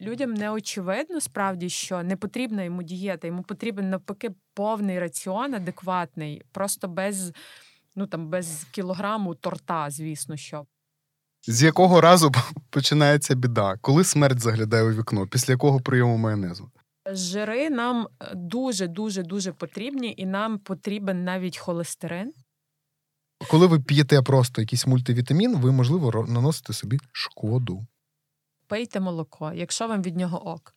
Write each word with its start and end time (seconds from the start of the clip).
Людям 0.00 0.34
не 0.34 0.50
очевидно 0.50 1.20
справді, 1.20 1.68
що 1.68 2.02
не 2.02 2.16
потрібна 2.16 2.62
йому 2.62 2.82
дієта, 2.82 3.26
йому 3.26 3.42
потрібен 3.42 3.90
навпаки 3.90 4.30
повний 4.54 4.98
раціон, 4.98 5.54
адекватний, 5.54 6.42
просто 6.52 6.88
без 6.88 7.32
ну 7.96 8.06
там 8.06 8.28
без 8.28 8.66
кілограму 8.70 9.34
торта, 9.34 9.90
звісно 9.90 10.36
що. 10.36 10.66
З 11.46 11.62
якого 11.62 12.00
разу 12.00 12.32
починається 12.70 13.34
біда? 13.34 13.76
Коли 13.80 14.04
смерть 14.04 14.40
заглядає 14.40 14.82
у 14.82 14.92
вікно, 14.92 15.26
після 15.26 15.52
якого 15.52 15.80
прийому 15.80 16.16
майонезу? 16.16 16.70
Жири 17.12 17.70
нам 17.70 18.08
дуже 18.34 18.86
дуже 18.86 19.22
дуже 19.22 19.52
потрібні, 19.52 20.14
і 20.16 20.26
нам 20.26 20.58
потрібен 20.58 21.24
навіть 21.24 21.58
холестерин. 21.58 22.32
Коли 23.50 23.66
ви 23.66 23.80
п'єте 23.80 24.22
просто 24.22 24.60
якийсь 24.60 24.86
мультивітамін, 24.86 25.56
ви 25.56 25.72
можливо 25.72 26.26
наносите 26.28 26.72
собі 26.72 26.98
шкоду. 27.12 27.86
Пийте 28.68 29.00
молоко, 29.00 29.52
якщо 29.54 29.88
вам 29.88 30.02
від 30.02 30.16
нього 30.16 30.48
ок. 30.48 30.74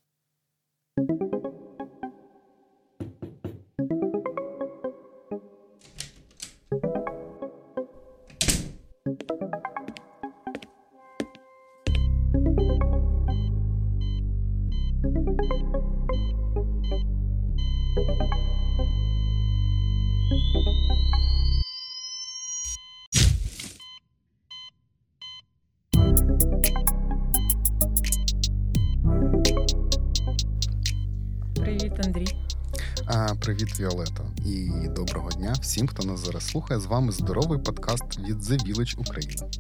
Привіт, 33.52 33.80
Віолета. 33.80 34.24
І 34.46 34.88
доброго 34.88 35.30
дня 35.30 35.54
всім, 35.62 35.88
хто 35.88 36.04
нас 36.04 36.20
зараз 36.20 36.48
слухає. 36.48 36.80
З 36.80 36.86
вами 36.86 37.12
здоровий 37.12 37.60
подкаст 37.60 38.20
від 38.20 38.38
The 38.38 38.68
Village 38.68 39.00
Україна. 39.00 39.52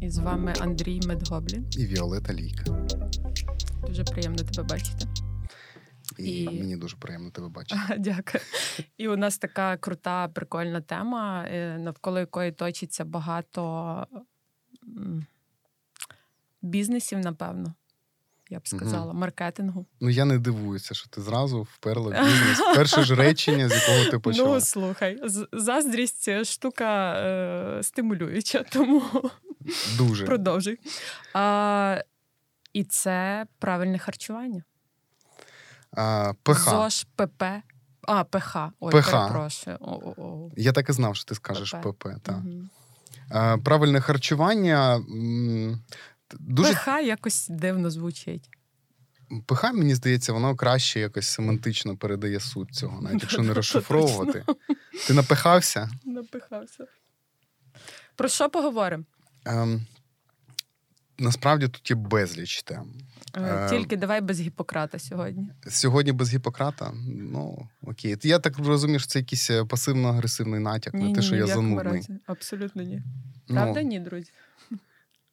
І 0.00 0.10
з 0.10 0.18
вами 0.18 0.54
Андрій 0.60 1.00
Медгоблін 1.06 1.66
і 1.78 1.86
Віолета 1.86 2.34
Лійка. 2.34 2.64
Дуже 3.86 4.04
приємно 4.04 4.38
тебе 4.38 4.62
бачити. 4.62 5.06
І, 6.18 6.42
і 6.42 6.60
мені 6.60 6.76
дуже 6.76 6.96
приємно 6.96 7.30
тебе 7.30 7.48
бачити. 7.48 7.80
Дякую. 7.98 8.44
І 8.96 9.08
у 9.08 9.16
нас 9.16 9.38
така 9.38 9.76
крута, 9.76 10.28
прикольна 10.28 10.80
тема, 10.80 11.44
е, 11.48 11.78
навколо 11.78 12.18
якої 12.18 12.52
точиться 12.52 13.04
багато 13.04 14.06
бізнесів, 16.62 17.18
напевно. 17.18 17.74
Я 18.50 18.58
б 18.58 18.68
сказала, 18.68 19.12
mm 19.12 19.16
маркетингу. 19.16 19.86
Ну 20.00 20.08
я 20.08 20.24
не 20.24 20.38
дивуюся, 20.38 20.94
що 20.94 21.08
ти 21.08 21.20
зразу 21.20 21.62
вперла 21.62 22.10
бізнес. 22.10 22.58
Перше 22.74 23.02
ж 23.02 23.14
речення, 23.14 23.68
з 23.68 23.72
якого 23.72 24.10
ти 24.10 24.18
почала. 24.24 24.54
Ну 24.54 24.60
слухай, 24.60 25.20
заздрість 25.52 26.44
штука 26.44 27.14
е, 27.14 27.82
стимулююча, 27.82 28.64
тому 28.72 29.02
дуже 29.98 30.24
продовжуй. 30.26 30.78
А, 31.34 32.02
І 32.72 32.84
це 32.84 33.46
правильне 33.58 33.98
харчування. 33.98 34.62
А, 35.92 36.32
ПХ. 36.42 36.70
ЗОЖ, 36.70 37.06
ПП. 37.16 37.42
А, 38.02 38.24
ПХ. 38.24 38.56
Ой, 38.80 38.92
ПХ. 38.92 39.10
перепрошую. 39.10 39.76
О-о-о. 39.80 40.50
Я 40.56 40.72
так 40.72 40.88
і 40.88 40.92
знав, 40.92 41.16
що 41.16 41.24
ти 41.24 41.34
скажеш 41.34 41.70
ПП. 41.70 41.88
ПП 41.88 42.08
так. 42.22 42.36
Угу. 42.36 43.62
Правильне 43.64 44.00
харчування. 44.00 45.00
Дуже... 46.40 46.72
ПХ 46.72 46.86
якось 46.86 47.48
дивно 47.48 47.90
звучить. 47.90 48.50
ПХ, 49.46 49.72
мені 49.72 49.94
здається, 49.94 50.32
воно 50.32 50.56
краще 50.56 51.00
якось 51.00 51.26
семантично 51.26 51.96
передає 51.96 52.40
суть 52.40 52.74
цього, 52.74 53.02
навіть 53.02 53.22
якщо 53.22 53.42
не 53.42 53.54
розшифровувати. 53.54 54.44
Ти 55.06 55.14
напихався? 55.14 55.90
Напихався. 56.04 56.86
Про 58.16 58.28
що 58.28 58.50
поговоримо? 58.50 59.04
Ем, 59.44 59.86
Насправді 61.18 61.68
тут 61.68 61.90
є 61.90 61.96
безліч 61.96 62.62
тем. 62.62 62.92
Е, 63.34 63.42
е, 63.42 63.68
тільки 63.70 63.96
давай 63.96 64.20
без 64.20 64.40
Гіппократа 64.40 64.98
сьогодні. 64.98 65.48
Сьогодні 65.68 66.12
без 66.12 66.34
Гіппократа? 66.34 66.92
Ну 67.06 67.68
окей. 67.82 68.16
Я 68.22 68.38
так 68.38 68.58
розумію, 68.58 68.98
що 68.98 69.08
це 69.08 69.18
якийсь 69.18 69.50
е, 69.50 69.62
пасивно-агресивний 69.62 70.58
натяк 70.58 70.94
ні, 70.94 71.00
на 71.00 71.14
те, 71.14 71.20
ні, 71.20 71.26
що 71.26 71.36
я 71.36 71.46
занудний. 71.46 72.02
Абсолютно 72.26 72.82
ні. 72.82 73.02
Ну, 73.48 73.54
Правда, 73.54 73.82
ну, 73.82 73.88
ні, 73.88 74.00
друзі. 74.00 74.30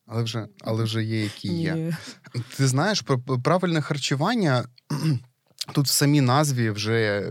Але 0.06 0.24
вже 0.24 0.48
але 0.62 0.84
вже 0.84 1.04
є, 1.04 1.24
які 1.24 1.54
є. 1.54 1.76
Ні. 1.76 1.94
Ти 2.58 2.68
знаєш, 2.68 3.02
про 3.02 3.20
правильне 3.20 3.82
харчування 3.82 4.66
тут 5.74 5.86
в 5.86 5.92
самій 5.92 6.22
назві 6.22 6.70
вже 6.70 7.30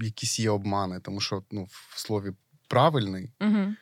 якісь 0.00 0.38
є 0.38 0.50
обмани, 0.50 1.00
тому 1.00 1.20
що 1.20 1.42
ну, 1.50 1.64
в 1.64 2.00
слові 2.00 2.32
правильний. 2.68 3.32
Угу. 3.40 3.74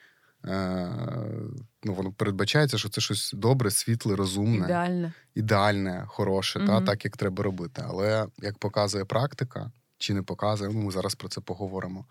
Ну, 1.85 1.95
воно 1.95 2.13
передбачається, 2.13 2.79
що 2.79 2.89
це 2.89 3.01
щось 3.01 3.33
добре, 3.33 3.71
світле, 3.71 4.17
розумне, 4.17 4.65
ідеальне, 4.65 5.13
ідеальне, 5.35 6.05
хороше, 6.09 6.59
угу. 6.59 6.69
та 6.69 6.81
так 6.81 7.05
як 7.05 7.17
треба 7.17 7.45
робити. 7.45 7.85
Але 7.89 8.27
як 8.39 8.59
показує 8.59 9.05
практика, 9.05 9.73
чи 9.99 10.15
не 10.15 10.23
показує, 10.23 10.71
ну, 10.75 10.81
ми 10.83 10.91
зараз 10.91 11.15
про 11.15 11.29
це 11.29 11.41
поговоримо. 11.41 12.07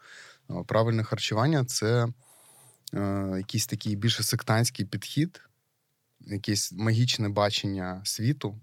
Правильне 0.68 1.04
харчування 1.04 1.66
це 1.66 2.08
е, 2.94 3.34
якийсь 3.38 3.68
такий 3.68 3.96
більше 3.96 4.24
сектантський 4.24 4.86
підхід 4.86 5.42
якесь 6.28 6.72
магічне 6.72 7.30
бачення 7.30 8.02
світу. 8.04 8.60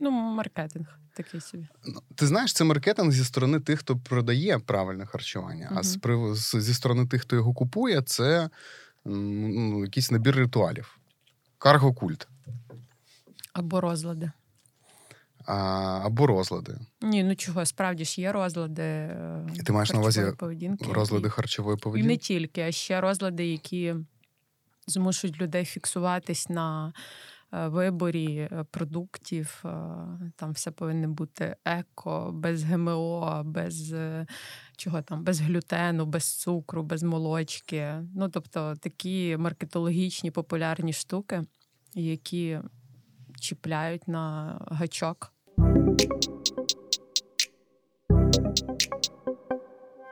Ну, 0.00 0.10
маркетинг 0.10 0.98
такий 1.16 1.40
собі. 1.40 1.66
Ну, 1.86 2.02
ти 2.14 2.26
знаєш, 2.26 2.52
це 2.52 2.64
маркетинг 2.64 3.12
зі 3.12 3.24
сторони 3.24 3.60
тих, 3.60 3.78
хто 3.78 3.96
продає 3.96 4.58
правильне 4.58 5.06
харчування, 5.06 5.68
угу. 5.70 5.80
а 5.80 6.34
з, 6.34 6.60
зі 6.60 6.74
сторони 6.74 7.06
тих, 7.06 7.22
хто 7.22 7.36
його 7.36 7.54
купує, 7.54 8.02
це 8.02 8.50
ну, 9.04 9.80
якийсь 9.84 10.10
набір 10.10 10.36
ритуалів. 10.36 10.98
Карго-культ. 11.58 12.26
Або 13.52 13.80
розлади. 13.80 14.30
А, 15.46 15.54
Або 16.04 16.26
розлади. 16.26 16.78
Ні, 17.02 17.24
ну 17.24 17.36
чого, 17.36 17.66
справді 17.66 18.04
ж 18.04 18.20
є 18.20 18.32
розлади. 18.32 19.16
І 19.54 19.58
Ти 19.58 19.72
маєш 19.72 19.92
на 19.92 19.98
увазі 19.98 20.32
поведінки, 20.38 20.92
розлади 20.92 21.30
харчової 21.30 21.76
поведінки? 21.76 22.12
І 22.12 22.16
не 22.16 22.16
тільки, 22.16 22.60
а 22.62 22.72
ще 22.72 23.00
розлади, 23.00 23.46
які 23.46 23.94
змушують 24.86 25.40
людей 25.40 25.64
фіксуватись 25.64 26.48
на 26.48 26.92
е, 27.52 27.68
виборі 27.68 28.36
е, 28.36 28.64
продуктів. 28.70 29.62
Е, 29.64 29.68
там 30.36 30.52
все 30.52 30.70
повинно 30.70 31.08
бути 31.08 31.56
еко, 31.64 32.30
без 32.34 32.64
ГМО, 32.64 33.42
без 33.44 33.94
чого 34.76 35.02
там, 35.02 35.24
без 35.24 35.40
глютену, 35.40 36.06
без 36.06 36.38
цукру, 36.38 36.82
без 36.82 37.02
молочки. 37.02 37.94
Ну 38.14 38.28
тобто 38.28 38.74
такі 38.80 39.36
маркетологічні 39.36 40.30
популярні 40.30 40.92
штуки, 40.92 41.42
які 41.94 42.60
чіпляють 43.40 44.08
на 44.08 44.56
гачок. 44.70 45.32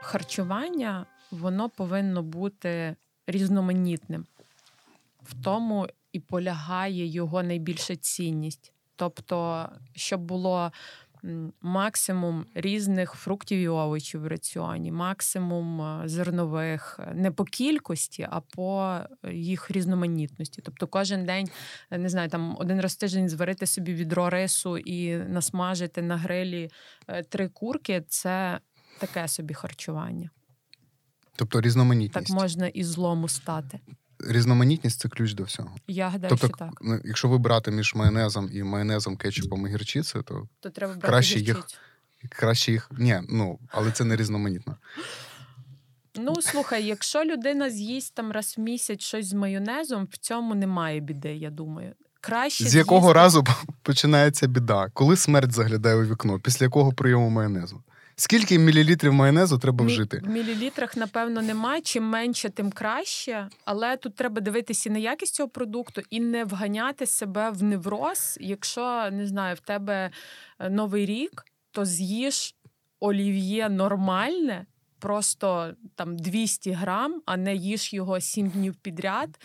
Харчування 0.03 1.07
воно 1.31 1.71
повинно 1.71 2.23
бути 2.23 2.97
різноманітним 3.27 4.27
в 5.25 5.43
тому 5.43 5.89
і 6.13 6.21
полягає 6.21 7.07
його 7.07 7.43
найбільша 7.43 7.97
цінність. 7.97 8.73
Тобто, 8.97 9.69
щоб 9.95 10.21
було 10.21 10.73
максимум 11.61 12.47
різних 12.55 13.13
фруктів 13.13 13.59
і 13.59 13.69
овочів 13.69 14.21
в 14.21 14.27
раціоні, 14.27 14.93
максимум 14.93 15.83
е, 15.83 16.09
зернових, 16.09 17.01
не 17.15 17.31
по 17.31 17.45
кількості, 17.45 18.29
а 18.31 18.41
по 18.41 18.99
їх 19.33 19.71
різноманітності. 19.71 20.63
Тобто, 20.65 20.87
кожен 20.87 21.25
день 21.25 21.49
не 21.91 22.09
знаю, 22.09 22.29
там 22.29 22.57
один 22.59 22.81
раз 22.81 22.93
в 22.93 22.99
тиждень 22.99 23.29
зварити 23.29 23.67
собі 23.67 23.95
відро 23.95 24.31
рису 24.31 24.79
і 24.79 25.17
насмажити 25.17 26.03
на 26.03 26.17
грилі 26.17 26.71
е, 27.09 27.23
три 27.23 27.49
курки 27.49 28.05
це 28.09 28.61
таке 29.01 29.29
собі 29.29 29.55
харчування. 29.55 30.31
Тобто 31.37 31.61
різноманітність. 31.61 32.29
Так 32.29 32.41
можна 32.41 32.67
і 32.67 32.85
злому 32.85 33.29
стати 33.29 33.81
різноманітність 34.29 35.01
це 35.01 35.09
ключ 35.09 35.33
до 35.33 35.43
всього. 35.43 35.77
Я 35.89 36.09
гадаю, 36.09 36.29
тобто, 36.31 36.47
що 36.47 36.57
так. 36.57 36.79
Ну, 36.83 37.01
якщо 37.05 37.29
вибирати 37.29 37.71
між 37.71 37.95
майонезом 37.95 38.51
і 38.53 38.63
майонезом, 38.63 39.17
кетчупом 39.17 39.67
і 39.67 39.71
гірчицею, 39.71 40.25
то 40.25 40.49
то 40.61 40.71
треба 40.71 40.93
брати 40.93 41.07
краще 41.07 41.41
їх 41.41 41.67
краще 42.29 42.73
їх. 42.73 42.91
Ні, 42.99 43.21
ну 43.29 43.59
але 43.69 43.91
це 43.91 44.05
не 44.05 44.17
різноманітно. 44.17 44.77
Ну, 46.17 46.43
слухай, 46.43 46.85
якщо 46.87 47.25
людина 47.25 47.71
з'їсть 47.71 48.15
там 48.15 48.33
раз 48.33 48.55
в 48.57 48.61
місяць 48.61 49.01
щось 49.01 49.27
з 49.27 49.33
майонезом, 49.33 50.09
в 50.11 50.17
цьому 50.17 50.55
немає 50.55 51.01
біди, 51.01 51.35
я 51.35 51.51
думаю. 51.51 51.93
Краще 52.21 52.65
З 52.65 52.75
якого 52.75 53.01
з'їсти... 53.01 53.19
разу 53.19 53.45
починається 53.83 54.47
біда? 54.47 54.91
Коли 54.95 55.17
смерть 55.17 55.53
заглядає 55.53 55.97
у 55.97 56.05
вікно, 56.05 56.41
після 56.41 56.67
якого 56.67 56.93
прийому 56.93 57.31
майонезу? 57.31 57.83
Скільки 58.17 58.59
мілілітрів 58.59 59.13
майонезу 59.13 59.59
треба 59.59 59.85
вжити? 59.85 60.23
В 60.25 60.29
мілілітрах, 60.29 60.97
напевно, 60.97 61.43
немає. 61.43 61.81
Чим 61.81 62.05
менше, 62.05 62.51
тим 62.51 62.71
краще. 62.71 63.49
Але 63.65 63.97
тут 63.97 64.15
треба 64.15 64.41
дивитися 64.41 64.91
на 64.91 64.99
якість 64.99 65.35
цього 65.35 65.49
продукту 65.49 66.03
і 66.11 66.21
не 66.21 66.45
вганяти 66.45 67.07
себе 67.07 67.51
в 67.51 67.63
невроз. 67.63 68.39
Якщо 68.41 69.09
не 69.13 69.27
знаю, 69.27 69.55
в 69.55 69.61
тебе 69.61 70.11
е, 70.59 70.71
новий 70.71 71.07
рік, 71.07 71.45
то 71.71 71.85
з'їж 71.85 72.55
олів'є 73.01 73.69
нормальне, 73.69 74.67
просто 74.99 75.75
там 75.95 76.17
200 76.17 76.71
грам, 76.71 77.23
а 77.27 77.37
не 77.37 77.55
їж 77.55 77.95
його 77.95 78.21
7 78.21 78.49
днів 78.49 78.75
підряд 78.75 79.39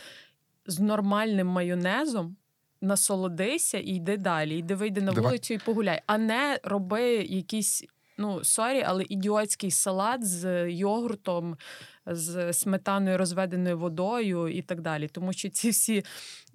з 0.65 0.79
нормальним 0.79 1.47
майонезом. 1.47 2.35
Насолодися 2.81 3.77
і 3.77 3.87
йди 3.87 4.17
далі. 4.17 4.57
Йди 4.57 4.75
вийди 4.75 5.01
на 5.01 5.11
Давай. 5.11 5.23
вулицю 5.23 5.53
і 5.53 5.57
погуляй, 5.57 6.01
а 6.05 6.17
не 6.17 6.59
роби 6.63 7.01
якісь 7.15 7.83
ну 8.19 8.43
sorry, 8.43 8.83
але 8.87 9.05
ідіотський 9.09 9.71
салат 9.71 10.25
з 10.27 10.71
йогуртом, 10.71 11.57
з 12.05 12.53
сметаною, 12.53 13.17
розведеною 13.17 13.77
водою 13.77 14.47
і 14.47 14.61
так 14.61 14.81
далі. 14.81 15.07
Тому 15.07 15.33
що 15.33 15.49
ці 15.49 15.69
всі 15.69 16.03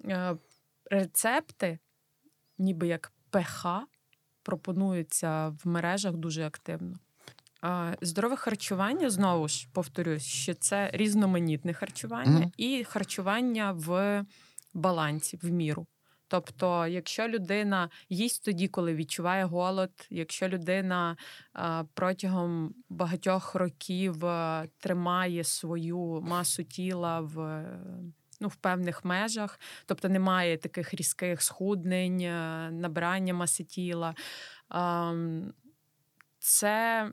е, 0.05 0.37
рецепти, 0.91 1.79
ніби 2.57 2.87
як 2.87 3.11
ПХ, 3.29 3.65
пропонуються 4.43 5.47
в 5.47 5.67
мережах 5.67 6.13
дуже 6.13 6.45
активно. 6.45 6.99
Е, 7.63 7.97
здорове 8.01 8.35
харчування 8.35 9.09
знову 9.09 9.47
ж 9.47 9.67
повторюсь, 9.73 10.23
що 10.23 10.53
це 10.53 10.89
різноманітне 10.93 11.73
харчування 11.73 12.39
Мгм. 12.39 12.51
і 12.57 12.83
харчування 12.83 13.71
в 13.71 14.25
балансі, 14.73 15.39
в 15.41 15.51
міру. 15.51 15.87
Тобто, 16.27 16.87
якщо 16.87 17.27
людина 17.27 17.89
їсть 18.09 18.45
тоді, 18.45 18.67
коли 18.67 18.95
відчуває 18.95 19.45
голод, 19.45 19.91
якщо 20.09 20.47
людина 20.47 21.17
протягом 21.93 22.73
багатьох 22.89 23.55
років 23.55 24.23
тримає 24.77 25.43
свою 25.43 26.21
масу 26.21 26.63
тіла 26.63 27.19
в, 27.19 27.65
ну, 28.41 28.47
в 28.47 28.55
певних 28.55 29.05
межах, 29.05 29.59
тобто 29.85 30.09
немає 30.09 30.57
таких 30.57 30.93
різких 30.93 31.41
схуднень, 31.41 32.21
набирання 32.81 33.33
маси 33.33 33.63
тіла, 33.63 34.15
це 36.39 37.11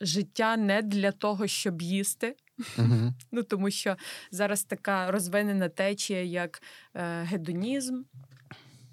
життя 0.00 0.56
не 0.56 0.82
для 0.82 1.12
того, 1.12 1.46
щоб 1.46 1.82
їсти. 1.82 2.36
Угу. 2.78 3.12
Ну 3.32 3.42
тому 3.42 3.70
що 3.70 3.96
зараз 4.30 4.64
така 4.64 5.10
розвинена 5.10 5.68
течія, 5.68 6.22
як 6.22 6.62
е, 6.94 7.22
гедонізм, 7.22 8.02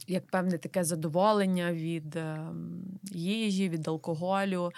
як 0.08 0.28
певне 0.28 0.58
таке 0.58 0.84
задоволення 0.84 1.74
від 1.74 2.16
е, 2.16 2.48
їжі, 3.12 3.70
від 3.70 3.88
алкоголю. 3.88 4.72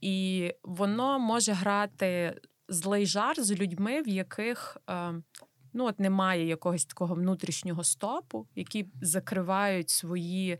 І 0.00 0.50
воно 0.62 1.18
може 1.18 1.52
грати 1.52 2.40
злий 2.68 3.06
жар 3.06 3.42
з 3.42 3.52
людьми, 3.52 4.02
в 4.02 4.08
яких 4.08 4.76
е, 4.90 5.14
ну, 5.72 5.84
от 5.86 6.00
немає 6.00 6.46
якогось 6.46 6.84
такого 6.84 7.14
внутрішнього 7.14 7.84
стопу, 7.84 8.46
які 8.54 8.86
закривають 9.02 9.90
свої 9.90 10.58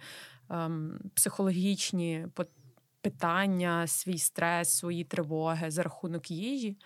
е, 0.51 0.71
психологічні 1.15 2.27
пот- 2.35 2.49
питання, 3.05 3.87
свій 3.87 4.19
стрес, 4.19 4.77
свої 4.77 5.05
тривоги 5.05 5.71
за 5.71 5.83
рахунок 5.83 6.31
їжі. 6.31 6.77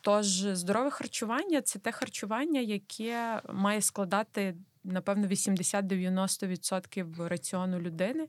Тож 0.00 0.26
здорове 0.40 0.90
харчування 0.90 1.62
це 1.62 1.78
те 1.78 1.92
харчування, 1.92 2.60
яке 2.60 3.40
має 3.52 3.82
складати, 3.82 4.54
напевно, 4.84 5.26
80-90% 5.26 7.28
раціону 7.28 7.80
людини, 7.80 8.28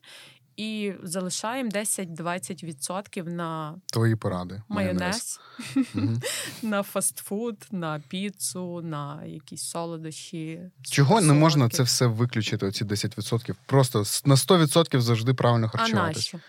і 0.58 0.94
залишаємо 1.04 1.70
10-20% 1.70 3.30
на 3.30 3.76
Твої 3.86 4.16
поради. 4.16 4.62
майонез, 4.70 5.40
на 6.64 6.84
фастфуд, 6.84 7.68
на 7.72 8.00
піцу, 8.08 8.82
на 8.82 9.26
якісь 9.26 9.64
солодощі. 9.64 10.60
Чого 10.84 11.22
не 11.22 11.34
можна 11.34 11.70
це 11.70 11.84
все 11.84 12.06
виключити, 12.06 12.66
оці 12.66 12.86
10%? 12.86 13.56
Просто 13.66 14.00
на 14.26 14.36
100% 14.36 15.00
завжди 15.00 15.34
правильно 15.34 15.70
харчуватися. 15.70 16.40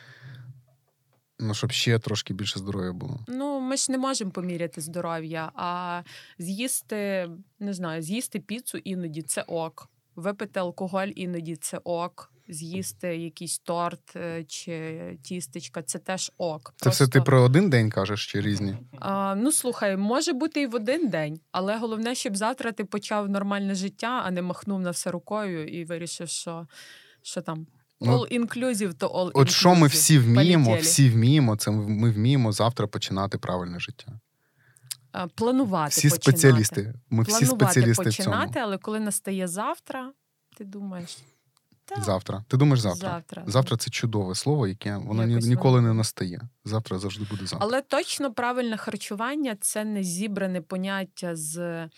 Ну, 1.39 1.55
щоб 1.55 1.73
ще 1.73 1.99
трошки 1.99 2.35
більше 2.35 2.59
здоров'я 2.59 2.93
було. 2.93 3.21
Ну, 3.29 3.61
ми 3.61 3.77
ж 3.77 3.93
не 3.93 3.99
можемо 3.99 4.31
поміряти 4.31 4.81
здоров'я, 4.81 5.53
а 5.55 6.03
з'їсти, 6.39 7.31
не 7.61 7.75
знаю, 7.75 8.03
з'їсти 8.03 8.41
піцу 8.41 8.79
іноді 8.79 9.23
це 9.23 9.43
ок. 9.43 9.89
Випити 10.17 10.61
алкоголь 10.61 11.09
іноді 11.17 11.57
це 11.57 11.81
ок. 11.85 12.33
З'їсти 12.53 13.17
якийсь 13.17 13.59
торт 13.59 14.17
е, 14.17 14.45
чи 14.45 15.01
тістечка 15.23 15.83
це 15.83 15.99
теж 15.99 16.33
ок. 16.39 16.75
Це 16.77 16.91
все 16.91 17.07
ти 17.07 17.21
про 17.21 17.43
один 17.43 17.71
день 17.71 17.91
кажеш 17.91 18.27
чи 18.27 18.41
різні? 18.41 18.77
А, 19.01 19.35
ну 19.35 19.53
слухай, 19.53 19.97
може 19.97 20.33
бути 20.33 20.63
і 20.63 20.67
в 20.67 20.75
один 20.75 21.09
день, 21.09 21.41
але 21.53 21.79
головне, 21.79 22.15
щоб 22.15 22.37
завтра 22.37 22.73
ти 22.73 22.85
почав 22.85 23.29
нормальне 23.31 23.75
життя, 23.75 24.23
а 24.25 24.31
не 24.31 24.43
махнув 24.43 24.81
на 24.81 24.91
все 24.91 25.11
рукою 25.11 25.67
і 25.69 25.85
вирішив, 25.85 26.29
що, 26.29 26.67
що 27.23 27.41
там 27.41 27.67
Ну, 28.05 28.19
all 28.19 28.39
inclusive, 28.41 28.95
то 28.95 29.09
all 29.09 29.31
От 29.35 29.51
що 29.51 29.75
ми 29.75 29.87
всі 29.87 30.19
вміємо, 30.19 30.65
Полетіли. 30.65 30.89
всі 30.91 31.11
вміємо, 31.11 31.57
це 31.57 31.71
ми 31.71 32.11
вміємо 32.11 32.53
завтра 32.53 32.87
починати 32.87 33.39
правильне 33.39 33.81
життя. 33.81 34.13
Планувати 35.35 35.91
Всі 35.91 36.09
починати. 36.09 36.23
спеціалісти. 36.23 36.95
Ми 37.11 37.23
всі 37.23 37.33
планувати 37.47 37.73
спеціалісти 37.73 38.11
в 38.11 38.15
цьому. 38.25 38.47
але 38.55 38.79
коли 38.79 39.01
настає 39.01 39.49
завтра, 39.49 40.13
ти 40.57 40.65
думаєш, 40.65 41.19
та, 41.97 42.03
Завтра. 42.03 42.45
Ти 42.49 42.57
думаєш 42.57 42.81
завтра? 42.81 43.09
завтра. 43.11 43.45
Завтра 43.47 43.77
це 43.77 43.91
чудове 43.91 44.35
слово, 44.35 44.67
яке 44.69 44.97
воно 44.97 45.25
ні, 45.25 45.33
Якось 45.33 45.47
ніколи 45.49 45.75
воно- 45.77 45.89
не 45.89 45.95
настає. 45.95 46.41
Завтра 46.65 46.99
завжди 46.99 47.25
буде 47.31 47.47
завтра. 47.47 47.59
Але 47.63 47.83
точно 47.83 48.33
правильне 48.35 48.77
харчування 48.77 49.57
це 49.61 49.85
не 49.85 50.03
зібране 50.03 50.61
поняття 50.61 51.37
з 51.37 51.89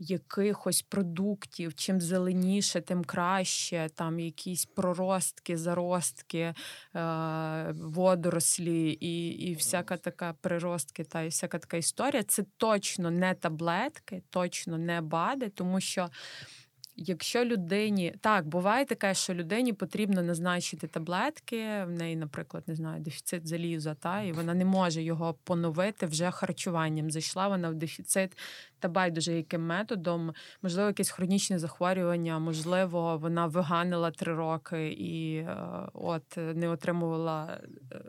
якихось 0.00 0.82
продуктів. 0.82 1.74
Чим 1.74 2.00
зеленіше, 2.00 2.80
тим 2.80 3.04
краще. 3.04 3.88
Там 3.94 4.20
якісь 4.20 4.64
проростки, 4.66 5.56
заростки, 5.56 6.54
е- 6.96 7.74
водорослі 7.82 8.90
і, 9.00 9.28
і 9.28 9.54
всяка 9.54 9.96
така 9.96 10.32
приростки 10.40 11.04
та 11.04 11.22
і 11.22 11.28
всяка 11.28 11.58
така 11.58 11.76
історія. 11.76 12.22
Це 12.22 12.44
точно 12.56 13.10
не 13.10 13.34
таблетки, 13.34 14.22
точно 14.30 14.78
не 14.78 15.00
БАДи, 15.00 15.48
тому 15.48 15.80
що. 15.80 16.08
Якщо 17.00 17.44
людині 17.44 18.14
так 18.20 18.46
буває 18.46 18.84
таке, 18.84 19.14
що 19.14 19.34
людині 19.34 19.72
потрібно 19.72 20.22
назначити 20.22 20.86
таблетки, 20.86 21.84
в 21.84 21.90
неї, 21.90 22.16
наприклад, 22.16 22.64
не 22.66 22.74
знаю, 22.74 23.02
дефіцит 23.02 23.46
заліза, 23.48 23.94
та 23.94 24.22
і 24.22 24.32
вона 24.32 24.54
не 24.54 24.64
може 24.64 25.02
його 25.02 25.34
поновити 25.44 26.06
вже 26.06 26.30
харчуванням. 26.30 27.10
Зайшла 27.10 27.48
вона 27.48 27.70
в 27.70 27.74
дефіцит 27.74 28.38
та 28.78 28.88
байдуже 28.88 29.32
яким 29.32 29.66
методом, 29.66 30.32
можливо, 30.62 30.86
якесь 30.88 31.10
хронічне 31.10 31.58
захворювання, 31.58 32.38
можливо, 32.38 33.18
вона 33.18 33.46
виганила 33.46 34.10
три 34.10 34.34
роки 34.34 34.88
і 34.88 35.36
е, 35.36 35.56
от 35.92 36.36
не 36.36 36.68
отримувала 36.68 37.60
е, 37.92 38.00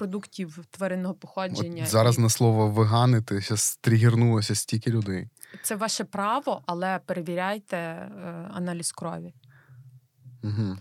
продуктів 0.00 0.58
тваринного 0.70 1.14
походження. 1.14 1.82
От 1.82 1.88
зараз 1.88 2.18
і 2.18 2.20
на 2.20 2.28
слово 2.28 2.68
виганити 2.68 3.40
зараз 3.40 3.78
тригернулося 3.80 4.54
стільки 4.54 4.90
людей. 4.90 5.28
це 5.62 5.76
ваше 5.76 6.04
право, 6.04 6.62
але 6.66 7.00
перевіряйте 7.06 7.76
е, 7.76 8.08
аналіз 8.54 8.92
крові. 8.92 9.34
Угу. 10.42 10.76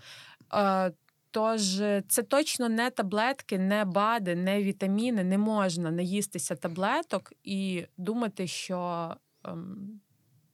Е, 0.53 0.91
Тож 1.31 1.79
е, 1.79 2.03
це 2.07 2.23
точно 2.23 2.69
не 2.69 2.89
таблетки, 2.89 3.59
не 3.59 3.85
БАДи, 3.85 4.35
не 4.35 4.63
вітаміни. 4.63 5.23
Не 5.23 5.38
можна 5.38 5.91
наїстися 5.91 6.55
таблеток 6.55 7.33
і 7.43 7.85
думати, 7.97 8.47
що 8.47 9.09
ем, 9.45 10.01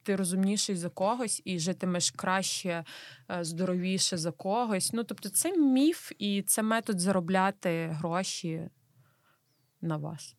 ти 0.06 0.16
розумніший 0.16 0.76
за 0.76 0.90
когось 0.90 1.42
і 1.46 1.60
житимеш 1.60 2.12
краще, 2.12 2.84
е, 3.32 3.44
здоровіше 3.44 4.18
за 4.18 4.32
когось. 4.32 4.94
Ну, 4.94 5.04
тобто, 5.04 5.30
це 5.30 5.58
міф 5.58 6.12
і 6.20 6.42
це 6.42 6.64
метод 6.64 7.00
заробляти 7.00 7.90
гроші 7.92 8.70
на 9.82 9.98
вас. 9.98 10.36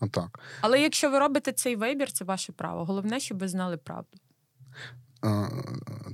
Отак. 0.00 0.40
Але 0.60 0.80
якщо 0.80 1.10
ви 1.10 1.18
робите 1.18 1.52
цей 1.52 1.76
вибір, 1.76 2.12
це 2.12 2.24
ваше 2.24 2.52
право. 2.52 2.84
Головне, 2.84 3.20
щоб 3.20 3.38
ви 3.38 3.48
знали 3.48 3.76
правду. 3.76 4.18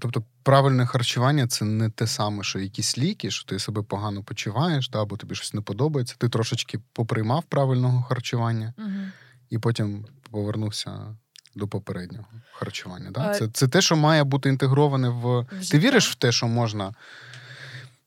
Тобто, 0.01 0.25
правильне 0.43 0.87
харчування 0.87 1.47
це 1.47 1.65
не 1.65 1.91
те 1.91 2.07
саме, 2.07 2.43
що 2.43 2.59
якісь 2.59 2.99
ліки, 2.99 3.31
що 3.31 3.45
ти 3.45 3.59
себе 3.59 3.83
погано 3.83 4.25
почуваєш, 4.25 4.89
да, 4.89 5.03
або 5.03 5.17
тобі 5.17 5.35
щось 5.35 5.55
не 5.55 5.61
подобається. 5.61 6.15
Ти 6.19 6.29
трошечки 6.29 6.81
поприймав 6.93 7.45
правильного 7.45 8.03
харчування 8.03 8.75
Угу. 8.79 8.89
і 9.51 9.59
потім 9.59 10.07
повернувся 10.31 11.17
до 11.55 11.69
попереднього 11.69 12.25
харчування. 12.53 13.11
Да? 13.11 13.35
Це, 13.35 13.49
це 13.49 13.69
те, 13.69 13.81
що 13.81 13.97
має 13.97 14.25
бути 14.25 14.49
інтегроване 14.49 15.09
в. 15.09 15.47
Ти 15.71 15.79
віриш 15.79 16.11
в 16.11 16.15
те, 16.15 16.33
що 16.33 16.47
можна 16.47 16.93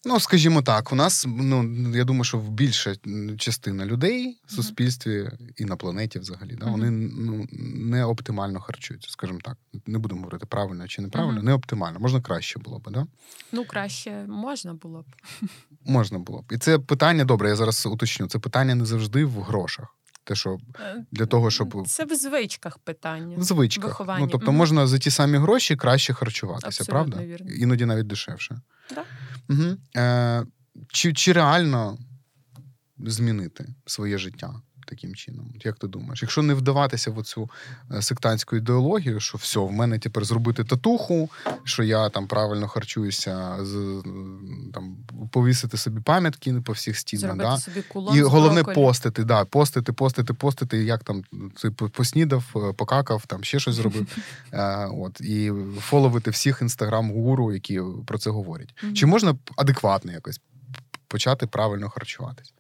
Ну, 0.06 0.20
скажімо 0.20 0.62
так, 0.62 0.92
у 0.92 0.96
нас, 0.96 1.26
ну 1.28 1.90
я 1.96 2.04
думаю, 2.04 2.24
що 2.24 2.38
більша 2.38 2.96
частина 3.38 3.86
людей 3.86 4.42
в 4.46 4.52
суспільстві 4.52 5.30
і 5.58 5.66
на 5.66 5.76
планеті 5.76 6.20
взагалі, 6.20 6.56
да, 6.56 6.66
вони 6.66 6.92
ну, 6.92 7.48
не 7.52 8.06
оптимально 8.06 8.60
харчуються, 8.60 9.12
скажімо 9.12 9.40
так. 9.44 9.58
Не 9.88 9.98
будемо 10.00 10.22
говорити 10.22 10.46
правильно 10.46 10.88
чи 10.88 11.02
неправильно, 11.02 11.40
uh 11.40 11.44
не 11.44 11.54
оптимально. 11.54 12.00
Можна 12.00 12.22
краще 12.22 12.60
було 12.60 12.80
б, 12.80 12.92
да? 12.92 13.08
Ну, 13.52 13.66
краще 13.66 14.26
можна 14.28 14.74
було 14.74 15.02
б. 15.02 15.06
Можна 15.86 16.20
було 16.20 16.42
б. 16.42 16.52
І 16.52 16.58
це 16.58 16.80
питання, 16.80 17.26
добре, 17.26 17.50
я 17.50 17.56
зараз 17.56 17.86
уточню. 17.86 18.28
Це 18.28 18.40
питання 18.40 18.76
не 18.76 18.86
завжди 18.86 19.26
в 19.26 19.42
грошах. 19.42 19.88
Те, 20.24 20.36
що 20.36 20.58
е, 20.80 21.06
для 21.12 21.26
того, 21.26 21.52
щоб 21.52 21.88
це 21.88 22.06
в 22.06 22.16
звичках 22.16 22.78
питання. 22.78 23.38
В 23.38 23.44
звичках. 23.44 23.86
Виховання. 23.86 24.26
Ну, 24.26 24.32
тобто, 24.32 24.52
можна 24.52 24.88
за 24.88 24.98
ті 24.98 25.12
самі 25.12 25.38
гроші 25.38 25.76
краще 25.76 26.14
харчуватися, 26.14 26.68
Абсолютно 26.68 26.94
правда? 26.94 27.26
Вірно. 27.26 27.52
Іноді 27.52 27.86
навіть 27.86 28.08
дешевше. 28.08 28.62
Да. 28.96 29.04
Угу. 29.50 29.78
Е, 29.96 30.46
Чи 30.88 31.14
чи 31.14 31.34
реально 31.34 31.98
змінити 32.98 33.66
своє 33.86 34.18
життя? 34.18 34.62
Таким 34.86 35.16
чином? 35.16 35.54
Як 35.64 35.76
ти 35.76 35.88
думаєш? 35.88 36.22
Якщо 36.22 36.42
не 36.42 36.54
вдаватися 36.54 37.12
в 37.12 37.24
цю 37.24 37.50
е, 37.92 38.02
сектантську 38.02 38.56
ідеологію, 38.56 39.20
що 39.20 39.38
все, 39.38 39.60
в 39.60 39.72
мене 39.72 40.00
тепер 40.00 40.26
зробити 40.26 40.64
татуху, 40.64 41.30
що 41.64 41.84
я 41.84 42.10
там 42.10 42.28
правильно 42.28 42.68
харчуюся, 42.68 43.58
з 43.62 44.04
там 44.74 44.98
повісити 45.32 45.78
собі 45.78 46.02
пам'ятки 46.02 46.54
по 46.54 46.72
всіх 46.74 46.98
стінах, 46.98 47.38
да? 47.38 47.58
собі 47.58 47.82
кулон 47.82 48.18
і 48.18 48.22
головне 48.22 48.64
постити, 48.64 49.24
да, 49.24 49.46
постити, 49.46 49.94
постити, 49.94 50.34
постити, 50.34 50.84
як 50.84 51.04
там 51.04 51.24
ти 51.62 51.70
поснідав, 51.72 52.44
е, 52.56 52.74
покакав, 52.74 53.26
там 53.26 53.44
ще 53.44 53.60
щось 53.60 53.76
зробив. 53.76 54.08
Е, 54.54 54.86
от, 54.86 55.22
І 55.22 55.52
фоловити 55.80 56.32
всіх 56.32 56.62
інстаграм-гуру, 56.62 57.54
які 57.54 57.82
про 58.06 58.18
це 58.18 58.30
говорять. 58.30 58.76
Чи 58.94 59.06
можна 59.06 59.36
адекватно 59.58 60.12
якось 60.12 60.40
почати 61.08 61.48
правильно 61.48 61.90
харчуватись? 61.90 62.54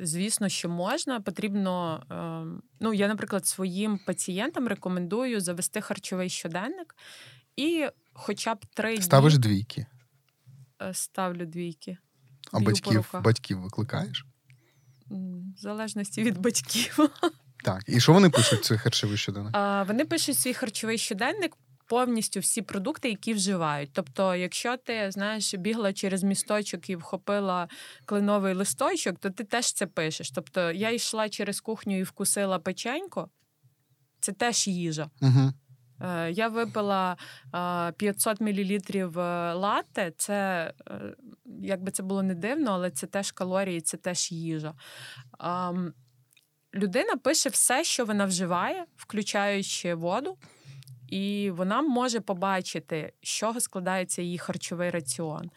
Звісно, 0.00 0.48
що 0.48 0.68
можна. 0.68 1.20
Потрібно. 1.20 2.02
Ну, 2.80 2.94
я, 2.94 3.08
наприклад, 3.08 3.46
своїм 3.46 3.98
пацієнтам 4.06 4.68
рекомендую 4.68 5.40
завести 5.40 5.80
харчовий 5.80 6.28
щоденник 6.28 6.94
і 7.56 7.86
хоча 8.12 8.54
б 8.54 8.66
три 8.74 8.94
дні... 8.94 9.02
Ставиш 9.02 9.38
двійки. 9.38 9.86
Е, 10.82 10.94
ставлю 10.94 11.46
двійки. 11.46 11.98
А 12.52 12.60
батьків 12.60 13.10
батьків 13.12 13.60
викликаєш? 13.60 14.26
В 15.10 15.58
залежності 15.58 16.22
від 16.22 16.38
батьків. 16.38 16.98
Так. 17.64 17.82
І 17.86 18.00
що 18.00 18.12
вони 18.12 18.30
пишуть 18.30 18.64
цей 18.64 18.78
харчовий 18.78 19.16
щоденник? 19.16 19.54
Вони 19.88 20.04
пишуть 20.04 20.38
свій 20.38 20.54
харчовий 20.54 20.98
щоденник 20.98 21.56
повністю 21.88 22.40
всі 22.40 22.62
продукти, 22.62 23.08
які 23.08 23.34
вживають. 23.34 23.90
Тобто, 23.92 24.34
якщо 24.34 24.76
ти 24.76 25.10
знаєш, 25.10 25.54
бігла 25.54 25.92
через 25.92 26.22
місточок 26.22 26.90
і 26.90 26.96
вхопила 26.96 27.68
кленовий 28.04 28.54
листочок, 28.54 29.18
то 29.18 29.30
ти 29.30 29.44
теж 29.44 29.72
це 29.72 29.86
пишеш. 29.86 30.30
Тобто, 30.30 30.70
я 30.70 30.90
йшла 30.90 31.28
через 31.28 31.60
кухню 31.60 31.98
і 31.98 32.02
вкусила 32.02 32.58
печенько, 32.58 33.28
це 34.20 34.32
теж 34.32 34.68
їжа. 34.68 35.10
Угу. 35.22 35.52
Я 36.30 36.48
випила 36.48 37.16
500 37.96 38.40
мл 38.40 38.80
латте, 39.54 40.12
це 40.16 40.72
е, 40.90 41.14
як 41.62 41.82
би 41.82 41.90
це 41.90 42.02
було 42.02 42.22
не 42.22 42.34
дивно, 42.34 42.70
але 42.70 42.90
це 42.90 43.06
теж 43.06 43.32
калорії, 43.32 43.80
це 43.80 43.96
теж 43.96 44.32
їжа. 44.32 44.74
Людина 46.74 47.16
пише 47.16 47.48
все, 47.48 47.84
що 47.84 48.04
вона 48.04 48.24
вживає, 48.24 48.84
включаючи 48.96 49.94
воду 49.94 50.38
і 51.08 51.50
вона 51.50 51.82
може 51.82 52.20
побачити, 52.20 53.12
з 53.22 53.28
чого 53.28 53.60
складається 53.60 54.22
її 54.22 54.38
харчовий 54.38 54.90
раціон. 54.90 55.50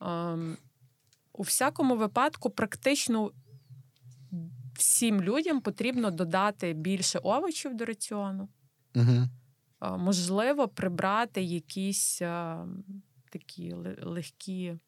Ем, 0.00 0.56
у 1.32 1.42
всякому 1.42 1.96
випадку, 1.96 2.50
практично 2.50 3.30
всім 4.74 5.22
людям 5.22 5.60
потрібно 5.60 6.10
додати 6.10 6.72
більше 6.72 7.18
овочів 7.18 7.76
до 7.76 7.84
раціону. 7.84 8.48
Угу. 8.94 9.28
Можливо, 9.98 10.68
прибрати 10.68 11.42
якісь 11.42 12.22
ем, 12.22 12.84
такі 13.30 13.74
легкі, 14.02 14.78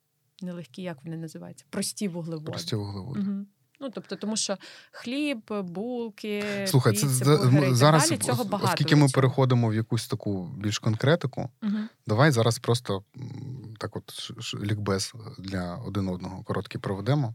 нелегкі, 0.43 0.83
як 0.83 1.05
вони 1.05 1.17
називаються, 1.17 1.65
прості 1.71 2.09
вуглеводи. 2.09 2.53
Прості 2.53 2.77
вуглеводи. 2.77 3.21
Угу. 3.21 3.47
Ну, 3.85 3.91
тобто, 3.95 4.17
тому 4.17 4.37
що 4.37 4.57
хліб, 4.91 5.53
булки, 5.63 6.65
Слухай, 6.67 6.93
піці, 6.93 7.07
це 7.07 7.25
бургери, 7.25 7.75
зараз, 7.75 8.09
далі, 8.09 8.21
цього 8.21 8.45
багато. 8.45 8.73
Оскільки 8.73 8.97
ми 8.97 9.09
переходимо 9.09 9.69
в 9.69 9.75
якусь 9.75 10.09
таку 10.09 10.51
більш 10.57 10.79
конкретику, 10.79 11.51
угу. 11.63 11.79
давай 12.07 12.31
зараз 12.31 12.59
просто 12.59 13.05
так 13.79 13.97
от 13.97 14.31
лікбез 14.63 15.13
для 15.39 15.77
один 15.77 16.09
одного 16.09 16.43
короткі 16.43 16.79
проведемо. 16.79 17.35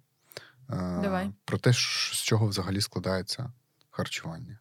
Е, 0.70 1.00
давай. 1.04 1.32
Про 1.46 1.58
те, 1.58 1.74
з 1.74 2.24
чого 2.24 2.48
взагалі 2.48 2.82
складається 2.82 3.52
харчування. 3.90 4.60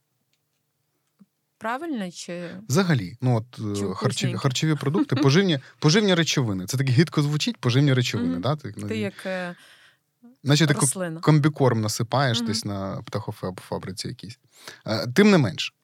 Правильно 1.59 2.11
чи 2.11 2.50
взагалі, 2.68 3.16
ну 3.21 3.37
от 3.37 3.78
чи 3.78 3.95
харчові 3.95 4.37
харчові 4.37 4.75
продукти, 4.75 5.16
поживні 5.23 5.59
поживні 5.78 6.14
речовини. 6.14 6.66
Це 6.66 6.76
так 6.76 6.88
гідко 6.88 7.23
звучить, 7.23 7.57
поживні 7.57 7.92
речовини. 7.92 8.37
Mm-hmm. 8.37 8.40
Да? 8.40 8.57
Ти, 8.57 8.73
Ти 8.73 8.99
як 8.99 9.26
е, 9.26 9.54
Наче 10.42 10.66
ти 10.66 10.75
комбікорм 11.20 11.80
насипаєш 11.80 12.42
mm-hmm. 12.42 12.46
десь 12.46 12.64
на 12.64 13.02
птахофабриці 13.02 14.08
якійсь. 14.08 14.38
Е, 14.87 15.06
тим 15.06 15.30
не 15.30 15.38
менш, 15.38 15.75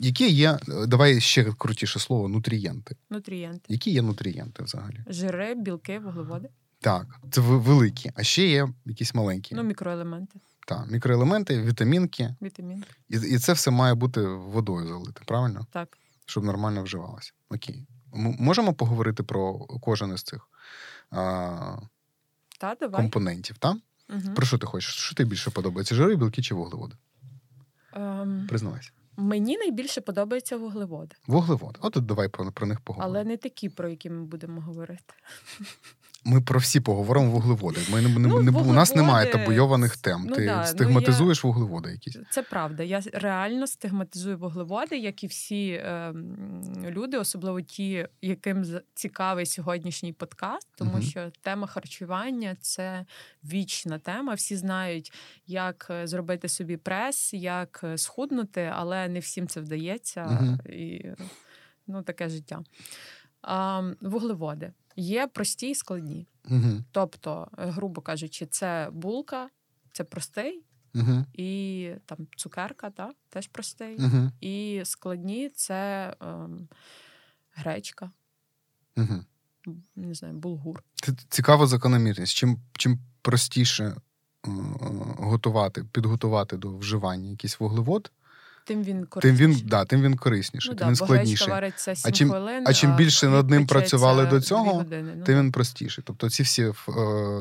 які 0.00 0.30
є, 0.30 0.58
давай 0.86 1.20
ще 1.20 1.44
крутіше 1.44 1.98
слово, 1.98 2.28
нутрієнти. 2.28 2.96
Нутрієнти. 3.10 3.64
Які 3.68 3.90
є 3.90 4.02
нутрієнти 4.02 4.62
взагалі? 4.62 5.04
Жири, 5.06 5.54
білки, 5.54 5.98
вуглеводи. 5.98 6.48
Так, 6.80 7.20
це 7.30 7.40
великі, 7.40 8.10
а 8.14 8.22
ще 8.22 8.46
є 8.46 8.68
якісь 8.84 9.14
маленькі. 9.14 9.54
Ну, 9.54 9.62
мікроелементи. 9.62 10.40
Так, 10.66 10.90
мікроелементи, 10.90 11.62
вітамінки. 11.62 12.34
Вітамінки. 12.42 12.88
І 13.08 13.16
і 13.16 13.38
це 13.38 13.52
все 13.52 13.70
має 13.70 13.94
бути 13.94 14.20
водою 14.26 14.88
залите, 14.88 15.22
правильно? 15.26 15.66
Так. 15.70 15.98
Щоб 16.26 16.44
нормально 16.44 16.82
вживалося. 16.82 17.32
Окей. 17.50 17.86
М- 18.14 18.36
можемо 18.38 18.74
поговорити 18.74 19.22
про 19.22 19.58
кожен 19.58 20.14
із 20.14 20.22
цих. 20.22 20.48
А, 21.10 21.76
та, 22.62 22.74
давай. 22.74 23.02
компонентів. 23.02 23.58
так? 23.58 23.76
Угу. 24.10 24.34
Про 24.34 24.46
що 24.46 24.58
ти 24.58 24.66
хочеш? 24.66 24.94
Що 24.94 25.14
тобі 25.14 25.30
більше 25.30 25.50
подобається? 25.50 25.94
Жири, 25.94 26.16
білки 26.16 26.42
чи 26.42 26.54
вуглеводи? 26.54 26.96
Ем... 27.92 28.46
Признавайся. 28.48 28.90
Мені 29.16 29.58
найбільше 29.58 30.00
подобаються 30.00 30.56
вуглеводи. 30.56 31.16
Вуглеводи. 31.26 31.78
От 31.82 31.92
давай 31.94 32.28
про, 32.28 32.52
про 32.52 32.66
них 32.66 32.80
поговоримо. 32.80 33.18
Але 33.18 33.24
не 33.24 33.36
такі, 33.36 33.68
про 33.68 33.88
які 33.88 34.10
ми 34.10 34.24
будемо 34.24 34.60
говорити. 34.60 35.14
Ми 36.24 36.40
про 36.40 36.58
всі 36.58 36.80
поговоримо 36.80 37.30
вуглеводи. 37.30 37.80
Ми 37.90 38.02
не, 38.02 38.08
ну, 38.08 38.18
не, 38.18 38.28
вуглеводи... 38.28 38.70
У 38.70 38.72
нас 38.72 38.94
немає 38.94 39.32
табуйованих 39.32 39.96
тем. 39.96 40.26
Ну, 40.28 40.36
Ти 40.36 40.46
да, 40.46 40.64
стигматизуєш 40.64 41.44
ну, 41.44 41.50
я... 41.50 41.52
вуглеводи 41.52 41.90
якісь. 41.90 42.16
Це 42.30 42.42
правда. 42.42 42.82
Я 42.82 43.00
реально 43.12 43.66
стигматизую 43.66 44.38
вуглеводи, 44.38 44.98
як 44.98 45.24
і 45.24 45.26
всі 45.26 45.68
е, 45.70 46.14
люди, 46.90 47.18
особливо 47.18 47.60
ті, 47.60 48.08
яким 48.22 48.64
цікавий 48.94 49.46
сьогоднішній 49.46 50.12
подкаст, 50.12 50.68
тому 50.76 50.92
угу. 50.92 51.02
що 51.02 51.30
тема 51.40 51.66
харчування 51.66 52.56
це 52.60 53.06
вічна 53.44 53.98
тема. 53.98 54.34
Всі 54.34 54.56
знають, 54.56 55.12
як 55.46 55.86
е, 55.90 56.06
зробити 56.06 56.48
собі 56.48 56.76
прес, 56.76 57.34
як 57.34 57.80
е, 57.84 57.98
схуднути, 57.98 58.72
але 58.74 59.08
не 59.08 59.18
всім 59.18 59.48
це 59.48 59.60
вдається. 59.60 60.38
Угу. 60.40 60.72
І 60.72 61.06
ну, 61.86 62.02
таке 62.02 62.28
життя. 62.28 62.62
А, 63.42 63.82
Вуглеводи 64.00 64.72
є 64.96 65.26
прості 65.26 65.70
і 65.70 65.74
складні. 65.74 66.26
Угу. 66.50 66.84
Тобто, 66.90 67.48
е, 67.58 67.66
грубо 67.66 68.00
кажучи, 68.00 68.46
це 68.46 68.88
булка, 68.92 69.48
це 69.92 70.04
простий, 70.04 70.64
угу. 70.94 71.24
і 71.32 71.90
там 72.06 72.18
цукерка, 72.36 72.90
та, 72.90 73.12
теж 73.28 73.48
простий. 73.48 73.96
Угу. 73.96 74.30
І 74.40 74.82
складні 74.84 75.48
це 75.48 76.14
ем, 76.20 76.68
гречка, 77.52 78.10
угу. 78.96 79.24
не 79.96 80.14
знаю, 80.14 80.34
булгур. 80.34 80.82
Це 80.94 81.12
цікава 81.28 81.66
закономірність. 81.66 82.34
Чим 82.34 82.58
чим 82.72 82.98
простіше 83.22 83.84
е, 83.84 83.96
готувати, 85.18 85.84
підготувати 85.84 86.56
до 86.56 86.76
вживання 86.76 87.30
якийсь 87.30 87.60
вуглевод, 87.60 88.12
Тим 88.64 88.82
він 88.82 89.06
корисніший. 89.06 89.46
Тим 89.46 89.56
він 89.56 89.68
да, 89.68 89.84
тим 89.84 90.02
він 90.02 90.16
корисніше, 90.16 90.68
ну, 90.70 90.76
тим 90.76 90.88
він 90.88 90.96
складніший. 90.96 91.52
а 92.04 92.10
чим 92.12 92.30
хвилин, 92.30 92.64
а 92.66 92.72
чим 92.72 92.96
більше 92.96 93.28
над 93.28 93.50
ним 93.50 93.66
працювали 93.66 94.26
до 94.26 94.40
цього, 94.40 94.72
години, 94.72 95.12
ну. 95.16 95.24
тим 95.24 95.38
він 95.38 95.52
простіший. 95.52 96.04
Тобто 96.06 96.30
ці 96.30 96.42
всі 96.42 96.62
е, 96.62 96.72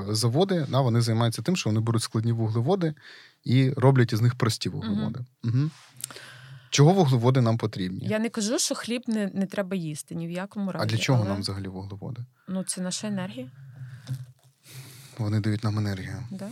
заводи 0.09 0.65
да, 0.69 0.81
вони 0.81 1.01
займаються 1.01 1.41
тим, 1.41 1.55
що 1.55 1.69
вони 1.69 1.79
беруть 1.79 2.03
складні 2.03 2.31
вуглеводи 2.31 2.93
і 3.43 3.69
роблять 3.69 4.13
із 4.13 4.21
них 4.21 4.35
прості 4.35 4.69
вуглеводи. 4.69 5.19
Угу. 5.43 5.53
Угу. 5.57 5.69
Чого 6.69 6.93
вуглеводи 6.93 7.41
нам 7.41 7.57
потрібні? 7.57 8.07
Я 8.07 8.19
не 8.19 8.29
кажу, 8.29 8.59
що 8.59 8.75
хліб 8.75 9.01
не 9.07 9.31
не 9.33 9.45
треба 9.45 9.75
їсти 9.75 10.15
ні 10.15 10.27
в 10.27 10.31
якому 10.31 10.71
разі. 10.71 10.83
А 10.83 10.87
для 10.87 10.97
чого 10.97 11.19
але... 11.19 11.29
нам 11.29 11.41
взагалі 11.41 11.67
вуглеводи? 11.67 12.21
Ну, 12.47 12.63
це 12.63 12.81
наша 12.81 13.07
енергія. 13.07 13.51
Вони 15.17 15.39
дають 15.39 15.63
нам 15.63 15.77
енергію. 15.77 16.23
Да? 16.31 16.49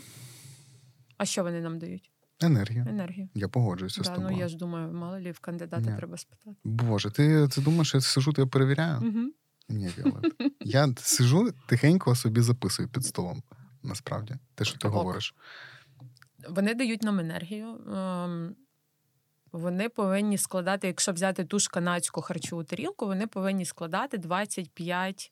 А 1.17 1.25
що 1.25 1.43
вони 1.43 1.61
нам 1.61 1.79
дають? 1.79 2.11
Енергія. 2.41 2.85
Енергія. 2.89 3.27
Я 3.33 3.47
погоджуюся 3.47 4.01
да, 4.01 4.03
з 4.03 4.07
тобою. 4.15 4.29
Ну 4.31 4.39
я 4.39 4.47
ж 4.47 4.57
думаю, 4.57 4.93
мало 4.93 5.19
лі 5.19 5.31
в 5.31 5.39
кандидата 5.39 5.91
Ні. 5.91 5.97
треба 5.97 6.17
спитати. 6.17 6.55
Боже, 6.63 7.11
ти 7.11 7.47
це 7.47 7.61
думаєш, 7.61 7.93
я 7.93 8.01
сижу, 8.01 8.33
я 8.37 8.45
перевіряю? 8.45 8.97
Угу. 8.97 9.31
Ні, 9.69 9.89
Віолет. 9.97 10.33
Я 10.61 10.93
сижу 10.97 11.51
тихенько 11.67 12.15
собі 12.15 12.41
записую 12.41 12.89
під 12.89 13.05
столом. 13.05 13.43
Насправді, 13.83 14.35
те, 14.55 14.65
що 14.65 14.77
ти 14.77 14.87
Ок. 14.87 14.93
говориш. 14.93 15.35
Вони 16.49 16.73
дають 16.73 17.03
нам 17.03 17.19
енергію. 17.19 17.67
ем, 17.95 18.55
Вони 19.51 19.89
повинні 19.89 20.37
складати, 20.37 20.87
якщо 20.87 21.11
взяти 21.13 21.45
ту 21.45 21.59
ж 21.59 21.69
канадську 21.69 22.21
харчову 22.21 22.63
тарілку, 22.63 23.05
вони 23.05 23.27
повинні 23.27 23.65
складати 23.65 24.17
25% 24.17 25.29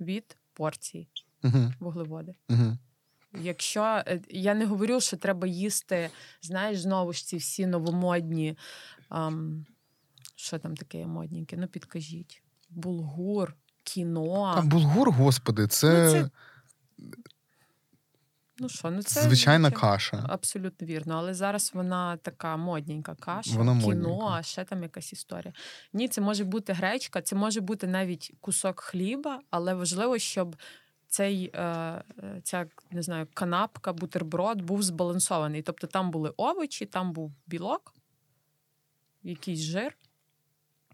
від 0.00 0.36
порції 0.52 1.08
Угу, 1.44 1.72
вуглеводи. 1.80 2.34
угу. 2.48 2.78
Якщо 3.42 3.82
е, 3.82 4.20
я 4.30 4.54
не 4.54 4.66
говорю, 4.66 5.00
що 5.00 5.16
треба 5.16 5.46
їсти, 5.46 6.10
знаєш, 6.42 6.80
знову 6.80 7.12
ж 7.12 7.24
ці 7.26 7.36
всі 7.36 7.66
новомодні. 7.66 8.58
ем, 9.10 9.66
що 10.36 10.58
там 10.58 10.76
таке 10.76 11.06
модненьке? 11.06 11.56
Ну, 11.56 11.66
підкажіть. 11.66 12.42
Булгур, 12.70 13.54
кіно. 13.84 14.54
А 14.56 14.62
булгур, 14.62 15.10
господи, 15.10 15.66
це, 15.66 16.04
Ну, 16.04 16.10
це 16.12 16.30
Ну 18.60 18.68
що, 18.68 18.90
ну 18.90 19.02
це 19.02 19.22
звичайна 19.22 19.68
звичай- 19.68 19.80
каша. 19.80 20.26
Абсолютно 20.28 20.86
вірно, 20.86 21.14
але 21.14 21.34
зараз 21.34 21.70
вона 21.74 22.16
така 22.16 22.56
модненька 22.56 23.14
каша, 23.14 23.56
Вона 23.56 23.80
кіно, 23.80 24.28
а 24.38 24.42
ще 24.42 24.64
там 24.64 24.82
якась 24.82 25.12
історія. 25.12 25.52
Ні, 25.92 26.08
це 26.08 26.20
може 26.20 26.44
бути 26.44 26.72
гречка, 26.72 27.22
це 27.22 27.36
може 27.36 27.60
бути 27.60 27.86
навіть 27.86 28.32
кусок 28.40 28.80
хліба, 28.80 29.40
але 29.50 29.74
важливо, 29.74 30.18
щоб 30.18 30.56
цей, 31.08 31.50
е, 31.54 31.62
е, 31.62 32.04
ця 32.42 32.66
не 32.90 33.02
знаю, 33.02 33.26
канапка, 33.34 33.92
бутерброд 33.92 34.62
був 34.62 34.82
збалансований. 34.82 35.62
Тобто 35.62 35.86
там 35.86 36.10
були 36.10 36.32
овочі, 36.36 36.86
там 36.86 37.12
був 37.12 37.32
білок, 37.46 37.94
якийсь 39.22 39.60
жир, 39.60 39.96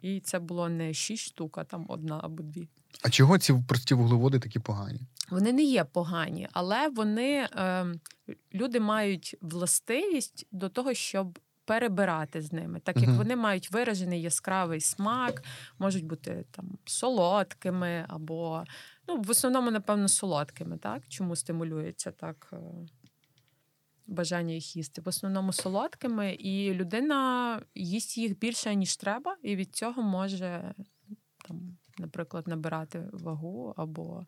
і 0.02 0.20
це 0.20 0.38
було 0.38 0.68
не 0.68 0.94
шість 0.94 1.24
штук, 1.24 1.58
а 1.58 1.64
там 1.64 1.86
одна 1.88 2.20
або 2.22 2.42
дві. 2.42 2.68
А 3.02 3.10
чого 3.10 3.38
ці 3.38 3.54
прості 3.68 3.94
вуглеводи 3.94 4.38
такі 4.38 4.58
погані? 4.58 5.00
Вони 5.30 5.52
не 5.52 5.62
є 5.62 5.84
погані, 5.84 6.48
але 6.52 6.88
вони 6.88 7.48
е, 7.56 7.86
люди 8.54 8.80
мають 8.80 9.36
властивість 9.40 10.46
до 10.52 10.68
того, 10.68 10.94
щоб 10.94 11.38
перебирати 11.64 12.42
з 12.42 12.52
ними, 12.52 12.80
так 12.80 12.96
як 12.96 13.10
вони 13.10 13.36
мають 13.36 13.70
виражений 13.70 14.22
яскравий 14.22 14.80
смак, 14.80 15.42
можуть 15.78 16.04
бути 16.04 16.44
там 16.50 16.78
солодкими 16.84 18.04
або 18.08 18.64
ну, 19.08 19.16
в 19.16 19.30
основному, 19.30 19.70
напевно, 19.70 20.08
солодкими, 20.08 20.78
так? 20.78 21.02
Чому 21.08 21.36
стимулюється 21.36 22.10
так 22.10 22.50
е, 22.52 22.56
бажання 24.06 24.54
їх 24.54 24.76
їсти? 24.76 25.00
В 25.00 25.08
основному 25.08 25.52
солодкими, 25.52 26.32
і 26.32 26.74
людина 26.74 27.60
їсть 27.74 28.18
їх 28.18 28.38
більше, 28.38 28.74
ніж 28.74 28.96
треба, 28.96 29.36
і 29.42 29.56
від 29.56 29.76
цього 29.76 30.02
може 30.02 30.74
там, 31.48 31.76
наприклад, 31.98 32.48
набирати 32.48 33.08
вагу 33.12 33.74
або 33.76 34.26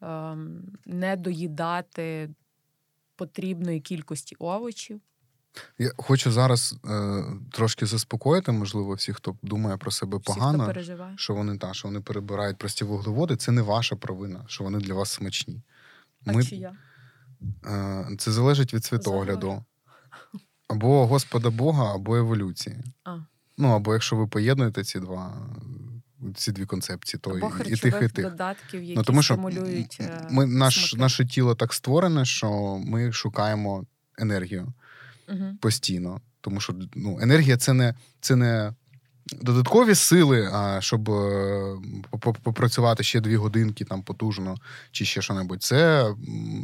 ем, 0.00 0.78
не 0.86 1.16
доїдати 1.16 2.30
потрібної 3.16 3.80
кількості 3.80 4.36
овочів. 4.38 5.00
Я 5.78 5.90
хочу 5.96 6.32
зараз 6.32 6.76
е, 6.90 7.24
трошки 7.52 7.86
заспокоїти, 7.86 8.52
можливо, 8.52 8.94
всіх, 8.94 9.16
хто 9.16 9.36
думає 9.42 9.76
про 9.76 9.90
себе 9.90 10.18
погано, 10.18 10.66
переживає. 10.66 11.14
що 11.18 11.34
вони 11.34 11.58
та, 11.58 11.74
що 11.74 11.88
вони 11.88 12.00
перебирають 12.00 12.58
прості 12.58 12.84
вуглеводи. 12.84 13.36
Це 13.36 13.52
не 13.52 13.62
ваша 13.62 13.96
провина, 13.96 14.44
що 14.46 14.64
вони 14.64 14.78
для 14.78 14.94
вас 14.94 15.10
смачні. 15.10 15.62
А 16.26 16.42
чия? 16.42 16.72
е, 17.66 18.06
це 18.18 18.32
залежить 18.32 18.74
від 18.74 18.84
світогляду. 18.84 19.64
Або 20.68 21.06
Господа 21.06 21.50
Бога, 21.50 21.94
або 21.94 22.16
еволюції. 22.16 22.76
А. 23.04 23.18
Ну, 23.58 23.68
або 23.68 23.92
якщо 23.92 24.16
ви 24.16 24.26
поєднуєте 24.26 24.84
ці 24.84 25.00
два. 25.00 25.48
Ці 26.34 26.52
дві 26.52 26.66
концепції, 26.66 27.20
то 27.20 27.30
Або 27.30 27.52
і 27.66 27.76
тих, 27.76 27.98
і 28.02 28.08
тих. 28.08 28.24
додатків, 28.24 28.82
які 28.82 28.94
Ну, 28.96 29.02
тому 29.02 29.22
що 29.22 29.34
стимулюють. 29.34 29.98
е, 30.00 30.26
ми, 30.30 30.46
наш, 30.46 30.74
смаки. 30.90 31.02
наше 31.02 31.26
тіло 31.26 31.54
так 31.54 31.74
створене, 31.74 32.24
що 32.24 32.78
ми 32.86 33.12
шукаємо 33.12 33.84
енергію 34.18 34.72
Мгм. 35.28 35.58
постійно. 35.60 36.20
Тому 36.40 36.60
що 36.60 36.74
ну, 36.94 37.18
енергія 37.22 37.56
це 37.56 37.72
не, 37.72 37.94
це 38.20 38.36
не 38.36 38.72
додаткові 39.32 39.94
сили, 39.94 40.50
а 40.52 40.80
щоб 40.80 41.10
е, 41.10 41.76
попрацювати 42.42 43.02
ще 43.02 43.20
дві 43.20 43.36
годинки 43.36 43.84
там 43.84 44.02
потужно 44.02 44.56
чи 44.90 45.04
ще 45.04 45.22
що-небудь. 45.22 45.62
Це 45.62 46.10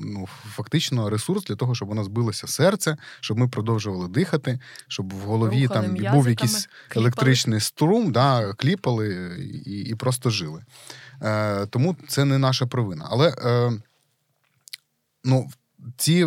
ну, 0.05 0.27
фактично 0.27 1.11
ресурс 1.11 1.45
для 1.45 1.57
того, 1.57 1.75
щоб 1.75 1.91
у 1.91 1.95
нас 1.95 2.09
билося 2.09 2.47
серце, 2.47 2.97
щоб 3.21 3.39
ми 3.39 3.49
продовжували 3.49 4.09
дихати, 4.09 4.59
щоб 4.89 5.15
в 5.15 5.19
голові 5.19 5.67
Рухали 5.67 5.89
там 5.89 6.13
був 6.13 6.29
якийсь 6.29 6.67
кліпали. 6.67 6.71
електричний 6.97 7.61
струм, 7.61 8.13
да, 8.13 8.53
кліпали 8.53 9.37
і, 9.67 9.81
і 9.81 9.95
просто 9.95 10.31
жили. 10.31 10.63
Е, 11.23 11.67
тому 11.67 11.97
це 12.09 12.25
не 12.25 12.39
наша 12.39 12.67
провина. 12.67 13.07
Але 13.11 13.29
е, 13.45 13.73
ну, 15.25 15.49
ці, 15.97 16.27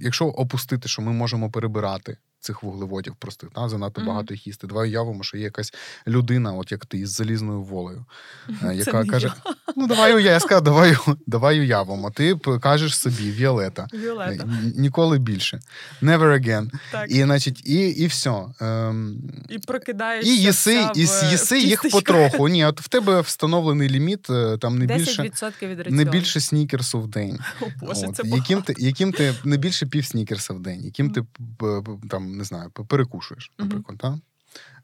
якщо 0.00 0.26
опустити, 0.26 0.88
що 0.88 1.02
ми 1.02 1.12
можемо 1.12 1.50
перебирати 1.50 2.16
цих 2.40 2.62
вуглеводів 2.62 3.14
простих, 3.18 3.48
та, 3.54 3.68
занадто 3.68 4.00
Мгм. 4.00 4.08
багато 4.08 4.34
їх 4.34 4.46
їсти. 4.46 4.66
Давай 4.66 4.88
уявимо, 4.88 5.22
що 5.22 5.36
є 5.36 5.42
якась 5.44 5.74
людина, 6.06 6.52
от 6.52 6.72
як 6.72 6.86
ти, 6.86 6.98
із 6.98 7.10
залізною 7.10 7.62
волею, 7.62 8.04
е, 8.48 8.54
Це 8.60 8.74
яка 8.74 9.04
не 9.04 9.10
каже: 9.10 9.32
Ну, 9.76 9.86
давай 9.86 10.24
я 10.24 10.40
сказав, 10.40 10.62
давай, 10.64 10.96
давай 11.26 11.60
уявимо. 11.60 12.10
Ти 12.10 12.36
кажеш 12.60 12.96
собі, 12.98 13.30
Віолета. 13.30 13.86
я. 13.92 13.98
Віолета. 13.98 14.48
Ніколи 14.76 15.18
більше. 15.18 15.60
Never 16.02 16.40
again. 16.40 16.70
Так. 16.92 17.10
І, 17.10 17.22
значить, 17.22 17.62
і, 17.66 17.88
і 17.88 18.06
все. 18.06 18.44
Ем, 18.60 19.16
І 19.48 19.58
прокидаєшся. 19.58 20.32
і 20.32 20.36
їси, 20.36 20.86
і 20.94 21.06
з'їси 21.06 21.60
їх 21.60 21.82
потроху. 21.90 22.48
Ні, 22.48 22.64
от 22.64 22.80
в 22.80 22.88
тебе 22.88 23.20
встановлений 23.20 23.88
ліміт, 23.88 24.30
е, 24.30 24.58
там 24.60 24.78
не 24.78 24.86
більше, 24.86 25.22
10% 25.22 25.66
від 25.68 25.90
не 25.90 26.04
більше 26.04 26.40
снікерсу 26.40 27.00
в 27.00 27.08
день. 27.08 27.38
О, 27.60 27.64
Боже, 27.80 28.06
От, 28.08 28.16
це 28.16 28.22
яким, 28.24 28.62
ти, 28.62 28.74
яким 28.78 29.12
ти 29.12 29.34
не 29.44 29.56
більше 29.56 29.86
пів 29.86 30.04
снікерса 30.06 30.54
в 30.54 30.60
день, 30.60 30.80
яким 30.84 31.10
ти 31.10 31.22
п- 31.58 31.82
там 32.30 32.38
не 32.38 32.44
знаю, 32.44 32.70
перекушуєш, 32.70 33.52
наприклад. 33.58 33.98
Та? 33.98 34.20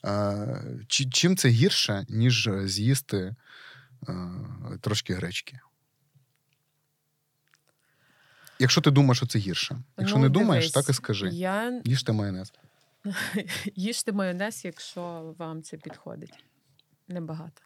Е, 0.04 0.64
чи- 0.88 1.11
чим 1.11 1.37
це 1.37 1.48
гірше, 1.48 2.06
ніж 2.09 2.48
з'їсти 2.64 3.35
е, 4.09 4.14
трошки 4.80 5.14
гречки? 5.14 5.61
Якщо 8.59 8.80
ти 8.80 8.90
думаєш, 8.90 9.16
що 9.16 9.26
це 9.26 9.38
гірше. 9.38 9.82
Якщо 9.98 10.16
Ну, 10.16 10.22
не 10.22 10.28
думаєш, 10.28 10.64
дивись, 10.64 10.72
так 10.72 10.88
і 10.88 10.92
скажи. 10.92 11.28
Я 11.28 11.82
Їжте 11.85 12.12
майонез. 12.12 12.52
їжте 13.76 14.12
майонез, 14.12 14.64
якщо 14.64 15.35
вам 15.38 15.62
це 15.62 15.76
підходить. 15.76 16.44
Небагато. 17.09 17.62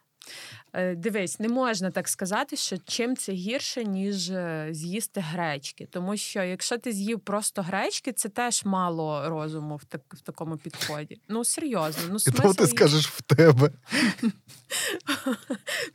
Е, 0.73 0.95
Дивись, 0.95 1.39
не 1.39 1.47
можна 1.49 1.91
так 1.91 2.07
сказати, 2.07 2.55
що 2.55 2.77
чим 2.77 3.15
це 3.15 3.31
гірше, 3.31 3.83
ніж 3.85 4.29
е, 4.29 4.67
з'їсти 4.71 5.19
гречки. 5.19 5.87
Тому 5.91 6.17
що 6.17 6.43
якщо 6.43 6.77
ти 6.77 6.91
з'їв 6.91 7.19
просто 7.19 7.61
гречки, 7.61 8.13
це 8.13 8.29
теж 8.29 8.65
мало 8.65 9.29
розуму 9.29 9.75
в, 9.75 9.85
так, 9.85 10.01
в 10.09 10.21
такому 10.21 10.57
підході. 10.57 11.21
Ну, 11.29 11.45
серйозно. 11.45 12.03
Ну, 12.09 12.17
І 12.27 12.31
того 12.31 12.53
ти 12.53 12.67
скажеш 12.67 13.07
в 13.07 13.21
тебе. 13.21 13.71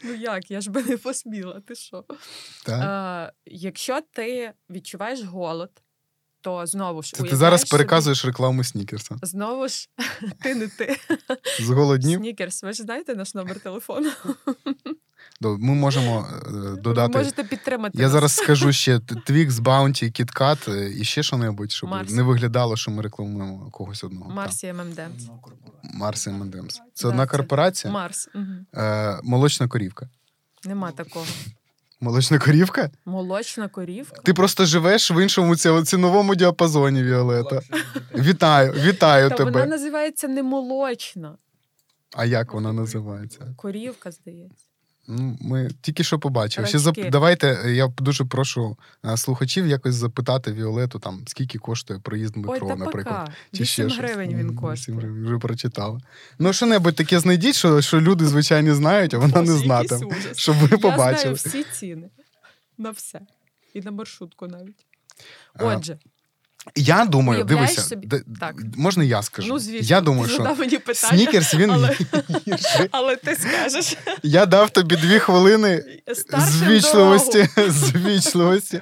Ну 0.04 0.14
як, 0.14 0.50
я 0.50 0.60
ж 0.60 0.70
би 0.70 0.82
не 0.82 0.96
посміла, 0.96 1.60
ти 1.60 1.74
що? 1.74 2.04
Е, 2.68 3.32
якщо 3.46 4.00
ти 4.12 4.52
відчуваєш 4.70 5.22
голод, 5.22 5.70
то 6.46 6.66
знову 6.66 7.02
ж 7.02 7.12
Це 7.16 7.22
ти 7.22 7.36
зараз 7.36 7.60
собі- 7.60 7.70
переказуєш 7.70 8.24
рекламу 8.24 8.64
Снікерса. 8.64 9.16
Знову 9.22 9.68
ж 9.68 9.88
ти 10.42 10.54
не 10.54 10.68
ти. 10.68 10.96
З 11.60 11.70
голоднів. 11.70 12.18
Снікерс, 12.18 12.62
ви 12.62 12.72
ж 12.72 12.82
знаєте 12.82 13.14
наш 13.14 13.34
номер 13.34 13.60
телефону? 13.60 14.10
Ми 15.40 15.74
можемо 15.74 16.28
е, 16.46 16.50
Ви 16.50 16.76
додати. 16.76 17.18
можете 17.18 17.44
підтримати. 17.44 17.98
Я 17.98 18.04
нас. 18.04 18.12
зараз 18.12 18.32
скажу 18.34 18.72
ще 18.72 18.96
Twix, 19.28 19.50
Bounty, 19.50 20.20
KitKat 20.20 20.72
е, 20.72 20.90
і 21.00 21.04
ще 21.04 21.22
що-небудь, 21.22 21.72
щоб 21.72 21.90
Марс. 21.90 22.10
не 22.12 22.22
виглядало, 22.22 22.76
що 22.76 22.90
ми 22.90 23.02
рекламуємо 23.02 23.70
когось 23.70 24.04
одного. 24.04 24.30
Марсі 24.30 24.72
ММД. 24.72 25.00
Марс 25.82 26.26
М&M's. 26.26 26.78
Це 26.94 27.02
Да, 27.02 27.08
одна 27.08 27.26
корпорація. 27.26 27.92
Марс. 27.92 28.28
Угу. 28.34 28.80
Молочна 29.22 29.68
корівка. 29.68 30.08
Нема 30.64 30.90
такого. 30.92 31.26
Молочна 32.00 32.38
корівка? 32.38 32.90
Молочна 33.04 33.68
корівка. 33.68 34.20
Ти 34.22 34.34
просто 34.34 34.64
живеш 34.64 35.10
в 35.10 35.22
іншому 35.22 35.56
ціновому 35.84 36.34
діапазоні, 36.34 37.02
Віолета. 37.02 37.60
Вітаю, 38.14 38.72
вітаю 38.72 39.28
Та 39.28 39.36
тебе. 39.36 39.50
вона 39.50 39.66
називається 39.66 40.28
не 40.28 40.42
молочна. 40.42 41.38
А 42.16 42.24
як 42.24 42.52
вона 42.52 42.72
називається? 42.72 43.54
Корівка, 43.56 44.10
здається. 44.10 44.64
Ну, 45.08 45.38
ми 45.40 45.70
тільки 45.80 46.04
що 46.04 46.18
побачили. 46.18 46.66
Ще 46.66 46.78
зап... 46.78 46.96
Давайте 47.10 47.62
е, 47.64 47.72
я 47.72 47.88
дуже 47.98 48.24
прошу 48.24 48.76
е, 49.04 49.16
слухачів 49.16 49.66
якось 49.66 49.94
запитати 49.94 50.52
Віолету, 50.52 50.98
там 50.98 51.22
скільки 51.26 51.58
коштує 51.58 52.00
проїзд 52.00 52.36
Ой, 52.36 52.42
метро, 52.42 52.68
та 52.68 52.76
наприклад. 52.76 53.30
Чи 53.52 53.62
8 53.62 53.90
щось. 53.90 53.98
гривень 53.98 54.30
М, 54.30 54.38
він 54.38 54.46
8 54.46 54.56
коштує. 54.56 54.98
гривень, 54.98 55.24
вже 55.24 55.38
прочитала. 55.38 56.00
Ну, 56.38 56.52
що-небудь 56.52 56.94
таке 56.94 57.20
знайдіть, 57.20 57.54
що, 57.54 57.80
що 57.80 58.00
люди 58.00 58.26
звичайні 58.26 58.72
знають, 58.72 59.14
а 59.14 59.18
вона 59.18 59.40
Боже, 59.40 59.52
не 59.52 59.58
знатиме. 59.58 60.16
Щоб 60.36 60.56
ви 60.56 60.68
Я 60.82 60.94
знаю 61.12 61.34
всі 61.34 61.64
ціни. 61.64 62.10
На 62.78 62.90
все. 62.90 63.20
І 63.74 63.80
на 63.80 63.90
маршрутку 63.90 64.46
навіть. 64.46 64.86
А, 65.54 65.64
Отже, 65.64 65.98
Я 66.74 67.04
думаю, 67.04 67.40
Уявляєш 67.44 67.70
дивися, 67.74 67.88
собі- 67.88 68.06
д- 68.06 68.22
Так. 68.40 68.54
можна 68.76 69.04
я 69.04 69.22
скажу? 69.22 69.48
Ну, 69.48 69.58
звісно, 69.58 69.86
я 69.96 70.00
думаю, 70.00 70.24
ти 70.26 70.28
що 70.28 70.42
задав 70.42 70.58
мені 70.58 70.78
питання, 70.78 71.12
снікерс 71.18 71.54
він 71.54 71.70
але- 71.70 71.96
гірший. 72.48 72.88
але 72.90 73.16
ти 73.16 73.36
скажеш. 73.36 73.96
Я 74.22 74.46
дав 74.46 74.70
тобі 74.70 74.96
дві 74.96 75.18
хвилини 75.18 75.84
Старшим 76.14 76.50
звічливості. 76.50 77.48
звічливості. 77.68 78.80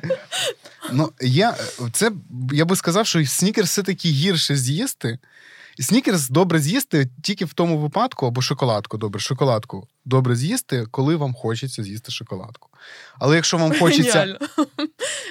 Ну, 0.92 1.12
я, 1.20 1.56
це, 1.92 2.10
я 2.52 2.64
би 2.64 2.76
сказав, 2.76 3.06
що 3.06 3.26
снікерс 3.26 3.70
все-таки 3.70 4.08
гірше 4.08 4.56
з'їсти. 4.56 5.18
Снікерс 5.80 6.28
добре 6.28 6.60
з'їсти 6.60 7.08
тільки 7.22 7.44
в 7.44 7.52
тому 7.52 7.78
випадку, 7.78 8.26
або 8.26 8.42
шоколадку 8.42 8.98
добре, 8.98 9.20
шоколадку 9.20 9.88
добре 10.04 10.36
з'їсти, 10.36 10.86
коли 10.90 11.16
вам 11.16 11.34
хочеться 11.34 11.82
з'їсти 11.82 12.12
шоколадку. 12.12 12.68
Але 13.18 13.36
якщо 13.36 13.58
вам 13.58 13.78
хочеться. 13.78 14.38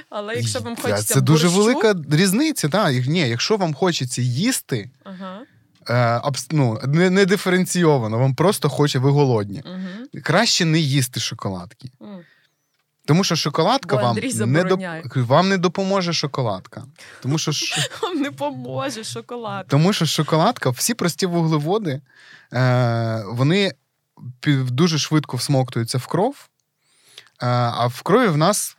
Але 0.09 0.35
якщо 0.35 0.59
вам 0.59 0.75
хочеться 0.75 1.13
Це 1.13 1.21
дуже 1.21 1.47
велика 1.47 1.95
різниця. 2.11 2.69
Так. 2.69 3.07
Ні, 3.07 3.19
якщо 3.19 3.57
вам 3.57 3.73
хочеться 3.73 4.21
їсти, 4.21 4.89
е, 5.89 6.21
ну, 6.51 6.79
не, 6.83 7.09
не 7.09 7.25
диференційовано, 7.25 8.19
вам 8.19 8.35
просто 8.35 8.69
хоче, 8.69 8.99
ви 8.99 9.09
голодні. 9.09 9.63
Краще 10.23 10.65
не 10.65 10.79
їсти 10.79 11.19
шоколадки. 11.19 11.89
Тому 13.05 13.23
що 13.23 13.35
шоколадка 13.35 13.95
Бо 13.95 14.01
вам 14.01 14.17
не, 14.45 14.63
доп... 14.63 14.79
вам 15.15 15.49
не 15.49 15.57
допоможе 15.57 16.13
шоколадка. 16.13 16.83
Тому 17.21 17.37
що, 17.37 17.51
ш... 17.51 17.89
Вам 18.01 18.17
не 18.17 18.31
поможе 18.31 19.03
шоколадка. 19.03 19.69
Тому 19.69 19.93
що 19.93 20.05
шоколадка, 20.05 20.69
всі 20.69 20.93
прості 20.93 21.25
вуглеводи, 21.25 22.01
е... 22.53 23.23
вони 23.27 23.71
дуже 24.65 24.97
швидко 24.97 25.37
всмоктуються 25.37 25.97
в 25.97 26.07
кров. 26.07 26.35
Е... 27.41 27.47
А 27.47 27.87
в 27.87 28.01
крові 28.01 28.27
в 28.27 28.37
нас 28.37 28.77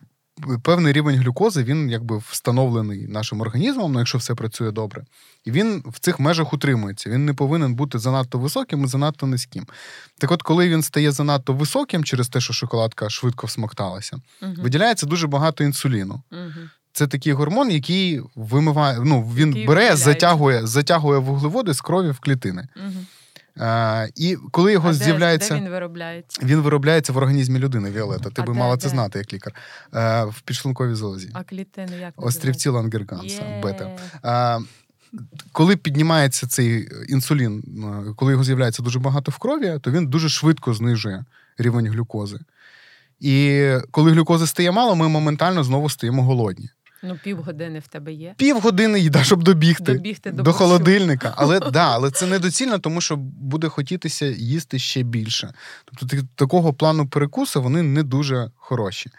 певний 0.63 0.93
рівень 0.93 1.15
глюкози, 1.15 1.63
він 1.63 1.89
якби 1.89 2.17
встановлений 2.17 3.07
нашим 3.07 3.41
організмом, 3.41 3.91
ну, 3.93 3.99
якщо 3.99 4.17
все 4.17 4.35
працює 4.35 4.71
добре. 4.71 5.05
І 5.45 5.51
він 5.51 5.83
в 5.85 5.99
цих 5.99 6.19
межах 6.19 6.53
утримується. 6.53 7.09
Він 7.09 7.25
не 7.25 7.33
повинен 7.33 7.75
бути 7.75 7.99
занадто 7.99 8.39
високим 8.39 8.83
і 8.83 8.87
занадто 8.87 9.27
низьким. 9.27 9.67
Так 10.17 10.31
от, 10.31 10.41
коли 10.41 10.69
він 10.69 10.81
стає 10.81 11.11
занадто 11.11 11.53
високим 11.53 12.03
через 12.03 12.27
те, 12.27 12.41
що 12.41 12.53
шоколадка 12.53 13.09
швидко 13.09 13.47
всмокталася, 13.47 14.17
Угу. 14.41 14.53
виділяється 14.57 15.05
дуже 15.05 15.27
багато 15.27 15.63
інсуліну. 15.63 16.21
Угу. 16.31 16.69
Це 16.93 17.07
такий 17.07 17.33
гормон, 17.33 17.71
який 17.71 18.21
вимиває, 18.35 18.99
ну 19.03 19.31
він 19.35 19.47
Який 19.47 19.67
бере, 19.67 19.95
затягує, 19.95 20.67
затягує 20.67 21.19
вуглеводи 21.19 21.73
з 21.73 21.81
крові 21.81 22.11
в 22.11 22.19
клітини. 22.19 22.67
Угу. 22.75 23.05
Е, 23.59 24.09
і 24.15 24.37
коли 24.51 24.71
його 24.73 24.89
а 24.89 24.93
з'являється, 24.93 25.53
Де, 25.53 25.59
він 25.61 25.69
виробляється? 25.69 26.41
він 26.45 26.59
виробляється 26.61 27.13
в 27.13 27.17
організмі 27.17 27.59
людини, 27.59 27.91
Віолета. 27.91 28.29
Ти 28.29 28.41
А 28.41 28.45
би 28.45 28.53
де, 28.53 28.59
мала 28.59 28.75
де? 28.75 28.81
це 28.81 28.89
знати 28.89 29.19
як 29.19 29.33
лікар. 29.33 29.53
Е, 29.93 30.23
в 30.23 30.41
підшлунковій 30.41 30.95
залозі. 30.95 31.29
А 31.33 31.43
клітини 31.43 31.97
як 31.97 32.13
Острівці 32.17 32.69
Лангерганса, 32.69 33.23
називаються? 33.41 33.61
бета. 34.21 34.59
Е, 34.59 34.65
коли 35.51 35.75
піднімається 35.77 36.47
цей 36.47 36.89
інсулін, 37.09 37.63
е, 38.09 38.13
коли 38.15 38.31
його 38.31 38.43
з'являється 38.43 38.83
дуже 38.83 38.99
багато 38.99 39.31
в 39.31 39.37
крові, 39.37 39.79
то 39.81 39.91
він 39.91 40.07
дуже 40.07 40.29
швидко 40.29 40.73
знижує 40.73 41.25
рівень 41.57 41.87
глюкози. 41.87 42.39
І 43.19 43.69
коли 43.91 44.11
глюкози 44.11 44.47
стає 44.47 44.71
мало, 44.71 44.95
ми 44.95 45.07
моментально 45.07 45.63
знову 45.63 45.89
стаємо 45.89 46.23
голодні. 46.23 46.69
Ну, 47.07 47.19
півгодини 47.23 47.79
в 47.79 47.87
тебе 47.87 48.13
є. 48.13 48.33
Півгодини 48.37 48.99
їда, 48.99 49.23
щоб 49.23 49.43
добігти, 49.43 49.93
Добігти 49.93 50.31
до 50.31 50.43
до 50.43 50.53
холодильника. 50.53 51.33
Але 51.37 51.59
да, 51.71 51.93
але 51.93 52.11
це 52.11 52.27
недоцільно, 52.27 52.79
тому 52.79 53.01
що 53.01 53.15
буде 53.17 53.67
хотітися 53.69 54.25
їсти 54.25 54.79
ще 54.79 55.03
більше. 55.03 55.53
Тобто 55.85 56.05
так- 56.05 56.25
такого 56.35 56.73
плану 56.73 57.07
перекуси 57.07 57.59
вони 57.59 57.81
не 57.83 58.03
дуже 58.03 58.51
хороші. 58.55 59.09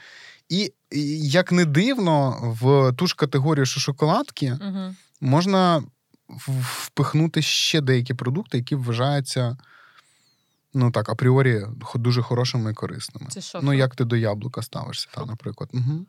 І, 0.49 0.73
і 0.91 1.29
як 1.29 1.53
не 1.53 1.65
дивно, 1.65 2.39
в 2.61 2.93
ту 2.93 3.07
ж 3.07 3.15
категорію, 3.17 3.67
що 3.67 3.81
шоколадки, 3.81 4.59
Угу. 4.61 4.95
можна 5.21 5.83
впихнути 6.29 7.43
ще 7.43 7.81
деякі 7.81 8.15
продукти, 8.15 8.59
які 8.59 8.75
вважаються. 8.75 9.57
Ну 10.75 10.91
так, 10.91 11.09
апріорі 11.09 11.63
дуже 11.95 12.23
хорошими 12.23 12.71
і 12.71 12.75
корисними. 12.75 13.27
Це 13.31 13.41
що? 13.41 13.61
Ну, 13.63 13.73
як 13.73 13.95
ти 13.95 14.05
до 14.05 14.17
яблука 14.17 14.63
ставишся, 14.63 15.09
та, 15.15 15.25
наприклад. 15.25 15.71
Угу. 15.73 16.07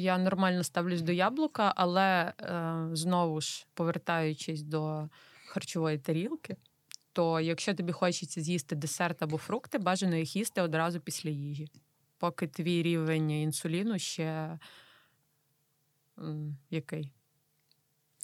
Я 0.00 0.16
нормально 0.18 0.62
ставлюсь 0.62 1.02
до 1.02 1.12
яблука, 1.12 1.72
але 1.76 2.32
е, 2.40 2.88
знову 2.92 3.40
ж 3.40 3.66
повертаючись 3.74 4.62
до 4.62 5.08
харчової 5.46 5.98
тарілки, 5.98 6.56
то 7.12 7.40
якщо 7.40 7.74
тобі 7.74 7.92
хочеться 7.92 8.40
з'їсти 8.40 8.76
десерт 8.76 9.22
або 9.22 9.38
фрукти, 9.38 9.78
бажано 9.78 10.16
їх 10.16 10.36
їсти 10.36 10.62
одразу 10.62 11.00
після 11.00 11.30
їжі, 11.30 11.68
поки 12.18 12.46
твій 12.46 12.82
рівень 12.82 13.30
інсуліну 13.30 13.98
ще 13.98 14.58
м, 16.18 16.56
який? 16.70 17.12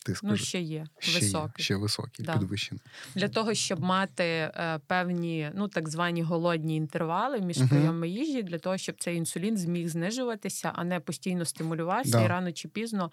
Ти 0.04 0.14
скажи. 0.14 0.30
Ну, 0.32 0.36
ще 0.36 0.60
є 0.60 0.86
ще, 0.98 1.20
високий. 1.20 1.52
Є, 1.58 1.64
ще 1.64 1.76
високий, 1.76 2.24
Да. 2.26 2.32
підвищений. 2.38 2.82
Для 3.14 3.28
того, 3.28 3.54
щоб 3.54 3.80
мати 3.80 4.24
е, 4.24 4.80
певні, 4.86 5.50
ну 5.54 5.68
так 5.68 5.88
звані 5.88 6.22
голодні 6.22 6.76
інтервали 6.76 7.40
між 7.40 7.58
Мгм. 7.58 7.68
прийомами 7.68 8.08
їжі, 8.08 8.42
для 8.42 8.58
того, 8.58 8.76
щоб 8.78 8.96
цей 8.98 9.16
інсулін 9.16 9.56
зміг 9.56 9.88
знижуватися, 9.88 10.72
а 10.74 10.84
не 10.84 11.00
постійно 11.00 11.44
стимулювався, 11.44 12.10
Да. 12.12 12.24
і 12.24 12.26
рано 12.26 12.52
чи 12.52 12.68
пізно 12.68 13.10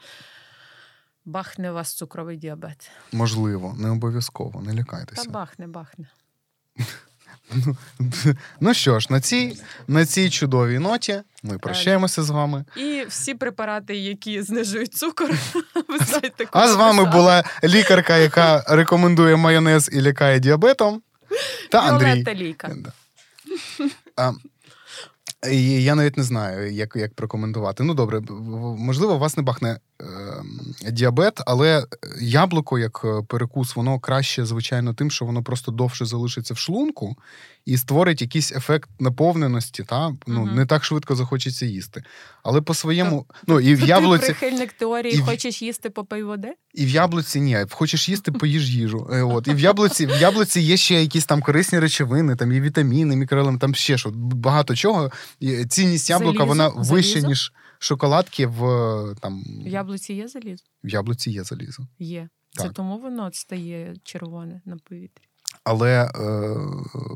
бахне 1.26 1.72
вас 1.72 1.94
цукровий 1.94 2.38
діабет. 2.38 2.92
Можливо, 3.12 3.76
не 3.80 3.90
обов'язково, 3.90 4.62
не 4.62 4.74
лякайтеся. 4.74 5.24
Та 5.24 5.30
бахне, 5.32 5.68
бахне. 5.68 6.08
Ну 8.60 8.74
що 8.74 9.00
ж, 9.00 9.08
на 9.10 9.22
цій, 9.22 9.58
на 9.88 10.06
цій 10.06 10.30
чудовій 10.30 10.80
ноті 10.80 11.22
ми 11.44 11.58
прощаємося 11.58 12.24
з 12.24 12.30
вами. 12.30 12.66
І 12.78 13.06
всі 13.10 13.34
препарати, 13.34 13.96
які 13.96 14.42
знижують 14.42 14.94
цукор, 14.94 15.30
ви 15.90 15.98
знаєте, 15.98 16.46
А 16.52 16.68
з 16.68 16.76
вами 16.76 17.06
була 17.06 17.44
лікарка, 17.64 18.18
яка 18.18 18.64
рекомендує 18.68 19.36
майонез 19.36 19.90
і 19.94 20.02
лякає 20.02 20.40
діабетом. 20.40 21.02
Та 21.72 21.80
Андрій. 21.80 22.36
Лійка. 22.36 22.76
А, 24.16 24.32
я 25.52 25.96
навіть 25.96 26.18
не 26.18 26.24
знаю, 26.24 26.72
як, 26.72 26.96
як 26.96 27.14
прокоментувати. 27.14 27.84
Ну, 27.84 27.94
добре, 27.94 28.22
можливо, 28.78 29.18
вас 29.18 29.38
не 29.38 29.44
бахне 29.44 29.70
е, 30.02 30.06
діабет, 30.92 31.42
але 31.46 31.86
яблуко, 32.22 32.80
як 32.80 33.02
е, 33.06 33.22
перекус, 33.28 33.76
воно 33.76 34.00
краще, 34.00 34.46
звичайно, 34.46 34.94
тим, 34.94 35.12
що 35.12 35.26
воно 35.26 35.44
просто 35.44 35.72
довше 35.72 36.06
залишиться 36.06 36.54
в 36.54 36.58
шлунку 36.58 37.16
і 37.66 37.78
створить 37.78 38.22
якийсь 38.22 38.52
ефект 38.52 38.90
наповненості. 39.00 39.84
Та? 39.84 40.10
Ну, 40.28 40.46
Мгм. 40.46 40.56
Не 40.56 40.66
так 40.66 40.84
швидко 40.84 41.16
захочеться 41.16 41.66
їсти. 41.66 42.04
Але 42.44 42.62
по 42.62 42.74
своєму. 42.74 43.26
Ну, 43.48 43.60
і 43.60 43.76
в 43.76 43.82
яблуці. 43.88 44.28
Ти 44.28 44.34
прихильник 44.34 44.74
теорії, 44.74 45.16
і 45.16 45.22
в- 45.22 45.26
хочеш 45.26 45.62
їсти 45.62 45.90
попий 45.90 46.24
води? 46.24 46.54
І 46.74 46.86
в 46.86 46.90
яблуці 46.90 47.42
ні, 47.42 47.58
хочеш 47.72 48.10
їсти, 48.10 48.32
поїж 48.42 48.76
їжу. 48.76 49.10
Е, 49.14 49.22
От. 49.24 49.48
І 49.48 49.54
в 49.54 49.60
яблуці, 49.60 50.06
в 50.06 50.22
яблуці 50.22 50.62
є 50.62 50.78
ще 50.78 51.02
якісь 51.02 51.26
там 51.26 51.42
корисні 51.42 51.80
речовини, 51.80 52.36
там 52.36 52.52
є 52.52 52.62
вітаміни, 52.62 53.16
мікроелементи, 53.16 53.62
там 53.62 53.76
ще 53.76 53.98
що. 53.98 54.12
Багато 54.16 54.76
чого. 54.76 55.12
Цінність 55.70 56.10
яблука 56.10 56.38
Залізо? 56.38 56.46
вона 56.46 56.68
вища, 56.68 57.10
Залізо? 57.10 57.28
ніж 57.28 57.54
шоколадки 57.84 58.48
в 58.48 58.60
там 59.22 59.44
В 59.66 59.68
яблуці 59.68 60.14
є 60.14 60.28
залізо? 60.28 60.64
в 60.84 60.90
яблуці 60.90 61.32
є 61.32 61.44
залізо. 61.44 61.88
Є. 62.00 62.30
Це 62.52 62.70
тому 62.70 63.00
воно 63.00 63.30
стає 63.34 63.96
червоне 64.04 64.62
на 64.66 64.78
повітрі. 64.78 65.24
Але 65.64 66.04
е, 66.06 66.10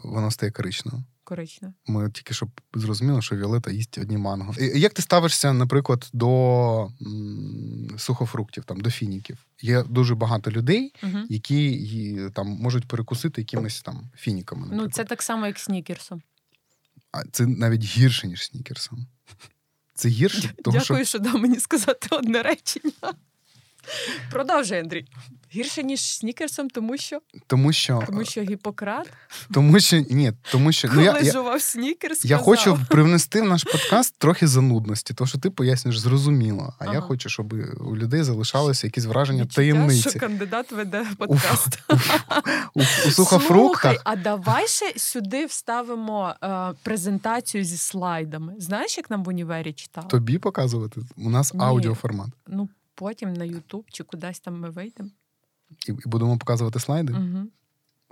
воно 0.04 0.32
стає 0.32 0.52
коричневим. 0.52 1.06
Коричневе. 1.24 1.74
Ми 1.88 2.12
тільки 2.12 2.34
щоб 2.34 2.50
зрозуміли, 2.74 3.22
що 3.22 3.36
Віолета 3.36 3.72
їсть 3.72 3.98
одні 3.98 4.18
манго. 4.18 4.54
І 4.60 4.80
Як 4.80 4.94
ти 4.94 5.02
ставишся, 5.02 5.54
наприклад, 5.54 6.10
до 6.14 6.92
м, 7.02 7.88
сухофруктів, 7.98 8.64
там, 8.64 8.82
до 8.82 8.90
фініків? 8.92 9.46
Є 9.62 9.84
дуже 9.84 10.16
багато 10.16 10.52
людей, 10.52 10.94
Угу. 11.04 11.18
які 11.30 12.20
там 12.34 12.48
можуть 12.48 12.88
перекусити 12.88 13.42
якимись 13.42 13.82
там 13.82 14.10
фініками. 14.16 14.68
Ну, 14.72 14.90
це 14.90 15.04
так 15.06 15.22
само, 15.22 15.46
як 15.46 15.60
снікерсом. 15.60 16.22
А 17.12 17.24
це 17.32 17.46
навіть 17.48 17.84
гірше, 17.84 18.28
ніж 18.28 18.46
снікерсом. 18.46 19.08
Це 19.96 20.10
гірше, 20.10 20.54
тому 20.64 20.78
Дякую, 20.80 21.06
що 21.06 21.20
дав 21.20 21.38
мені 21.38 21.60
сказати 21.60 22.08
одне 22.12 22.44
речення. 22.44 22.92
Продовжуй, 24.32 24.78
Андрій. 24.78 25.06
Гірше, 25.56 25.84
ніж 25.84 26.02
снікерсом, 26.02 26.70
тому 26.70 26.98
що, 26.98 27.20
тому 27.48 27.74
що, 27.74 28.04
тому 28.06 28.26
що 28.26 28.42
Гіппократ, 28.42 29.14
тому 29.54 29.80
що 29.80 29.98
ні, 29.98 30.34
тому 30.52 30.72
що 30.72 30.90
ну, 30.94 31.02
я, 31.02 31.20
я, 31.20 31.60
снікерс, 31.60 32.26
я 32.26 32.38
хочу 32.38 32.80
привнести 32.90 33.42
в 33.42 33.46
наш 33.46 33.64
подкаст 33.64 34.16
трохи 34.18 34.48
занудності, 34.48 35.14
тому 35.14 35.28
що 35.28 35.38
ти 35.38 35.50
пояснюєш 35.50 36.00
зрозуміло. 36.00 36.74
А 36.80 36.94
я 36.94 37.02
хочу, 37.02 37.30
щоб 37.30 37.54
у 37.80 37.96
людей 37.96 38.24
залишалося 38.24 38.88
якісь 38.88 39.06
враження 39.06 39.44
відчуття, 39.44 39.62
таємниці. 39.62 40.10
що 40.10 40.20
кандидат 40.20 40.72
веде 40.72 41.06
подкаст. 41.18 41.80
У, 42.74 42.82
у 42.82 43.12
сухофруктах 43.12 43.82
Слухай, 43.82 44.00
а 44.04 44.16
давай 44.16 44.68
ще 44.68 44.94
сюди 45.00 45.46
вставимо 45.46 46.34
е, 46.44 46.74
презентацію 46.84 47.64
зі 47.64 47.78
слайдами. 47.78 48.54
Знаєш, 48.60 48.98
як 48.98 49.10
нам 49.10 49.24
в 49.24 49.30
універі 49.30 49.74
читали? 49.74 50.08
тобі 50.08 50.38
показувати. 50.38 51.02
У 51.18 51.30
нас 51.30 51.54
Ні. 51.54 51.60
аудіоформат. 51.64 52.28
Ну, 52.48 52.70
потім 52.96 53.34
на 53.34 53.46
Ютуб 53.46 53.86
чи 53.92 54.04
кудись 54.04 54.40
там 54.40 54.60
ми 54.60 54.70
вийдемо. 54.70 55.10
І, 55.88 55.92
і 55.92 56.10
будемо 56.10 56.38
показувати 56.38 56.80
слайди. 56.80 57.14
Угу. 57.14 57.48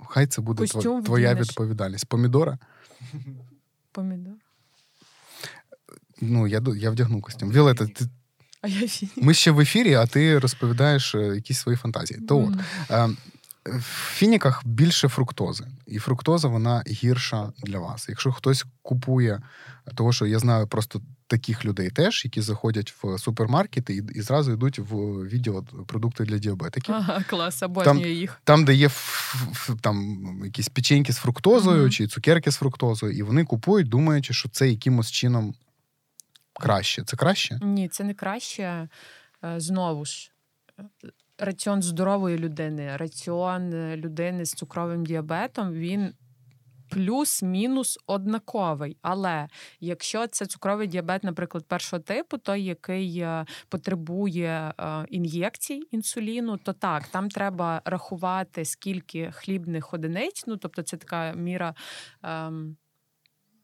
Хай 0.08 0.26
це 0.26 0.40
буде 0.40 0.62
Костюм 0.62 1.02
твоя 1.02 1.30
вдінеш. 1.30 1.48
відповідальність. 1.48 2.06
Помідора. 2.06 2.58
Помідор. 3.92 4.34
Ну, 6.20 6.46
я, 6.46 6.62
я 6.76 6.90
вдягну 6.90 7.20
костюм. 7.20 7.50
Віолета, 7.50 7.86
ти 7.86 8.04
А 8.60 8.68
я. 8.68 8.88
Ми 9.16 9.34
ще 9.34 9.50
в 9.50 9.60
ефірі, 9.60 9.94
а 9.94 10.06
ти 10.06 10.38
розповідаєш 10.38 11.14
е, 11.14 11.18
якісь 11.18 11.58
свої 11.58 11.78
фантазії. 11.78 12.20
То 12.20 12.38
от, 12.38 12.54
в 13.66 14.12
фініках 14.14 14.66
більше 14.66 15.08
фруктози, 15.08 15.66
і 15.86 15.98
фруктоза 15.98 16.48
вона 16.48 16.82
гірша 16.86 17.52
для 17.58 17.78
вас. 17.78 18.08
Якщо 18.08 18.32
хтось 18.32 18.64
купує, 18.82 19.42
того 19.94 20.12
що 20.12 20.26
я 20.26 20.38
знаю 20.38 20.66
просто 20.66 21.00
таких 21.26 21.64
людей 21.64 21.90
теж, 21.90 22.24
які 22.24 22.40
заходять 22.40 22.94
в 23.02 23.18
супермаркети 23.18 23.94
і 23.94 24.02
і 24.14 24.22
зразу 24.22 24.52
йдуть 24.52 24.78
в 24.78 24.96
відділ 25.28 25.64
продукти 25.86 26.24
для 26.24 26.38
діабетиків. 26.38 26.94
Ага, 26.94 27.24
клас, 27.30 27.62
там, 27.84 27.98
їх. 27.98 28.40
Там, 28.44 28.64
де 28.64 28.74
є 28.74 28.86
ф, 28.86 29.70
там 29.80 30.18
якісь 30.44 30.68
печеньки 30.68 31.12
з 31.12 31.16
фруктозою 31.16 31.84
uh-huh. 31.84 31.90
чи 31.90 32.06
цукерки 32.06 32.50
з 32.50 32.56
фруктозою, 32.56 33.12
і 33.12 33.22
вони 33.22 33.44
купують, 33.44 33.88
думаючи, 33.88 34.34
що 34.34 34.48
це 34.48 34.68
якимось 34.68 35.10
чином 35.10 35.54
краще. 36.60 37.04
Це 37.04 37.16
краще? 37.16 37.58
Ні, 37.62 37.88
це 37.88 38.04
не 38.04 38.14
краще. 38.14 38.88
Е, 39.44 39.60
знову 39.60 40.04
ж, 40.04 40.30
раціон 41.38 41.82
здорової 41.82 42.38
людини, 42.38 42.96
раціон 42.96 43.72
е, 43.72 43.96
людини 43.96 44.44
з 44.44 44.52
цукровим 44.52 45.06
діабетом, 45.06 45.72
він. 45.72 46.14
Плюс-мінус 46.90 47.98
однаковий. 48.06 48.96
Але 49.02 49.48
якщо 49.80 50.26
це 50.26 50.46
цукровий 50.46 50.86
діабет, 50.86 51.24
наприклад, 51.24 51.64
першого 51.68 52.02
типу, 52.02 52.38
той, 52.38 52.64
який 52.64 53.18
е, 53.18 53.46
потребує 53.68 54.74
ін'єкцій 55.08 55.82
інсуліну, 55.90 56.56
то 56.56 56.72
так, 56.72 57.08
там 57.08 57.28
треба 57.28 57.82
рахувати, 57.84 58.64
скільки 58.64 59.32
хлібних 59.32 59.94
одиниць. 59.94 60.44
Ну, 60.46 60.56
тобто, 60.56 60.82
це 60.82 60.96
така 60.96 61.32
міра, 61.32 61.74
ем, 62.22 62.76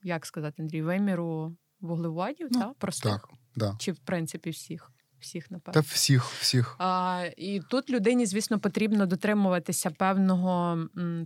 як 0.03 0.27
сказати, 0.27 0.63
Андрій, 0.63 0.83
виміру 0.83 1.57
вуглеводів, 1.81 2.49
ну, 2.51 2.61
та 2.61 2.73
простих? 2.79 3.13
Так, 3.13 3.31
да. 3.57 3.77
Чи 3.79 3.93
в 3.93 3.99
принципі 3.99 4.51
всіх? 4.51 4.91
Всіх, 5.21 5.51
напевно. 5.51 5.83
Та 5.83 5.89
всіх, 5.95 6.25
всіх. 6.25 6.77
А, 6.79 7.25
І 7.37 7.61
тут 7.71 7.91
людині, 7.91 8.27
звісно, 8.27 8.59
потрібно 8.59 9.07
дотримуватися 9.07 9.91
певного 9.91 10.79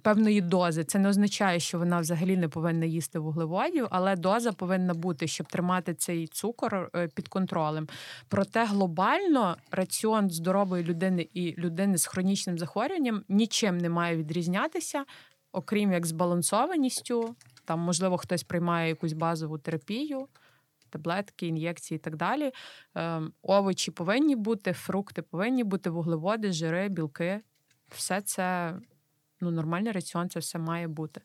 певної 0.03 0.41
дози. 0.41 0.85
Це 0.85 0.99
не 0.99 1.09
означає, 1.09 1.61
що 1.61 1.79
вона 1.79 2.01
взагалі 2.01 2.37
не 2.37 2.49
повинна 2.49 2.87
їсти 2.87 3.19
вуглеводів, 3.19 3.87
але 3.91 4.17
доза 4.17 4.53
повинна 4.53 4.95
бути, 4.95 5.27
щоб 5.27 5.47
тримати 5.47 5.95
цей 5.95 6.27
цукор 6.27 6.91
е, 6.97 7.09
під 7.09 7.29
контролем. 7.29 7.89
Проте 8.29 8.65
глобально 8.65 9.57
раціон 9.71 10.31
здорової 10.31 10.85
людини 10.85 11.29
і 11.35 11.55
людини 11.59 11.99
з 11.99 12.07
хронічним 12.07 12.59
захворюванням 12.59 13.25
нічим 13.29 13.79
не 13.79 13.89
має 13.89 14.17
відрізнятися, 14.17 15.05
окрім 15.53 15.93
як 15.93 16.07
збалансованістю. 16.07 17.35
Там, 17.65 17.81
можливо, 17.81 18.17
хтось 18.17 18.43
приймає 18.43 18.89
якусь 18.89 19.13
базову 19.13 19.59
терапію 19.59 20.29
таблетки, 20.95 21.47
ін'єкції 21.47 21.97
і 21.97 21.99
так 21.99 22.17
далі. 22.17 22.53
Ем, 22.95 23.33
овочі 23.43 23.91
повинні 23.91 24.37
бути, 24.37 24.73
фрукти 24.73 25.23
повинні 25.23 25.65
бути, 25.65 25.91
вуглеводи, 25.91 26.53
жири, 26.53 26.89
білки. 26.89 27.41
Все 27.89 28.21
це 28.21 28.75
ну, 29.41 29.51
нормальний 29.51 29.93
раціон, 29.93 30.31
це 30.31 30.41
все 30.41 30.59
має 30.59 30.89
бути. 30.89 31.21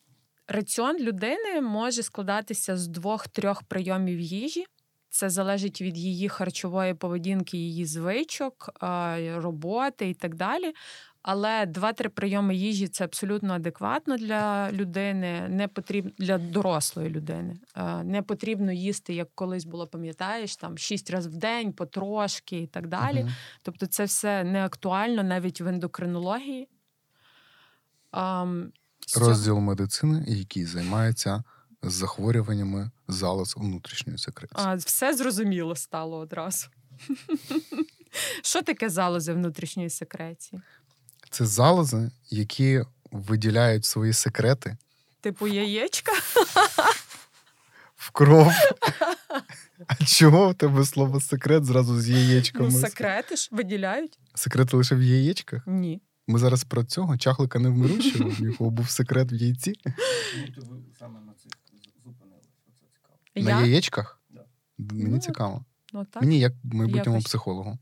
Раціон 0.48 0.98
людини 0.98 1.62
може 1.62 2.04
складатися 2.04 2.78
з 2.78 2.88
двох-трьох 2.88 3.64
прийомів 3.64 4.20
їжі. 4.20 4.66
Це 5.10 5.30
залежить 5.30 5.82
від 5.82 5.98
її 5.98 6.30
харчової 6.30 6.94
поведінки, 6.94 7.58
її 7.58 7.86
звичок, 7.86 8.70
роботи 9.36 10.10
і 10.10 10.14
так 10.14 10.36
далі. 10.36 10.74
Але 11.22 11.66
два-три 11.66 12.10
прийоми 12.10 12.56
їжі 12.56 12.88
це 12.88 13.04
абсолютно 13.04 13.54
адекватно 13.54 14.18
для 14.18 14.72
людини, 14.72 15.48
не 15.50 15.68
потрібно 15.68 16.12
для 16.18 16.38
дорослої 16.38 17.10
людини. 17.10 17.58
Не 18.04 18.22
потрібно 18.22 18.72
їсти, 18.72 19.14
як 19.14 19.30
колись 19.36 19.66
було, 19.66 19.88
пам'ятаєш, 19.88 20.56
там 20.58 20.78
шість 20.78 21.10
разів 21.10 21.32
в 21.32 21.36
день, 21.36 21.74
потрошки 21.74 22.60
і 22.60 22.68
так 22.68 22.88
далі. 22.88 23.18
uh 23.18 23.30
Тобто, 23.64 23.86
це 23.86 24.06
все 24.06 24.44
не 24.44 24.66
актуально 24.66 25.24
навіть 25.24 25.62
в 25.62 25.68
ендокринології. 25.68 26.68
Розділ 29.18 29.58
медицини, 29.58 30.26
який 30.28 30.66
займається 30.66 31.44
захворюваннями 31.82 32.92
залоз 33.08 33.56
внутрішньої 33.58 34.18
секреції. 34.18 34.66
А, 34.68 34.76
Все 34.76 35.14
зрозуміло 35.14 35.76
стало 35.76 36.18
одразу. 36.18 36.68
Що 38.44 38.62
таке 38.62 38.90
залози 38.90 39.34
внутрішньої 39.34 39.90
секреції? 39.90 40.62
Це 41.30 41.46
залози, 41.46 42.12
які 42.30 42.84
виділяють 43.12 43.86
свої 43.86 44.14
секрети. 44.14 44.78
Типу 45.22 45.48
яєчка? 45.48 46.12
В 47.96 48.12
кров. 48.12 48.52
А 49.88 49.96
чого 50.06 50.50
в 50.50 50.56
тебе 50.56 50.86
слово 50.86 51.20
секрет 51.20 51.66
зразу 51.66 52.02
з 52.02 52.10
яєчками? 52.10 52.70
Ну, 52.72 52.80
секрети 52.80 53.36
ж 53.36 53.50
виділяють. 53.52 54.20
Секрети 54.36 54.78
лише 54.78 54.96
в 54.96 55.02
яєчках? 55.02 55.68
Ні. 55.68 56.02
Ми 56.28 56.40
зараз 56.40 56.64
про 56.64 56.84
цього 56.84 57.18
чахлика 57.18 57.60
не 57.60 57.70
вмирущого, 57.70 58.30
в 58.30 58.42
якого 58.42 58.70
був 58.70 58.90
секрет 58.90 59.32
в 59.32 59.34
яйці. 59.34 59.74
саме 61.00 61.20
на 61.20 61.34
цих. 61.34 61.52
Це 61.72 62.88
цікаво. 62.94 63.18
На 63.36 63.66
яєчках? 63.66 64.22
Мені 64.78 65.04
ну, 65.10 65.20
цікаво. 65.20 65.66
Ну. 65.94 66.06
Мені 66.22 66.40
як 66.40 66.54
майбутньому 66.64 67.22
психологу. 67.22 67.80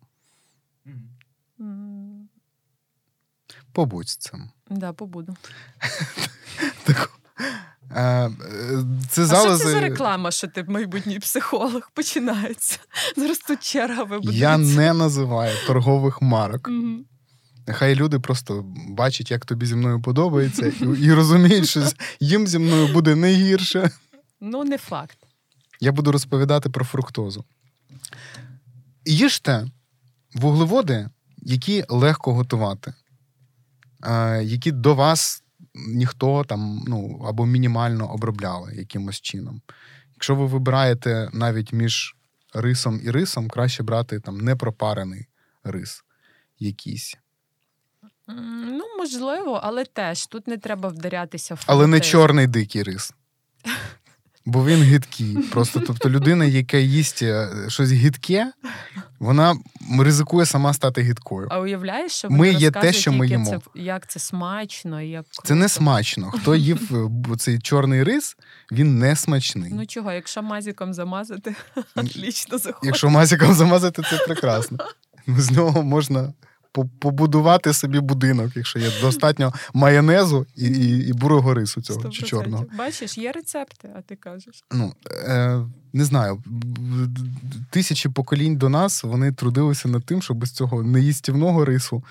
Побудь 3.77 4.09
з 4.09 4.17
цим. 4.17 4.49
Да, 4.69 4.93
побуду. 4.93 5.35
Е, 7.91 8.29
це 9.09 9.25
залози... 9.25 9.53
А 9.53 9.57
що 9.57 9.65
це 9.65 9.71
за 9.71 9.79
реклама, 9.79 10.31
що 10.31 10.47
ти 10.47 10.63
майбутній 10.63 11.19
психолог 11.19 11.91
починається. 11.93 12.79
Зараз 13.17 13.39
тут 13.39 13.63
черга 13.63 14.03
вибудується. 14.03 14.41
Я 14.41 14.57
не 14.57 14.93
називаю 14.93 15.57
торгових 15.67 16.21
марок. 16.21 16.69
Нехай 17.67 17.95
люди 17.95 18.19
просто 18.19 18.65
бачать, 18.89 19.31
як 19.31 19.45
тобі 19.45 19.65
зі 19.65 19.75
мною 19.75 20.01
подобається, 20.01 20.67
і, 20.67 21.01
і 21.01 21.13
розуміють, 21.13 21.69
що 21.69 21.83
їм 22.19 22.47
зі 22.47 22.59
мною 22.59 22.93
буде 22.93 23.15
не 23.15 23.33
гірше. 23.33 23.91
Ну, 24.41 24.63
не 24.63 24.77
факт. 24.77 25.17
Я 25.79 25.91
буду 25.91 26.11
розповідати 26.11 26.69
про 26.69 26.85
фруктозу. 26.85 27.45
Їжте 29.05 29.67
вуглеводи, 30.33 31.09
які 31.37 31.85
легко 31.89 32.33
готувати 32.33 32.93
які 34.41 34.71
до 34.71 34.95
вас 34.95 35.43
ніхто 35.73 36.43
там 36.43 36.83
ну, 36.87 37.25
або 37.27 37.45
мінімально 37.45 38.11
обробляли 38.11 38.75
якимось 38.75 39.21
чином. 39.21 39.61
Якщо 40.13 40.35
ви 40.35 40.45
вибираєте 40.45 41.29
навіть 41.33 41.73
між 41.73 42.15
рисом 42.53 43.01
і 43.03 43.11
рисом, 43.11 43.49
краще 43.49 43.83
брати 43.83 44.19
там 44.19 44.37
непропарений 44.37 45.27
рис 45.63 46.03
якийсь. 46.59 47.17
Ну, 48.67 48.83
можливо, 48.97 49.59
але 49.63 49.85
теж 49.85 50.27
тут 50.27 50.47
не 50.47 50.57
треба 50.57 50.89
вдарятися 50.89 51.55
в 51.55 51.63
Але 51.65 51.87
не 51.87 51.99
чорний 51.99 52.47
дикий 52.47 52.83
рис. 52.83 53.13
Бо 54.47 54.65
він 54.65 54.81
гидкий. 54.83 55.37
Просто 55.51 55.79
тобто 55.79 56.09
людина, 56.09 56.45
яка 56.45 56.77
їсть 56.77 57.23
е, 57.23 57.49
щось 57.67 57.91
гидке, 57.91 58.51
вона 59.19 59.55
ризикує 59.99 60.45
сама 60.45 60.73
стати 60.73 61.01
гидкою. 61.01 61.47
А 61.51 61.59
уявляєш, 61.59 62.11
що 62.11 62.29
ми 62.29 62.49
є 62.51 62.71
те, 62.71 62.93
що 62.93 63.11
ми 63.11 63.27
їмо. 63.27 63.45
Це, 63.45 63.59
як 63.75 64.07
це 64.09 64.19
смачно, 64.19 65.01
як 65.01 65.25
це 65.43 65.55
не 65.55 65.69
смачно. 65.69 66.31
Хто 66.31 66.55
їв 66.55 67.09
е, 67.33 67.37
цей 67.37 67.59
чорний 67.59 68.03
рис, 68.03 68.37
він 68.71 68.99
не 68.99 69.15
смачний. 69.15 69.73
Ну 69.73 69.85
чого, 69.85 70.11
якщо 70.11 70.41
мазіком 70.41 70.93
замазати, 70.93 71.55
отлично 71.95 72.57
заходить. 72.57 72.87
Якщо 72.87 73.09
мазіком 73.09 73.53
замазати, 73.53 74.01
це 74.01 74.17
прекрасно. 74.17 74.77
З 75.27 75.51
нього 75.51 75.83
можна 75.83 76.33
побудувати 76.85 77.73
собі 77.73 77.99
будинок, 77.99 78.51
якщо 78.55 78.79
є 78.79 78.91
достатньо 79.01 79.53
майонезу 79.73 80.45
і 80.55 80.65
і, 80.65 81.07
і 81.07 81.13
бурого 81.13 81.53
рису 81.53 81.81
цього 81.81 82.01
100%. 82.01 82.09
чи 82.09 82.21
чорного. 82.25 82.65
Бачиш, 82.77 83.17
є 83.17 83.31
рецепти, 83.31 83.89
а 83.97 84.01
ти 84.01 84.15
кажеш. 84.15 84.63
Ну, 84.71 84.93
е, 85.27 85.59
Не 85.93 86.05
знаю. 86.05 86.43
Тисячі 87.69 88.09
поколінь 88.09 88.55
до 88.57 88.69
нас 88.69 89.03
вони 89.03 89.31
трудилися 89.31 89.89
над 89.89 90.03
тим, 90.03 90.21
щоб 90.21 90.37
без 90.37 90.51
цього 90.51 90.83
неїстівного 90.83 91.65
рису 91.65 92.03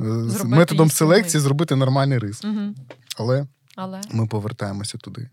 е, 0.00 0.04
з 0.28 0.44
методом 0.44 0.90
селекції 0.90 1.40
зробити 1.40 1.76
нормальний 1.76 2.18
рис. 2.18 2.44
Угу. 2.44 2.74
Але, 3.16 3.46
Але 3.76 4.00
ми 4.12 4.26
повертаємося 4.26 4.98
туди. 4.98 5.28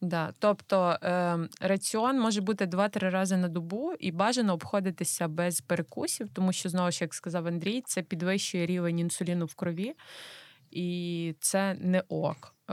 Да. 0.00 0.32
Тобто 0.38 0.96
е, 1.02 1.38
раціон 1.60 2.20
може 2.20 2.40
бути 2.40 2.66
2-3 2.66 3.10
рази 3.10 3.36
на 3.36 3.48
добу 3.48 3.92
і 4.00 4.12
бажано 4.12 4.52
обходитися 4.52 5.28
без 5.28 5.60
перекусів, 5.60 6.28
тому 6.32 6.52
що, 6.52 6.68
знову 6.68 6.90
ж 6.90 6.98
як 7.00 7.14
сказав 7.14 7.46
Андрій, 7.46 7.82
це 7.86 8.02
підвищує 8.02 8.66
рівень 8.66 8.98
інсуліну 8.98 9.46
в 9.46 9.54
крові, 9.54 9.94
і 10.70 11.34
це 11.40 11.76
не 11.80 12.02
ок. 12.08 12.54
Е, 12.70 12.72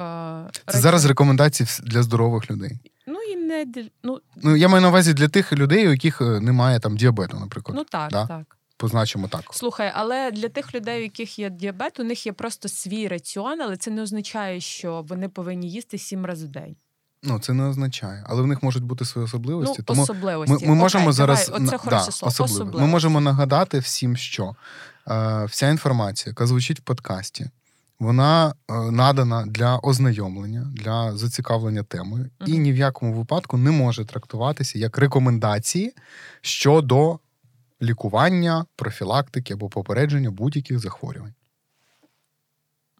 Це 0.52 0.62
раціон... 0.68 0.82
зараз 0.82 1.06
рекомендації 1.06 1.70
для 1.84 2.04
здорових 2.04 2.52
людей. 2.52 2.80
Ну 3.08 3.22
і 3.22 3.36
не 3.36 3.66
ну... 4.04 4.20
ну 4.36 4.56
я 4.56 4.68
маю 4.68 4.82
на 4.82 4.90
увазі 4.90 5.14
для 5.14 5.28
тих 5.28 5.54
людей, 5.54 5.88
у 5.88 5.92
яких 5.92 6.22
е, 6.22 6.40
немає 6.40 6.80
там 6.80 6.98
діабету, 6.98 7.40
наприклад. 7.40 7.78
Ну 7.78 7.84
так, 7.84 8.12
да? 8.12 8.28
так. 8.28 8.58
Позначимо 8.78 9.28
так. 9.28 9.44
Слухай, 9.52 9.92
але 9.96 10.32
для 10.32 10.50
тих 10.50 10.76
людей, 10.76 11.00
у 11.00 11.04
яких 11.04 11.40
є 11.40 11.50
діабет, 11.50 12.00
у 12.00 12.04
них 12.04 12.26
є 12.26 12.34
просто 12.34 12.70
свій 12.70 13.08
раціон, 13.08 13.62
але 13.62 13.78
це 13.78 13.92
не 13.92 14.02
означає, 14.02 14.60
що 14.60 15.06
вони 15.08 15.30
повинні 15.30 15.70
їсти 15.70 15.98
сім 15.98 16.26
разів 16.26 16.48
в 16.48 16.52
день. 16.52 16.76
Ну, 17.26 17.40
це 17.40 17.54
не 17.54 17.64
означає, 17.64 18.24
але 18.28 18.42
в 18.42 18.48
них 18.48 18.64
можуть 18.64 18.84
бути 18.84 19.06
свої 19.06 19.26
особливості. 19.26 19.76
Ну, 19.80 19.84
тому 19.84 20.02
особливості. 20.04 20.66
ми, 20.66 20.70
ми 20.70 20.76
можемо 20.76 21.04
Окей, 21.04 21.14
зараз 21.14 21.48
давай, 21.48 21.76
оце 21.76 21.90
да, 21.90 22.00
слово. 22.00 22.34
особливо. 22.46 22.80
Ми 22.80 22.88
можемо 22.88 23.22
нагадати 23.22 23.80
всім, 23.80 24.18
що 24.18 24.56
е, 25.08 25.46
вся 25.46 25.70
інформація, 25.70 26.32
яка 26.32 26.48
звучить 26.48 26.80
в 26.80 26.84
подкасті, 26.84 27.50
вона 28.00 28.54
е, 28.70 28.74
надана 28.92 29.46
для 29.46 29.78
ознайомлення, 29.78 30.72
для 30.76 31.18
зацікавлення 31.18 31.84
темою, 31.84 32.30
і 32.46 32.58
ні 32.58 32.74
в 32.74 32.78
якому 32.78 33.14
випадку 33.14 33.58
не 33.58 33.72
може 33.72 34.06
трактуватися 34.06 34.80
як 34.80 34.98
рекомендації 34.98 35.94
щодо 36.42 37.20
лікування, 37.82 38.66
профілактики 38.76 39.54
або 39.54 39.70
попередження 39.70 40.32
будь-яких 40.32 40.80
захворювань. 40.80 41.34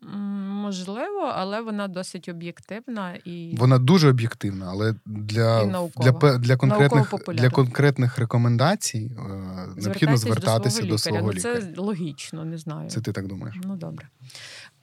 М, 0.04 0.45
Можливо, 0.65 1.32
але 1.36 1.62
вона 1.62 1.88
досить 1.88 2.30
об'єктивна 2.30 3.15
і 3.25 3.56
Вона 3.58 3.80
дуже 3.80 4.10
об'єктивна, 4.10 4.65
але 4.69 4.95
для, 5.06 5.65
для, 5.65 6.38
для, 6.38 6.58
конкретних, 6.58 7.13
для 7.28 7.49
конкретних 7.49 8.17
рекомендацій 8.17 9.12
е, 9.17 9.82
необхідно 9.82 10.17
звертатися 10.17 10.84
до 10.84 10.97
свого 10.97 11.21
ну, 11.21 11.34
лікаря. 11.34 11.62
Це 11.62 11.82
логічно, 11.82 12.45
не 12.45 12.58
знаю. 12.58 12.89
Це 12.89 13.01
ти 13.01 13.12
так 13.12 13.28
думаєш? 13.28 13.56
Ну, 13.63 13.75
добре. 13.75 14.08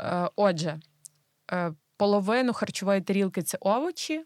Е, 0.01 0.29
отже, 0.37 0.81
е, 1.53 1.73
половину 1.97 2.53
харчової 2.53 3.01
тарілки 3.01 3.43
це 3.43 3.59
овочі, 3.61 4.25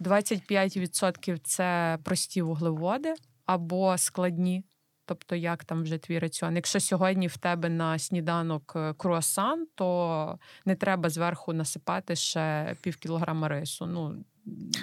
25% 0.00 1.38
це 1.44 1.98
прості 2.02 2.42
вуглеводи 2.42 3.14
або 3.46 3.98
складні. 3.98 4.64
Тобто, 5.08 5.36
як 5.36 5.64
там 5.64 5.82
вже 5.82 5.98
твій 5.98 6.18
раціон. 6.18 6.56
Якщо 6.56 6.80
сьогодні 6.80 7.26
в 7.26 7.36
тебе 7.36 7.68
на 7.68 7.98
сніданок 7.98 8.72
е, 8.76 8.94
круасан, 8.96 9.66
то 9.74 10.38
не 10.64 10.74
треба 10.76 11.10
зверху 11.10 11.52
насипати 11.52 12.16
ще 12.16 12.76
пів 12.80 12.96
кілограма 12.96 13.48
рису. 13.48 13.86
Ну, 13.86 14.24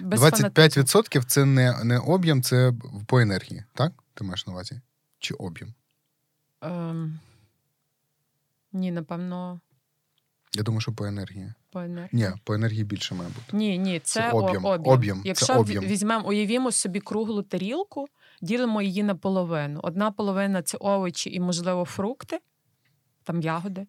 без 0.01 0.21
25% 0.21 1.23
це 1.25 1.45
не, 1.45 1.83
не 1.83 1.99
об'єм, 1.99 2.43
це 2.43 2.73
по 3.07 3.19
енергії, 3.19 3.63
так? 3.73 3.91
Ти 4.13 4.23
маєш 4.23 4.47
на 4.47 4.53
увазі? 4.53 4.81
Чи 5.19 5.33
об'єм? 5.33 5.73
Ем, 6.61 7.19
ні, 8.73 8.91
напевно, 8.91 9.59
Я 10.55 10.63
думаю, 10.63 10.81
що 10.81 10.91
по 10.93 11.05
енергії. 11.05 11.53
по 11.71 11.79
енергії. 11.81 12.09
Ні, 12.13 12.29
по 12.43 12.53
енергії 12.53 12.83
більше 12.83 13.15
має 13.15 13.29
бути. 13.29 13.57
Ні, 13.57 13.77
ні, 13.77 13.99
це, 13.99 14.21
Це 14.21 14.31
об'єм. 14.31 14.65
об'єм. 14.65 14.93
Об'єм. 14.93 15.17
Це 15.21 15.27
Якщо 15.27 15.59
об'єм. 15.59 15.83
візьмемо, 15.83 16.27
уявімо 16.27 16.71
собі 16.71 16.99
круглу 16.99 17.41
тарілку, 17.43 18.07
ділимо 18.41 18.81
її 18.81 19.03
на 19.03 19.15
половину. 19.15 19.79
Одна 19.83 20.11
половина 20.11 20.61
це 20.61 20.77
овочі 20.77 21.33
і, 21.33 21.39
можливо, 21.39 21.85
фрукти, 21.85 22.39
там 23.23 23.41
ягоди. 23.41 23.87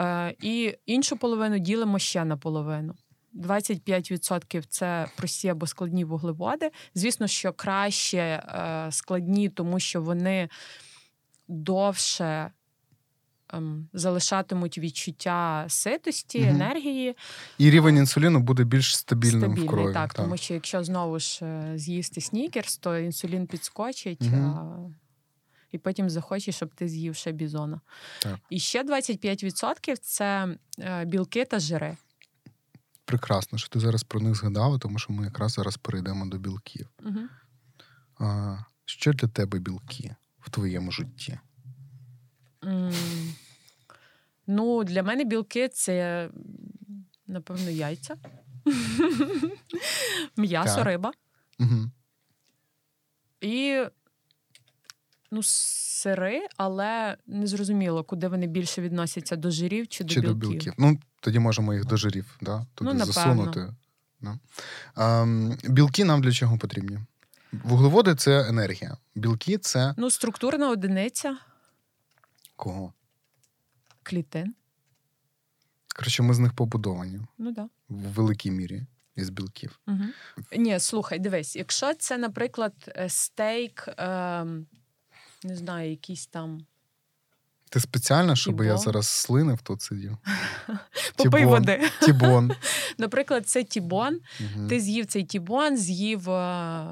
Е, 0.00 0.34
і 0.42 0.74
іншу 0.86 1.16
половину 1.16 1.58
ділимо 1.58 1.98
ще 1.98 2.24
на 2.24 2.36
половину. 2.36 2.94
25% 3.34 4.64
це 4.68 5.06
прості 5.16 5.48
або 5.48 5.66
складні 5.66 6.04
вуглеводи. 6.04 6.70
Звісно, 6.94 7.26
що 7.26 7.52
краще 7.52 8.18
е, 8.18 8.86
складні, 8.90 9.48
тому 9.48 9.80
що 9.80 10.02
вони 10.02 10.48
довше 11.48 12.50
ем, 13.52 13.88
залишатимуть 13.92 14.78
відчуття 14.78 15.64
ситості, 15.68 16.40
Мгм. 16.40 16.48
енергії. 16.48 17.16
І 17.58 17.70
рівень 17.70 17.96
інсуліну 17.96 18.40
буде 18.40 18.64
більш 18.64 18.96
стабільним 18.96 19.40
Стабільний, 19.40 19.68
в 19.68 19.70
крові. 19.70 19.94
так, 19.94 20.14
тому 20.14 20.36
що 20.36 20.54
якщо 20.54 20.84
знову 20.84 21.18
ж 21.18 21.44
е, 21.44 21.72
з'їсти 21.78 22.20
снікерс, 22.20 22.78
то 22.78 22.98
інсулін 22.98 23.46
підскочить. 23.46 24.22
А... 24.22 24.64
І 25.72 25.78
потім 25.78 26.10
захоче, 26.10 26.52
щоб 26.52 26.74
ти 26.74 26.88
з'їв 26.88 27.14
ще 27.14 27.32
бізона. 27.32 27.80
Так. 28.22 28.38
І 28.50 28.58
ще 28.58 28.84
25% 28.84 29.96
це 30.02 30.56
е, 30.78 31.04
білки 31.04 31.44
та 31.44 31.58
жири. 31.58 31.96
Прекрасно, 33.04 33.58
що 33.58 33.68
ти 33.68 33.80
зараз 33.80 34.02
про 34.02 34.20
них 34.20 34.34
згадала, 34.34 34.78
тому 34.78 34.98
що 34.98 35.12
ми 35.12 35.24
якраз 35.24 35.52
зараз 35.52 35.76
перейдемо 35.76 36.26
до 36.26 36.38
білків. 36.38 36.88
Угу. 37.04 37.18
А, 38.18 38.58
що 38.84 39.12
для 39.12 39.28
тебе 39.28 39.58
білки 39.58 40.14
в 40.40 40.50
твоєму 40.50 40.92
житті? 40.92 41.38
Ну, 44.46 44.84
для 44.84 45.02
мене 45.02 45.24
білки 45.24 45.68
це, 45.68 46.28
напевно, 47.26 47.70
яйця, 47.70 48.16
м'ясо, 50.36 50.84
риба 50.84 51.12
Угу. 51.60 51.90
і 53.40 53.82
ну, 55.30 55.42
сири, 55.42 56.46
але 56.56 57.16
незрозуміло, 57.26 58.04
куди 58.04 58.28
вони 58.28 58.46
більше 58.46 58.82
відносяться 58.82 59.36
до 59.36 59.50
жирів 59.50 59.88
чи 59.88 60.04
до 60.04 60.10
Чи 60.14 60.20
білків. 60.20 60.38
до 60.40 60.48
білків? 60.48 60.72
Ну, 60.78 60.98
тоді 61.20 61.38
можемо 61.38 61.74
їх 61.74 61.84
до 61.84 61.96
жирів, 61.96 62.36
да? 62.40 62.66
туди 62.74 62.90
Ну, 62.94 63.04
засунути. 63.04 63.74
Да. 64.20 64.38
А, 64.94 65.26
білки 65.64 66.04
нам 66.04 66.22
для 66.22 66.32
чого 66.32 66.58
потрібні? 66.58 66.98
Вуглеводи 67.52 68.14
це 68.14 68.48
енергія. 68.48 68.96
Білки 69.14 69.58
це 69.58 69.94
Ну, 69.96 70.10
структурна 70.10 70.70
одиниця 70.70 71.36
кого? 72.56 72.92
Клітин. 74.02 74.54
Коротше, 75.96 76.22
ми 76.22 76.34
з 76.34 76.38
них 76.38 76.52
побудовані 76.52 77.20
Ну 77.38 77.52
да. 77.52 77.62
в 77.88 77.94
великій 77.96 78.50
мірі 78.50 78.82
із 79.16 79.30
білків. 79.30 79.80
Угу. 79.88 80.04
Ні, 80.56 80.80
слухай, 80.80 81.18
дивись, 81.18 81.56
якщо 81.56 81.94
це, 81.94 82.18
наприклад, 82.18 82.74
е, 82.96 83.08
стейк, 83.08 83.88
е, 83.88 84.44
не 85.44 85.56
знаю, 85.56 85.90
якийсь 85.90 86.26
там 86.26 86.66
Ти 87.72 87.80
спеціально, 87.80 88.36
щоб 88.36 88.60
я 88.60 88.64
Тібон. 88.64 88.78
зараз 88.78 89.06
слинив 89.08 89.60
тут 89.62 89.82
сидів? 89.82 90.16
попий 91.16 91.44
води. 91.44 91.80
Тібон. 92.02 92.52
Наприклад, 92.98 93.48
це 93.48 93.64
тібон. 93.64 94.18
Мгм. 94.40 94.68
Ти 94.68 94.80
з'їв 94.80 95.06
цей 95.06 95.24
тібон, 95.24 95.76
з'їв 95.76 96.30
е, 96.30 96.86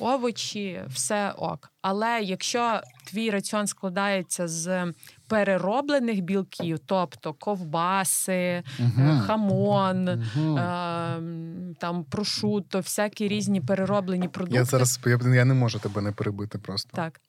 овочі, 0.00 0.80
все 0.88 1.30
ок. 1.30 1.70
Але 1.82 2.20
якщо 2.22 2.80
твій 3.04 3.30
раціон 3.30 3.66
складається 3.66 4.48
з 4.48 4.92
перероблених 5.26 6.20
білків, 6.20 6.78
тобто 6.86 7.32
ковбаси, 7.32 8.62
Мгм. 8.78 9.20
хамон, 9.26 10.04
Мгм. 10.04 10.56
е, 10.56 11.74
там 11.80 12.04
прошуто, 12.04 12.78
всякі 12.80 13.28
різні 13.28 13.60
перероблені 13.60 14.28
продукти. 14.28 14.56
Я 14.58 14.64
зараз 14.64 15.00
я, 15.06 15.18
я 15.34 15.44
не 15.44 15.54
можу 15.54 15.78
тебе 15.78 16.02
не 16.02 16.12
перебити 16.12 16.58
просто. 16.58 16.90
Так, 16.96 17.20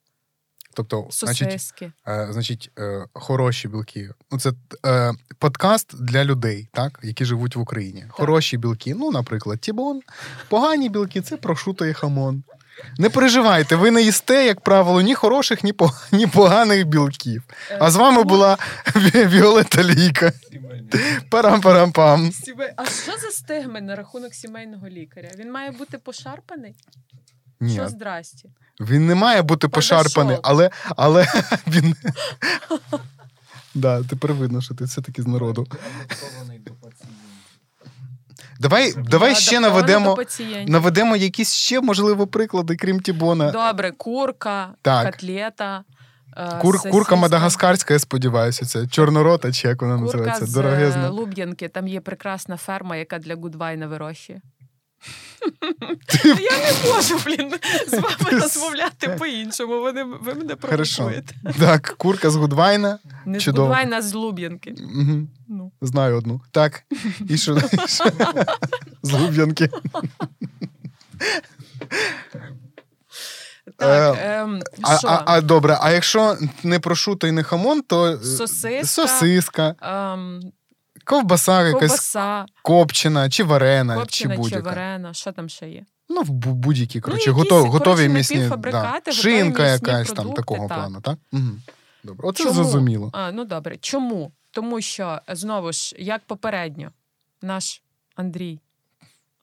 Тобто, 0.83 1.07
значить, 1.11 1.73
е, 2.07 2.27
значить, 2.31 2.71
е, 2.79 3.05
хороші 3.13 3.67
білки. 3.67 4.09
Ну, 4.31 4.39
це 4.39 4.51
е, 4.85 5.11
подкаст 5.39 6.03
для 6.03 6.25
людей, 6.25 6.67
так, 6.73 6.99
які 7.03 7.25
живуть 7.25 7.55
в 7.55 7.59
Україні. 7.59 8.05
Хороші 8.09 8.57
білки, 8.57 8.95
ну, 8.95 9.11
наприклад, 9.11 9.59
тібон. 9.59 10.01
Погані 10.49 10.89
білки 10.89 11.21
це 11.21 11.37
прошуто 11.37 11.85
і 11.85 11.93
хамон. 11.93 12.43
Не 12.97 13.09
переживайте, 13.09 13.75
ви 13.75 13.91
не 13.91 14.01
їсте, 14.01 14.45
як 14.45 14.61
правило, 14.61 15.01
ні 15.01 15.15
хороших, 15.15 15.63
ні, 15.63 15.73
ні 16.11 16.27
поганих 16.27 16.87
білків. 16.87 17.43
А 17.79 17.91
з 17.91 17.95
вами 17.95 18.23
була 18.23 18.57
Ві- 18.85 19.27
Віолетта 19.27 19.83
Лійка. 19.83 20.31
Парам-парам-пам. 21.31 22.31
А 22.75 22.85
що 22.85 23.11
за 23.17 23.31
стигми 23.31 23.81
на 23.81 23.95
рахунок 23.95 24.33
сімейного 24.33 24.89
лікаря? 24.89 25.29
Він 25.37 25.51
має 25.51 25.71
бути 25.71 25.97
пошарпаний? 25.97 26.75
Ні, 27.61 27.73
Що 27.73 27.87
здрасті? 27.89 28.49
він 28.79 29.07
не 29.07 29.15
має 29.15 29.41
бути 29.41 29.67
пошарпаний, 29.67 30.37
але, 30.43 30.69
але 30.95 31.27
він. 31.67 31.95
Да, 33.75 34.03
тепер 34.03 34.33
видно, 34.33 34.61
що 34.61 34.75
ти 34.75 34.83
все-таки 34.83 35.21
з 35.21 35.27
народу. 35.27 35.67
Адаптований 35.71 36.59
до 36.59 36.71
пацієнтів. 36.71 37.15
Давай, 38.59 38.93
давай 38.93 39.35
ще 39.35 39.59
наведемо, 39.59 40.17
наведемо 40.67 41.15
якісь 41.15 41.53
ще, 41.53 41.81
можливо, 41.81 42.27
приклади, 42.27 42.75
крім 42.75 42.99
Тібона. 42.99 43.51
Добре, 43.51 43.91
курка, 43.91 44.69
Так. 44.81 45.05
котлета. 45.11 45.83
е, 46.37 46.57
Кур, 46.61 46.81
курка 46.91 47.15
мадагаскарська, 47.15 47.93
я 47.93 47.99
сподіваюся, 47.99 48.65
це 48.65 48.87
чорнорота, 48.87 49.51
чи 49.51 49.67
як 49.67 49.81
вона 49.81 49.97
Курка 49.97 50.17
називається? 50.17 50.53
Дорогезна. 50.61 51.05
е, 51.05 51.09
Луб'янки. 51.09 51.67
Там 51.67 51.87
є 51.87 52.01
прекрасна 52.01 52.57
ферма, 52.57 52.95
яка 52.95 53.19
для 53.19 53.35
Гудвайна 53.35 53.87
вирощує. 53.87 54.41
Я 56.23 56.57
не 56.57 56.89
можу, 56.93 57.19
блін, 57.25 57.53
з 57.87 57.93
вами 57.93 58.41
розмовляти 58.41 59.09
по-іншому. 59.09 59.81
Ви, 59.81 59.91
ви 60.03 60.33
мене 60.33 60.55
провокуєте. 60.55 61.35
Так, 61.59 61.95
курка 61.97 62.29
з 62.29 62.35
Гудвайна. 62.35 62.99
Не 63.25 63.39
з. 63.39 63.47
Гудвайна, 63.47 64.01
з 64.01 64.13
Луб'янки. 64.13 64.75
Угу. 64.95 65.27
Ну. 65.47 65.71
Знаю 65.81 66.17
одну. 66.17 66.41
Так. 66.51 66.83
І 67.29 67.37
що? 67.37 67.57
З 69.03 69.11
Луб'янки. 69.13 69.69
Так, 73.77 74.17
Е, 74.19 74.41
ем, 74.41 74.59
А, 74.81 74.97
що? 74.97 75.07
а, 75.07 75.23
а 75.25 75.41
добре, 75.41 75.77
а 75.81 75.91
якщо 75.91 76.37
не 76.63 76.79
прошуто 76.79 77.27
і 77.27 77.31
не 77.31 77.43
хамон, 77.43 77.81
то 77.81 78.07
е, 78.07 78.17
Сосиска, 78.17 78.85
сосиска, 78.87 79.75
ем, 79.81 80.41
ковбаса 81.09 81.67
якась 81.67 81.91
ковбаса, 81.91 82.45
копчена, 82.61 83.29
чи 83.29 83.43
варена, 83.43 83.95
копчена 83.95 84.35
чи 84.35 84.37
чи 84.37 84.41
будь-яка. 84.41 84.69
варена, 84.69 85.13
що 85.13 85.31
там 85.31 85.49
ще 85.49 85.69
є? 85.69 85.85
Ну, 86.09 86.21
в 86.21 86.29
будь-які, 86.29 87.01
коротше, 87.01 87.29
якісь, 87.29 87.43
готові, 87.43 87.69
готові 87.69 88.09
місні. 88.09 88.49
Да. 88.57 89.01
Шинка 89.11 89.67
якась 89.67 90.11
там 90.11 90.33
такого 90.33 90.67
так. 90.67 90.77
плану, 90.77 91.01
так? 91.01 91.17
Угу. 91.31 91.51
Добре. 92.03 92.27
Оце 92.27 92.43
Чому? 92.43 92.55
зрозуміло. 92.55 93.09
А, 93.13 93.31
ну 93.31 93.45
добре. 93.45 93.77
Чому? 93.77 94.31
Тому 94.51 94.81
що 94.81 95.21
знову 95.27 95.71
ж, 95.71 95.95
як 95.99 96.21
попередньо, 96.25 96.91
наш 97.41 97.81
Андрій 98.15 98.59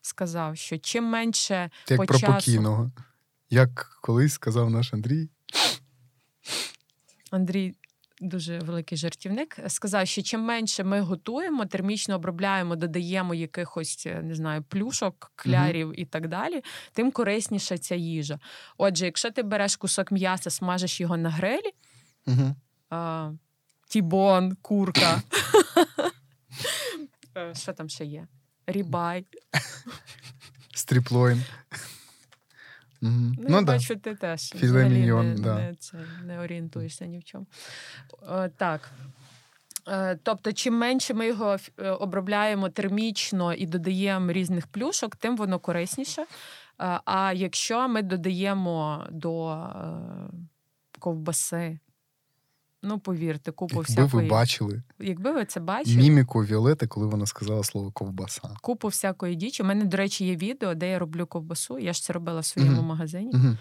сказав, 0.02 0.56
що 0.56 0.78
чим 0.78 1.04
менше 1.04 1.70
Ти 1.84 1.94
як 1.94 2.00
по 2.00 2.06
про 2.06 2.18
часу... 2.18 2.32
покійного. 2.32 2.90
Як 3.50 3.98
колись 4.00 4.32
сказав 4.32 4.70
наш 4.70 4.94
Андрій, 4.94 5.28
Андрій 7.30 7.74
дуже 8.20 8.58
великий 8.58 8.98
жартівник, 8.98 9.58
сказав, 9.66 10.06
що 10.06 10.22
чим 10.22 10.40
менше 10.40 10.84
ми 10.84 11.00
готуємо, 11.00 11.66
термічно 11.66 12.14
обробляємо, 12.14 12.76
додаємо 12.76 13.34
якихось 13.34 14.06
е, 14.06 14.22
не 14.22 14.34
знаю, 14.34 14.62
плюшок, 14.62 15.32
клярів 15.36 16.00
і 16.00 16.04
так 16.04 16.28
далі, 16.28 16.62
тим 16.92 17.10
корисніша 17.10 17.78
ця 17.78 17.94
їжа. 17.94 18.38
Отже, 18.78 19.04
якщо 19.04 19.30
ти 19.30 19.42
береш 19.42 19.76
кусок 19.76 20.12
м'яса, 20.12 20.50
смажиш 20.50 21.00
його 21.00 21.16
на 21.16 21.30
грилі, 21.30 21.70
угу. 22.26 22.54
а, 22.90 23.30
T-bone, 23.88 24.56
курка. 24.62 25.22
Е, 27.38 27.54
Що 27.54 27.72
там 27.72 27.88
ще 27.88 28.04
є? 28.04 28.26
Ribeye. 28.66 29.26
striploin. 30.74 31.44
Угу. 33.02 33.12
Ну, 33.12 33.34
Ну, 33.48 33.56
я 33.56 33.62
да. 33.62 33.72
бачу, 33.72 33.96
ти 33.96 34.14
теж 34.14 34.40
Філе 34.50 34.66
взагалі 34.70 35.12
не, 35.12 35.34
да. 35.34 35.54
не, 35.54 35.74
це, 35.74 35.98
не 36.24 36.40
орієнтуєшся 36.40 37.06
ні 37.06 37.18
в 37.18 37.24
чому. 37.24 37.46
О, 38.28 38.48
так. 38.48 38.90
Е, 39.88 40.18
Тобто, 40.22 40.52
чим 40.52 40.74
менше 40.78 41.14
ми 41.14 41.26
його 41.26 41.56
е, 41.78 41.90
обробляємо 41.90 42.68
термічно 42.68 43.54
і 43.54 43.66
додаємо 43.66 44.32
різних 44.32 44.66
плюшок, 44.66 45.16
тим 45.16 45.36
воно 45.36 45.58
корисніше. 45.58 46.22
Е, 46.22 46.26
А 47.04 47.32
якщо 47.36 47.88
ми 47.88 48.02
додаємо 48.02 49.06
до 49.10 49.66
ковбаси, 50.98 51.78
ну 52.86 52.98
повірте, 52.98 53.52
купу 53.52 53.74
Якби 53.74 53.94
ви 53.94 54.04
всякої. 54.06 54.28
бачили 54.28 54.82
Якби 54.98 55.32
ви 55.32 55.44
це 55.44 55.60
бачили, 55.60 55.96
міміку 55.96 56.44
Віолети, 56.44 56.86
коли 56.86 57.06
вона 57.06 57.26
сказала 57.26 57.64
слово 57.64 57.92
ковбаса. 57.92 58.54
купу 58.60 58.88
всякої 58.88 59.34
дічі. 59.36 59.62
У 59.62 59.66
мене, 59.66 59.84
до 59.84 59.96
речі, 59.96 60.26
є 60.26 60.36
відео, 60.36 60.74
де 60.74 60.90
я 60.90 60.98
роблю 60.98 61.26
ковбасу. 61.26 61.78
Я 61.78 61.92
ж 61.92 62.02
це 62.02 62.12
робила 62.12 62.40
в 62.40 62.44
своєму 62.44 62.76
Мгм. 62.76 62.86
магазині. 62.86 63.30
Угу. 63.34 63.56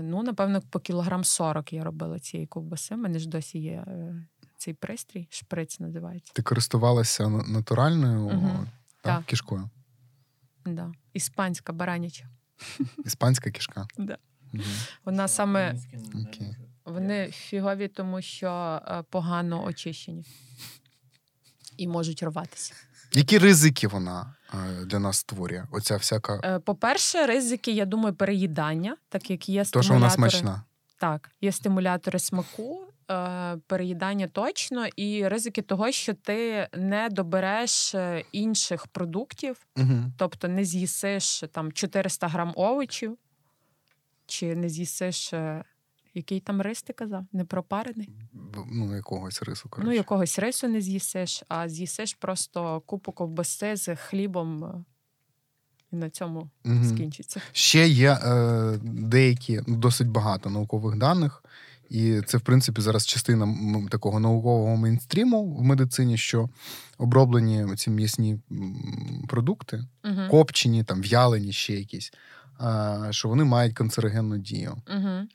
Ну, 0.00 0.22
напевно, 0.22 0.60
по 0.70 0.80
кілограм 0.80 1.24
40 1.24 1.72
я 1.72 1.84
робила 1.84 2.18
цієї 2.20 2.46
ковбаси. 2.46 2.94
У 2.94 2.98
мене 2.98 3.18
ж 3.18 3.28
досі 3.28 3.58
є 3.58 3.72
е, 3.88 4.26
цей 4.58 4.74
пристрій, 4.74 5.26
шприц 5.30 5.80
називається. 5.80 6.32
Ти 6.34 6.42
користувалася 6.42 7.28
на- 7.28 7.44
натуральною 7.44 8.20
Мгм. 8.28 8.66
так, 9.02 9.16
Так. 9.16 9.24
кішкою. 9.24 9.70
Да. 10.66 10.92
Іспанська 11.12 11.72
бараняча. 11.72 12.24
Іспанська 13.04 13.50
кішка. 13.50 13.86
Да. 13.98 14.18
Вона 15.04 15.28
саме 15.28 15.72
дуже. 16.12 16.56
Вони 16.94 17.30
фігові, 17.30 17.88
тому 17.88 18.22
що 18.22 18.80
е, 18.88 19.02
погано 19.10 19.64
очищені 19.64 20.24
і 21.76 21.88
можуть 21.88 22.22
рватися. 22.22 22.74
Які 23.12 23.38
ризики 23.38 23.88
вона 23.88 24.34
е, 24.54 24.84
для 24.84 24.98
нас 24.98 25.18
створює? 25.18 25.64
Оця 25.70 25.96
всяка. 25.96 26.40
Е, 26.44 26.58
По-перше, 26.58 27.26
ризики, 27.26 27.72
я 27.72 27.84
думаю, 27.84 28.14
переїдання, 28.14 28.96
так 29.08 29.30
як 29.30 29.48
є 29.48 29.64
То, 29.64 29.82
що 29.82 29.94
вона 29.94 30.10
смачна. 30.10 30.62
Так, 30.98 31.30
є 31.40 31.52
стимулятори 31.52 32.18
смаку, 32.18 32.86
переїдання 33.66 34.28
точно, 34.28 34.86
і 34.86 35.28
ризики 35.28 35.62
того, 35.62 35.92
що 35.92 36.14
ти 36.14 36.68
не 36.76 37.08
добереш 37.10 37.94
інших 38.32 38.86
продуктів, 38.86 39.66
Угу. 39.76 40.12
тобто 40.18 40.48
не 40.48 40.64
з'їсиш 40.64 41.44
там 41.52 41.72
400 41.72 42.28
грам 42.28 42.52
овочів, 42.56 43.18
чи 44.26 44.54
не 44.56 44.68
з'їсиш. 44.68 45.34
Який 46.14 46.40
там 46.40 46.62
рис 46.62 46.82
ти 46.82 46.92
казав? 46.92 47.24
Не 47.32 47.44
пропарений? 47.44 48.08
Ну, 48.72 48.96
якогось 48.96 49.42
рису. 49.42 49.68
Коротше. 49.68 49.88
Ну, 49.90 49.96
якогось 49.96 50.38
рису 50.38 50.68
не 50.68 50.80
з'їсиш, 50.80 51.42
а 51.48 51.68
з'їсиш 51.68 52.14
просто 52.14 52.80
купу 52.86 53.12
ковбаси 53.12 53.76
з 53.76 53.96
хлібом, 53.96 54.64
е, 54.64 54.84
і 55.92 55.96
на 55.96 56.10
цьому 56.10 56.50
Мгм. 56.64 56.84
скінчиться. 56.84 57.40
Ще 57.52 57.88
є 57.88 58.12
е, 58.12 58.78
деякі, 58.82 59.60
ну, 59.66 59.76
досить 59.76 60.08
багато 60.08 60.50
наукових 60.50 60.96
даних, 60.98 61.44
і 61.90 62.20
це, 62.20 62.38
в 62.38 62.40
принципі, 62.40 62.80
зараз 62.80 63.06
частина 63.06 63.48
такого 63.90 64.20
наукового 64.20 64.76
мейнстріму 64.76 65.54
в 65.54 65.62
медицині, 65.62 66.18
що 66.18 66.48
оброблені 66.98 67.76
ці 67.76 67.90
м'ясні 67.90 68.40
продукти, 69.28 69.84
Угу. 70.04 70.20
копчені, 70.30 70.84
там, 70.84 71.00
в'ялені, 71.00 71.52
ще 71.52 71.74
якісь, 71.74 72.12
е, 72.60 72.96
що 73.10 73.28
вони 73.28 73.44
мають 73.44 73.74
канцерогенну 73.74 74.38
дію. 74.38 74.76
Угу. 74.96 75.26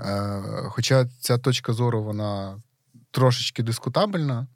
Е, 0.00 0.42
Хоча 0.68 1.06
ця 1.20 1.38
точка 1.38 1.72
зору 1.72 2.02
вона 2.02 2.62
трошечки 3.10 3.62
дискутабельна, 3.62 4.46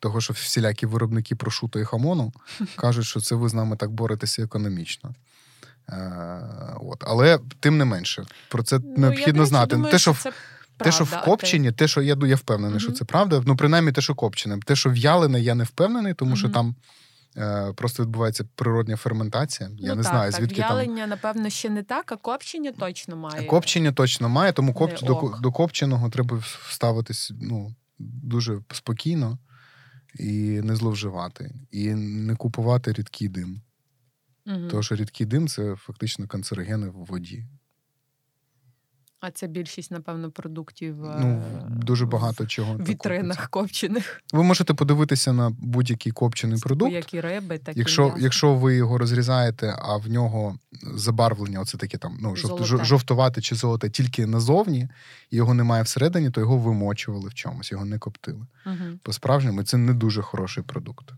того, 0.00 0.20
що 0.20 0.32
всілякі 0.32 0.86
виробники 0.86 1.36
прошуто 1.36 1.78
і 1.80 1.84
хамону 1.84 2.32
кажуть, 2.76 3.04
що 3.06 3.20
це 3.20 3.34
ви 3.34 3.48
з 3.48 3.54
нами 3.54 3.76
так 3.76 3.90
боретеся 3.90 4.42
економічно. 4.42 5.14
Е, 5.88 6.42
от. 6.80 7.04
Але 7.06 7.38
тим 7.60 7.78
не 7.78 7.84
менше, 7.84 8.24
про 8.48 8.62
це 8.62 8.78
Ну, 8.78 8.94
необхідно 8.96 9.40
речі, 9.42 9.48
знати. 9.48 9.76
думаю, 9.76 9.92
те, 9.92 9.98
що, 9.98 10.14
це 10.14 10.32
те, 10.76 10.92
що 10.92 11.04
в 11.04 11.22
копченні, 11.24 11.72
те, 11.72 11.88
що 11.88 12.02
я, 12.02 12.16
я 12.26 12.36
впевнений, 12.36 12.80
що 12.80 12.92
це 12.92 13.04
правда. 13.04 13.42
Ну, 13.46 13.56
принаймні, 13.56 13.92
те, 13.92 14.00
що 14.00 14.14
копчене. 14.14 14.58
Те, 14.64 14.76
що 14.76 14.90
в'ялене, 14.90 15.40
я 15.40 15.54
не 15.54 15.64
впевнений, 15.64 16.14
тому 16.14 16.36
що 16.36 16.48
там 16.48 16.74
просто 17.74 18.02
відбувається 18.02 18.44
природня 18.54 18.96
ферментація. 18.96 19.70
Я 19.78 19.88
ну, 19.88 19.94
не 19.94 20.02
так, 20.02 20.12
знаю, 20.12 20.30
так. 20.30 20.40
звідки 20.40 20.62
там. 20.62 20.94
Напевно, 21.08 21.50
ще 21.50 21.70
не 21.70 21.82
так, 21.82 22.12
а 22.12 22.16
копчення 22.16 22.72
точно 22.72 23.16
має. 23.16 23.46
Копчення 23.46 23.92
точно 23.92 24.28
має, 24.28 24.52
тому 24.52 24.74
коп... 24.74 25.04
До, 25.04 25.34
до 25.42 25.52
копченого 25.52 26.10
треба 26.10 26.42
ставитись 26.70 27.32
ну, 27.40 27.74
дуже 27.98 28.60
спокійно 28.72 29.38
і 30.18 30.60
не 30.62 30.76
зловживати. 30.76 31.54
І 31.70 31.94
не 31.94 32.36
купувати 32.36 32.92
рідкий 32.92 33.28
дим. 33.28 33.60
Мгм. 34.46 34.68
Тому 34.68 34.82
що 34.82 34.94
рідкий 34.94 35.26
дим 35.26 35.48
це 35.48 35.76
фактично 35.76 36.26
канцерогени 36.26 36.88
в 36.88 37.04
воді. 37.04 37.44
А 39.20 39.30
це 39.30 39.46
більшість, 39.46 39.90
напевно, 39.90 40.30
продуктів 40.30 41.04
е, 41.04 41.16
Ну, 41.20 41.42
дуже 41.68 42.06
багато 42.06 42.44
в 42.44 42.48
чого. 42.48 42.76
так 42.76 42.88
вітринах 42.88 43.48
копчених. 43.50 44.22
Ви 44.32 44.42
можете 44.42 44.74
подивитися 44.74 45.32
на 45.32 45.50
будь-який 45.50 46.12
копчений 46.12 46.60
продукт. 46.60 46.92
Як 46.92 47.14
і 47.14 47.20
риби, 47.20 47.58
так 47.58 47.76
Якщо, 47.76 48.14
і 48.18 48.22
якщо 48.22 48.54
ви 48.54 48.74
його 48.76 48.98
розрізаєте, 48.98 49.76
а 49.78 49.96
в 49.96 50.08
нього 50.08 50.58
забарвлення, 50.94 51.60
оце 51.60 51.78
таке 51.78 51.98
там 51.98 52.18
ну, 52.20 52.36
жовт, 52.36 52.64
Золоте. 52.66 52.84
жовтувате 52.84 53.40
чи 53.40 53.54
золоте 53.54 53.90
тільки 53.90 54.26
назовні, 54.26 54.88
і 55.30 55.36
його 55.36 55.54
немає 55.54 55.82
всередині, 55.82 56.30
то 56.30 56.40
його 56.40 56.58
вимочували 56.58 57.28
в 57.28 57.34
чомусь, 57.34 57.72
його 57.72 57.84
не 57.84 57.98
коптили. 57.98 58.46
Мгм. 58.66 59.00
По-справжньому 59.02 59.62
це 59.62 59.76
не 59.76 59.94
дуже 59.94 60.22
хороший 60.22 60.64
продукт. 60.64 61.12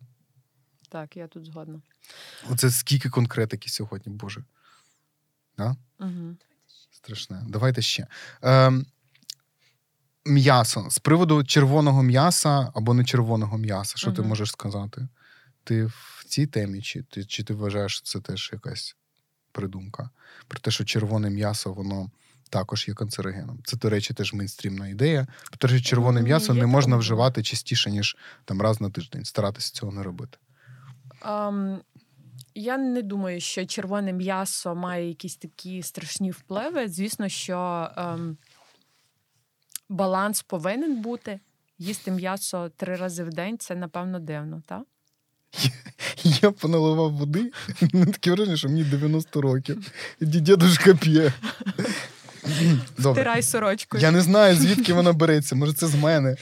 Так, 0.89 1.17
я 1.17 1.27
тут 1.27 1.45
згодна. 1.45 1.81
Оце 2.51 2.71
скільки 2.71 3.09
конкретики 3.11 3.69
сьогодні, 3.71 4.13
Боже. 4.13 4.45
Угу. 6.01 6.37
Страшне. 6.99 7.43
Давайте 7.49 7.83
ще. 7.83 8.07
Ем, 8.43 8.87
м'ясо. 10.25 10.87
З 10.91 10.99
приводу 10.99 11.45
червоного 11.45 12.03
м'яса 12.03 12.73
або 12.75 12.95
не 12.95 13.05
червоного 13.05 13.59
м'яса, 13.59 13.97
що 13.97 14.13
ти 14.13 14.23
можеш 14.23 14.51
сказати? 14.51 15.09
Ти 15.65 15.85
в 15.85 16.25
цій 16.27 16.47
темі, 16.47 16.83
чи 16.83 17.03
ти, 17.03 17.25
чи 17.25 17.43
ти 17.43 17.55
вважаєш, 17.55 17.93
що 17.93 18.03
це 18.03 18.21
теж 18.21 18.51
якась 18.53 18.97
придумка? 19.53 20.11
Про 20.49 20.61
те, 20.61 20.71
що 20.71 20.85
червоне 20.85 21.31
м'ясо, 21.31 21.73
воно 21.73 22.11
також 22.51 22.89
є 22.89 22.95
канцерогеном. 22.95 23.59
Це, 23.65 23.77
до 23.77 23.91
речі, 23.91 24.15
теж 24.15 24.33
мейнстрімна 24.33 24.89
ідея. 24.89 25.27
Про 25.51 25.59
те, 25.59 25.69
що 25.69 25.81
червоне 25.81 26.23
м'ясо 26.23 26.55
не 26.55 26.67
можна 26.67 26.97
вживати 26.97 27.43
частіше, 27.43 27.91
ніж 27.91 28.17
там 28.45 28.63
раз 28.63 28.81
на 28.81 28.91
тиждень. 28.91 29.25
Старатися 29.25 29.73
цього 29.73 29.93
не 29.93 30.03
робити. 30.03 30.39
Ем, 31.23 31.81
я 32.55 32.79
не 32.79 33.03
думаю, 33.03 33.41
що 33.41 33.67
червоне 33.67 34.13
м'ясо 34.13 34.75
має 34.75 35.09
якісь 35.09 35.37
такі 35.37 35.83
страшні 35.83 36.31
впливи. 36.31 36.89
Звісно, 36.89 37.29
що 37.29 37.91
ем, 37.97 38.37
баланс 39.89 40.43
повинен 40.43 41.03
бути. 41.03 41.41
Їсти 41.79 42.11
м'ясо 42.11 42.71
три 42.77 42.97
рази 42.97 43.25
в 43.25 43.31
день 43.31 43.59
це, 43.59 43.75
напевно, 43.75 44.19
дивно, 44.21 44.63
так? 44.67 44.83
Я 46.23 46.51
поналивав 46.51 47.13
води, 47.13 47.53
таке 47.91 48.31
враження, 48.31 48.57
що 48.57 48.69
мені 48.69 48.85
90 48.85 49.41
років. 49.41 49.93
Дідушка 50.21 50.95
п'є. 50.95 51.33
Добре. 52.99 53.23
Тирай 53.23 53.43
сорочкою. 53.43 54.03
Я 54.03 54.11
не 54.11 54.21
знаю, 54.21 54.57
звідки 54.57 54.93
вона 54.93 55.13
береться. 55.13 55.57
Може, 55.57 55.73
це 55.73 55.87
з 55.87 55.95
мене. 55.95 56.37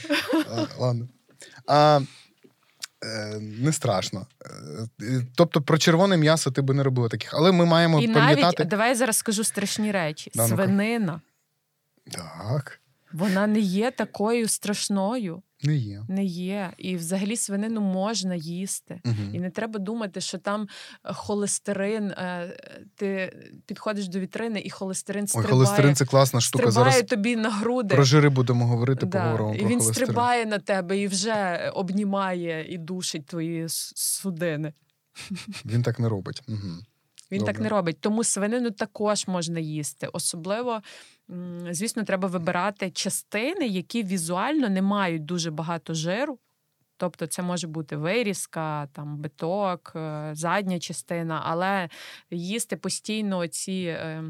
А, 0.51 0.67
ладно. 0.79 1.09
А, 1.67 2.01
не 3.41 3.73
страшно. 3.73 4.27
Е, 5.03 5.23
Тобто 5.35 5.63
про 5.63 5.79
червоне 5.79 6.17
м'ясо 6.17 6.51
ти 6.51 6.63
би 6.63 6.75
не 6.75 6.83
робила 6.83 7.09
таких. 7.09 7.35
Але 7.35 7.53
ми 7.53 7.65
маємо 7.65 8.01
І 8.01 8.09
пам'ятати. 8.09 8.43
навіть 8.43 8.69
давай 8.71 8.89
я 8.89 8.95
зараз 8.95 9.17
скажу 9.17 9.45
страшні 9.45 9.93
речі. 9.93 10.31
Да. 10.35 10.49
Свинина, 10.49 11.21
Так, 12.11 12.81
вона 13.13 13.47
не 13.47 13.59
є 13.59 13.91
такою 13.91 14.49
страшною. 14.49 15.43
Не 15.63 15.77
є. 15.77 16.03
Не 16.09 16.25
є. 16.25 16.73
І 16.79 16.97
взагалі 16.97 17.37
свинину 17.37 17.81
можна 17.81 18.35
їсти. 18.35 19.01
І 19.05 19.09
Угу. 19.09 19.41
не 19.41 19.51
треба 19.51 19.79
думати, 19.79 20.21
що 20.21 20.39
там 20.39 20.69
е, 21.05 21.13
холестерин. 21.13 22.05
е, 22.11 22.57
Ти 22.97 23.37
підходиш 23.67 24.09
до 24.09 24.19
вітрини, 24.21 24.63
і 24.65 24.71
холестерин 24.71 25.23
Ой, 25.25 25.29
стрибає, 25.29 25.51
холестерин 25.53 25.95
це 25.95 26.05
класна 26.05 26.41
штука. 26.41 26.71
стрибає 26.71 26.93
Зараз 26.93 27.09
тобі 27.09 27.37
на 27.37 27.51
груди. 27.51 27.95
про 27.95 28.05
жири 28.05 28.29
будемо 28.29 28.67
говорити, 28.67 29.07
Да, 29.07 29.19
поговоримо 29.23 29.55
і 29.55 29.59
про 29.59 29.69
він 29.69 29.79
холестерин. 29.79 30.07
стрибає 30.07 30.47
на 30.47 30.59
тебе 30.59 30.99
і 30.99 31.07
вже 31.07 31.71
обнімає 31.75 32.75
і 32.75 32.79
душить 32.79 33.27
твої 33.27 33.65
судини. 33.69 34.73
Він 35.65 35.83
так 35.83 35.99
не 35.99 36.09
робить. 36.09 36.43
Угу. 36.49 36.59
Він 37.33 37.39
Добре. 37.39 37.55
так 37.55 37.63
не 37.63 37.69
робить. 37.69 38.01
Тому 38.01 38.25
свинину 38.25 38.71
також 38.71 39.29
можна 39.29 39.61
їсти. 39.61 40.09
Особливо, 40.13 40.83
звісно, 41.71 42.05
треба 42.05 42.29
вибирати 42.29 42.91
частини, 42.91 43.67
які 43.67 44.03
візуально 44.03 44.69
не 44.69 44.83
мають 44.83 45.25
дуже 45.25 45.51
багато 45.51 45.95
жиру. 45.95 46.39
Тобто 46.97 47.27
це 47.27 47.43
може 47.43 47.67
бути 47.67 47.97
вирізка, 47.97 48.87
там 48.87 49.19
биток, 49.19 49.93
е, 49.97 50.31
задня 50.33 50.79
частина, 50.79 51.43
але 51.45 51.89
їсти 52.31 52.77
постійно 52.77 53.47
ці, 53.47 53.73
е, 53.73 54.25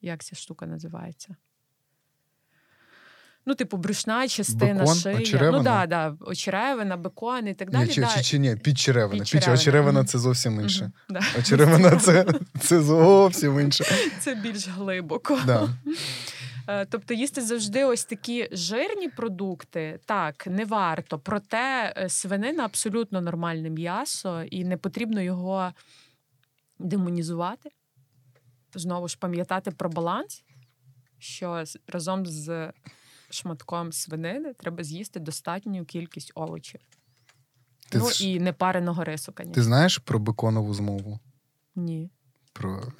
як 0.00 0.24
ця 0.24 0.36
штука 0.36 0.66
називається? 0.66 1.36
Ну, 3.46 3.54
типу, 3.54 3.76
брюшна 3.76 4.28
частина, 4.28 4.80
Бекон, 4.80 4.94
шия. 4.94 5.16
очеревина? 5.16 5.58
Ну, 5.58 5.64
да, 5.64 5.86
да, 5.86 6.16
очеревина, 6.20 6.96
бекон 6.96 7.48
і 7.48 7.54
так 7.54 7.70
далі. 7.70 7.86
Ні, 7.86 7.94
чи, 7.94 8.00
да. 8.00 8.08
чи, 8.16 8.22
чи 8.22 8.38
ні, 8.38 8.56
підчеревина. 8.56 9.24
Підчеревина, 9.24 9.98
мгм. 10.00 10.06
це 10.06 10.18
зовсім 10.18 10.60
інше. 10.60 10.92
Да. 11.08 11.20
Очеревина 11.38 11.96
це, 11.96 12.26
це 12.60 12.82
зовсім 12.82 13.60
інше. 13.60 13.84
Це 14.20 14.34
більш 14.34 14.68
глибоко. 14.68 15.40
Да. 15.46 15.68
Е, 16.68 16.86
Тобто 16.86 17.14
їсти 17.14 17.40
завжди 17.40 17.84
ось 17.84 18.04
такі 18.04 18.48
жирні 18.52 19.08
продукти, 19.08 20.00
так, 20.04 20.46
не 20.46 20.64
варто. 20.64 21.18
Проте 21.18 21.94
е, 21.96 22.08
свинина 22.08 22.64
абсолютно 22.64 23.20
нормальне 23.20 23.70
м'ясо, 23.70 24.42
і 24.42 24.64
не 24.64 24.76
потрібно 24.76 25.22
його 25.22 25.72
демонізувати. 26.78 27.70
Знову 28.74 29.08
ж 29.08 29.16
пам'ятати 29.20 29.70
про 29.70 29.90
баланс, 29.90 30.44
що 31.18 31.64
разом 31.86 32.26
з 32.26 32.72
шматком 33.32 33.92
свинини 33.92 34.52
треба 34.54 34.84
з'їсти 34.84 35.20
достатню 35.20 35.84
кількість 35.84 36.32
овочів. 36.34 36.80
Ти, 37.88 37.98
ну 37.98 38.10
ж- 38.10 38.24
і 38.24 38.40
не 38.40 38.52
пареного 38.52 39.04
рису, 39.04 39.32
ти 39.54 39.62
знаєш 39.62 39.98
про 39.98 40.18
беконову 40.18 40.74
змову? 40.74 41.20
Ні. 41.76 42.10
Про... 42.52 42.82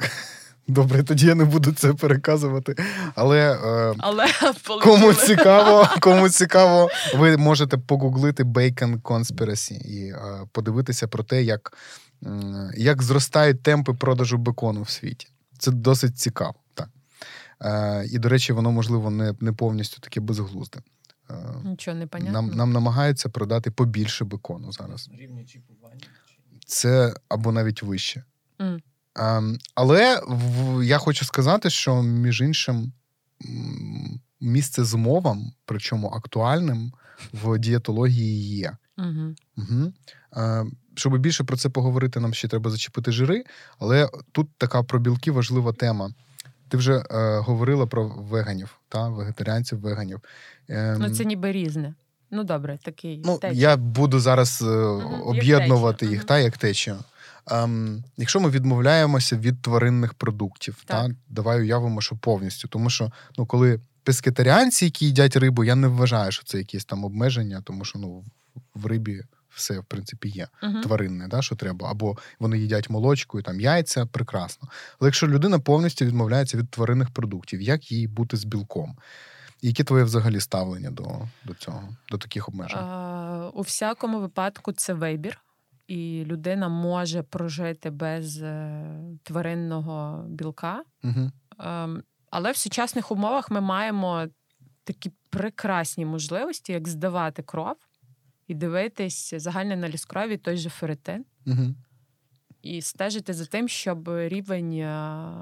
Добре, 0.68 1.02
тоді 1.02 1.26
я 1.26 1.34
не 1.34 1.44
буду 1.44 1.72
це 1.72 1.94
переказувати. 1.94 2.74
Але 3.14 3.52
е, 3.92 3.94
Але 3.98 4.26
кому 4.82 5.14
цікаво, 5.14 5.88
кому 6.00 6.28
цікаво, 6.28 6.90
ви 7.14 7.36
можете 7.36 7.78
погуглити 7.78 8.44
Bacon 8.44 9.00
Conspiracy 9.00 9.72
і 9.72 10.08
е, 10.08 10.46
подивитися 10.52 11.08
про 11.08 11.22
те, 11.24 11.42
як, 11.42 11.78
м, 12.26 12.70
як 12.76 13.02
зростають 13.02 13.62
темпи 13.62 13.94
продажу 13.94 14.38
бекону 14.38 14.82
в 14.82 14.90
світі. 14.90 15.28
Це 15.58 15.70
досить 15.70 16.18
цікаво. 16.18 16.54
Е, 17.62 18.06
і, 18.10 18.18
до 18.18 18.28
речі, 18.28 18.52
воно, 18.52 18.72
можливо, 18.72 19.10
не, 19.10 19.34
не 19.40 19.52
повністю 19.52 20.00
таке 20.00 20.20
безглузде. 20.20 20.80
Е, 21.30 21.34
Нічого 21.64 21.96
не 21.96 22.06
понятно. 22.06 22.32
нам, 22.32 22.50
нам 22.50 22.72
намагаються 22.72 23.28
продати 23.28 23.70
побільше 23.70 24.24
бекону 24.24 24.72
зараз. 24.72 25.10
Рівні 25.18 25.44
чіпування. 25.44 26.00
Це 26.66 27.14
або 27.28 27.52
навіть 27.52 27.82
вище. 27.82 28.24
Ем, 29.16 29.58
але 29.74 30.20
в, 30.28 30.82
я 30.84 30.98
хочу 30.98 31.24
сказати, 31.24 31.70
що 31.70 32.02
між 32.02 32.40
іншим 32.40 32.92
місце 34.40 34.84
з 34.84 34.94
мовам, 34.94 35.52
причому 35.64 36.08
актуальним, 36.08 36.92
в 37.32 37.58
дієтології 37.58 38.56
є. 38.56 38.76
Угу. 38.98 39.34
Угу. 39.56 39.92
Е, 40.36 40.66
щоб 40.94 41.18
більше 41.18 41.44
про 41.44 41.56
це 41.56 41.68
поговорити, 41.68 42.20
нам 42.20 42.34
ще 42.34 42.48
треба 42.48 42.70
зачепити 42.70 43.12
жири, 43.12 43.44
але 43.78 44.08
тут 44.32 44.48
така 44.58 44.82
про 44.82 44.98
білки 44.98 45.30
важлива 45.30 45.72
тема. 45.72 46.10
Ти 46.72 46.78
вже 46.78 47.04
е, 47.10 47.38
говорила 47.38 47.86
про 47.86 48.08
веганів, 48.08 48.78
та, 48.88 49.08
вегетаріанців, 49.08 49.80
веганів. 49.80 50.20
Ем, 50.68 50.96
Ну, 51.00 51.10
це 51.10 51.24
ніби 51.24 51.52
різне. 51.52 51.94
Ну, 52.30 52.44
добре, 52.44 52.78
такий. 52.82 53.22
Ну, 53.24 53.40
я 53.52 53.76
буду 53.76 54.20
зараз 54.20 54.62
е, 54.62 54.64
як 54.66 55.26
об'єднувати 55.26 56.06
їх, 56.06 56.18
Мгм. 56.18 56.26
та, 56.26 56.38
як 56.38 56.58
течію. 56.58 56.96
Ем, 57.50 58.04
якщо 58.16 58.40
ми 58.40 58.50
відмовляємося 58.50 59.36
від 59.36 59.62
тваринних 59.62 60.14
продуктів, 60.14 60.82
Так. 60.86 61.06
та, 61.06 61.14
давай 61.28 61.60
уявимо, 61.60 62.00
що 62.00 62.16
повністю. 62.16 62.68
Тому 62.68 62.90
що 62.90 63.12
ну, 63.38 63.46
коли 63.46 63.80
пескетаріанці, 64.02 64.84
які 64.84 65.06
їдять 65.06 65.36
рибу, 65.36 65.64
я 65.64 65.74
не 65.74 65.88
вважаю, 65.88 66.32
що 66.32 66.44
це 66.44 66.58
якісь 66.58 66.84
там 66.84 67.04
обмеження, 67.04 67.62
тому 67.64 67.84
що 67.84 67.98
ну, 67.98 68.24
в 68.74 68.86
рибі 68.86 69.22
все, 69.54 69.78
в 69.78 69.84
принципі, 69.84 70.28
є 70.28 70.48
Мгм. 70.62 70.80
тваринне, 70.82 71.28
да, 71.28 71.42
що 71.42 71.56
треба. 71.56 71.90
Або 71.90 72.16
вони 72.38 72.58
їдять 72.58 72.90
молочку 72.90 73.40
і 73.40 73.42
там 73.42 73.60
яйця, 73.60 74.06
прекрасно. 74.06 74.68
Але 75.00 75.08
якщо 75.08 75.28
людина 75.28 75.58
повністю 75.58 76.04
відмовляється 76.04 76.58
від 76.58 76.70
тваринних 76.70 77.10
продуктів, 77.10 77.60
як 77.60 77.92
їй 77.92 78.08
бути 78.08 78.36
з 78.36 78.44
білком? 78.44 78.96
Яке 79.64 79.84
твоє 79.84 80.04
взагалі 80.04 80.40
ставлення 80.40 80.90
до, 80.90 81.28
до 81.44 81.54
цього, 81.54 81.88
до 82.10 82.18
таких 82.18 82.48
обмежень? 82.48 82.78
А, 82.78 83.50
у 83.54 83.60
всякому 83.60 84.20
випадку 84.20 84.72
це 84.72 84.94
вибір, 84.94 85.40
і 85.86 86.24
людина 86.26 86.68
може 86.68 87.22
прожити 87.22 87.90
без 87.90 88.42
е, 88.42 88.84
тваринного 89.22 90.24
білка. 90.28 90.82
Угу. 91.04 91.30
Ем, 91.58 92.02
але 92.30 92.52
в 92.52 92.56
сучасних 92.56 93.10
умовах 93.12 93.50
ми 93.50 93.60
маємо 93.60 94.26
такі 94.84 95.12
прекрасні 95.30 96.06
можливості, 96.06 96.72
як 96.72 96.88
здавати 96.88 97.42
кров 97.42 97.76
і 98.52 98.54
дивитись 98.54 99.34
загальний 99.36 99.76
аналіз 99.76 100.04
крові, 100.04 100.36
той 100.36 100.56
же 100.56 100.70
ферритин, 100.70 101.24
Угу. 101.46 101.74
і 102.62 102.82
стежити 102.82 103.32
за 103.32 103.46
тим, 103.46 103.68
щоб 103.68 104.08
рівень 104.08 104.72
е, 104.72 105.34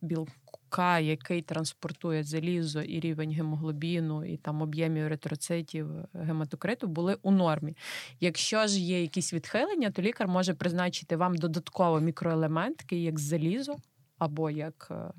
білка, 0.00 0.98
який 0.98 1.42
транспортує 1.42 2.22
залізо, 2.22 2.82
і 2.82 3.00
рівень 3.00 3.30
гемоглобіну, 3.30 4.24
і 4.24 4.36
там 4.36 4.62
об'ємів 4.62 5.04
еритроцитів, 5.04 5.88
гематокриту 6.14 6.86
були 6.86 7.16
у 7.22 7.30
нормі. 7.30 7.76
Якщо 8.20 8.66
ж 8.66 8.80
є 8.80 9.02
якісь 9.02 9.34
відхилення, 9.34 9.90
то 9.90 10.02
лікар 10.02 10.28
може 10.28 10.54
призначити 10.54 11.16
вам 11.16 11.36
додатково 11.36 12.00
мікроелемент, 12.00 12.76
такий 12.76 13.02
як 13.02 13.18
залізо, 13.18 13.76
або 14.18 14.50
як 14.50 14.88
е, 14.90 15.12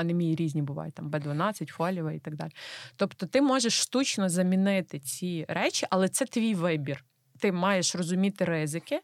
анемії 0.00 0.34
різні 0.34 0.62
бувають, 0.62 0.94
там 0.94 1.10
Б12, 1.10 1.66
фолієва 1.66 2.12
і 2.12 2.18
так 2.18 2.36
далі. 2.36 2.50
Тобто 2.96 3.26
ти 3.26 3.42
можеш 3.42 3.80
штучно 3.80 4.28
замінити 4.28 4.98
ці 4.98 5.44
речі, 5.48 5.86
але 5.90 6.08
це 6.08 6.24
твій 6.24 6.54
вибір. 6.54 7.04
Ти 7.38 7.52
маєш 7.52 7.94
розуміти 7.94 8.44
ризики 8.44 9.00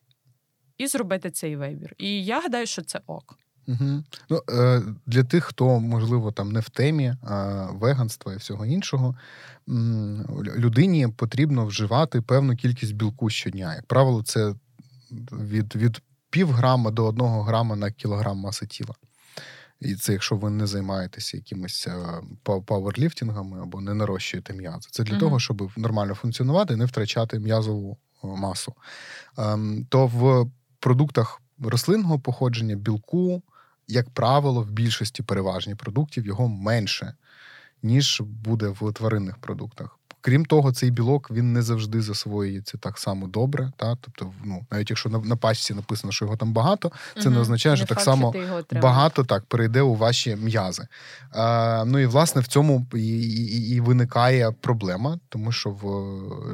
і 0.78 0.86
зробити 0.86 1.30
цей 1.30 1.56
вибір. 1.56 1.94
І 1.98 2.24
я 2.24 2.40
гадаю, 2.40 2.66
що 2.66 2.82
це 2.82 3.00
ок. 3.06 3.38
Угу. 3.68 4.04
Ну, 4.30 4.42
е, 4.50 4.82
для 5.06 5.24
тих, 5.24 5.44
хто, 5.44 5.80
можливо, 5.80 6.32
там 6.32 6.52
не 6.52 6.60
в 6.60 6.68
темі 6.68 7.14
а, 7.22 7.66
веганства 7.72 8.32
і 8.34 8.36
всього 8.36 8.66
іншого, 8.66 9.16
людині 10.56 11.08
потрібно 11.16 11.66
вживати 11.66 12.20
певну 12.20 12.56
кількість 12.56 12.94
білку 12.94 13.30
щодня. 13.30 13.74
Як 13.74 13.86
правило, 13.86 14.22
це 14.22 14.54
від, 15.32 15.76
від 15.76 16.00
пів 16.30 16.50
грама 16.50 16.90
до 16.90 17.04
одного 17.04 17.42
грама 17.42 17.76
на 17.76 17.90
кілограм 17.90 18.38
маси 18.38 18.66
тіла. 18.66 18.94
І 19.80 19.94
це 19.94 20.12
якщо 20.12 20.36
ви 20.36 20.50
не 20.50 20.66
займаєтеся 20.66 21.36
якимось 21.36 21.86
е, 21.86 22.20
пауерліфтингами 22.64 23.62
або 23.62 23.80
не 23.80 23.94
нарощуєте 23.94 24.54
м'язи. 24.54 24.88
Це 24.90 25.04
для 25.04 25.12
Мгм. 25.12 25.20
того, 25.20 25.40
щоб 25.40 25.70
нормально 25.76 26.14
функціонувати 26.14 26.74
і 26.74 26.76
не 26.76 26.84
втрачати 26.84 27.38
м'язову 27.38 27.98
е, 28.24 28.26
масу. 28.26 28.74
Ем, 29.38 29.86
То 29.88 30.06
в 30.06 30.50
продуктах 30.80 31.42
рослинного 31.58 32.18
походження 32.18 32.76
білку, 32.76 33.42
як 33.88 34.10
правило, 34.10 34.62
в 34.62 34.70
більшості 34.70 35.22
переважні 35.22 35.74
продуктів 35.74 36.26
його 36.26 36.48
менше, 36.48 37.14
ніж 37.82 38.20
буде 38.20 38.68
в 38.68 38.92
тваринних 38.92 39.38
продуктах. 39.38 39.98
Крім 40.20 40.44
того, 40.44 40.72
цей 40.72 40.90
білок 40.90 41.30
він 41.30 41.52
не 41.52 41.62
завжди 41.62 42.02
засвоюється 42.02 42.78
так 42.78 42.98
само 42.98 43.26
добре. 43.26 43.72
Та? 43.76 43.96
Тобто, 44.00 44.32
ну, 44.44 44.66
навіть 44.70 44.90
якщо 44.90 45.08
на, 45.08 45.18
на 45.18 45.36
пачці 45.36 45.74
написано, 45.74 46.12
що 46.12 46.24
його 46.24 46.36
там 46.36 46.52
багато, 46.52 46.92
це 47.14 47.24
не 47.24 47.30
Мгм. 47.30 47.40
означає, 47.40 47.76
що 47.76 47.82
Не 47.82 47.86
так 47.88 47.98
факт, 47.98 48.04
само 48.04 48.28
отримаєш. 48.28 48.64
багато 48.82 49.24
так 49.24 49.44
перейде 49.44 49.80
у 49.82 49.94
ваші 49.94 50.36
м'язи. 50.36 50.86
Е, 51.34 51.84
ну 51.84 51.98
і 51.98 52.06
власне 52.06 52.40
в 52.40 52.46
цьому 52.46 52.86
і, 52.94 52.98
і, 53.18 53.70
і 53.74 53.80
виникає 53.80 54.52
проблема, 54.52 55.18
тому 55.28 55.52
що 55.52 55.70
в 55.70 55.84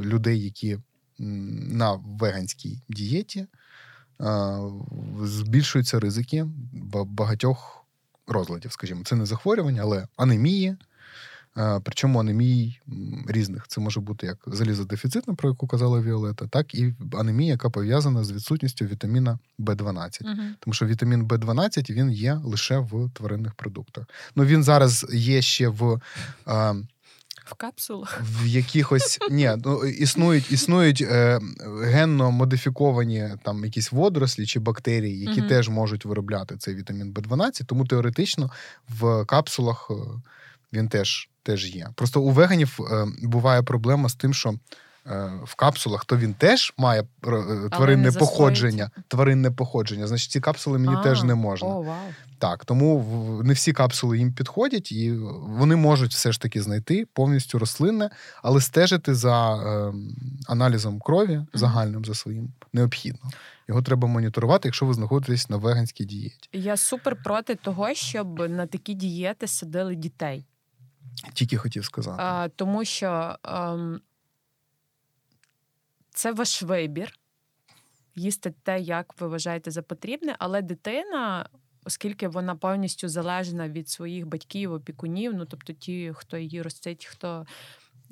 людей, 0.05 0.45
які 0.45 0.79
на 1.19 1.93
веганській 1.93 2.83
дієті, 2.89 3.47
е, 4.21 4.59
збільшуються 5.23 6.01
ризики 6.01 6.47
ба- 6.73 7.05
багатьох 7.05 7.85
розладів, 8.27 8.73
скажімо, 8.73 9.01
це 9.05 9.17
не 9.17 9.27
захворювання, 9.27 9.83
але 9.83 10.07
анемії. 10.17 10.77
Е, 11.59 11.81
Причому 11.85 12.21
анемій 12.21 12.81
різних. 13.29 13.69
Це 13.69 13.81
може 13.81 14.01
бути 14.01 14.27
як 14.27 14.39
залізодефіцитна, 14.47 15.35
про 15.35 15.49
яку 15.49 15.67
казала 15.67 16.01
Віолета, 16.01 16.47
так 16.47 16.75
і 16.75 16.95
анемія, 17.13 17.51
яка 17.53 17.71
пов'язана 17.71 18.25
з 18.25 18.33
відсутністю 18.33 18.85
вітаміна 18.85 19.39
В12. 19.59 20.23
Мгм. 20.25 20.55
Тому 20.61 20.75
що 20.75 20.87
вітамін 20.87 21.25
В12 21.27 21.91
він 21.91 22.11
є 22.11 22.41
лише 22.45 22.79
в 22.79 23.11
тваринних 23.15 23.55
продуктах. 23.55 24.05
Ну 24.37 24.45
він 24.45 24.63
зараз 24.63 25.07
є 25.13 25.43
ще 25.43 25.69
в. 25.69 26.01
Е, 26.49 26.75
В 27.45 27.55
капсулах. 27.55 28.23
в 28.23 28.47
якихось 28.47 29.19
ні, 29.31 29.51
ну 29.65 29.85
існують 29.85 30.53
існують 30.53 31.01
е, 31.01 31.41
генно 31.85 32.31
модифіковані 32.31 33.29
там 33.45 33.65
якісь 33.65 33.93
водорослі 33.93 34.47
чи 34.47 34.61
бактерії, 34.61 35.21
які 35.21 35.41
Мгм. 35.41 35.49
теж 35.49 35.69
можуть 35.69 36.05
виробляти 36.05 36.57
цей 36.57 36.75
вітамін 36.75 37.13
В12, 37.13 37.65
тому 37.65 37.87
теоретично 37.87 38.51
в 38.89 39.25
капсулах 39.25 39.89
е, 39.91 39.95
він 40.73 40.89
теж, 40.89 41.29
теж 41.43 41.75
є. 41.75 41.89
Просто 41.95 42.21
у 42.21 42.31
веганів 42.31 42.79
е, 42.93 43.07
буває 43.23 43.63
проблема 43.63 44.09
з 44.09 44.15
тим, 44.15 44.35
що 44.35 44.55
е, 45.07 45.31
в 45.45 45.55
капсулах, 45.55 46.05
то 46.05 46.17
він 46.17 46.35
теж 46.35 46.75
має 46.79 47.01
е, 47.01 47.07
тваринне 47.71 48.13
походження. 48.13 48.91
Тваринне 49.09 49.51
походження. 49.51 50.07
Значить, 50.07 50.31
ці 50.31 50.41
капсули 50.41 50.79
мені 50.79 50.95
А, 50.99 51.03
теж 51.03 51.23
не 51.23 51.35
можна. 51.35 51.69
О, 51.69 51.83
вау. 51.83 51.97
Так, 52.39 52.65
тому 52.65 52.99
в- 52.99 53.45
не 53.45 53.53
всі 53.53 53.73
капсули 53.73 54.19
їм 54.19 54.33
підходять, 54.33 54.93
і 54.93 55.13
вони 55.43 55.77
можуть 55.77 56.13
все 56.13 56.33
ж 56.33 56.41
таки 56.41 56.63
знайти 56.63 57.07
повністю 57.13 57.59
рослинне, 57.59 58.11
але 58.43 58.61
стежити 58.61 59.15
за 59.15 59.57
е, 59.57 59.93
аналізом 60.49 61.01
крові 61.01 61.41
загальним 61.55 62.05
за 62.05 62.15
своїм 62.15 62.53
необхідно. 62.73 63.31
Його 63.69 63.83
треба 63.83 64.09
моніторувати, 64.09 64.69
якщо 64.69 64.87
ви 64.87 64.95
знаходитесь 64.95 65.51
на 65.51 65.57
веганській 65.57 66.05
дієті. 66.05 66.49
Я 66.53 66.77
супер 66.77 67.17
проти 67.25 67.55
того, 67.55 67.95
щоб 67.95 68.51
на 68.51 68.67
такі 68.67 68.95
дієти 68.95 69.47
садили 69.47 69.95
дітей. 69.95 70.47
Тільки 71.33 71.57
хотів 71.57 71.85
сказати. 71.85 72.23
А, 72.23 72.49
тому 72.49 72.85
що 72.85 73.37
ем, 73.45 74.01
це 76.11 76.33
ваш 76.33 76.63
вибір 76.63 77.19
їсти 78.15 78.55
те, 78.63 78.81
як 78.81 79.21
ви 79.21 79.29
вважаєте 79.29 79.71
за 79.71 79.83
потрібне, 79.83 80.37
але 80.39 80.63
дитина, 80.63 81.49
оскільки 81.85 82.29
вона 82.29 82.57
повністю 82.57 83.09
залежна 83.09 83.69
від 83.69 83.89
своїх 83.89 84.27
батьків, 84.27 84.73
опікунів, 84.73 85.35
ну 85.35 85.45
тобто 85.45 85.73
ті, 85.73 86.13
хто 86.17 86.37
її 86.37 86.63
ростить, 86.63 87.05
хто 87.05 87.47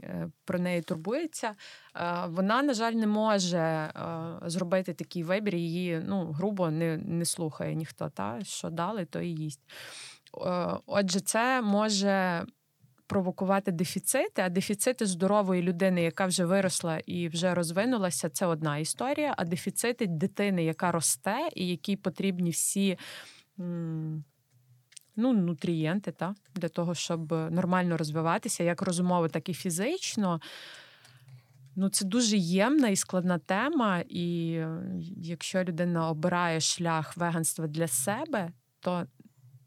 е, 0.03 0.29
про 0.45 0.59
неї 0.59 0.83
турбується, 0.83 1.55
е, 1.97 2.27
вона, 2.27 2.63
на 2.63 2.75
жаль, 2.75 2.93
не 2.93 3.07
може 3.07 3.59
е, 3.59 3.93
зробити 4.43 4.95
такий 4.95 5.23
вибір. 5.23 5.55
Її 5.55 6.03
ну, 6.07 6.33
грубо 6.33 6.71
не, 6.71 6.97
не 6.97 7.25
слухає 7.25 7.75
ніхто. 7.75 8.09
Та? 8.09 8.45
Що 8.45 8.71
дали, 8.71 9.05
то 9.05 9.21
і 9.21 9.29
їсть. 9.29 9.61
Отже, 10.87 11.21
це 11.21 11.63
може 11.63 12.45
провокувати 13.11 13.73
дефіцити, 13.73 14.43
а 14.43 14.49
дефіцити 14.49 15.07
здорової 15.07 15.63
людини, 15.63 16.03
яка 16.03 16.27
вже 16.27 16.45
виросла 16.45 16.99
і 16.99 17.29
вже 17.29 17.55
розвинулася, 17.55 18.29
це 18.29 18.47
одна 18.47 18.79
історія. 18.79 19.35
А 19.37 19.45
дефіцити 19.45 20.07
дитини, 20.07 20.65
яка 20.65 20.93
росте, 20.93 21.49
і 21.55 21.69
якій 21.69 21.97
потрібні 21.97 22.51
всі 22.51 22.99
ну, 25.17 25.33
нутрієнти, 25.33 26.13
та, 26.13 26.35
для 26.55 26.69
того, 26.69 26.95
щоб 26.95 27.33
нормально 27.33 27.97
розвиватися, 27.97 28.65
як 28.65 28.83
розумово, 28.83 29.29
так 29.29 29.49
і 29.49 29.55
фізично. 29.55 30.41
Ну, 31.77 31.89
це 31.89 32.05
дуже 32.05 32.37
ємна 32.37 32.89
і 32.89 32.97
складна 32.97 33.39
тема. 33.39 34.03
І 34.09 34.53
е, 34.53 34.83
якщо 35.17 35.65
людина 35.65 36.11
обирає 36.11 36.61
шлях 36.61 37.17
веганства 37.17 37.67
для 37.67 37.89
себе, 37.89 38.53
то 38.81 39.07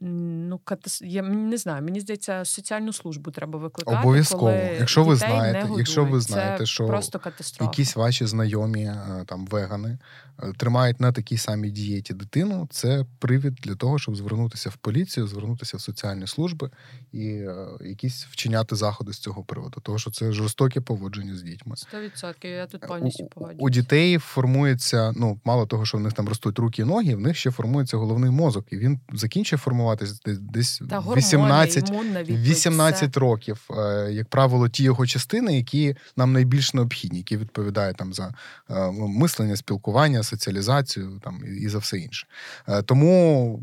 ну, 0.04 0.60
катас... 0.64 1.02
я 1.02 1.22
не 1.22 1.58
знаю, 1.58 1.84
мені 1.84 2.00
здається, 2.00 2.46
соціальну 2.46 2.94
службу 2.94 3.32
треба 3.32 3.60
викликати. 3.60 3.98
Обов'язково. 3.98 4.42
коли 4.42 4.78
Якщо 4.80 5.04
ви 5.04 5.16
знаєте, 5.16 5.70
якщо 5.78 6.06
ви 6.06 6.22
знаєте, 6.22 6.66
що 6.66 6.88
просто 6.88 7.20
катастрофа. 7.20 7.72
Якісь 7.72 7.96
ваші 7.96 8.26
знайомі 8.26 8.84
е, 8.84 9.24
там 9.28 9.46
вегани 9.46 9.98
е, 10.44 10.54
тримають 10.58 11.00
на 11.00 11.12
такій 11.12 11.38
самій 11.38 11.70
дієті 11.70 12.14
дитину. 12.14 12.68
Це 12.72 13.06
привід 13.20 13.54
для 13.54 13.76
того, 13.76 14.00
щоб 14.00 14.16
звернутися 14.16 14.70
в 14.70 14.76
поліцію, 14.76 15.28
звернутися 15.28 15.78
в 15.78 15.82
соціальні 15.82 16.28
служби 16.28 16.70
і 17.12 17.28
е, 17.28 17.68
якісь 17.82 18.26
вчиняти 18.26 18.76
заходи 18.76 19.14
з 19.14 19.20
цього 19.20 19.44
приводу, 19.44 19.82
тому 19.84 20.00
що 20.00 20.12
це 20.12 20.32
жорстоке 20.32 20.82
поводження 20.82 21.36
з 21.36 21.44
дітьми. 21.44 21.76
100%, 21.94 22.48
я 22.48 22.66
тут 22.66 22.88
повністю 22.88 23.24
у- 23.24 23.28
погоджуюсь. 23.28 23.64
у 23.64 23.70
дітей 23.70 24.18
формується, 24.18 25.14
ну 25.16 25.40
мало 25.46 25.66
того, 25.66 25.86
що 25.86 25.98
в 25.98 26.02
них 26.02 26.14
там 26.14 26.28
ростуть 26.28 26.60
руки 26.60 26.82
і 26.82 26.86
ноги, 26.86 27.16
в 27.16 27.20
них 27.20 27.38
ще 27.38 27.52
формується 27.52 27.98
головний 27.98 28.32
мозок, 28.32 28.66
і 28.72 28.78
він 28.78 29.00
закінчує 29.14 29.58
формуватися 29.58 29.93
десь- 29.96 30.40
десь 30.40 30.82
Та 30.90 30.96
гормони, 30.98 31.22
18 31.22 31.90
відповідь, 31.90 32.40
18 32.40 33.12
все. 33.12 33.20
років, 33.20 33.68
Е, 33.78 34.12
як 34.12 34.28
правило, 34.28 34.70
ті 34.70 34.84
його 34.84 35.06
частини, 35.06 35.56
які 35.58 35.96
нам 36.18 36.34
найбільш 36.34 36.74
необхідні, 36.74 37.18
які 37.18 37.38
відповідають 37.38 37.98
там 37.98 38.14
за 38.14 38.34
е, 38.70 38.92
мислення, 38.92 39.56
спілкування, 39.56 40.24
соціалізацію 40.24 41.20
там 41.24 41.42
і 41.62 41.70
за 41.70 41.78
все 41.78 41.98
інше. 41.98 42.28
Е, 42.70 42.82
Тому, 42.82 43.58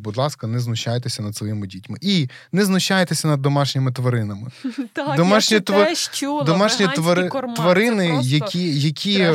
будь 0.00 0.16
ласка, 0.16 0.46
не 0.46 0.60
знущайтеся 0.60 1.22
над 1.22 1.36
своїми 1.36 1.66
дітьми 1.66 1.98
і 2.00 2.28
не 2.52 2.64
знущайтеся 2.64 3.28
над 3.28 3.42
домашніми 3.42 3.92
тваринами. 3.92 4.50
Так, 4.92 5.16
Домашні 5.16 5.54
я 5.54 5.60
теж 5.60 6.10
чула. 6.10 6.42
Домашні 6.42 6.86
твари... 6.94 7.28
корма, 7.28 7.54
тварини, 7.54 8.08
просто 8.08 8.28
які, 8.28 8.80
які 8.80 9.28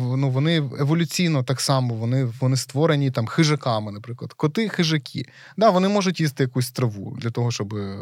ну, 0.00 0.30
вони 0.30 0.56
еволюційно 0.56 1.42
так 1.42 1.60
само, 1.60 1.94
вони, 1.94 2.24
вони 2.40 2.56
створені 2.56 3.10
там 3.10 3.26
хижаками, 3.26 3.92
наприклад. 3.92 4.32
Коти 4.32 4.68
хижаки. 4.68 5.24
Да, 5.56 5.67
вони 5.70 5.88
можуть 5.88 6.20
їсти 6.20 6.42
якусь 6.42 6.70
траву 6.70 7.16
для 7.20 7.30
того, 7.30 7.50
щоб 7.50 7.74
е, 7.74 7.98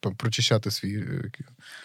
там, 0.00 0.14
прочищати 0.14 0.70
свій 0.70 0.92
кишківник. 1.02 1.32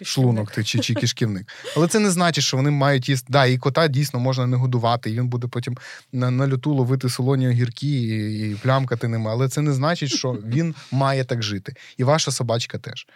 шлунок 0.01 0.51
ти- 0.51 0.63
чи, 0.63 0.79
чи 0.79 0.93
кишківник. 0.93 1.47
Але 1.75 1.87
це 1.87 1.99
не 1.99 2.11
значить, 2.11 2.43
що 2.43 2.57
вони 2.57 2.71
мають 2.71 3.09
їсти. 3.09 3.27
Да, 3.29 3.45
і 3.45 3.57
кота 3.57 3.87
дійсно 3.87 4.19
можна 4.19 4.47
не 4.47 4.57
годувати, 4.57 5.11
і 5.11 5.13
він 5.13 5.27
буде 5.27 5.47
потім 5.47 5.77
на, 6.13 6.31
на 6.31 6.47
люту 6.47 6.73
ловити 6.73 7.09
солоні 7.09 7.47
огірки 7.47 7.87
і, 7.87 8.51
і 8.51 8.55
плямкати 8.55 9.07
ними. 9.07 9.31
Але 9.31 9.49
це 9.49 9.61
не 9.61 9.73
значить, 9.73 10.09
що 10.09 10.31
він 10.31 10.75
має 10.91 11.23
так 11.23 11.43
жити. 11.43 11.73
І 11.97 12.03
ваша 12.03 12.31
собачка 12.31 12.77
теж. 12.77 13.07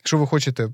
Якщо 0.00 0.18
ви 0.18 0.26
хочете 0.26 0.68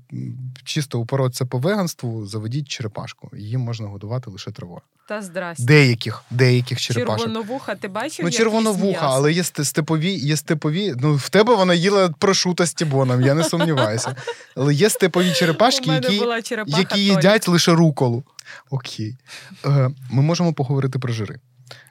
чисто 0.63 0.99
упоротися 0.99 1.45
по 1.45 1.57
веганству, 1.57 2.25
заведіть 2.25 2.67
черепашку. 2.67 3.29
Її 3.37 3.57
можна 3.57 3.87
годувати 3.87 4.29
лише 4.29 4.51
травою. 4.51 4.81
Та 5.07 5.21
здрасте. 5.21 5.63
Деяких, 5.63 6.23
деяких 6.31 6.81
черепашок. 6.81 7.19
Червоновуха, 7.19 7.75
ти 7.75 7.87
бачив? 7.87 8.25
Ну, 8.25 8.31
червоновуха, 8.31 9.07
але 9.09 9.31
є 9.31 9.43
степові, 9.43 10.13
є 10.13 10.37
степові. 10.37 10.93
Ну, 10.99 11.15
в 11.15 11.29
тебе 11.29 11.55
вона 11.55 11.73
їла 11.73 12.09
прошута 12.09 12.65
з 12.65 12.73
тібоном, 12.73 13.21
я 13.21 13.33
не 13.33 13.43
сумніваюся. 13.43 14.15
Але 14.55 14.73
є 14.73 14.89
степові 14.89 15.33
черепашки, 15.33 15.89
які, 15.89 16.23
які 16.67 17.05
їдять 17.05 17.47
лише 17.47 17.71
руколу. 17.71 18.23
Окей. 18.69 19.17
Е, 19.65 19.89
ми 20.09 20.21
можемо 20.21 20.53
поговорити 20.53 20.99
про 20.99 21.13
жири. 21.13 21.39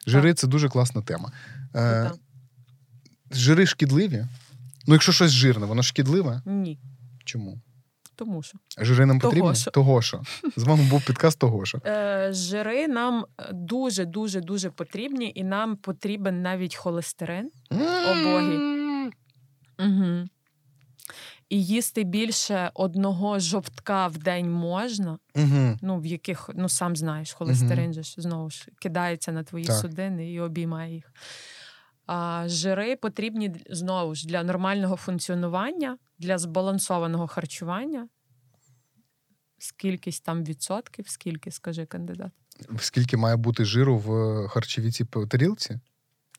Жири 0.06 0.34
це 0.34 0.46
дуже 0.46 0.68
класна 0.68 1.02
тема. 1.02 1.32
Е, 1.74 2.10
жири 3.30 3.66
шкідливі. 3.66 4.26
Ну, 4.86 4.94
якщо 4.94 5.12
щось 5.12 5.30
жирне, 5.30 5.66
воно 5.66 5.82
шкідливе. 5.82 6.42
Ні, 6.46 6.78
Чому? 7.26 7.58
тому 8.16 8.42
що. 8.42 8.58
Жири 8.78 9.06
нам 9.06 9.20
Того 9.20 9.30
потрібні? 9.30 9.54
що. 9.54 9.70
Того 9.70 10.02
що. 10.02 10.22
З 10.56 10.62
вами 10.62 10.82
був 10.90 11.06
підкаст 11.06 11.38
того 11.38 11.64
що. 11.64 11.80
Е, 11.86 12.28
жири 12.32 12.88
нам 12.88 13.24
дуже, 13.52 14.04
дуже, 14.04 14.40
дуже 14.40 14.70
потрібні, 14.70 15.32
і 15.34 15.44
нам 15.44 15.76
потрібен 15.76 16.42
навіть 16.42 16.74
холестерин. 16.74 17.50
боги. 18.24 18.56
Угу. 19.78 20.28
І 21.48 21.64
їсти 21.64 22.04
більше 22.04 22.70
одного 22.74 23.38
жовтка 23.38 24.06
в 24.06 24.18
день 24.18 24.52
можна. 24.52 25.18
Угу. 25.34 25.78
Ну, 25.82 25.98
в 25.98 26.06
яких, 26.06 26.50
ну 26.54 26.68
сам 26.68 26.96
знаєш, 26.96 27.32
холестерин 27.32 27.92
же 27.92 28.02
ж 28.02 28.14
знову 28.18 28.50
ж 28.50 28.68
кидається 28.78 29.32
на 29.32 29.42
твої 29.42 29.64
Так. 29.64 29.76
судини 29.76 30.32
і 30.32 30.40
обіймає 30.40 30.94
їх. 30.94 31.12
А 32.06 32.44
жири 32.46 32.96
потрібні 32.96 33.52
знову 33.70 34.14
ж 34.14 34.26
для 34.26 34.42
нормального 34.42 34.96
функціонування, 34.96 35.98
для 36.18 36.38
збалансованого 36.38 37.26
харчування. 37.26 38.08
Скільки 39.58 40.10
там 40.24 40.44
відсотків, 40.44 41.08
скільки, 41.08 41.50
скажи 41.50 41.86
кандидат. 41.86 42.30
Скільки 42.78 43.16
має 43.16 43.36
бути 43.36 43.64
жиру 43.64 43.98
в 43.98 44.08
харчовій 44.48 44.90
цій 44.90 45.04
тарілці? 45.04 45.78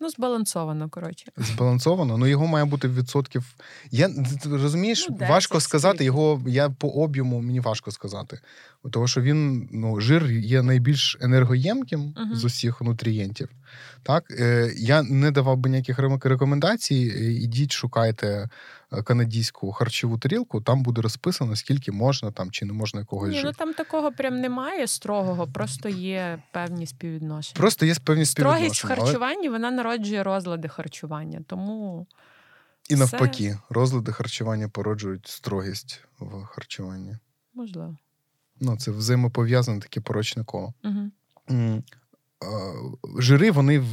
Ну, 0.01 0.09
збалансовано, 0.09 0.89
коротше. 0.89 1.25
Збалансовано, 1.37 2.17
ну 2.17 2.27
його 2.27 2.47
має 2.47 2.65
бути 2.65 2.87
відсотків. 2.87 3.55
Я 3.91 4.09
розумієш, 4.45 5.05
Ну, 5.09 5.15
10 5.15 5.29
важко 5.29 5.59
сказати 5.59 5.95
скільки. 5.97 6.05
його. 6.05 6.41
Я 6.47 6.69
по 6.69 6.87
об'єму 6.89 7.41
мені 7.41 7.59
важко 7.59 7.91
сказати. 7.91 8.39
Тому 8.91 9.07
що 9.07 9.21
він, 9.21 9.69
ну, 9.71 9.99
жир 10.01 10.31
є 10.31 10.61
найбільш 10.63 11.17
енергоємким 11.21 12.13
Мгм. 12.17 12.35
з 12.35 12.43
усіх 12.45 12.81
нутрієнтів. 12.81 13.49
Так, 14.03 14.31
е, 14.31 14.71
я 14.77 15.03
не 15.03 15.31
давав 15.31 15.57
би 15.57 15.69
ніяких 15.69 15.99
рекомендацій. 16.23 17.13
Е, 17.17 17.31
Ідіть, 17.33 17.71
шукайте 17.71 18.27
е, 18.27 18.49
канадійську 18.89 19.71
харчову 19.71 20.17
тарілку, 20.17 20.61
там 20.61 20.83
буде 20.83 21.01
розписано, 21.01 21.55
скільки 21.55 21.91
можна 21.91 22.31
там 22.31 22.51
чи 22.51 22.65
не 22.65 22.73
можна 22.73 22.99
якогось 22.99 23.31
Ні, 23.33 23.41
ну 23.43 23.51
там 23.51 23.73
такого 23.73 24.11
прям 24.11 24.39
немає 24.41 24.87
строгого, 24.87 25.47
просто 25.47 25.89
є 25.89 26.43
певні 26.53 26.87
співвідношення. 26.87 27.57
Просто 27.59 27.85
є 27.85 27.95
певні 28.03 28.25
Строгість 28.25 28.75
в 28.75 28.77
співвідношення. 28.77 28.95
але 28.95 29.05
харчуванні 29.05 29.49
вона 29.49 29.71
народжує 29.71 30.23
розлади 30.23 30.67
харчування. 30.67 31.41
Тому 31.47 32.07
І 32.89 32.95
все- 32.95 32.99
навпаки, 33.03 33.57
розлади 33.69 34.11
харчування 34.11 34.69
породжують 34.69 35.27
строгість 35.27 36.01
в 36.19 36.43
харчуванні. 36.45 37.17
можливо. 37.53 37.97
Ну, 38.61 38.77
це 38.77 38.91
взаємопов'язане 38.91 39.79
таке 39.79 40.01
порочне 40.01 40.43
коло. 40.43 40.73
Угу. 40.83 41.11
Е, 41.49 41.83
Жири 43.19 43.51
вони 43.51 43.79
в- 43.79 43.85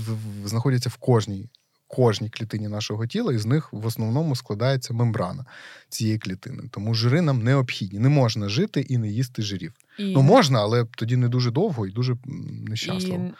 в- 0.42 0.48
знаходяться 0.48 0.88
в 0.88 0.96
кожній, 0.96 1.48
кожній 1.94 2.30
клітині 2.30 2.68
нашого 2.68 3.06
тіла, 3.06 3.32
і 3.32 3.38
з 3.38 3.46
них 3.46 3.72
в 3.72 3.86
основному 3.86 4.36
складається 4.36 4.94
мембрана 4.94 5.46
цієї 5.88 6.18
клітини. 6.18 6.62
Тому 6.70 6.94
жири 6.94 7.20
нам 7.20 7.42
необхідні. 7.42 7.98
Не 7.98 8.08
можна 8.08 8.48
жити 8.48 8.80
і 8.80 8.98
не 8.98 9.08
їсти 9.08 9.42
жирів. 9.42 9.74
І, 9.98 10.12
Ну 10.12 10.22
можна, 10.22 10.60
але 10.60 10.84
тоді 10.84 11.16
не 11.16 11.28
дуже 11.28 11.50
довго 11.50 11.86
і 11.86 11.90
дуже 11.90 12.12
м, 12.12 12.64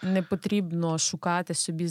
і 0.02 0.06
не 0.06 0.22
потрібно 0.22 0.98
шукати 0.98 1.54
собі 1.54 1.88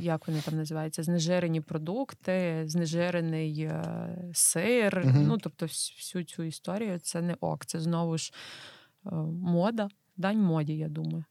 як 0.00 0.28
вони 0.28 0.40
там 0.40 0.56
називаються, 0.56 1.02
знежирені 1.02 1.60
продукти, 1.60 2.64
знежирений 2.66 3.60
е, 3.60 3.84
сир. 4.32 5.02
Мгм. 5.06 5.24
Ну 5.26 5.38
тобто, 5.38 5.66
всю 5.66 6.24
цю 6.24 6.42
історію 6.42 6.98
це 7.02 7.22
не 7.22 7.36
ок. 7.40 7.66
Це 7.66 7.80
знову 7.80 8.18
ж 8.18 8.32
е, 9.06 9.10
мода. 9.42 9.88
Дань 10.16 10.38
моді, 10.38 10.76
я 10.76 10.88
думаю. 10.88 11.24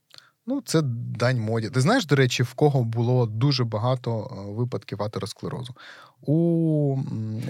Ну, 0.46 0.62
це 0.66 0.82
дань 1.18 1.40
моді. 1.40 1.70
Ти 1.70 1.82
знаєш, 1.82 2.06
до 2.06 2.16
речі, 2.16 2.44
в 2.44 2.54
кого 2.54 2.84
було 2.84 3.26
дуже 3.26 3.64
багато 3.64 4.32
е, 4.32 4.52
випадків 4.52 5.04
атеросклерозу? 5.04 5.76
У 6.22 6.98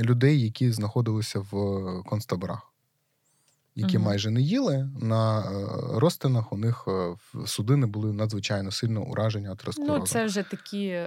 людей, 0.02 0.42
які 0.42 0.72
знаходилися 0.72 1.40
в 1.52 1.54
концтаборах, 2.06 2.74
які 3.76 3.98
угу. 3.98 4.06
майже 4.06 4.30
не 4.30 4.42
їли, 4.42 4.90
на 5.02 5.42
е, 5.42 5.66
розтинах 6.00 6.54
у 6.54 6.58
них 6.58 6.86
е, 6.88 7.16
судини 7.46 7.86
були 7.86 8.14
надзвичайно 8.14 8.72
сильно 8.72 9.02
уражені 9.02 9.48
атеросклерозом. 9.48 10.00
Ну, 10.00 10.08
це 10.08 10.26
вже 10.26 10.44
такі 10.44 11.02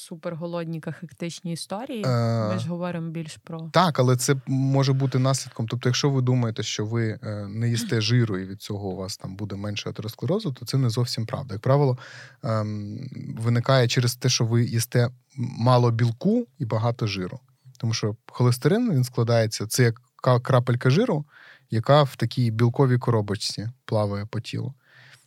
суперголодні 0.00 0.80
кахектичні 0.80 1.52
історії. 1.52 2.04
Ми 2.48 2.58
ж 2.58 2.68
говоримо 2.68 3.10
більш 3.10 3.36
про 3.36 3.70
так, 3.72 3.98
але 3.98 4.16
це 4.16 4.36
може 4.46 4.92
бути 4.92 5.18
наслідком. 5.18 5.68
Тобто, 5.68 5.88
якщо 5.88 6.10
ви 6.10 6.22
думаєте, 6.22 6.62
що 6.62 6.86
ви 6.86 7.18
е, 7.22 7.46
не 7.48 7.68
їсте 7.68 8.00
жиру, 8.00 8.38
і 8.38 8.44
від 8.44 8.62
цього 8.62 8.88
у 8.88 8.96
вас 8.96 9.16
там 9.16 9.36
буде 9.36 9.56
менше 9.56 9.90
атеросклерозу, 9.90 10.52
то 10.52 10.66
це 10.66 10.78
не 10.78 10.90
зовсім 10.90 11.26
правда. 11.26 11.54
Як 11.54 11.62
правило, 11.62 11.98
ем, 12.42 12.98
виникає 13.38 13.88
через 13.88 14.14
те, 14.14 14.28
що 14.28 14.44
ви 14.44 14.64
їсте 14.64 15.08
мало 15.36 15.90
білку 15.90 16.46
і 16.58 16.64
багато 16.64 17.06
жиру. 17.06 17.40
Тому 17.78 17.92
що 17.92 18.16
холестерин 18.26 18.92
він 18.92 19.04
складається, 19.04 19.66
це 19.66 19.82
як 19.82 20.00
крапелька 20.42 20.90
жиру, 20.90 21.24
яка 21.70 22.02
в 22.02 22.16
такій 22.16 22.50
білковій 22.50 22.98
коробочці 22.98 23.68
плаває 23.84 24.26
по 24.26 24.40
тілу. 24.40 24.74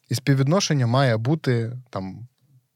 І 0.10 0.16
співвідношення 0.16 0.88
має 0.88 1.18
бути 1.18 1.78
там 1.90 2.28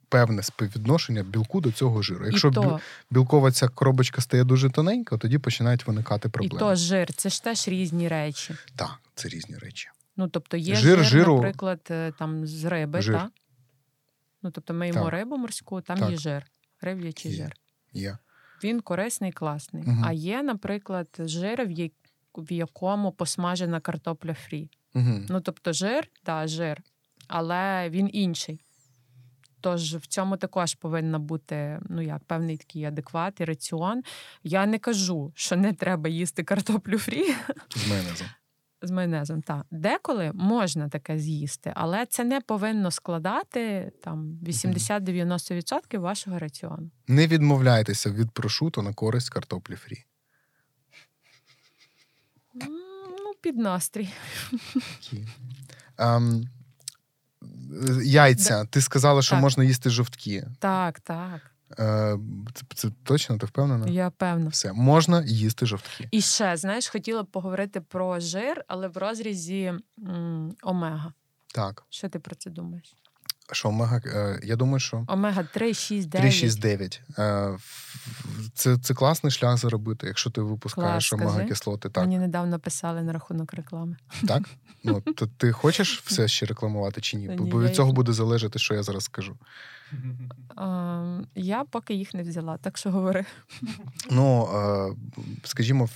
певне 0.10 0.44
співвідношення 0.44 1.24
білку 1.24 1.62
до 1.62 1.72
цього 1.72 2.02
жиру. 2.02 2.26
Якщо 2.26 2.52
то... 2.52 2.80
білкова 3.10 3.52
ця 3.52 3.68
коробочка 3.68 4.22
стає 4.22 4.44
дуже 4.44 4.70
тоненька, 4.70 5.18
тоді 5.18 5.38
починають 5.38 5.88
виникати 5.88 6.30
проблеми. 6.30 6.56
І 6.56 6.60
то 6.60 6.76
жир, 6.76 7.14
це 7.14 7.30
ж 7.30 7.44
теж 7.44 7.68
різні 7.68 8.08
речі. 8.08 8.56
Так, 8.76 9.00
це 9.16 9.30
різні 9.30 9.56
речі. 9.56 9.90
Ну 10.18 10.28
тобто 10.28 10.58
є 10.58 10.76
жир, 10.76 10.98
жир 10.98 11.06
жиру... 11.06 11.36
наприклад, 11.36 11.80
е, 11.90 12.14
там 12.20 12.48
з 12.48 12.66
риби, 12.66 13.02
жир. 13.02 13.16
так? 13.16 13.32
Ну 14.44 14.52
тобто 14.52 14.74
ми 14.74 14.88
їмо 14.88 15.10
рибу 15.10 15.38
морську, 15.38 15.82
там 15.82 15.98
так. 16.00 16.12
є 16.12 16.18
жир, 16.18 16.46
риб'ячий 16.82 17.32
жир. 17.32 17.56
Є. 17.94 18.18
Він 18.64 18.82
корисний, 18.82 19.32
класний. 19.32 19.84
Угу. 19.88 20.02
А 20.06 20.14
є, 20.14 20.44
наприклад, 20.44 21.08
жир, 21.20 21.68
в 22.36 22.52
якому 22.52 23.12
посмажена 23.12 23.80
картопля 23.80 24.34
фрі. 24.34 24.70
Угу. 24.94 25.22
Ну 25.30 25.42
тобто 25.42 25.74
жир, 25.74 26.08
так, 26.24 26.48
жир, 26.48 26.82
але 27.28 27.90
він 27.90 28.10
інший. 28.14 28.62
Тож 29.62 29.96
в 29.96 30.08
цьому 30.08 30.38
також 30.38 30.76
повинна 30.76 31.20
бути 31.20 31.80
ну 31.90 32.02
як 32.02 32.24
певний 32.24 32.58
такий 32.58 32.86
адекват 32.86 33.42
і 33.42 33.46
раціон. 33.46 34.04
Я 34.44 34.66
не 34.66 34.80
кажу, 34.80 35.32
що 35.36 35.56
не 35.56 35.74
треба 35.74 36.10
їсти 36.10 36.44
картоплю 36.44 36.98
фрі. 36.98 37.24
З 37.76 37.90
майонезом. 37.90 38.28
З 38.82 38.92
майонезом, 38.92 39.42
так. 39.42 39.66
Деколи 39.72 40.32
можна 40.34 40.90
таке 40.90 41.18
з'їсти, 41.18 41.74
але 41.76 42.06
це 42.06 42.24
не 42.24 42.42
повинно 42.42 42.92
складати 42.92 43.92
там 44.04 44.40
80-90% 44.44 46.00
вашого 46.00 46.40
раціону. 46.40 46.92
Не 47.08 47.28
відмовляйтеся 47.28 48.12
від 48.12 48.32
прошуту 48.32 48.82
на 48.82 48.94
користь 48.94 49.30
картоплі 49.30 49.76
фрі. 49.76 50.06
Ну, 52.54 53.34
під 53.42 53.58
настрій. 53.58 54.10
Um, 55.98 56.44
Яйця. 58.04 58.66
Ти 58.66 58.82
сказала, 58.82 59.22
що 59.22 59.32
так. 59.36 59.42
можна 59.42 59.64
їсти 59.64 59.90
жовтки. 59.90 60.48
Так, 60.60 61.00
так. 61.00 61.42
Е, 61.80 62.18
Це, 62.54 62.64
це 62.76 62.90
точно, 63.04 63.38
ти 63.38 63.46
впевнена? 63.46 63.88
Я 63.88 64.10
певна. 64.10 64.50
Все, 64.50 64.74
можна 64.74 65.24
їсти 65.26 65.66
жовтки. 65.66 66.08
І 66.12 66.22
ще, 66.22 66.58
знаєш, 66.58 66.88
хотіла 66.88 67.24
б 67.24 67.26
поговорити 67.26 67.82
про 67.82 68.20
жир, 68.20 68.64
але 68.68 68.88
в 68.88 68.98
розрізі 68.98 69.74
м, 70.08 70.56
омега. 70.64 71.14
Так. 71.54 71.84
Що 71.90 72.10
ти 72.10 72.20
про 72.20 72.36
це 72.36 72.50
думаєш? 72.50 72.96
Що 73.52 73.70
омега, 73.70 74.02
е, 74.06 74.40
я 74.44 74.56
думаю, 74.56 74.80
що 74.80 75.06
омега 75.08 75.44
3, 75.44 75.74
6, 75.74 76.10
9. 76.10 76.22
3, 76.22 76.32
6, 76.32 76.60
9. 76.60 77.02
Це 78.54 78.78
це 78.78 78.94
класний 78.94 79.32
шлях 79.32 79.58
заробити, 79.58 80.08
якщо 80.08 80.30
ти 80.30 80.42
випускаєш 80.42 81.14
омега 81.14 81.44
кислоти. 81.44 81.90
Так. 81.90 82.04
Мені 82.04 82.20
недавно 82.20 82.60
писали 82.60 83.02
на 83.02 83.14
рахунок 83.14 83.54
реклами. 83.54 83.96
Так? 84.28 84.44
Ну, 84.84 85.02
то 85.02 85.28
ти 85.28 85.52
хочеш 85.52 86.02
все 86.06 86.28
ще 86.28 86.46
рекламувати 86.46 87.02
чи 87.02 87.18
ні? 87.18 87.28
Бо 87.30 87.62
від 87.62 87.76
цього 87.76 87.92
буде 87.92 88.14
залежати, 88.14 88.60
що 88.60 88.74
я 88.74 88.84
зараз 88.84 89.04
скажу. 89.04 89.38
Я 91.36 91.64
поки 91.72 91.94
їх 91.94 92.14
не 92.14 92.24
взяла, 92.24 92.58
так 92.58 92.78
що 92.78 92.92
говори. 92.92 93.26
Ну, 94.12 94.50
скажімо, 95.44 95.90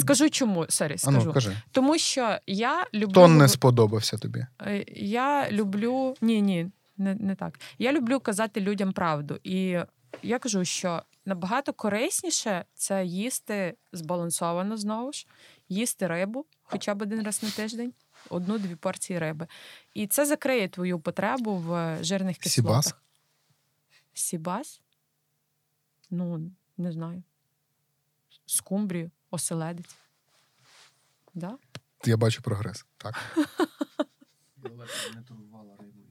Скажу 0.00 0.30
чому, 0.30 0.66
sorry, 0.68 0.98
скажу. 0.98 1.20
А 1.20 1.24
ну, 1.24 1.32
кажи. 1.32 1.56
Тому 1.70 1.98
що 1.98 2.38
я 2.46 2.86
люблю. 2.94 3.12
Тон 3.12 3.38
не 3.38 3.48
сподобався 3.48 4.18
тобі. 4.18 4.46
Е, 4.62 4.84
я 4.96 5.50
люблю. 5.50 6.14
Ні, 6.20 6.42
ні, 6.42 6.70
не, 6.96 7.14
не 7.14 7.34
так. 7.34 7.60
Я 7.78 7.92
люблю 7.92 8.20
казати 8.20 8.60
людям 8.60 8.92
правду. 8.92 9.38
І 9.44 9.78
я 10.22 10.38
кажу, 10.38 10.64
що 10.64 11.02
набагато 11.24 11.72
корисніше 11.72 12.64
це 12.74 13.04
їсти 13.04 13.74
збалансовано 13.92 14.76
знову 14.76 15.12
ж, 15.12 15.26
їсти 15.68 16.06
рибу 16.06 16.46
хоча 16.68 16.94
б 16.94 17.02
один 17.02 17.22
раз 17.22 17.42
на 17.42 17.50
тиждень, 17.50 17.92
одну-дві 18.30 18.74
порції 18.74 19.18
риби. 19.18 19.46
І 19.94 20.06
це 20.06 20.26
закриє 20.26 20.68
твою 20.68 21.00
потребу 21.00 21.56
в 21.56 21.98
жирних 22.04 22.38
кислотах. 22.38 22.84
Сібас? 22.84 22.94
Сібас? 24.14 24.80
Ну, 26.10 26.50
не 26.76 26.92
знаю. 26.92 27.22
Скумбрію, 28.46 29.10
оселедець. 29.30 29.96
Да? 31.34 31.58
Я 32.04 32.16
бачу 32.16 32.42
прогрес. 32.42 32.86
Так. 32.96 33.14
не 35.14 35.22
торгувала 35.22 35.76
рибою. 35.76 36.04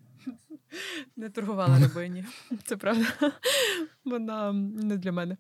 Не 1.16 1.30
торгувала 1.30 1.80
рибою, 1.80 2.08
ні. 2.08 2.26
Це 2.66 2.78
правда. 2.78 3.06
Вона 4.06 4.54
не 4.54 4.98
для 4.98 5.12
мене. 5.12 5.38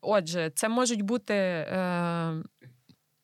Отже, 0.00 0.52
це 0.54 0.68
можуть 0.68 1.02
бути 1.02 1.34
е, 1.34 2.42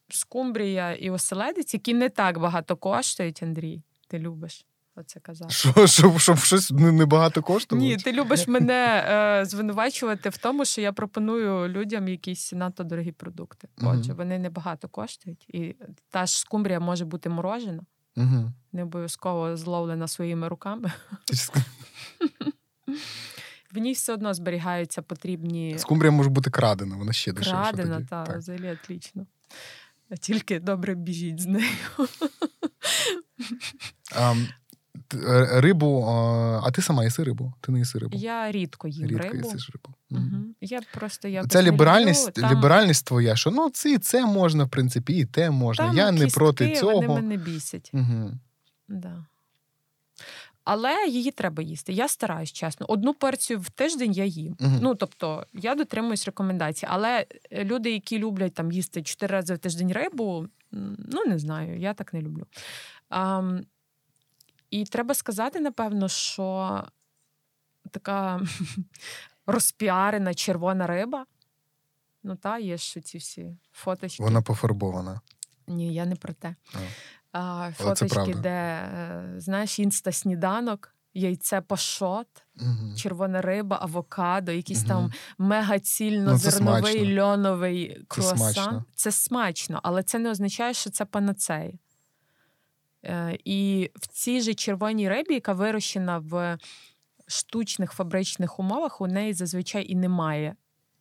скумбрія 0.09 0.95
і 0.95 1.11
оселедець, 1.11 1.75
які 1.75 1.95
не 1.95 2.09
так 2.09 2.39
багато 2.39 2.77
коштують, 2.77 3.43
Андрій. 3.43 3.83
Ти 4.09 4.19
любиш 4.19 4.67
оце 4.97 5.21
казати. 5.21 5.55
Що, 5.55 5.87
щоб, 5.87 6.19
щоб 6.19 6.39
щось 6.39 6.71
небагато 6.71 7.43
коштувало? 7.43 7.89
Ні, 7.89 7.97
ти 7.97 8.13
любиш 8.13 8.49
мене 8.49 9.05
е, 9.09 9.45
звинувачувати 9.45 10.29
в 10.29 10.37
тому, 10.37 10.65
що 10.65 10.81
я 10.81 10.93
пропоную 10.93 11.69
людям 11.69 12.09
якісь 12.09 12.53
надто 12.53 12.85
дорогі 12.85 13.13
продукти. 13.13 13.69
Отже, 13.79 14.13
угу. 14.13 14.19
вони 14.19 14.39
небагато 14.39 14.89
коштують. 14.89 15.47
І 15.49 15.77
та 16.11 16.27
ж 16.27 16.41
скумбрія 16.41 16.81
може 16.81 17.05
бути 17.05 17.29
морожена, 17.29 17.83
угу. 18.17 18.53
не 18.73 18.83
обов'язково 18.83 19.57
зловлена 19.57 20.09
своїми 20.09 20.49
руками. 20.49 20.93
В 23.75 23.79
ній 23.79 23.93
все 23.93 24.13
одно 24.13 24.35
зберігаються 24.35 25.03
потрібні. 25.03 25.79
Скумбрія 25.79 26.11
може 26.11 26.31
бути 26.31 26.51
крадена, 26.51 26.97
вона 26.97 27.13
ще 27.13 27.33
дешевша. 27.33 27.73
Крадена, 27.73 28.01
та, 28.11 28.25
так, 28.25 28.37
взагалі 28.39 28.71
отлично. 28.71 29.27
Тільки 30.21 30.61
добре 30.61 30.95
біжіть 30.95 31.41
з 31.41 31.47
нею. 31.47 31.69
Е, 34.17 34.37
рибу, 35.53 36.05
а 36.65 36.71
ти 36.71 36.83
сама 36.83 37.05
їси 37.05 37.23
рибу? 37.23 37.53
Ти 37.61 37.73
не 37.73 37.79
їси 37.79 37.99
рибу? 37.99 38.17
Я 38.17 38.53
рідко 38.53 38.89
їм 38.89 39.07
рідко 39.07 39.29
рибу. 39.29 39.47
їсиш 39.47 39.71
рибу. 39.71 39.97
Угу. 40.11 40.45
Я 40.61 40.81
просто 40.95 41.29
я 41.29 41.45
Це 41.45 41.63
ліберальність 41.63 42.39
люблю, 42.39 42.51
ліберальність 42.51 43.07
твоя, 43.07 43.37
що 43.37 43.51
ну 43.51 43.71
це 43.71 43.93
і 43.93 43.99
це 43.99 44.27
можна, 44.27 44.65
в 44.65 44.69
принципі, 44.69 45.13
і 45.13 45.25
те 45.25 45.51
можна. 45.51 45.87
Там 45.87 45.97
Я 45.97 46.11
не 46.11 46.27
проти 46.27 46.77
цього. 46.77 47.01
Вони 47.01 47.09
мене 47.09 47.37
бісять. 47.37 47.91
Угу. 47.95 48.31
Да. 48.89 49.25
Але 50.65 51.07
її 51.09 51.31
треба 51.31 51.63
їсти. 51.63 51.93
Я 51.93 52.09
стараюсь, 52.09 52.53
чесно. 52.53 52.87
Одну 52.89 53.15
порцію 53.15 53.61
в 53.61 53.71
тиждень 53.71 54.13
я 54.13 54.25
їм. 54.25 54.55
uh 54.55 54.79
Ну 54.81 54.95
тобто 54.95 55.47
я 55.53 55.75
дотримуюсь 55.75 56.27
рекомендацій. 56.27 56.87
Але 56.91 57.27
е, 57.51 57.65
люди, 57.65 57.91
які 57.93 58.19
люблять 58.19 58.55
там 58.55 58.73
їсти 58.73 59.03
чотири 59.03 59.33
рази 59.33 59.55
в 59.55 59.59
тиждень 59.59 59.93
рибу, 59.93 60.47
ну 60.99 61.25
не 61.27 61.39
знаю, 61.39 61.79
я 61.79 61.95
так 61.95 62.15
не 62.15 62.23
люблю. 62.23 62.47
А, 63.11 63.43
І 64.75 64.85
треба 64.85 65.15
сказати, 65.15 65.61
напевно, 65.61 66.09
що 66.09 66.83
така 67.91 68.41
розпіарена 69.47 70.35
червона 70.35 70.87
риба. 70.87 71.27
Ну, 72.23 72.37
та, 72.37 72.59
є 72.59 72.77
ж 72.77 73.01
ці 73.01 73.19
всі 73.19 73.57
фоточки. 73.73 74.23
Вона 74.23 74.43
пофарбована. 74.43 75.21
Ні, 75.67 75.95
я 75.95 76.07
не 76.07 76.17
про 76.17 76.33
те. 76.33 76.55
А 77.33 77.41
а, 77.41 77.73
фоточки, 77.73 78.35
де 78.35 78.51
е, 78.51 79.35
знаєш, 79.37 79.79
інста-сніданок, 79.79 80.95
яйце 81.15 81.61
пашот, 81.61 82.29
угу. 82.61 82.97
червона 82.97 83.41
риба, 83.41 83.79
авокадо, 83.83 84.53
якийсь 84.53 84.81
угу. 84.81 84.89
там 84.89 85.13
мегацільнозерновий 85.39 87.09
ну, 87.09 87.23
льоновий 87.23 88.05
круасан. 88.09 88.39
Це 88.39 88.55
смачно. 88.55 88.85
це 88.95 89.13
смачно, 89.13 89.81
але 89.83 90.03
це 90.03 90.19
не 90.19 90.31
означає, 90.31 90.75
що 90.75 90.91
це 90.91 91.05
панацея. 91.05 91.73
І 93.45 93.91
в 93.95 94.07
цій 94.07 94.41
же 94.41 94.55
червоній 94.55 95.09
рибі, 95.09 95.35
яка 95.35 95.53
вирощена 95.53 96.19
в 96.19 96.59
штучних 97.27 97.93
фабричних 97.93 98.61
умовах, 98.61 99.01
у 99.01 99.07
неї 99.07 99.33
зазвичай 99.33 99.93
і 99.93 99.95
немає 99.95 100.55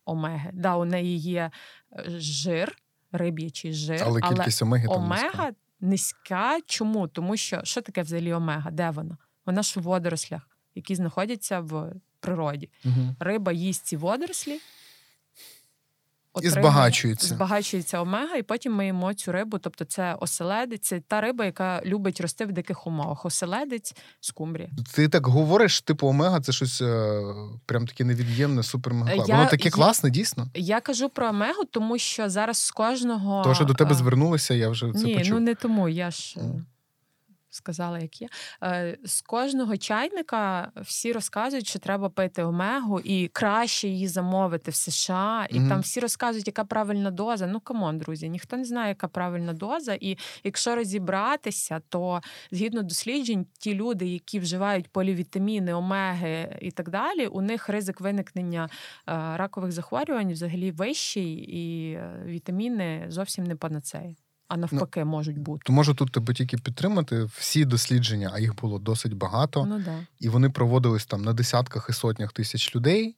омеги. 0.04 0.50
Да, 0.52 0.76
У 0.76 0.84
неї 0.84 1.18
є 1.18 1.50
е, 1.92 2.04
жир, 2.08 2.76
риб'ячий 3.12 3.72
жир, 3.72 4.02
але 4.04 4.20
кількість 4.20 4.62
омеги 4.62 4.86
омега 4.88 5.52
низька. 5.80 6.58
Чому? 6.66 7.08
Тому 7.08 7.36
що 7.36 7.60
що 7.64 7.80
таке 7.80 8.02
взагалі 8.02 8.32
омега? 8.32 8.70
Де 8.70 8.90
вона? 8.90 9.16
Вона 9.46 9.62
ж 9.62 9.80
у 9.80 9.82
водорослях, 9.82 10.48
які 10.74 10.94
знаходяться 10.94 11.60
в 11.60 11.92
природі. 12.20 12.70
Угу. 12.84 13.16
Риба 13.20 13.52
їсть 13.52 13.86
ці 13.86 13.96
водорослі. 13.96 14.60
І 16.42 16.48
збагачується. 16.48 17.26
Збагачується 17.26 18.00
омега, 18.00 18.36
і 18.36 18.42
потім 18.42 18.74
ми 18.74 18.86
їмо 18.86 19.14
цю 19.14 19.32
рибу. 19.32 19.58
Тобто, 19.58 19.84
це 19.84 20.14
оселедець, 20.14 20.82
це 20.82 21.00
та 21.00 21.20
риба, 21.20 21.44
яка 21.44 21.82
любить 21.84 22.20
рости 22.20 22.46
в 22.46 22.52
диких 22.52 22.86
умовах. 22.86 23.24
Оселедець 23.24 23.94
скумбрія. 24.20 24.68
Ти 24.94 25.08
так 25.08 25.26
говориш, 25.26 25.80
типу 25.80 26.08
омега, 26.08 26.40
це 26.40 26.52
щось 26.52 26.80
е, 26.82 27.20
прям 27.66 27.86
таке 27.86 28.04
невід'ємне, 28.04 28.62
супермега. 28.62 29.14
Воно 29.14 29.46
таке 29.46 29.64
я- 29.68 29.70
класне, 29.70 30.10
дійсно. 30.10 30.48
Я 30.54 30.80
кажу 30.80 31.08
про 31.08 31.28
омегу, 31.28 31.64
тому 31.70 31.98
що 31.98 32.28
зараз 32.28 32.58
з 32.58 32.70
кожного 32.70 33.42
Того, 33.42 33.54
що 33.54 33.64
до 33.64 33.74
тебе 33.74 33.92
е, 33.92 33.94
звернулися, 33.94 34.54
я 34.54 34.68
вже 34.68 34.92
це 34.92 35.04
Ні, 35.04 35.14
почув. 35.18 35.34
ну 35.34 35.40
не 35.40 35.54
тому. 35.54 35.88
Я 35.88 36.10
ж 36.10 36.36
е. 36.40 36.64
Сказала, 37.54 37.98
як 37.98 38.22
є. 38.22 38.28
Е, 38.62 38.98
З 39.04 39.20
кожного 39.20 39.76
чайника 39.76 40.72
всі 40.76 41.12
розказують, 41.12 41.66
що 41.66 41.78
треба 41.78 42.08
пити 42.08 42.42
омегу, 42.44 43.00
і 43.00 43.28
краще 43.28 43.88
її 43.88 44.08
замовити 44.08 44.70
в 44.70 44.74
США. 44.74 45.46
І 45.50 45.60
Мгм. 45.60 45.68
там 45.68 45.80
всі 45.80 46.00
розказують, 46.00 46.46
яка 46.46 46.64
правильна 46.64 47.10
доза. 47.10 47.46
Ну 47.46 47.60
come 47.60 47.82
on, 47.82 47.98
друзі, 47.98 48.28
ніхто 48.28 48.56
не 48.56 48.64
знає, 48.64 48.88
яка 48.88 49.08
правильна 49.08 49.52
доза. 49.52 49.96
І 50.00 50.18
якщо 50.44 50.74
розібратися, 50.76 51.80
то 51.88 52.20
згідно 52.50 52.82
досліджень, 52.82 53.46
ті 53.58 53.74
люди, 53.74 54.06
які 54.06 54.38
вживають 54.38 54.88
полівітаміни, 54.88 55.74
омеги 55.74 56.58
і 56.62 56.70
так 56.70 56.90
далі, 56.90 57.26
у 57.26 57.40
них 57.40 57.68
ризик 57.68 58.00
виникнення 58.00 58.64
е, 58.64 58.68
ракових 59.36 59.72
захворювань 59.72 60.32
взагалі 60.32 60.70
вищий, 60.70 61.34
і 61.34 61.92
е, 61.92 62.22
вітаміни 62.26 63.04
зовсім 63.08 63.44
не 63.44 63.56
панацея. 63.56 64.14
А 64.48 64.56
навпаки, 64.56 65.04
можуть 65.04 65.38
бути. 65.38 65.62
То 65.66 65.72
можу 65.72 65.94
тут 65.94 66.12
тебе 66.12 66.34
тільки 66.34 66.56
підтримати. 66.56 67.24
Всі 67.24 67.64
дослідження, 67.64 68.30
а 68.34 68.38
їх 68.38 68.56
було 68.56 68.78
досить 68.78 69.14
багато, 69.14 69.66
Ну 69.66 69.78
да. 69.78 69.98
і 70.18 70.28
вони 70.28 70.50
проводились 70.50 71.06
там 71.06 71.22
на 71.22 71.32
десятках 71.32 71.86
і 71.90 71.92
сотнях 71.92 72.32
тисяч 72.32 72.76
людей, 72.76 73.16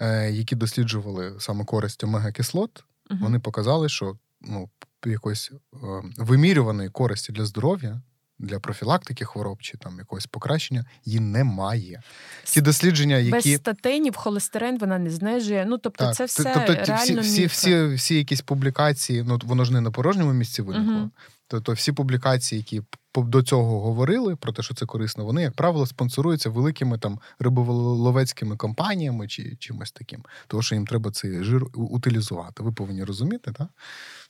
е, 0.00 0.30
які 0.30 0.56
досліджували 0.56 1.34
саме 1.38 1.64
користь 1.64 2.04
омега-кислот. 2.04 2.84
Угу. 3.10 3.20
Вони 3.22 3.38
показали, 3.38 3.88
що 3.88 4.16
ну, 4.40 4.70
якоїсь 5.06 5.50
е, 5.52 5.76
вимірюваної 6.16 6.88
користі 6.88 7.32
для 7.32 7.44
здоров'я, 7.44 8.02
для 8.38 8.60
профілактики 8.60 9.24
хвороб 9.24 9.62
чи 9.62 9.76
там 9.76 9.98
якогось 9.98 10.26
покращення 10.26 10.84
її 11.04 11.20
немає. 11.20 12.02
Ті 12.44 12.60
дослідження, 12.60 13.16
які 13.16 13.50
Без 13.50 13.54
статинів 13.54 14.16
холестерин 14.16 14.78
вона 14.78 14.98
не 14.98 15.10
знижує. 15.10 15.64
Ну 15.68 15.78
тобто, 15.78 16.12
це 16.12 16.24
все 16.24 16.52
тобто 16.54 16.74
реально 16.74 17.20
всі, 17.20 17.46
всі, 17.46 17.46
всі, 17.46 17.94
всі 17.94 18.14
якісь 18.14 18.40
публікації, 18.40 19.24
ну 19.26 19.38
воно 19.44 19.64
ж 19.64 19.72
не 19.72 19.80
на 19.80 19.90
порожньому 19.90 20.32
місці 20.32 20.62
виникло. 20.62 20.92
Мгм. 20.92 21.10
Тобто 21.50 21.72
всі 21.72 21.92
публікації, 21.92 22.58
які 22.58 22.82
до 23.14 23.42
цього 23.42 23.80
говорили 23.80 24.36
про 24.36 24.52
те, 24.52 24.62
що 24.62 24.74
це 24.74 24.86
корисно, 24.86 25.24
вони, 25.24 25.42
як 25.42 25.54
правило, 25.54 25.86
спонсоруються 25.86 26.50
великими 26.50 26.98
там 26.98 27.20
риболовецькими 27.38 28.56
компаніями 28.56 29.28
чи 29.28 29.56
чимось 29.56 29.92
таким. 29.92 30.24
Тому 30.46 30.62
що 30.62 30.74
їм 30.74 30.86
треба 30.86 31.10
цей 31.10 31.44
жир 31.44 31.64
утилізувати. 31.74 32.62
Ви 32.62 32.72
повинні 32.72 33.04
розуміти, 33.04 33.52
так? 33.52 33.68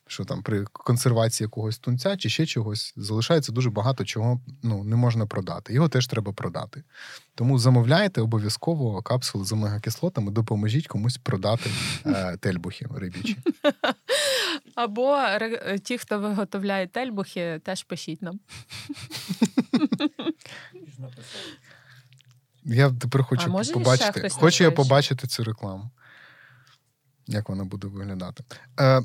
Що 0.09 0.25
там 0.25 0.43
при 0.43 0.65
консервації 0.65 1.45
якогось 1.45 1.79
тунця 1.79 2.17
чи 2.17 2.29
ще 2.29 2.47
чогось 2.47 2.95
залишається 2.97 3.53
дуже 3.53 3.71
багато 3.71 4.05
чого 4.05 4.41
ну, 4.63 4.85
не 4.85 4.97
можна 4.97 5.27
продати. 5.27 5.73
Його 5.75 5.89
теж 5.89 6.07
треба 6.07 6.33
продати. 6.33 6.83
Тому 7.35 7.59
замовляйте 7.59 8.21
обов'язково 8.21 9.03
капсули 9.03 9.45
з 9.45 9.53
омегакислотами, 9.53 10.33
допоможіть 10.33 10.87
комусь 10.87 11.19
продати 11.19 11.71
е, 12.07 12.37
тельбухи 12.41 12.87
рибічі. 12.95 13.37
Або 14.75 15.19
ті, 15.83 15.99
хто 15.99 16.19
виготовляє 16.19 16.87
тельбухи, 16.87 17.61
теж 17.65 17.83
пишіть 17.83 18.23
нам. 18.23 18.41
Я 22.65 22.91
тепер 22.91 23.23
хочу 23.23 23.57
А 23.59 23.73
побачити. 23.73 24.29
Хочу 24.31 24.65
я 24.65 24.71
побачити 24.71 25.27
цю 25.27 25.45
рекламу. 25.45 25.91
Як 27.27 27.49
вона 27.49 27.65
буде 27.65 27.87
виглядати? 27.87 28.45
Е, 28.81 29.03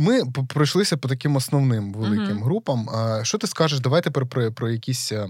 ми 0.00 0.24
пройшлися 0.48 0.96
по 0.96 1.08
таким 1.08 1.36
основним 1.36 1.92
великим 1.92 2.34
Мгм. 2.36 2.42
групам. 2.42 2.88
Що 3.22 3.38
ти 3.38 3.46
скажеш? 3.46 3.80
Давай 3.80 4.02
тепер 4.02 4.26
про, 4.26 4.52
про 4.52 4.70
якісь 4.70 5.12
е, 5.12 5.28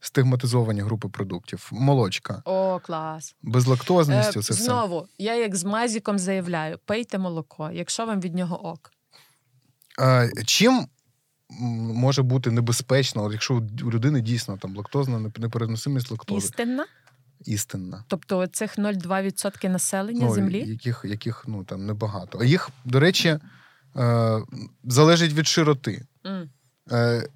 стигматизовані 0.00 0.80
групи 0.80 1.08
продуктів. 1.08 1.68
Молочка, 1.72 2.42
О, 2.44 2.80
клас. 2.82 3.34
безлактозність, 3.42 4.36
Е, 4.36 4.40
все. 4.40 4.54
знову, 4.54 5.06
я 5.18 5.34
як 5.34 5.56
з 5.56 5.64
мазіком 5.64 6.18
заявляю: 6.18 6.78
пийте 6.84 7.18
молоко, 7.18 7.70
якщо 7.72 8.06
вам 8.06 8.20
від 8.20 8.34
нього 8.34 8.66
ок. 8.66 8.92
Е, 10.00 10.30
чим 10.46 10.86
може 11.94 12.22
бути 12.22 12.50
небезпечно, 12.50 13.32
якщо 13.32 13.54
у 13.84 13.90
людини 13.90 14.20
дійсно 14.20 14.56
там 14.56 14.76
лактозна 14.76 15.18
неп- 15.18 15.40
непереносимість 15.40 16.10
лактози? 16.10 16.38
Істинна. 16.46 16.86
Істинна. 17.44 18.04
Тобто 18.08 18.46
цих 18.46 18.78
0,2% 18.78 19.68
населення 19.68 20.26
ну, 20.26 20.34
землі. 20.34 20.64
Яких, 20.70 21.00
яких 21.04 21.44
ну, 21.48 21.64
там 21.64 21.86
небагато. 21.86 22.38
А 22.40 22.44
їх, 22.44 22.70
до 22.84 23.00
речі, 23.00 23.38
е, 23.96 24.42
залежить 24.84 25.32
від 25.32 25.46
широти. 25.46 26.04
Mm. 26.24 26.48
Е, 26.92 27.28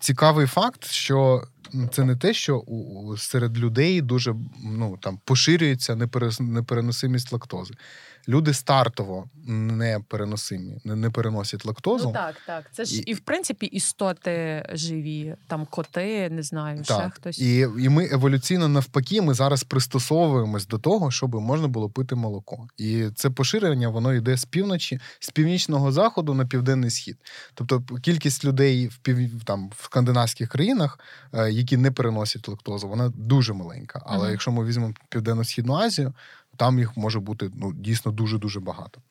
цікавий 0.00 0.46
факт, 0.46 0.84
що 0.84 1.42
це 1.92 2.04
не 2.04 2.16
те, 2.16 2.34
що 2.34 2.58
у, 2.58 2.76
у- 2.76 3.16
серед 3.16 3.58
людей 3.58 4.00
дуже 4.00 4.34
ну, 4.64 4.98
там, 5.00 5.18
поширюється 5.24 5.96
непереносимість 6.40 7.32
лактози. 7.32 7.74
Люди 8.28 8.54
стартово 8.54 9.24
не, 9.46 10.00
не 10.84 11.10
переносять 11.10 11.64
лактозу. 11.66 12.06
Ну 12.08 12.12
так, 12.12 12.34
так. 12.46 12.64
Це 12.72 12.84
ж 12.84 12.96
І- 12.96 12.98
і, 12.98 13.14
в 13.14 13.20
принципі 13.20 13.66
істоти 13.66 14.66
живі, 14.72 15.34
там 15.46 15.66
коти, 15.70 16.30
не 16.30 16.42
знаю, 16.42 16.84
ще 16.84 17.10
хтось. 17.14 17.38
і, 17.38 17.58
і 17.78 17.88
ми 17.88 18.08
еволюційно 18.12 18.68
навпаки, 18.68 19.22
ми 19.22 19.34
зараз 19.34 19.64
пристосовуємось 19.64 20.66
до 20.66 20.78
того, 20.78 21.10
щоб 21.10 21.34
можна 21.34 21.68
було 21.68 21.90
пити 21.90 22.14
молоко. 22.14 22.68
І 22.76 23.04
це 23.14 23.30
поширення 23.30 23.88
воно 23.88 24.14
йде 24.14 24.36
з 24.36 24.44
півночі, 24.44 25.00
з 25.20 25.30
північного 25.30 25.92
заходу 25.92 26.34
на 26.34 26.46
південний 26.46 26.90
схід. 26.90 27.16
Тобто 27.54 27.82
кількість 28.02 28.44
людей 28.44 28.86
в 28.86 28.96
пів 28.96 29.44
там 29.44 29.70
в 29.76 29.84
скандинавських 29.84 30.48
країнах, 30.48 30.98
е, 31.34 31.52
які 31.56 31.76
не 31.76 31.90
переносять 31.90 32.48
лактозу, 32.48 32.88
вона 32.88 33.08
дуже 33.08 33.52
маленька. 33.52 34.02
Але 34.06 34.22
Мгм. 34.22 34.30
якщо 34.30 34.52
ми 34.52 34.64
візьмемо 34.64 34.94
південно-східну 35.08 35.74
Азію, 35.74 36.14
там 36.56 36.78
їх 36.78 36.96
може 36.96 37.20
бути 37.20 37.50
ну 37.54 37.72
дійсно 37.72 38.12
дуже 38.12 38.38
дуже 38.38 38.60
багато. 38.60 39.02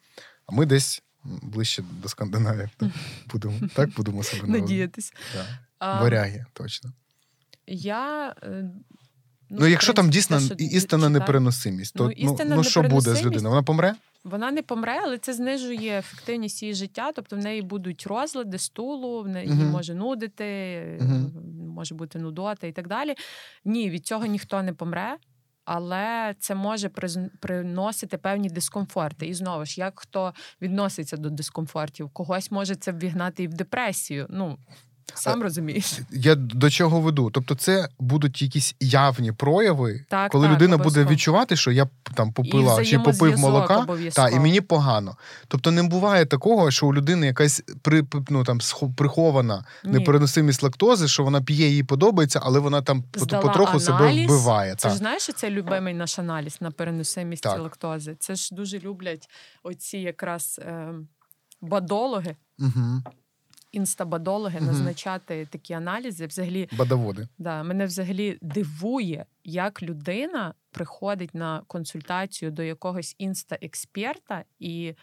А 0.46 0.56
ми 0.56 0.66
десь 0.66 1.04
ближче 1.24 1.84
до 2.02 2.10
Скандинавії 2.10 2.70
так, 2.78 2.90
будемо 3.32 3.60
так 3.74 3.90
будемо 3.90 4.24
себе 4.24 4.48
надіятися. 4.60 5.14
Да. 5.34 6.02
Варяги, 6.02 6.46
точно. 6.54 6.92
Я. 7.68 8.36
Ну, 9.60 9.66
в 9.66 9.70
якщо 9.70 9.94
там 9.94 10.10
дійсно 10.10 10.38
те, 10.38 10.44
що 10.46 10.98
і- 10.98 11.10
непереносимість, 11.10 11.94
то 11.94 12.04
Ну, 12.04 12.14
ну, 12.18 12.32
істинна 12.32 12.56
ну, 12.56 12.64
що 12.64 12.84
буде 12.84 13.16
з 13.16 13.26
людиною? 13.26 13.50
Вона 13.50 13.64
помре? 13.64 13.96
Вона 14.24 14.52
не 14.52 14.62
помре, 14.62 15.00
але 15.04 15.18
це 15.18 15.34
знижує 15.34 16.00
ефективність 16.00 16.62
її 16.62 16.74
життя. 16.76 17.12
Тобто 17.16 17.36
в 17.36 17.40
неї 17.40 17.62
будуть 17.62 18.08
розлади 18.08 18.58
стулу, 18.58 19.24
в 19.24 19.28
неї 19.28 19.48
Мгм. 19.48 19.70
може 19.70 19.96
нудити, 19.96 20.46
Мгм. 21.02 21.32
може 21.76 21.96
бути 21.96 22.20
нудота 22.20 22.68
і 22.68 22.72
так 22.72 22.88
далі. 22.88 23.16
Ні, 23.66 23.90
від 23.90 24.06
цього 24.08 24.26
ніхто 24.26 24.64
не 24.64 24.74
помре. 24.74 25.18
Але 25.66 26.36
це 26.40 26.56
може 26.56 26.90
приносити 27.40 28.18
певні 28.18 28.50
дискомфорти. 28.50 29.28
І 29.28 29.34
знову 29.34 29.66
ж, 29.66 29.80
як 29.80 30.00
хто 30.00 30.34
відноситься 30.62 31.18
до 31.18 31.30
дискомфортів, 31.30 32.10
когось 32.10 32.52
може 32.52 32.76
це 32.76 32.92
ввігнати 32.92 33.44
і 33.44 33.48
в 33.48 33.54
депресію. 33.54 34.28
Ну 34.30 34.58
сам 35.14 35.40
Е, 35.40 35.44
розумієш. 35.44 36.00
Я 36.12 36.36
до 36.36 36.70
чого 36.70 37.02
веду? 37.02 37.30
Тобто, 37.34 37.56
це 37.56 37.90
будуть 38.00 38.42
якісь 38.42 38.76
явні 38.80 39.32
прояви, 39.32 40.06
Так, 40.10 40.32
коли 40.32 40.48
так, 40.48 40.56
людина 40.56 40.78
буде 40.78 41.06
відчувати, 41.06 41.56
що 41.56 41.72
я 41.72 41.88
там 42.14 42.32
попила 42.32 42.82
І 42.82 42.86
чи 42.86 43.00
попив 43.00 43.40
молока, 43.40 43.88
та, 44.14 44.30
і 44.30 44.40
мені 44.40 44.62
погано. 44.62 45.18
Тобто 45.48 45.72
не 45.72 45.84
буває 45.84 46.26
такого, 46.26 46.72
що 46.72 46.88
у 46.88 46.94
людини 46.94 47.28
якась 47.28 47.64
при, 47.82 48.04
ну, 48.30 48.44
там, 48.44 48.60
прихована 48.98 49.66
Ні. 49.84 49.92
непереносимість 49.92 50.64
лактози, 50.64 51.08
що 51.08 51.24
вона 51.24 51.42
п'є, 51.42 51.70
їй 51.70 51.84
подобається, 51.84 52.40
але 52.44 52.60
вона 52.60 52.82
там 52.82 53.04
Здала 53.16 53.44
потроху 53.44 53.80
себе 53.80 54.26
вбиває. 54.26 54.76
Так. 54.76 54.92
ж 54.92 54.98
знаєш, 54.98 55.24
що 55.24 55.34
це 55.34 55.50
любимий 55.50 55.94
наш 55.94 56.20
аналіз 56.20 56.58
на 56.62 56.72
переносимість 56.72 57.44
Так. 57.44 57.60
лактози. 57.60 58.16
Це 58.20 58.36
ж 58.36 58.56
дуже 58.56 58.80
люблять 58.80 59.30
оці 59.64 59.98
якраз 59.98 60.60
е, 60.64 60.94
бадологи, 61.62 62.36
Угу. 62.60 63.04
Інстабадологи 63.76 64.58
Мгм. 64.58 64.68
назначати 64.68 65.46
такі 65.46 65.74
аналізи. 65.74 66.28
Взагалі, 66.28 66.70
Бадаводи. 66.78 67.28
да, 67.38 67.64
мене 67.64 67.86
взагалі 67.86 68.38
дивує, 68.42 69.26
як 69.44 69.84
людина 69.84 70.54
приходить 70.72 71.36
на 71.36 71.62
консультацію 71.68 72.52
до 72.52 72.64
якогось 72.64 73.16
інста-експерта 73.20 74.44
і. 74.60 74.94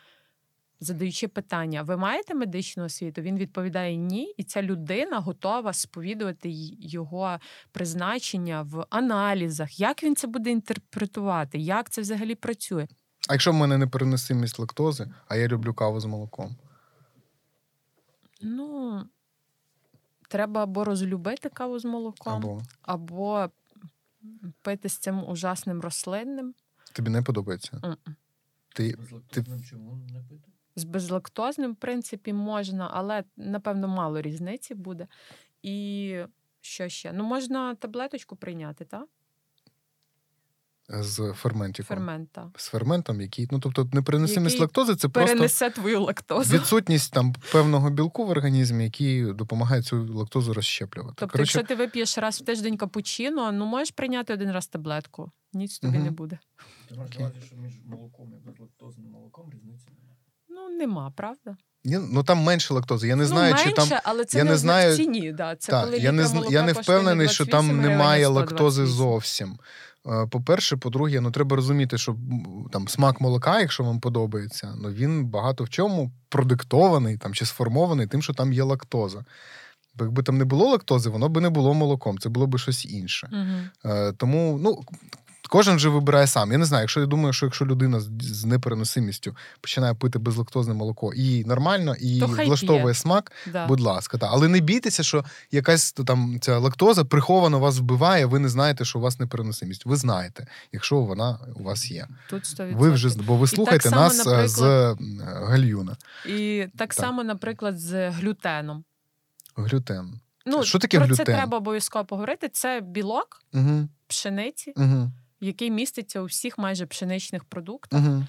Задаючи 0.85 1.29
питання, 1.29 1.83
ви 1.83 1.97
маєте 1.97 2.35
медичну 2.35 2.85
освіту? 2.85 3.23
Він 3.23 3.39
відповідає 3.39 3.97
ні, 3.97 4.35
і 4.37 4.43
ця 4.45 4.63
людина 4.63 5.19
готова 5.19 5.73
сповідувати 5.73 6.49
його 6.81 7.39
призначення 7.73 8.63
в 8.63 8.87
аналізах. 8.91 9.81
Як 9.81 10.03
він 10.03 10.17
це 10.17 10.27
буде 10.27 10.51
інтерпретувати? 10.51 11.59
Як 11.59 11.91
це 11.91 12.01
взагалі 12.01 12.35
працює? 12.35 12.87
А 13.29 13.33
якщо 13.35 13.51
в 13.51 13.55
мене 13.55 13.79
непереносимість 13.79 14.59
лактози, 14.59 15.09
а 15.29 15.37
я 15.37 15.49
люблю 15.49 15.75
каву 15.75 16.01
з 16.01 16.05
молоком. 16.05 16.57
Ну 18.43 19.03
треба 20.29 20.63
або 20.63 20.85
розлюбити 20.85 21.49
каву 21.49 21.79
з 21.79 21.85
молоком, 21.85 22.33
Або 22.35 22.63
або 22.83 23.51
пити 24.63 24.89
з 24.89 24.99
цим 24.99 25.29
ужасним 25.29 25.81
рослинним. 25.81 26.55
тобі 26.93 27.11
не 27.11 27.23
подобається? 27.23 27.81
М-м. 27.85 28.17
Ти 28.75 28.97
Безлактозним 28.99 29.63
чому 29.65 29.95
не 29.97 30.23
пити? 30.23 30.49
З 30.77 30.85
безлактозним, 30.85 31.73
в 31.73 31.77
принципі, 31.77 32.33
можна, 32.33 32.89
але 32.93 33.25
напевно 33.37 33.89
мало 33.89 34.21
різниці 34.21 34.75
буде. 34.75 35.07
І 35.63 36.19
що 36.61 36.89
ще? 36.89 37.13
Ну, 37.13 37.25
можна 37.25 37.75
таблеточку 37.75 38.37
прийняти, 38.37 38.85
так? 38.85 39.09
З 41.01 41.33
ферментиком. 41.37 41.97
Фермент, 41.97 42.29
так. 42.33 42.47
З 42.57 42.67
ферментом, 42.69 43.21
який, 43.21 43.49
ну 43.51 43.59
тобто 43.61 43.89
непереносимість 43.93 44.61
лактози 44.61 44.97
це 44.97 45.09
просто 45.09 45.33
Перенесе 45.35 45.71
твою 45.71 46.01
лактозу. 46.03 46.55
відсутність 46.55 47.13
там 47.13 47.35
певного 47.53 47.91
білку 47.91 48.27
в 48.27 48.31
організмі, 48.31 48.85
який 48.85 49.33
допомагає 49.33 49.83
цю 49.83 50.15
лактозу 50.15 50.55
розщеплювати. 50.55 51.15
Тобто, 51.19 51.33
Коротше, 51.33 51.59
якщо 51.59 51.69
ти 51.69 51.75
вип'єш 51.75 52.19
раз 52.19 52.41
в 52.41 52.45
тиждень 52.45 52.77
капучино, 52.77 53.53
ну 53.53 53.67
можеш 53.67 53.91
прийняти 53.91 54.33
один 54.33 54.53
раз 54.53 54.67
таблетку. 54.67 55.33
Ніч 55.53 55.79
тобі 55.79 55.97
Мгм. 55.97 56.05
не 56.05 56.11
буде. 56.11 56.39
Ти 56.89 56.95
маєш 56.95 57.17
увазі, 57.19 57.35
що 57.47 57.57
між 57.57 57.73
молоком 57.87 58.33
і 58.43 58.49
безлактозним 58.51 59.11
молоком 59.11 59.51
різниці 59.55 59.87
немає. 59.99 60.17
Ну, 60.49 60.69
нема, 60.79 61.13
правда? 61.17 61.57
ні, 61.85 61.99
ну 62.13 62.23
там 62.25 62.39
менше 62.39 62.75
лактози. 62.75 63.09
Я 63.09 63.17
не 63.17 63.27
знаю, 63.27 63.55
ну, 63.59 63.65
менше, 63.65 63.83
чи 63.83 63.89
там. 63.89 64.01
але 64.05 64.25
це 64.25 64.39
я 64.39 64.45
не, 64.45 64.51
не 64.51 64.57
в 64.57 64.59
знаю- 64.59 64.97
ціні. 64.97 65.33
Да. 65.33 65.57
Це 65.57 65.73
Так, 65.73 65.85
коли 65.85 65.99
я 65.99 66.13
не 66.13 66.27
я 66.51 66.63
не 66.63 66.73
впевнений, 66.73 67.29
що 67.29 67.47
там 67.47 67.81
немає 67.81 68.27
лактози 68.27 68.87
зовсім. 68.87 69.59
Е, 70.07 70.27
По-перше, 70.27 70.77
по-друге, 70.77 71.21
ну 71.21 71.31
треба 71.31 71.57
розуміти, 71.57 71.99
що 71.99 72.17
там 72.73 72.89
смак 72.89 73.21
молока, 73.21 73.61
якщо 73.61 73.85
вам 73.85 74.01
подобається, 74.01 74.75
ну 74.83 74.91
він 74.91 75.27
багато 75.27 75.65
в 75.65 75.69
чому 75.69 76.13
продиктований 76.29 77.17
там 77.17 77.35
чи 77.35 77.47
сформований 77.47 78.07
тим, 78.07 78.23
що 78.23 78.35
там 78.35 78.53
є 78.53 78.63
лактоза. 78.63 79.25
Бо 79.95 80.05
якби 80.05 80.23
там 80.23 80.39
не 80.39 80.45
було 80.45 80.71
лактози, 80.71 81.11
воно 81.11 81.29
би 81.29 81.41
не 81.41 81.51
було 81.51 81.75
молоком, 81.75 82.19
це 82.19 82.29
було 82.29 82.47
б 82.47 82.59
щось 82.59 82.85
інше. 82.85 83.31
Угу. 83.33 83.93
Тому 84.17 84.59
ну, 84.63 84.81
кожен 85.53 85.79
же 85.79 85.89
вибирає 85.89 86.27
сам. 86.27 86.53
Я 86.53 86.59
не 86.59 86.65
знаю, 86.65 86.83
якщо 86.83 87.01
я 87.01 87.07
думаю, 87.07 87.33
що 87.33 87.47
якщо 87.47 87.67
людина 87.67 88.01
з, 88.01 88.45
непереносимістю 88.45 89.37
починає 89.61 89.95
пити 89.95 90.19
безлактозне 90.19 90.75
молоко 90.75 91.13
і 91.15 91.45
нормально, 91.45 91.95
і 92.01 92.21
То 92.21 92.27
влаштовує 92.27 92.95
смак, 92.95 93.33
Да. 93.53 93.67
будь 93.67 93.81
ласка, 93.81 94.19
та. 94.19 94.29
але 94.33 94.49
не 94.49 94.61
бійтеся, 94.61 95.03
що 95.03 95.25
якась 95.51 95.93
там 95.93 96.39
ця 96.41 96.59
лактоза 96.59 97.05
приховано 97.05 97.59
вас 97.59 97.79
вбиває, 97.79 98.27
ви 98.27 98.39
не 98.39 98.49
знаєте, 98.49 98.85
що 98.85 98.99
у 98.99 99.03
вас 99.03 99.21
непереносимість. 99.21 99.87
Ви 99.87 99.97
знаєте, 99.97 100.47
якщо 100.73 101.01
вона 101.01 101.39
у 101.57 101.63
вас 101.63 101.91
є. 101.91 102.07
Тут 102.31 102.45
100%. 102.47 102.77
Ви 102.77 102.91
вже 102.91 103.09
бо 103.27 103.37
ви 103.37 103.47
слухаєте 103.47 103.89
само, 103.89 104.03
нас 104.03 104.27
е, 104.27 104.31
наприклад- 104.31 104.49
з 104.49 104.97
гальюна. 105.47 105.97
І 106.27 106.67
так, 106.79 106.79
Так. 106.79 106.95
само, 106.95 107.25
наприклад, 107.25 107.79
з 107.81 108.11
глютеном. 108.11 108.85
Глютен. 109.57 110.21
Ну, 110.47 110.65
Що 110.65 110.79
таке 110.79 110.97
про 110.99 111.07
глютен? 111.07 111.27
це 111.27 111.33
треба 111.33 111.59
обов'язково 111.59 112.05
поговорити. 112.05 112.49
Це 112.53 112.81
білок 112.81 113.43
Угу, 113.55 113.89
пшениці, 114.07 114.73
угу, 114.77 115.11
який 115.47 115.71
міститься 115.71 116.21
у 116.21 116.25
всіх 116.25 116.59
майже 116.59 116.87
пшеничних 116.87 117.45
продуктах. 117.45 118.01
угу. 118.07 118.25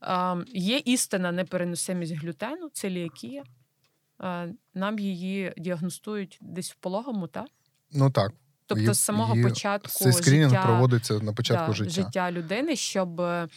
Ем, 0.00 0.44
є 0.48 0.76
істинна 0.84 1.32
непереносимість 1.32 2.12
глютену, 2.12 2.68
целіакія. 2.72 3.44
Е, 4.24 4.54
Нам 4.74 4.98
її 4.98 5.52
діагностують 5.56 6.38
десь 6.40 6.72
в 6.72 6.74
пологому, 6.74 7.26
так? 7.26 7.46
Ну 7.92 8.10
так. 8.10 8.32
Тобто 8.68 8.80
Її- 8.82 8.94
з 8.94 9.00
самого 9.00 9.34
її- 9.34 9.48
початку 9.48 9.88
Цей 9.88 10.12
скринінг 10.12 10.48
життя, 10.50 10.62
проводиться 10.62 11.14
на 11.14 11.32
початку 11.32 11.66
да, 11.66 11.72
життя. 11.72 11.90
життя 11.90 12.32
людини, 12.32 12.76
щоб 12.76 13.20
е, 13.20 13.48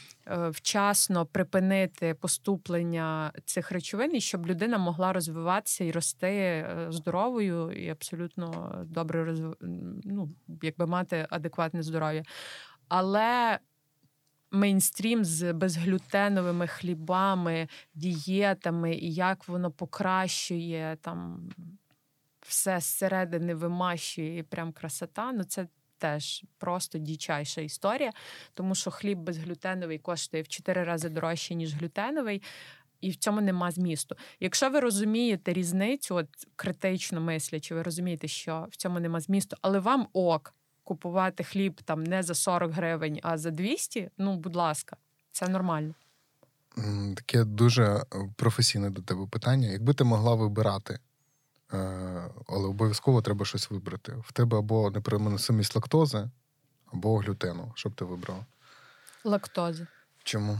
вчасно 0.49 1.25
припинити 1.25 2.13
поступлення 2.13 3.31
цих 3.45 3.71
речовин, 3.71 4.15
і 4.15 4.21
щоб 4.21 4.47
людина 4.47 4.77
могла 4.77 5.13
розвиватися 5.13 5.83
і 5.83 5.91
рости 5.91 6.27
е, 6.27 6.87
здоровою 6.89 7.71
і 7.71 7.89
абсолютно 7.89 8.75
добре 8.87 9.25
розв... 9.25 9.55
ну, 10.03 10.29
якби 10.61 10.85
мати 10.85 11.27
адекватне 11.29 11.83
здоров'я. 11.83 12.23
Але 12.89 13.59
мейнстрім 14.51 15.25
з 15.25 15.53
безглютеновими 15.53 16.67
хлібами, 16.67 17.67
дієтами, 17.93 18.95
і 18.95 19.13
як 19.13 19.47
воно 19.47 19.71
покращує 19.71 20.97
там 21.01 21.49
все 22.41 22.79
зсередини 22.79 23.55
вимащує 23.55 24.37
і 24.37 24.43
прям 24.43 24.71
красота. 24.71 25.31
Ну 25.31 25.43
це 25.43 25.67
теж 25.97 26.43
просто 26.57 26.97
дічайша 26.97 27.61
історія, 27.61 28.11
тому 28.53 28.75
що 28.75 28.91
хліб 28.91 29.19
безглютеновий 29.19 29.99
коштує 29.99 30.43
в 30.43 30.47
4 30.47 30.83
рази 30.83 31.09
дорожче, 31.09 31.55
ніж 31.55 31.73
глютеновий. 31.73 32.41
І 33.01 33.09
в 33.09 33.15
цьому 33.15 33.41
нема 33.41 33.71
змісту. 33.71 34.15
Якщо 34.39 34.69
ви 34.69 34.79
розумієте 34.79 35.53
різницю, 35.53 36.15
от 36.15 36.27
критично 36.55 37.21
мислячи, 37.21 37.75
ви 37.75 37.83
розумієте, 37.83 38.27
що 38.27 38.67
в 38.71 38.75
цьому 38.75 38.99
нема 38.99 39.19
змісту, 39.19 39.57
але 39.61 39.79
вам 39.79 40.07
ок 40.13 40.55
купувати 40.89 41.43
хліб 41.43 41.81
там 41.81 42.03
не 42.03 42.23
за 42.23 42.35
40 42.35 42.71
гривень, 42.71 43.19
а 43.23 43.37
за 43.37 43.51
200, 43.51 44.09
ну, 44.17 44.35
будь 44.37 44.55
ласка, 44.55 44.97
це 45.31 45.47
нормально. 45.47 45.93
Таке 47.15 47.43
дуже 47.43 47.83
е, 47.83 48.03
професійне 48.35 48.89
до 48.89 49.01
тебе 49.01 49.27
питання. 49.27 49.67
Якби 49.67 49.93
ти 49.93 50.03
могла 50.03 50.35
вибирати, 50.35 50.99
е, 51.73 51.77
але 52.47 52.67
обов'язково 52.67 53.21
треба 53.21 53.45
щось 53.45 53.71
вибрати. 53.71 54.15
В 54.23 54.31
тебе 54.31 54.57
або 54.57 54.91
непереносимість 54.91 55.75
лактози, 55.75 56.29
або 56.93 57.17
глютену. 57.17 57.71
Що 57.75 57.89
б 57.89 57.95
ти 57.95 58.05
вибрала? 58.05 58.45
Лактоза. 59.23 59.87
Чому? 60.23 60.59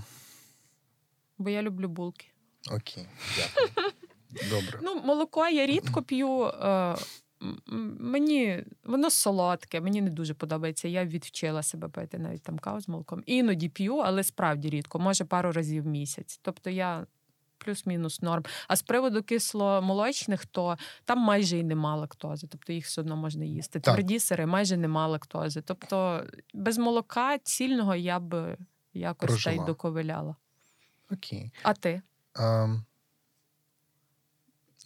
Бо 1.38 1.50
я 1.50 1.62
люблю 1.62 1.88
булки. 1.88 2.28
Окей, 2.72 3.08
дякую. 3.38 3.92
Добре. 4.50 4.80
Ну, 4.82 5.02
молоко 5.02 5.48
я 5.48 5.66
рідко 5.66 6.02
п'ю. 6.02 6.52
Мені 8.00 8.64
воно 8.84 9.10
солодке, 9.10 9.82
мені 9.82 10.02
не 10.02 10.10
дуже 10.10 10.34
подобається. 10.34 10.88
Я 10.88 11.06
відвчила 11.06 11.64
себе 11.64 11.88
пити 11.88 12.20
навіть 12.20 12.44
там 12.44 12.60
каву 12.60 12.82
з 12.82 12.88
молоком. 12.88 13.24
Іноді 13.26 13.70
п'ю, 13.70 13.98
але 13.98 14.24
справді 14.24 14.70
рідко, 14.70 15.00
може 15.00 15.26
пару 15.26 15.52
разів 15.52 15.84
в 15.84 15.88
місяць. 15.88 16.40
Тобто 16.42 16.70
я 16.70 17.06
плюс-мінус 17.58 18.22
норм. 18.22 18.44
А 18.68 18.76
з 18.76 18.82
приводу 18.82 19.24
кисломолочних, 19.24 20.46
то 20.46 20.78
там 21.06 21.20
майже 21.20 21.58
і 21.58 21.64
нема 21.64 21.96
лактози, 21.96 22.48
тобто 22.48 22.74
їх 22.74 22.86
все 22.86 23.02
одно 23.02 23.16
можна 23.16 23.46
їсти. 23.46 23.80
Так. 23.80 23.94
Тверді 23.94 24.20
сири 24.20 24.46
майже 24.46 24.78
нема 24.78 25.08
лактози. 25.08 25.62
Тобто 25.62 26.26
без 26.54 26.78
молока 26.78 27.38
цільного 27.38 27.96
я 27.96 28.20
б 28.20 28.58
якось 28.94 29.44
та 29.44 29.52
й 29.52 29.60
доковиляла. 29.66 30.36
Окей. 31.12 31.52
А 31.64 31.74
ти? 31.74 32.02
Ем, 32.36 32.86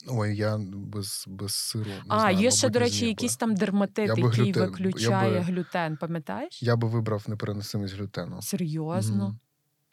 Ой, 0.07 0.35
я 0.35 0.57
без, 0.73 1.25
без 1.27 1.55
сиру. 1.55 1.85
Не 1.85 2.01
а, 2.07 2.19
знаю, 2.19 2.37
є 2.37 2.51
ще, 2.51 2.69
до 2.69 2.79
речі, 2.79 3.07
якийсь 3.07 3.35
там 3.37 3.55
дерматит, 3.55 4.07
Я 4.07 4.15
би 4.15 4.21
який 4.21 4.43
глютен- 4.53 4.59
я 4.59 4.65
виключає 4.65 5.31
би- 5.31 5.39
глютен, 5.39 5.97
пам'ятаєш? 5.97 6.63
Я 6.63 6.75
би 6.75 6.87
вибрав 6.87 7.23
непереносимість 7.27 7.95
глютену. 7.95 8.41
Серйозно? 8.41 9.37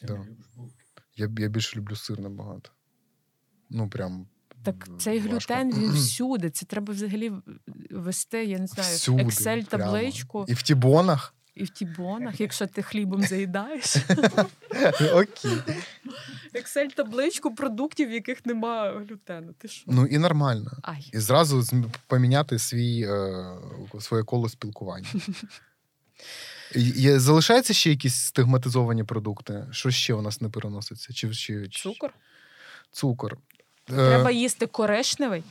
Ти 0.00 0.06
Да. 0.06 0.26
Я, 1.16 1.28
я 1.38 1.48
більше 1.48 1.76
люблю 1.78 1.96
сир 1.96 2.20
набагато. 2.20 2.70
Ну, 3.70 3.88
прям. 3.90 4.26
Так 4.64 4.88
цей 4.98 5.18
важко. 5.18 5.30
глютен 5.30 5.72
він 5.82 5.92
всюди. 5.92 6.50
Це 6.50 6.66
треба 6.66 6.92
взагалі 6.92 7.32
вести, 7.90 8.44
я 8.44 8.58
не 8.58 8.66
знаю, 8.66 8.96
Всюди, 8.96 9.22
Excel 9.22 9.66
прямо. 9.68 9.84
табличку 9.92 10.44
І 10.48 10.54
в 10.54 10.62
тібонах. 10.62 11.34
і 11.54 11.64
в 11.64 11.68
тібонах, 11.70 12.40
якщо 12.40 12.66
ти 12.66 12.82
хлібом 12.82 13.22
заїдаєш. 13.22 13.96
Окей. 15.14 15.52
Excel 16.55 16.94
табличку 16.94 17.55
продуктів, 17.55 18.09
в 18.09 18.12
яких 18.12 18.46
немає 18.46 18.98
глютену. 18.98 19.53
Ти 19.53 19.68
що? 19.68 19.84
Ну 19.86 20.07
і 20.07 20.18
нормально. 20.18 20.70
Ай. 20.82 21.11
І 21.12 21.18
зразу 21.18 21.62
поміняти 22.07 22.59
свій, 22.59 23.03
е, 23.03 23.44
своє 24.01 24.22
коло 24.24 24.48
спілкування. 24.48 25.09
Залишаються 27.16 27.72
ще 27.74 27.90
якісь 27.90 28.14
стигматизовані 28.14 29.05
продукти? 29.05 29.66
Що 29.70 29.90
ще 29.90 30.14
у 30.14 30.22
нас 30.22 30.40
не 30.40 30.48
переноситься? 30.48 31.12
Чи, 31.12 31.34
чи, 31.34 31.68
чи- 31.68 31.80
Цукор. 31.82 32.11
Цукор. 32.92 33.38
Е, 33.90 33.94
Треба 33.94 34.30
їсти 34.30 34.66
коричневий. 34.66 35.42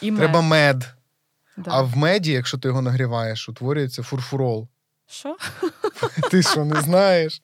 І 0.00 0.10
мед. 0.10 0.20
Треба 0.20 0.42
мед. 0.42 0.94
Да. 1.56 1.70
А 1.70 1.82
в 1.82 1.96
меді, 1.96 2.32
якщо 2.32 2.58
ти 2.58 2.68
його 2.68 2.82
нагріваєш, 2.82 3.48
утворюється 3.48 4.02
фурфурол. 4.02 4.68
Що? 5.06 5.36
Ти 6.30 6.42
що 6.42 6.64
не 6.64 6.80
знаєш? 6.80 7.42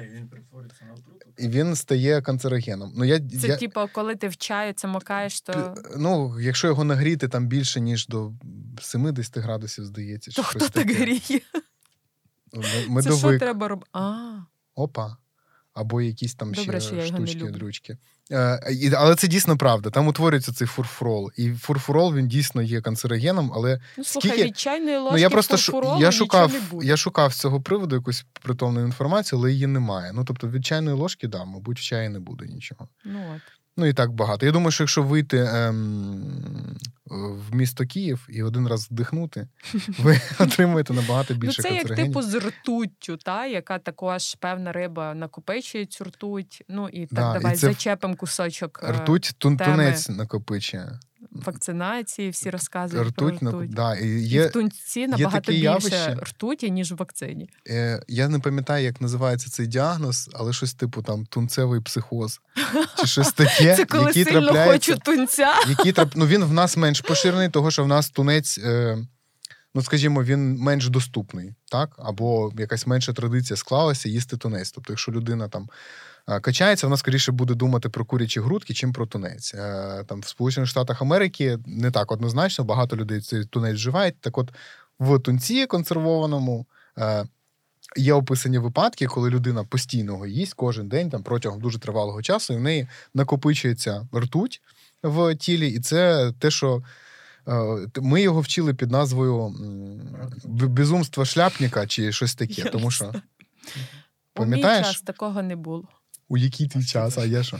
Він 0.00 0.28
перетворюється 0.28 0.84
на 0.84 0.92
отруту. 0.92 1.17
І 1.38 1.48
він 1.48 1.76
стає 1.76 2.22
канцерогеном. 2.22 2.92
Ну, 2.96 3.04
я, 3.04 3.20
Це 3.40 3.48
я, 3.48 3.56
типу, 3.56 3.80
коли 3.92 4.16
ти 4.16 4.28
в 4.28 4.36
чаю 4.36 4.72
це 4.72 4.88
макаєш, 4.88 5.40
то, 5.40 5.74
ну, 5.96 6.40
якщо 6.40 6.66
його 6.66 6.84
нагріти 6.84 7.28
там 7.28 7.46
більше, 7.46 7.80
ніж 7.80 8.06
до 8.06 8.32
70 8.80 9.38
градусів, 9.38 9.84
здається. 9.84 10.30
то 10.30 10.42
хто 10.42 10.68
так 10.68 10.90
гріє? 10.90 11.40
М- 12.88 13.02
Це 13.02 13.12
що 13.16 13.38
треба 13.38 13.68
робити? 13.68 13.88
А, 13.92 14.38
Опа. 14.74 15.16
Або 15.74 16.00
якісь 16.00 16.34
там 16.34 16.52
Добре, 16.52 16.80
ще 16.80 17.06
штучки, 17.06 17.44
дрючки. 17.44 17.96
Е, 18.30 18.92
але 18.96 19.14
це 19.16 19.28
дійсно 19.28 19.56
правда. 19.56 19.90
Там 19.90 20.08
утворюється 20.08 20.52
цей 20.52 20.66
фурфурол. 20.66 21.30
І 21.36 21.52
фурфурол 21.52 22.14
він 22.14 22.28
дійсно 22.28 22.62
є 22.62 22.80
канцерогеном, 22.80 23.52
але 23.54 23.80
ну 23.98 24.04
слухай, 24.04 24.30
Скільки- 24.30 24.46
від 24.48 24.58
чайної 24.58 24.96
ложки 24.96 25.12
ну, 25.12 25.18
я 25.18 25.30
просто 25.30 25.56
фурфуролу 25.56 26.00
я 26.00 26.12
шукав, 26.12 26.52
не 26.52 26.60
буде. 26.60 26.86
я 26.86 26.96
шукав 26.96 27.32
з 27.32 27.36
цього 27.36 27.60
приводу 27.60 27.96
якусь 27.96 28.24
притомну 28.42 28.84
інформацію, 28.84 29.38
але 29.38 29.52
її 29.52 29.66
немає. 29.66 30.12
Ну 30.14 30.24
тобто 30.24 30.48
від 30.48 30.66
чайної 30.66 30.96
ложки, 30.96 31.28
да, 31.28 31.44
мабуть, 31.44 31.78
в 31.78 31.82
чаї 31.82 32.08
не 32.08 32.18
буде 32.20 32.46
нічого. 32.46 32.88
Ну, 33.04 33.20
от. 33.36 33.42
Ну 33.78 33.86
і 33.86 33.92
так 33.92 34.12
багато. 34.12 34.46
Я 34.46 34.52
думаю, 34.52 34.70
що 34.70 34.84
якщо 34.84 35.02
вийти 35.02 35.38
ем, 35.38 36.78
в 37.50 37.54
місто 37.54 37.86
Київ 37.86 38.26
і 38.30 38.42
один 38.42 38.68
раз 38.68 38.88
вдихнути, 38.90 39.48
ви 39.98 40.20
отримуєте 40.38 40.92
набагато 40.94 41.34
більше 41.34 41.62
Ну, 41.64 41.70
це 41.70 41.76
як 41.76 41.96
типу 41.96 42.22
з 42.22 42.34
ртуттю, 42.34 43.16
та, 43.16 43.46
яка 43.46 43.78
також 43.78 44.34
певна 44.34 44.72
риба 44.72 45.14
накопичує 45.14 45.86
цю 45.86 46.04
ртуть. 46.04 46.64
Ну 46.68 46.88
і 46.88 47.06
так, 47.06 47.08
Да, 47.10 47.30
і 47.30 47.40
давай 47.40 47.56
це 47.56 47.66
зачепимо 47.66 48.16
кусочок 48.16 48.80
е, 48.82 48.92
Ртуть 48.92 49.34
тун, 49.38 49.56
теми. 49.56 49.72
тунець 49.72 50.08
накопичує. 50.08 51.00
Вакцинації, 51.46 52.30
всі 52.30 52.50
розказують 52.50 53.08
Ртуть, 53.08 53.38
про 53.38 53.48
ртуть. 53.50 53.70
да, 53.70 53.94
і 53.96 54.22
І 54.22 54.40
в 54.40 54.50
тунці 54.50 55.06
набагато 55.06 55.40
таке 55.40 55.52
більше 55.52 55.62
явище. 55.64 56.14
ртуті, 56.22 56.70
ніж 56.70 56.92
в 56.92 56.96
вакцині. 56.96 57.50
е, 57.68 58.02
я 58.08 58.28
не 58.28 58.38
пам'ятаю, 58.38 58.84
як 58.84 59.00
називається 59.00 59.50
цей 59.50 59.66
діагноз, 59.66 60.30
але 60.34 60.52
щось 60.52 60.74
типу 60.74 61.02
там 61.02 61.26
тунцевий 61.26 61.80
психоз. 61.80 62.40
Чи 63.00 63.06
щось 63.06 63.32
таке, 63.32 63.76
Це 63.76 63.84
коли 63.84 64.04
який 64.04 64.24
сильно 64.24 64.40
трапляється. 64.40 64.92
хочу 64.92 65.02
тунця. 65.04 65.54
Які 65.68 65.92
трап... 65.92 66.12
ну, 66.16 66.26
він 66.26 66.44
в 66.44 66.52
нас 66.52 66.76
менш 66.76 67.00
поширений, 67.08 67.48
того 67.48 67.70
що 67.70 67.84
в 67.84 67.88
нас 67.88 68.10
тунець, 68.10 68.58
е... 68.58 68.98
ну 69.74 69.82
скажімо, 69.82 70.24
він 70.24 70.56
менш 70.56 70.88
доступний, 70.88 71.54
так? 71.70 71.90
Або 71.98 72.52
якась 72.58 72.86
менша 72.86 73.12
традиція 73.12 73.56
склалася 73.56 74.08
їсти 74.08 74.36
тунець. 74.36 74.70
Тобто, 74.72 74.92
якщо 74.92 75.12
людина 75.12 75.48
там 75.48 75.68
качається, 76.42 76.86
вона 76.86 76.96
скоріше 76.96 77.32
буде 77.32 77.54
думати 77.54 77.88
про 77.88 78.04
курячі 78.04 78.40
грудки, 78.40 78.74
чим 78.74 78.92
про 78.92 79.06
тунець. 79.06 79.50
Там 80.06 80.20
в 80.20 80.26
Сполучених 80.28 80.68
Штатах 80.68 81.02
Америки 81.02 81.58
не 81.66 81.90
так 81.90 82.12
однозначно, 82.12 82.64
багато 82.64 82.96
людей 82.96 83.20
цей 83.20 83.44
тунець 83.44 83.74
вживають. 83.74 84.20
Так 84.20 84.38
от 84.38 84.52
в 84.98 85.18
тунці 85.18 85.66
консервованому. 85.66 86.66
Є 87.96 88.12
описані 88.12 88.58
випадки, 88.58 89.06
коли 89.06 89.30
людина 89.30 89.64
постійно 89.64 90.12
його 90.12 90.26
їсть 90.26 90.54
кожен 90.54 90.88
день 90.88 91.10
там 91.10 91.22
протягом 91.22 91.60
дуже 91.60 91.78
тривалого 91.78 92.22
часу, 92.22 92.54
і 92.54 92.56
в 92.56 92.60
неї 92.60 92.88
накопичується 93.14 94.08
ртуть 94.16 94.62
в 95.02 95.34
тілі, 95.34 95.68
і 95.68 95.80
це 95.80 96.32
те, 96.38 96.50
що 96.50 96.82
ми 98.00 98.22
його 98.22 98.40
вчили 98.40 98.74
під 98.74 98.90
назвою 98.90 99.46
м, 99.46 100.00
«Б- 100.44 100.66
безумство 100.66 101.24
шляпника 101.24 101.86
чи 101.86 102.12
щось 102.12 102.34
таке. 102.34 102.64
Тому 102.64 102.90
що 102.90 103.04
знаю. 103.04 103.22
У 104.36 104.44
мій 104.44 104.62
час 104.84 105.00
такого 105.00 105.42
не 105.42 105.56
було. 105.56 105.84
У 106.28 106.36
який 106.36 106.68
твій 106.68 106.84
час, 106.84 107.18
а 107.18 107.24
є 107.24 107.42
що? 107.42 107.58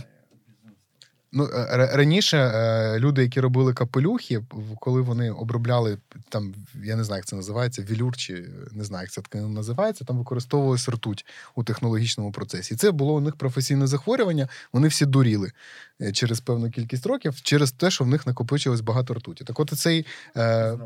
Ну, 1.33 1.45
е, 1.45 1.91
раніше 1.93 2.39
е, 2.39 2.99
люди, 2.99 3.23
які 3.23 3.41
робили 3.41 3.75
капелюхи, 3.75 4.43
коли 4.81 5.01
вони 5.01 5.31
обробляли 5.31 5.99
там, 6.29 6.55
я 6.85 6.97
не 6.97 7.05
знаю, 7.05 7.19
як 7.19 7.27
це 7.27 7.37
називається, 7.37 7.83
вілюр, 7.83 8.17
чи 8.17 8.45
не 8.73 8.85
знаю, 8.85 9.03
як 9.03 9.11
це 9.11 9.21
тканина 9.21 9.51
називається, 9.51 10.05
там 10.05 10.19
використовувалась 10.19 10.89
ртуть 10.89 11.27
у 11.55 11.65
технологічному 11.65 12.33
процесі. 12.33 12.75
І 12.75 12.77
це 12.77 12.91
було 12.91 13.15
у 13.15 13.21
них 13.21 13.37
професійне 13.37 13.87
захворювання. 13.87 14.49
Вони 14.73 14.89
всі 14.89 15.07
дуріли 15.07 15.53
е, 16.01 16.13
через 16.13 16.41
певну 16.41 16.71
кількість 16.71 17.07
років, 17.07 17.41
через 17.43 17.73
те, 17.73 17.91
що 17.91 18.05
в 18.05 18.09
них 18.09 18.27
накопичилось 18.27 18.81
багато 18.81 19.15
ртуті. 19.15 19.45
Так 19.45 19.61
от 19.61 19.71
цей 19.71 20.07
е, 20.37 20.79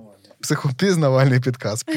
психотиз 0.42 0.96
Навальний 0.96 1.40
підказ. 1.40 1.84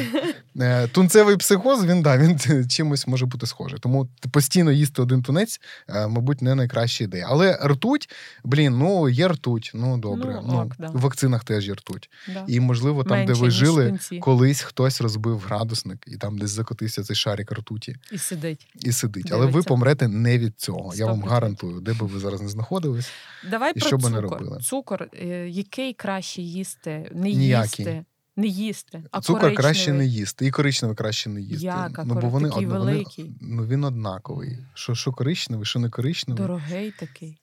Е, 0.59 0.87
Тунцевий 0.87 1.37
психоз, 1.37 1.85
він 1.85 2.01
да, 2.01 2.17
він 2.17 2.39
чимось 2.69 3.07
може 3.07 3.25
бути 3.25 3.47
схожий. 3.47 3.79
Тому 3.79 4.09
постійно 4.31 4.71
їсти 4.71 5.01
один 5.01 5.23
тунець, 5.23 5.61
е, 5.89 6.07
мабуть, 6.07 6.41
не 6.41 6.55
найкраща 6.55 7.03
ідея. 7.03 7.25
Але 7.29 7.59
ртуть, 7.65 8.09
блін, 8.43 8.77
ну 8.77 9.09
є 9.09 9.27
ртуть, 9.27 9.71
ну 9.73 9.97
добре. 9.97 10.41
Ну, 10.47 10.59
ок, 10.59 10.73
да. 10.79 10.87
В 10.87 10.99
вакцинах 10.99 11.43
теж 11.43 11.67
є 11.67 11.73
ртуть. 11.73 12.09
Да. 12.33 12.45
І, 12.47 12.59
можливо, 12.59 13.03
там, 13.03 13.17
Менше, 13.17 13.33
де 13.33 13.39
ви 13.39 13.49
жили, 13.51 13.99
колись 14.21 14.61
хтось 14.61 15.01
розбив 15.01 15.39
градусник, 15.39 16.03
і 16.07 16.17
там 16.17 16.37
десь 16.37 16.49
закотився 16.49 17.03
цей 17.03 17.15
шарик 17.15 17.51
ртуті 17.51 17.95
І 18.11 18.17
сидить. 18.17 18.67
і 18.79 18.91
сидить. 18.91 19.31
Але 19.31 19.45
ви 19.45 19.63
помрете 19.63 20.07
не 20.07 20.37
від 20.37 20.59
цього. 20.59 20.93
Я 20.95 21.05
вам 21.05 21.21
гарантую, 21.21 21.79
де 21.79 21.93
би 21.93 22.05
ви 22.05 22.19
зараз 22.19 22.41
не 22.41 22.49
знаходились. 22.49 23.11
Давай 23.51 23.71
І 23.75 23.79
про 23.79 23.87
що 23.87 23.97
би 23.97 24.09
не 24.09 24.21
робили? 24.21 24.59
Цукор, 24.59 25.07
е, 25.13 25.49
який 25.49 25.93
краще 25.93 26.41
їсти, 26.41 27.09
не 27.13 27.29
Ніякий. 27.31 27.85
їсти, 27.85 28.05
не 28.35 28.47
їсти, 28.47 29.03
а 29.11 29.21
Цукор 29.21 29.55
краще 29.55 29.93
не 29.93 30.05
їсти, 30.05 30.45
і 30.45 30.51
коричневий 30.51 30.97
краще 30.97 31.29
не 31.29 31.41
їсти. 31.41 31.65
Як? 31.65 31.99
А 31.99 32.03
ну, 32.03 32.13
бо 32.15 32.29
вони 32.29 32.49
такий 32.49 32.65
вони- 32.65 32.79
великий. 32.79 33.35
ну 33.41 33.65
він 33.67 33.83
однаковий. 33.83 34.57
Що, 34.73 34.95
що 34.95 35.11
коричневий, 35.11 35.65
що 35.65 35.79
не 35.79 35.89
коричневий. 35.89 36.41
Дорогий 36.43 36.91
такий. 36.91 37.37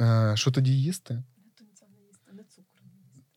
Е, 0.00 0.32
що 0.36 0.50
тоді 0.50 0.82
їсти? 0.82 1.22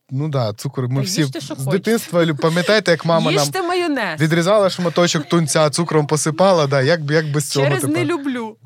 Ну 0.10 0.24
так, 0.24 0.32
да, 0.32 0.54
цукор. 0.54 0.90
Ми 0.90 0.96
Та 0.96 1.02
всі 1.02 1.22
їжте, 1.22 1.40
з 1.42 1.66
дитинства 1.66 2.34
пам'ятаєте, 2.34 2.92
як 2.92 3.06
мама 3.06 3.32
нам 3.32 3.68
майонез. 3.68 4.22
відрізала 4.22 4.70
шматочок 4.70 5.30
тунця, 5.30 5.70
цукром 5.70 6.08
посипала. 6.08 6.68
Да, 6.68 6.82
як, 6.82 7.12
як 7.12 7.32
без 7.32 7.50
цього 7.50 7.66
Через 7.66 7.82
тепер? 7.82 7.98
не 7.98 8.06
люблю. 8.06 8.58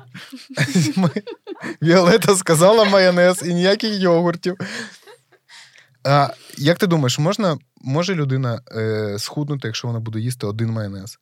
Віолета 1.82 2.36
сказала 2.36 2.84
майонез 2.84 3.42
і 3.46 3.54
ніяких 3.54 4.00
йогуртів. 4.00 4.56
А, 6.04 6.28
як 6.58 6.78
ти 6.78 6.86
думаєш, 6.86 7.18
можна, 7.18 7.58
може 7.80 8.14
людина 8.14 8.60
е, 8.76 9.16
схуднути, 9.18 9.68
якщо 9.68 9.88
вона 9.88 10.00
буде 10.00 10.20
їсти 10.20 10.46
один 10.46 10.70
майонез? 10.70 11.18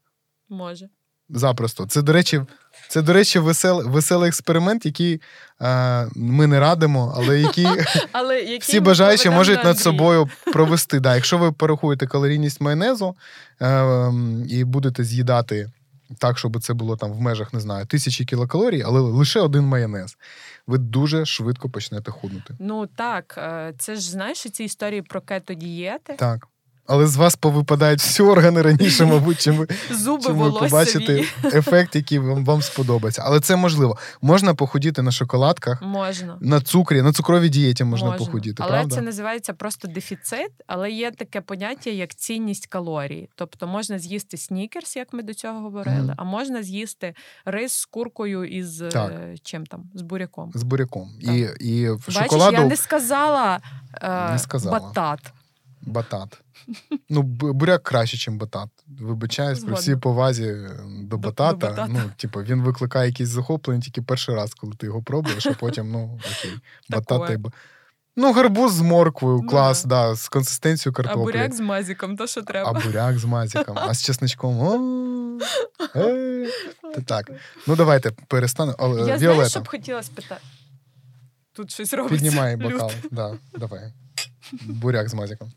Може. 0.49 0.89
Запросто. 1.31 1.87
Це, 1.87 2.03
до 2.03 2.12
речі, 2.12 2.43
це, 2.89 3.03
до 3.03 3.12
речі, 3.12 3.39
весел, 3.39 3.83
веселий 3.89 4.29
експеримент, 4.29 4.87
який 4.87 5.20
е, 5.61 6.09
ми 6.16 6.47
не 6.47 6.61
радимо, 6.61 7.14
але 7.16 7.41
який 7.41 7.66
Але 8.12 8.41
який 8.41 8.59
всі 8.59 8.81
бажаючі 8.81 9.31
можуть 9.31 9.64
над 9.64 9.79
собою 9.79 10.29
провести. 10.53 11.01
Да, 11.01 11.14
якщо 11.14 11.39
ви 11.39 11.53
порахуєте 11.53 12.07
калорійність 12.07 12.61
майонезу 12.61 13.16
е, 13.62 14.12
і 14.49 14.64
будете 14.64 15.05
з'їдати 15.05 15.70
так, 16.18 16.39
щоб 16.39 16.62
це 16.62 16.74
було 16.74 16.97
там 16.97 17.12
в 17.12 17.20
межах, 17.20 17.53
не 17.53 17.61
знаю, 17.61 17.87
тисячі 17.87 18.24
кілокалорій, 18.24 18.83
але 18.87 19.01
лише 19.01 19.41
один 19.41 19.64
майонез, 19.64 20.16
ви 20.69 20.79
дуже 20.79 21.27
швидко 21.27 21.71
почнете 21.71 22.11
худнути. 22.11 22.57
Ну 22.61 22.87
так, 22.87 23.35
е, 23.39 23.75
це 23.79 23.95
ж 23.95 24.11
знаєш 24.11 24.39
ці 24.39 24.64
історії 24.64 25.03
про 25.03 25.21
кето-дієти, 25.21 26.16
Так. 26.16 26.49
Але 26.89 27.07
з 27.07 27.16
вас 27.16 27.36
повипадають 27.36 28.01
всі 28.01 28.22
органи 28.22 28.62
раніше, 28.62 29.05
мабуть, 29.07 29.41
чим 29.41 29.57
ви 29.57 29.66
зуби 29.91 30.22
чим 30.24 30.36
ви 30.39 30.51
побачите 30.53 31.14
волоссяві. 31.14 31.59
ефект, 31.59 31.97
який 31.97 32.18
вам, 32.18 32.45
вам 32.45 32.62
сподобається. 32.62 33.22
Але 33.26 33.41
це 33.41 33.57
можливо. 33.57 33.97
Можна 34.22 34.55
похудіти 34.55 35.03
на 35.03 35.11
шоколадках, 35.12 35.82
Можна. 35.82 36.39
на 36.41 36.61
цукрі, 36.61 37.03
на 37.03 37.12
цукровій 37.12 37.49
дієті 37.49 37.84
можна, 37.84 38.12
похудіти, 38.12 38.62
але 38.62 38.72
правда? 38.72 38.95
це 38.95 39.01
називається 39.03 39.53
просто 39.53 39.89
дефіцит, 39.89 40.51
але 40.66 40.91
є 40.91 41.11
таке 41.11 41.41
поняття, 41.41 41.91
як 41.91 42.14
цінність 42.14 42.66
калорій. 42.66 43.28
Тобто 43.34 43.66
можна 43.66 43.99
з'їсти 43.99 44.36
снікерс, 44.36 44.97
як 44.97 45.12
ми 45.12 45.22
до 45.22 45.34
цього 45.34 45.61
говорили, 45.61 45.97
Мгм. 46.03 46.14
а 46.16 46.24
можна 46.24 46.62
з'їсти 46.62 47.14
рис 47.45 47.72
з 47.72 47.84
куркою 47.84 48.45
і 48.45 48.62
з 48.62 48.89
Так. 48.89 49.11
е, 49.12 49.34
чим 49.43 49.66
там, 49.66 49.84
з 49.95 50.03
буряком. 50.03 50.51
З 50.55 50.62
буряком. 50.62 51.09
Так. 51.26 51.34
І, 51.34 51.39
і 51.61 51.91
в 51.91 51.97
Бачиш, 52.07 52.14
шоколаду 52.14 52.57
я 52.57 52.64
не 52.64 52.76
сказала, 52.76 53.61
е, 54.03 54.30
Не 54.32 54.39
сказала. 54.39 54.78
батат. 54.78 55.20
Батат. 55.89 56.41
Ну, 57.09 57.22
буряк 57.22 57.82
краще, 57.82 58.30
ніж 58.30 58.39
батат. 58.41 58.68
Вибачаюсь, 59.01 59.64
при 59.64 59.74
всій 59.74 59.97
повазі 59.97 60.57
до 61.03 61.16
До- 61.16 61.18
батата. 61.18 61.53
до 61.53 61.66
батата. 61.66 61.89
Ну, 61.93 62.01
типу, 62.16 62.43
він 62.43 62.62
викликає 62.62 63.09
якісь 63.09 63.28
захоплення 63.28 63.80
тільки 63.80 64.03
перший 64.03 64.34
раз, 64.34 64.55
коли 64.55 64.72
ти 64.74 64.86
його 64.86 65.03
пробуєш, 65.03 65.47
а 65.47 65.53
потім, 65.53 65.91
ну, 65.91 66.20
окей, 66.41 66.53
Такое. 66.91 67.34
і 67.34 67.39
Ну, 68.20 68.32
гарбуз 68.32 68.72
з 68.72 68.80
морквою, 68.80 69.41
Ну, 69.43 69.49
клас, 69.49 69.84
да. 69.84 70.09
да, 70.09 70.14
з 70.14 70.28
консистенцією 70.28 70.97
А 71.09 71.16
буряк 71.16 71.55
з 71.55 71.61
мазіком, 71.61 72.16
то 72.16 72.26
що 72.26 72.43
треба. 72.43 72.70
А 72.70 72.72
буряк 72.72 73.18
з 73.18 73.24
мазиком, 73.24 73.78
а 73.78 73.95
з 73.95 74.05
чесничком. 74.05 74.61
О, 74.61 75.39
е. 75.97 76.49
Та 76.95 77.01
так. 77.01 77.30
Ну, 77.66 77.76
давайте 77.76 78.11
перестанемо. 78.11 78.99
Я 79.09 79.18
знаю, 79.18 79.49
що 79.49 79.61
б 79.61 79.68
хотіла 79.68 80.03
спитати. 80.03 80.41
Тут 81.53 81.70
щось 81.70 81.93
робиться. 81.95 82.24
піднімай 82.24 82.57
бокал. 82.57 82.91
Да, 83.11 83.34
давай. 83.59 83.93
Буряк 84.62 85.09
з 85.09 85.14
мазиком. 85.14 85.53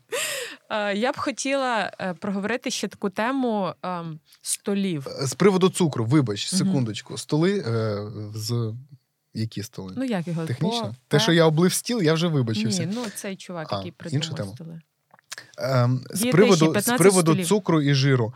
Е, 0.70 0.94
Я 0.94 1.12
б 1.12 1.16
хотіла 1.16 1.92
е, 2.00 2.14
проговорити 2.14 2.70
ще 2.70 2.88
таку 2.88 3.10
тему 3.10 3.74
ем, 3.82 4.20
столів. 4.42 5.06
З 5.22 5.34
приводу 5.34 5.68
цукру, 5.68 6.04
вибач, 6.04 6.46
секундочку. 6.48 7.18
Столи 7.18 7.58
е, 7.66 7.98
з 8.34 8.74
які 9.34 9.62
столи? 9.62 9.94
Ну, 9.96 10.04
як 10.04 10.28
його? 10.28 10.46
Технічно? 10.46 10.82
По- 10.88 10.94
Те, 11.08 11.20
що 11.20 11.32
я 11.32 11.44
облив 11.46 11.72
стіл, 11.72 12.02
я 12.02 12.14
вже 12.14 12.26
вибачився. 12.26 12.84
Ні, 12.84 12.92
ну 12.94 13.02
цей 13.14 13.36
чувак, 13.36 13.68
А, 13.72 13.76
який 13.76 13.92
інша 14.10 14.30
придумав 14.30 14.36
тема. 14.36 14.52
столи. 14.54 14.80
Ем, 15.58 16.04
з, 16.10 16.24
приводу, 16.30 16.74
з 16.80 16.96
приводу 16.98 17.32
столів. 17.32 17.46
цукру 17.46 17.82
і 17.82 17.94
жиру. 17.94 18.34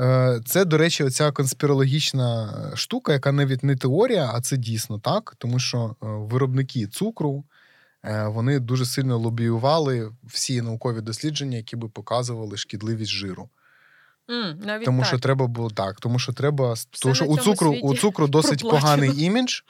Е, 0.00 0.40
Це, 0.46 0.64
до 0.64 0.78
речі, 0.78 1.04
оця 1.04 1.32
конспірологічна 1.32 2.52
штука, 2.74 3.12
яка 3.12 3.32
навіть 3.32 3.62
не 3.64 3.76
теорія, 3.76 4.30
а 4.34 4.40
це 4.40 4.56
дійсно 4.56 4.98
так, 4.98 5.34
тому 5.38 5.58
що 5.58 5.78
е, 6.02 6.06
виробники 6.06 6.86
цукру 6.86 7.44
е, 7.48 7.53
вони 8.26 8.60
дуже 8.60 8.86
сильно 8.86 9.18
лобіювали 9.18 10.12
всі 10.24 10.62
наукові 10.62 11.00
дослідження, 11.00 11.56
які 11.56 11.76
би 11.76 11.88
показували 11.88 12.56
шкідливість 12.56 13.10
жиру. 13.10 13.48
Mm, 14.28 14.66
навіть 14.66 14.84
Тому 14.84 14.98
так. 14.98 15.08
що 15.08 15.18
треба 15.18 15.46
було 15.46 15.70
так, 15.70 16.00
тому 16.00 16.18
що 16.18 16.32
треба. 16.32 16.74
Тому 17.02 17.14
що 17.14 17.24
у 17.24 17.38
цукру, 17.38 17.72
у 17.82 17.96
цукру 17.96 18.28
досить 18.28 18.60
проплачено. 18.60 18.80
поганий 18.82 19.22
імідж. 19.24 19.60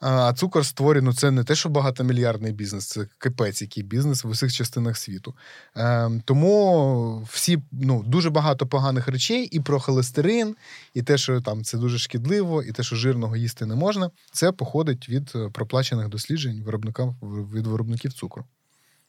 А 0.00 0.32
цукор 0.32 0.66
створює, 0.66 1.02
ну 1.02 1.12
це 1.12 1.30
не 1.30 1.44
те, 1.44 1.54
що 1.54 1.68
багатомільярдний 1.68 2.52
бізнес, 2.52 2.86
це 2.86 3.06
кипець, 3.18 3.62
який 3.62 3.82
бізнес 3.82 4.24
в 4.24 4.28
усіх 4.28 4.52
частинах 4.52 4.96
світу. 4.96 5.34
Е, 5.76 6.10
Тому 6.24 7.26
всі 7.30 7.62
ну, 7.72 8.02
дуже 8.06 8.30
багато 8.30 8.66
поганих 8.66 9.08
речей 9.08 9.44
і 9.44 9.60
про 9.60 9.80
холестерин, 9.80 10.56
і 10.94 11.02
те, 11.02 11.18
що 11.18 11.40
там 11.40 11.64
це 11.64 11.78
дуже 11.78 11.98
шкідливо, 11.98 12.62
і 12.62 12.72
те, 12.72 12.82
що 12.82 12.96
жирного 12.96 13.36
їсти 13.36 13.66
не 13.66 13.74
можна, 13.74 14.10
це 14.32 14.52
походить 14.52 15.08
від 15.08 15.32
е, 15.34 15.48
проплачених 15.48 16.08
досліджень 16.08 16.62
виробникам 16.62 17.16
від 17.54 17.66
виробників 17.66 18.12
цукру. 18.12 18.44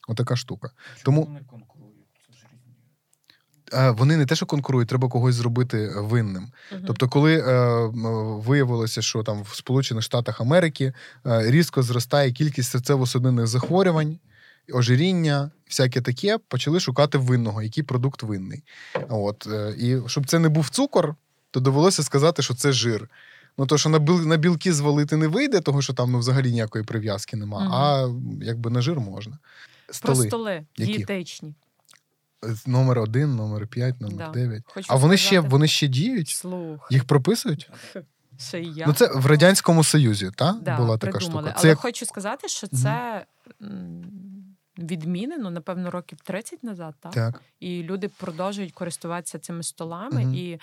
Отака 0.08 0.36
штука. 0.36 0.72
Чому 1.04 1.04
Тому 1.04 1.24
вони 1.26 1.40
конкурують? 1.48 1.96
Це 2.28 2.34
ж 2.34 2.46
різні. 2.54 2.74
е, 3.58 3.61
вони 3.74 4.18
не 4.18 4.26
те, 4.26 4.36
що 4.36 4.46
конкурують, 4.46 4.90
треба 4.90 5.10
когось 5.10 5.36
зробити 5.36 5.92
винним. 5.96 6.52
Мгм. 6.72 6.84
Тобто, 6.88 7.10
коли 7.10 7.38
е, 7.38 7.70
виявилося, 8.46 9.02
що 9.02 9.24
там 9.24 9.44
в 9.44 9.56
Сполучених 9.56 10.04
Штатах 10.04 10.42
Америки 10.42 10.94
е, 11.26 11.52
різко 11.52 11.84
зростає 11.84 12.32
кількість 12.32 12.76
серцево-судинних 12.76 13.46
захворювань, 13.46 14.20
ожиріння, 14.74 15.52
всяке 15.68 16.02
таке, 16.02 16.38
почали 16.48 16.80
шукати 16.80 17.18
винного, 17.18 17.62
який 17.62 17.84
продукт 17.84 18.24
винний. 18.24 18.64
От, 19.10 19.48
е, 19.48 19.76
і 19.78 19.98
щоб 20.08 20.26
це 20.26 20.40
не 20.40 20.50
був 20.50 20.70
цукор, 20.70 21.16
то 21.52 21.60
довелося 21.60 22.04
сказати, 22.04 22.42
що 22.42 22.54
це 22.54 22.72
жир. 22.72 23.10
Ну, 23.58 23.66
то, 23.66 23.78
що 23.78 23.90
на, 23.90 24.00
біл, 24.00 24.28
на 24.28 24.38
білки 24.38 24.74
звалити 24.74 25.18
не 25.18 25.28
вийде, 25.28 25.60
тому 25.62 25.82
що 25.82 25.94
там 25.94 26.12
ну, 26.12 26.20
взагалі 26.20 26.52
ніякої 26.52 26.84
прив'язки 26.84 27.38
нема, 27.38 27.60
Мгм. 27.60 27.74
а 27.74 28.10
якби 28.46 28.70
на 28.70 28.82
жир 28.82 29.00
можна. 29.00 29.38
Про 29.86 29.96
Столи. 30.16 30.28
столи 30.28 30.66
Які? 30.78 30.94
дієтичні. 30.94 31.56
Номер 32.66 33.00
один, 33.00 33.36
номер 33.36 33.68
п'ять, 33.68 34.02
номер 34.02 34.18
Да. 34.18 34.30
дев'ять. 34.30 34.64
Хочу 34.66 34.88
А 34.90 34.96
вони 34.96 35.18
ще, 35.18 35.40
вони 35.40 35.68
ще 35.68 35.88
діють? 35.88 36.30
Слух. 36.30 36.88
Їх 36.92 37.06
прописують? 37.06 37.70
Й 38.54 38.74
я. 38.76 38.88
Ну, 38.88 38.94
це 38.94 39.08
в 39.16 39.26
Радянському 39.26 39.84
Союзі, 39.84 40.32
та? 40.36 40.54
да, 40.62 40.78
була 40.78 40.98
така 40.98 41.18
придумали. 41.18 41.48
штука. 41.48 41.60
Але 41.60 41.70
як... 41.70 41.78
хочу 41.80 42.06
сказати, 42.06 42.48
що 42.48 42.68
це 42.68 43.26
відмінено, 44.78 45.52
напевно, 45.52 45.92
років 45.92 46.20
30 46.24 46.64
назад, 46.64 46.96
так? 47.00 47.14
Так. 47.14 47.42
І 47.60 47.84
люди 47.84 48.10
продовжують 48.10 48.72
користуватися 48.72 49.40
цими 49.40 49.64
столами. 49.64 50.22
Мгм. 50.26 50.36
І 50.36 50.60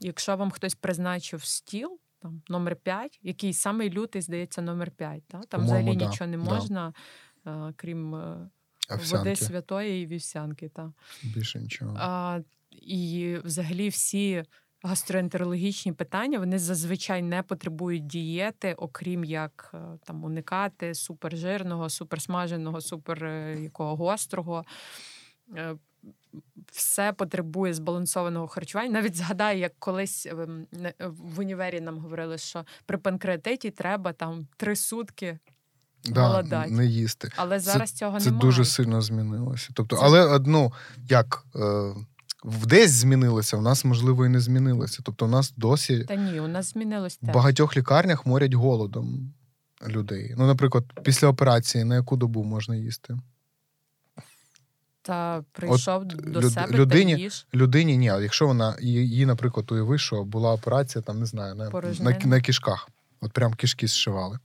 якщо 0.00 0.36
вам 0.36 0.50
хтось 0.50 0.74
призначив 0.74 1.44
стіл, 1.44 1.98
там 2.22 2.42
номер 2.48 2.76
5, 2.76 3.18
який 3.22 3.52
самий 3.52 3.90
лютий, 3.90 4.22
здається, 4.22 4.62
номер 4.62 4.90
5, 4.90 5.22
так? 5.28 5.46
там 5.46 5.60
По-моєму, 5.60 5.90
взагалі 5.90 5.96
да, 5.98 6.10
нічого 6.10 6.30
не 6.30 6.36
можна, 6.36 6.92
е, 7.46 7.72
крім 7.76 8.14
е, 8.90 8.96
води 8.96 9.36
святої 9.36 10.02
і 10.02 10.06
вівсянки. 10.06 10.68
Так. 10.68 10.90
Більше 11.22 11.58
нічого. 11.58 11.96
А, 11.98 12.40
і 12.70 13.36
взагалі 13.44 13.88
всі 13.88 14.44
гастроентерологічні 14.82 15.92
питання 15.92 16.38
вони 16.38 16.58
зазвичай 16.58 17.22
не 17.22 17.42
потребують 17.42 18.06
дієти, 18.06 18.74
окрім 18.74 19.24
як 19.24 19.70
е, 19.74 19.78
там 20.04 20.24
уникати 20.24 20.94
супержирного, 20.94 21.90
суперсмаженого, 21.90 22.80
супер 22.80 23.24
е, 23.24 23.60
якого 23.62 23.96
гострого. 23.96 24.64
Е, 25.56 25.76
Все 26.72 27.12
потребує 27.12 27.74
збалансованого 27.74 28.46
харчування. 28.48 28.90
Навіть 28.90 29.16
згадаю, 29.16 29.58
як 29.58 29.72
колись 29.78 30.28
в 31.00 31.40
універі 31.40 31.80
нам 31.80 31.98
говорили, 31.98 32.38
що 32.38 32.64
при 32.86 32.98
панкреатиті 32.98 33.70
треба 33.70 34.12
там 34.12 34.46
три 34.56 34.76
сутки, 34.76 35.38
да, 36.14 36.26
голодать. 36.28 36.70
не 36.70 36.86
їсти. 36.86 37.30
але 37.36 37.60
зараз 37.60 37.92
цього 37.92 38.20
Це 38.20 38.24
немає. 38.26 38.40
дуже 38.40 38.64
сильно 38.64 39.02
змінилося. 39.02 39.68
Тобто, 39.74 39.96
Це- 39.96 40.02
але 40.04 40.24
одну, 40.24 40.72
як 41.08 41.44
е, 41.56 41.94
десь 42.64 42.90
змінилося, 42.90 43.56
в 43.56 43.62
нас, 43.62 43.84
можливо, 43.84 44.26
і 44.26 44.28
не 44.28 44.40
змінилося. 44.40 45.00
Тобто, 45.04 45.24
у 45.24 45.28
нас 45.28 45.52
досі 45.56 46.04
Та 46.04 46.14
ні, 46.14 46.40
у 46.40 46.48
нас 46.48 46.72
змінилось 46.72 47.18
в 47.22 47.32
багатьох 47.32 47.76
лікарнях 47.76 48.26
морять 48.26 48.54
голодом 48.54 49.34
людей. 49.88 50.34
Ну, 50.38 50.46
наприклад, 50.46 50.84
після 51.04 51.28
операції 51.28 51.84
на 51.84 51.94
яку 51.94 52.16
добу 52.16 52.44
можна 52.44 52.76
їсти? 52.76 53.16
Та 55.02 55.44
прийшов 55.52 56.04
до 56.04 56.40
люд- 56.40 56.52
себе 56.52 56.72
людині- 56.78 57.14
та 57.14 57.20
їж. 57.20 57.46
Людині 57.54 57.96
ні, 57.96 58.04
якщо 58.04 58.46
вона 58.46 58.76
її, 58.80 59.26
наприклад, 59.26 59.72
уяви, 59.72 59.98
що 59.98 60.24
була 60.24 60.52
операція, 60.52 61.02
там 61.02 61.18
не 61.18 61.26
знаю, 61.26 61.54
на, 61.54 61.70
на, 62.00 62.18
на 62.24 62.40
кишках. 62.40 62.88
От 63.20 63.32
прям 63.32 63.54
кишки 63.54 63.86
зшивали. 63.86 64.38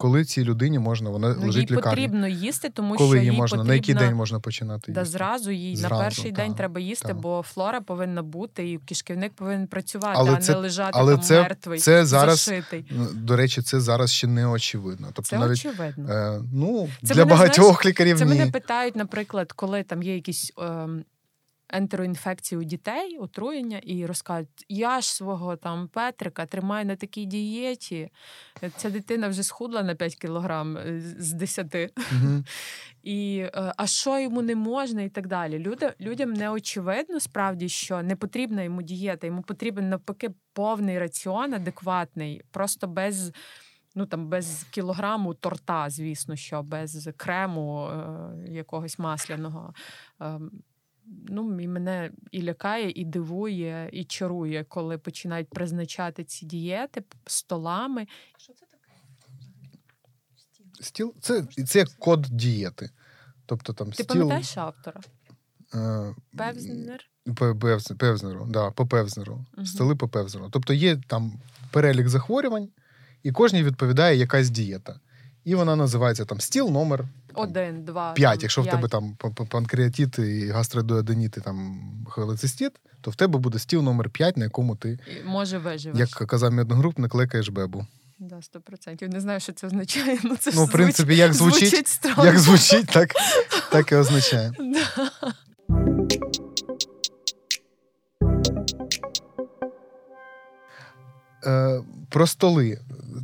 Коли 0.00 0.24
цій 0.24 0.44
людині 0.44 0.78
можна, 0.78 1.10
вона 1.10 1.34
Ну, 1.40 1.46
лежить 1.46 1.70
лікарні. 1.70 1.82
потрібно 1.90 2.28
їсти, 2.28 2.68
тому 2.70 2.94
Коли 2.96 3.16
що 3.16 3.24
їй 3.24 3.30
їй 3.32 3.36
можна, 3.36 3.56
потрібно... 3.56 3.68
на 3.68 3.74
який 3.74 3.94
день 3.94 4.14
можна 4.14 4.40
починати 4.40 4.92
Да 4.92 5.00
їсти? 5.00 5.12
зразу 5.12 5.50
їй 5.50 5.76
Зразу, 5.76 5.94
на 5.94 6.00
перший 6.00 6.32
день 6.32 6.54
треба 6.54 6.80
їсти, 6.80 7.08
та. 7.08 7.14
бо 7.14 7.42
флора 7.48 7.80
повинна 7.80 8.22
бути, 8.22 8.70
і 8.70 8.78
кишківник 8.78 9.32
повинен 9.32 9.66
працювати, 9.66 10.14
Але 10.18 10.32
а 10.32 10.36
це- 10.36 10.52
не 10.52 10.58
лежати 10.58 10.90
але 10.94 11.12
там 11.14 11.22
це- 11.22 11.42
мертвий, 11.42 11.78
це 11.78 12.06
зараз- 12.06 12.44
зашитий. 12.44 12.84
До 13.14 13.36
речі, 13.36 13.62
це 13.62 13.80
зараз 13.80 14.12
ще 14.12 14.26
не 14.26 14.46
очевидно. 14.46 15.06
Тобто 15.14 15.28
Це 15.30 15.38
навіть 15.38 15.52
очевидно. 15.66 16.08
е, 16.12 16.40
ну, 16.52 16.88
Це 17.04 17.14
для 17.14 17.24
мене, 17.24 17.30
багатьох 17.36 17.86
лікарів 17.86 18.18
Це 18.18 18.24
ні. 18.24 18.34
мене 18.38 18.50
питають, 18.50 18.96
наприклад, 18.96 19.52
коли 19.52 19.82
там 19.82 20.02
є 20.02 20.14
якісь 20.14 20.52
ем, 20.58 21.04
ентероінфекції 21.68 22.58
у 22.58 22.64
дітей, 22.64 23.18
отруєння, 23.18 23.80
і 23.82 24.06
розказують, 24.06 24.66
я 24.68 25.00
ж 25.00 25.14
свого 25.14 25.56
там 25.56 25.88
Петрика 25.88 26.46
тримаю 26.46 26.86
на 26.86 26.96
такій 26.96 27.24
дієті. 27.24 28.10
Ця 28.76 28.90
дитина 28.90 29.28
вже 29.28 29.42
схудла 29.42 29.82
на 29.82 29.94
5 29.94 30.16
кілограм 30.16 30.76
е, 30.76 31.00
з 31.18 31.32
10. 31.32 31.92
Мгм. 32.12 32.44
І 33.02 33.38
е, 33.38 33.72
а 33.76 33.86
що 33.86 34.18
йому 34.18 34.42
не 34.42 34.56
можна, 34.56 35.02
і 35.02 35.08
так 35.08 35.26
далі. 35.26 35.58
Люди, 35.58 35.92
людям 36.00 36.32
не 36.32 36.50
очевидно 36.50 37.20
справді, 37.20 37.68
що 37.68 38.02
не 38.02 38.16
потрібна 38.16 38.62
йому 38.62 38.82
дієта, 38.82 39.26
йому 39.26 39.42
потрібен 39.42 39.88
навпаки 39.88 40.30
повний 40.52 40.98
раціон, 40.98 41.54
адекватний, 41.54 42.42
просто 42.50 42.86
без. 42.86 43.32
Ну 43.94 44.06
там 44.06 44.28
без 44.28 44.66
кілограму 44.70 45.34
торта, 45.34 45.90
звісно, 45.90 46.36
що 46.36 46.62
без 46.62 47.08
крему 47.16 47.88
е, 47.88 48.52
якогось 48.52 48.98
масляного. 48.98 49.74
Е, 50.20 50.40
ну, 51.28 51.60
і 51.60 51.68
мене 51.68 52.10
і 52.32 52.42
лякає, 52.42 52.90
і 52.90 53.04
дивує, 53.04 53.90
і 53.92 54.04
чарує, 54.04 54.64
коли 54.64 54.98
починають 54.98 55.48
призначати 55.48 56.24
ці 56.24 56.46
дієти 56.46 57.04
столами. 57.26 58.06
Що 58.38 58.52
це 58.52 58.66
таке? 58.66 58.92
Стіл 60.80 61.14
це, 61.20 61.42
це 61.66 61.78
як 61.78 61.88
код 61.88 62.26
дієти. 62.30 62.90
Тобто 63.46 63.72
там 63.72 63.86
Ти 63.88 63.94
стіл. 63.94 64.06
пам'ятаєш 64.06 64.56
автора? 64.56 65.00
е, 65.74 66.14
Певзнер? 66.36 67.10
Певзнеру, 67.98 68.46
да, 68.50 68.70
по 68.70 68.86
Певзнеру. 68.86 69.44
Мгм. 69.56 69.66
Столи 69.66 69.96
по 69.96 70.08
Певзнеру. 70.08 70.48
Тобто 70.50 70.72
є 70.72 70.96
там 70.96 71.32
перелік 71.70 72.08
захворювань, 72.08 72.68
і 73.22 73.32
кожній 73.32 73.62
відповідає 73.62 74.16
якась 74.16 74.50
дієта. 74.50 75.00
І 75.48 75.54
вона 75.54 75.76
називається 75.76 76.24
там 76.24 76.40
стіл 76.40 76.70
номер 76.70 77.04
Один, 77.34 77.84
два. 77.84 78.12
5. 78.12 78.32
там, 78.38 78.42
Якщо 78.42 78.62
в 78.62 78.66
тебе 78.66 78.88
там 78.88 79.14
п- 79.16 79.30
п- 79.30 79.44
і 80.18 80.48
гастродуоденіт, 80.48 81.36
і 81.36 81.40
там 81.40 81.80
холецистит, 82.06 82.72
то 83.00 83.10
в 83.10 83.14
тебе 83.16 83.38
буде 83.38 83.58
стіл 83.58 83.82
номер 83.82 84.10
5, 84.10 84.36
на 84.36 84.44
якому 84.44 84.76
ти, 84.76 84.98
Може, 85.26 85.58
виживеш. 85.58 85.98
як 85.98 86.08
казав 86.10 86.52
мій 86.52 86.60
одногрупник, 86.60 87.14
лекаєш 87.14 87.48
бебу. 87.48 87.86
Да, 88.18 88.36
100%. 88.36 89.08
Не 89.08 89.20
знаю, 89.20 89.40
що 89.40 89.52
це 89.52 89.66
означає. 89.66 90.18
Ну, 90.24 90.36
це 90.36 90.50
Ну, 90.54 90.64
в 90.64 90.70
принципі, 90.70 91.16
як 91.16 91.34
звучить, 91.34 91.58
звучить 91.68 91.88
странно. 91.88 92.24
як 92.24 92.38
звучить, 92.38 92.86
так, 92.86 93.08
так 93.72 93.92
і 93.92 93.94
означає. 93.94 94.52
Да. 94.58 95.12
Е, 101.46 101.80
про 102.10 102.26
столи. 102.26 102.78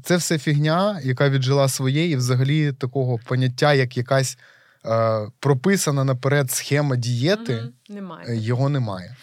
Це 0.05 0.17
все 0.17 0.39
фігня, 0.39 1.01
яка 1.05 1.31
віджила 1.31 1.69
своє, 1.69 2.09
і 2.09 2.17
взагалі 2.17 2.73
такого 2.73 3.19
поняття, 3.19 3.75
як 3.75 3.97
якась 3.97 4.39
е, 4.87 5.29
прописана 5.41 6.05
наперед 6.05 6.51
схема 6.51 6.97
дієти, 6.97 7.55
Мгм, 7.57 7.73
Немає. 7.89 8.27
е, 8.29 8.37
його 8.37 8.69
немає. 8.69 9.17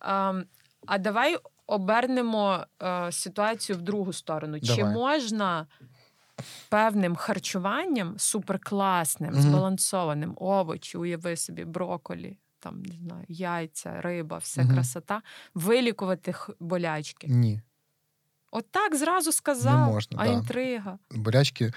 А, 0.00 0.42
а 0.86 0.98
давай 0.98 1.38
обернемо 1.66 2.66
е, 2.82 3.12
ситуацію 3.12 3.78
в 3.78 3.82
другу 3.82 4.12
сторону. 4.12 4.60
Чи 4.60 4.84
можна 4.84 5.66
певним 6.68 7.16
харчуванням 7.16 8.14
суперкласним, 8.18 9.32
Мгм. 9.32 9.42
збалансованим, 9.42 10.34
овочі, 10.36 10.98
уяви 10.98 11.36
собі, 11.36 11.64
броколі, 11.64 12.38
там 12.60 12.82
не 12.82 12.94
знаю, 12.94 13.24
яйця, 13.28 14.00
риба, 14.00 14.38
вся 14.38 14.62
Мгм. 14.62 14.74
красота, 14.74 15.22
вилікувати 15.54 16.32
х- 16.32 16.52
болячки? 16.60 17.26
Ні. 17.30 17.60
От 18.56 18.64
так 18.70 18.96
зразу 18.96 19.32
сказав, 19.32 19.80
Не 19.80 19.86
можна, 19.92 20.18
а 20.20 20.26
да. 20.26 20.32
інтрига. 20.32 20.98
Болячки. 21.10 21.72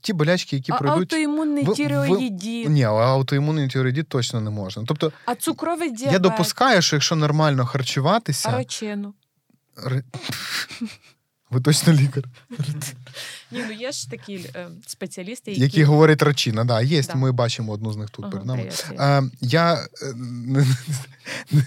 Ті 0.00 0.12
болячки, 0.12 0.56
які 0.56 0.72
а 0.72 0.76
пройдуть. 0.78 1.12
аутоімунний 1.12 1.64
ви- 1.64 1.74
тіреоїдіт, 1.74 2.68
Ні, 2.68 2.82
а 2.84 2.88
аутоімунний 2.90 3.68
тіреоїдит 3.68 4.08
точно 4.08 4.40
не 4.40 4.50
можна. 4.50 4.84
Тобто, 4.86 5.12
а 5.26 5.34
цукровий 5.34 5.90
діабет, 5.90 6.12
я 6.12 6.18
допускаю, 6.18 6.82
що 6.82 6.96
якщо 6.96 7.16
нормально 7.16 7.66
харчуватися, 7.66 8.48
а 8.48 8.56
рочину. 8.58 9.14
ри- 9.86 10.02
Ви 11.50 11.60
точно 11.60 11.92
лікар. 11.92 12.24
Ні, 13.50 13.64
ну 13.68 13.72
є 13.72 13.92
ж 13.92 14.10
такі 14.10 14.50
е, 14.56 14.68
спеціалісти, 14.86 15.50
які, 15.50 15.62
Які 15.62 15.84
говорять 15.84 16.22
рачина, 16.22 16.64
да, 16.64 16.80
є. 16.82 17.02
Да. 17.02 17.14
Ми 17.14 17.32
бачимо 17.32 17.72
одну 17.72 17.92
з 17.92 17.96
них 17.96 18.10
тут 18.10 18.24
Ага, 18.24 18.32
перед 18.32 18.46
нами. 18.46 18.62
привіт, 18.62 18.84
привіт. 18.88 19.00
Е, 19.00 19.22
я, 19.40 19.74
е, 19.74 19.86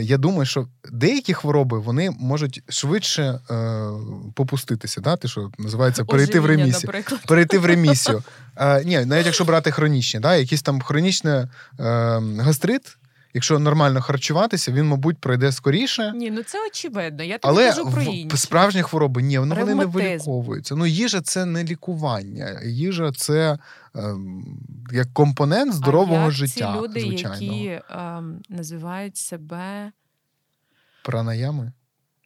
я 0.00 0.16
думаю, 0.18 0.46
що 0.46 0.66
деякі 0.92 1.34
хвороби 1.34 1.78
вони 1.78 2.10
можуть 2.10 2.62
швидше 2.68 3.22
е, 3.22 3.90
попуститися, 4.34 5.00
да? 5.00 5.16
Ти 5.16 5.28
що 5.28 5.50
називається 5.58 6.04
перейти 6.04 6.40
в 6.40 6.46
ремісію. 6.46 6.80
наприклад. 6.84 7.20
Перейти 7.26 7.58
в 7.58 7.66
ремісію. 7.66 8.22
Е, 8.56 8.84
ні, 8.84 9.04
навіть 9.04 9.26
якщо 9.26 9.44
брати 9.44 9.70
хронічні, 9.70 10.20
да? 10.20 10.36
якийсь 10.36 10.62
там 10.62 10.80
хронічний 10.80 11.34
е, 11.34 11.48
гастрит, 12.38 12.96
якщо 13.34 13.58
нормально 13.58 14.00
харчуватися, 14.02 14.72
він, 14.72 14.86
мабуть, 14.86 15.18
пройде 15.18 15.52
скоріше. 15.52 16.12
Ні, 16.16 16.30
ну 16.30 16.42
це 16.42 16.66
очевидно. 16.66 17.24
Я 17.24 17.38
тобі 17.38 17.54
Але 17.54 17.68
кажу 17.68 17.90
про 17.90 18.02
інші. 18.02 18.36
справжні 18.36 18.82
хвороби 18.82 19.22
ні, 19.22 19.38
вони, 19.38 19.54
вони 19.54 19.74
не 19.74 19.84
виліковуються. 19.84 20.74
Ну, 20.74 20.86
їжа 20.86 21.20
це 21.20 21.44
не 21.44 21.64
лікування. 21.64 22.60
Їжа 22.64 23.12
це 23.16 23.58
як 24.92 25.12
компонент 25.12 25.72
здорового 25.74 26.20
а 26.20 26.22
як 26.22 26.30
життя. 26.30 26.72
Ці 26.74 26.80
люди, 26.80 27.00
звичайно. 27.00 27.36
які 27.42 27.80
ем, 27.90 28.42
називають 28.48 29.16
себе. 29.16 29.92
Пранаями. 31.04 31.72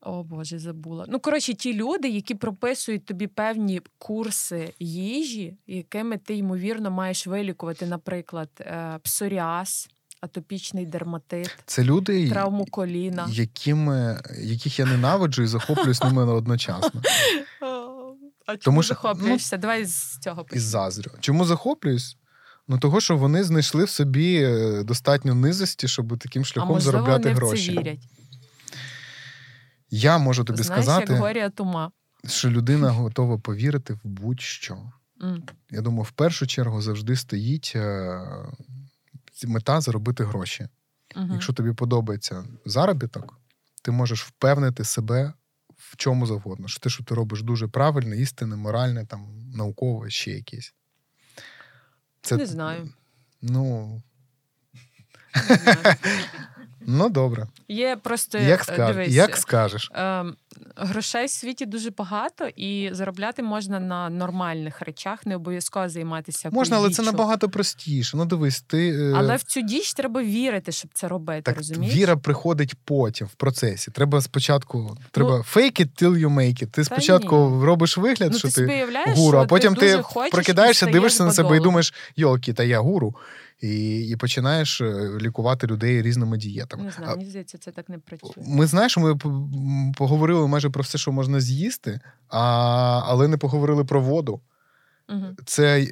О 0.03 0.23
Боже, 0.23 0.59
забула. 0.59 1.07
Ну, 1.09 1.21
коротше, 1.21 1.55
ті 1.55 1.75
люди, 1.75 2.09
які 2.09 2.35
прописують 2.35 3.05
тобі 3.05 3.27
певні 3.27 3.81
курси 3.99 4.75
їжі, 4.79 5.57
якими 5.67 6.19
ти, 6.19 6.37
ймовірно, 6.37 6.91
маєш 6.91 7.27
вилікувати, 7.27 7.87
наприклад, 7.87 8.49
е, 8.61 8.99
псоріаз, 9.03 9.89
атопічний 10.21 10.87
дерматит, 10.87 11.59
Це 11.67 11.85
люди, 11.85 12.31
травму 12.31 12.67
коліна. 12.71 13.27
якими, 13.31 14.23
яких 14.41 14.79
я 14.79 14.85
ненавиджу 14.87 15.43
і 15.43 15.47
захоплююсь 15.47 16.03
ними 16.03 16.25
одночасно. 16.25 17.03
А 18.47 18.57
чому 18.57 18.83
що, 18.83 18.89
захоплюєшся? 18.95 19.57
Давай 19.57 19.85
з 19.85 20.19
цього 20.19 20.45
почнемо. 20.45 20.67
заздрю. 20.67 21.11
Чому 21.21 21.45
захоплююсь? 21.45 22.17
Ну, 22.69 22.79
того, 22.79 23.01
що 23.01 23.17
вони 23.17 23.45
знайшли 23.45 23.85
в 23.85 23.91
собі 23.91 24.43
е, 24.43 24.83
достатньо 24.85 25.35
низості, 25.35 25.89
щоб 25.89 26.19
таким 26.19 26.43
А 26.43 26.45
шляхом 26.45 26.71
можливо, 26.75 26.93
заробляти 26.93 27.23
вони 27.23 27.35
в 27.35 27.39
це 27.39 27.47
гроші. 27.47 27.71
вірять. 27.79 28.09
Я 29.91 30.19
можу 30.19 30.45
тобі 30.45 30.63
Знаєш, 30.63 30.85
сказати, 30.85 31.13
як 31.13 31.23
горія 31.23 31.51
тума. 31.51 31.91
що 32.27 32.51
людина 32.51 32.91
готова 32.91 33.39
повірити 33.39 33.93
в 33.93 34.01
будь-що. 34.05 34.93
М. 35.23 35.43
Я 35.71 35.81
думаю, 35.81 36.03
в 36.03 36.11
першу 36.11 36.47
чергу 36.47 36.83
завжди 36.83 37.17
стоїть 37.17 37.73
е, 37.77 38.21
мета 39.47 39.81
заробити 39.81 40.25
гроші. 40.25 40.69
Мгм. 41.17 41.33
Якщо 41.33 41.53
тобі 41.53 41.73
подобається 41.73 42.45
заробіток, 42.67 43.41
ти 43.83 43.91
можеш 43.91 44.23
впевнити 44.25 44.85
себе 44.85 45.33
в 45.91 45.97
чому 45.97 46.27
завгодно. 46.27 46.69
Що 46.69 46.81
те, 46.81 46.91
що 46.91 47.05
ти 47.05 47.15
робиш 47.15 47.43
дуже 47.43 47.69
правильне, 47.69 48.17
істинне, 48.17 48.57
моральне, 48.57 49.07
там, 49.07 49.51
наукове, 49.55 50.11
ще 50.11 50.31
якесь. 50.31 50.75
Це, 52.21 52.37
Не 52.37 52.47
знаю. 52.47 52.93
Ну, 53.43 54.03
Не 55.49 55.57
знаю. 55.57 55.97
ну 56.87 57.09
добре. 57.09 57.47
Є 57.69 57.97
просто 58.03 58.39
Як, 58.39 58.61
е, 58.61 58.65
скаж... 58.65 58.97
дивись, 58.97 59.13
Як 59.13 59.37
скажеш? 59.37 59.91
Ем, 59.95 60.35
грошей 60.77 61.27
в 61.27 61.31
світі 61.31 61.67
дуже 61.67 61.91
багато, 61.91 62.49
і 62.57 62.89
заробляти 62.93 63.43
можна 63.43 63.81
на 63.81 64.11
нормальних 64.11 64.81
речах, 64.81 65.27
не 65.27 65.37
обов'язково 65.37 65.89
займатися. 65.89 66.49
Можна, 66.53 66.77
але 66.77 66.91
це 66.91 67.03
набагато 67.03 67.49
простіше. 67.49 68.17
Ну, 68.17 68.25
дивись, 68.25 68.61
ти. 68.61 68.89
е, 68.89 69.13
Але 69.17 69.37
в 69.37 69.43
цю 69.43 69.61
діч 69.61 69.95
треба 69.95 70.23
вірити, 70.23 70.73
щоб 70.73 70.91
це 70.95 71.09
робити. 71.09 71.43
Так, 71.43 71.57
розумієш? 71.57 71.95
віра 71.95 72.17
приходить 72.17 72.75
потім 72.85 73.27
в 73.27 73.35
процесі. 73.35 73.91
Треба 73.91 74.21
спочатку 74.21 74.97
треба 75.11 75.37
fake 75.37 75.81
it 75.81 76.03
till 76.03 76.19
you 76.19 76.35
make 76.35 76.63
it. 76.63 76.67
Ти 76.67 76.85
спочатку 76.85 77.65
робиш 77.65 77.99
вигляд, 77.99 78.33
ну, 78.33 78.39
що 78.39 78.49
ти 78.49 78.67
ти 78.67 78.87
гуру, 79.17 79.39
що 79.39 79.43
а 79.43 79.47
потім 79.47 79.75
ти, 79.75 80.03
прокидаєшся, 80.33 80.87
дивишся 80.87 81.25
на 81.25 81.33
себе 81.33 81.57
і 81.57 81.61
думаєш, 81.61 81.95
йолки, 82.17 82.53
та 82.53 82.63
я 82.63 82.81
гуру. 82.81 83.15
І, 83.61 84.09
і 84.09 84.17
починаєш 84.17 84.81
е, 84.81 85.19
лікувати 85.21 85.67
людей 85.67 86.03
різними 86.03 86.37
дієтами. 86.37 86.85
Не 86.85 86.91
знаю, 86.91 87.13
А, 87.13 87.17
мені 87.17 87.31
здається, 87.31 87.59
це 87.59 87.71
так 87.71 87.89
не 87.89 87.99
працює. 87.99 88.45
Ми 88.47 88.67
знаєш, 88.67 88.99
ми 88.99 89.17
поговорили 89.97 90.49
майже 90.49 90.71
про 90.71 90.83
все, 90.83 90.99
що 90.99 91.13
можна 91.13 91.41
з'їсти, 91.41 92.01
а, 92.29 92.41
але 93.05 93.29
не 93.29 93.37
поговорили 93.37 93.85
про 93.85 94.01
воду. 94.01 94.41
Угу. 95.09 95.27
Це 95.45 95.83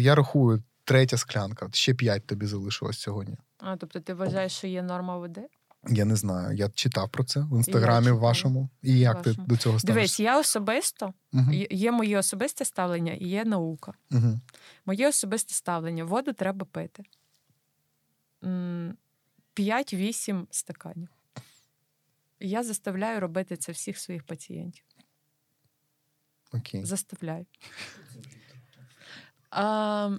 я 0.00 0.14
рахую 0.14 0.62
третя 0.84 1.16
склянка. 1.16 1.68
Ще 1.72 1.94
п'ять 1.94 2.26
тобі 2.26 2.46
залишилось 2.46 2.98
сьогодні. 2.98 3.36
А 3.58 3.76
тобто 3.76 4.00
ти 4.00 4.14
вважаєш, 4.14 4.52
що 4.52 4.66
є 4.66 4.82
норма 4.82 5.18
води? 5.18 5.40
Я 5.86 6.04
не 6.04 6.16
знаю. 6.16 6.56
Я 6.56 6.68
читав 6.68 7.10
про 7.10 7.24
це 7.24 7.40
в 7.40 7.56
інстаграмі 7.56 8.10
вашому. 8.10 8.68
І 8.82 8.98
як 8.98 9.22
ти 9.22 9.32
до 9.32 9.56
цього 9.56 9.78
ставишся? 9.78 9.86
Дивись, 9.86 10.20
я 10.20 10.38
особисто 10.40 11.14
Угу. 11.32 11.52
є- 11.70 11.92
моє 11.92 12.18
особисте 12.18 12.64
ставлення 12.64 13.12
і 13.12 13.24
є 13.28 13.44
наука. 13.44 13.92
Угу. 14.10 14.40
Моє 14.86 15.08
особисте 15.08 15.54
ставлення: 15.54 16.04
воду 16.04 16.32
треба 16.32 16.66
пити. 16.66 17.02
М, 18.44 18.96
5-8 19.54 20.46
стаканів. 20.50 21.08
Я 22.40 22.62
заставляю 22.64 23.20
робити 23.20 23.56
це 23.56 23.72
всіх 23.72 23.98
своїх 23.98 24.24
пацієнтів. 24.24 24.84
Окей. 26.52 26.84
Заставляю. 26.84 27.46
А, 29.50 30.10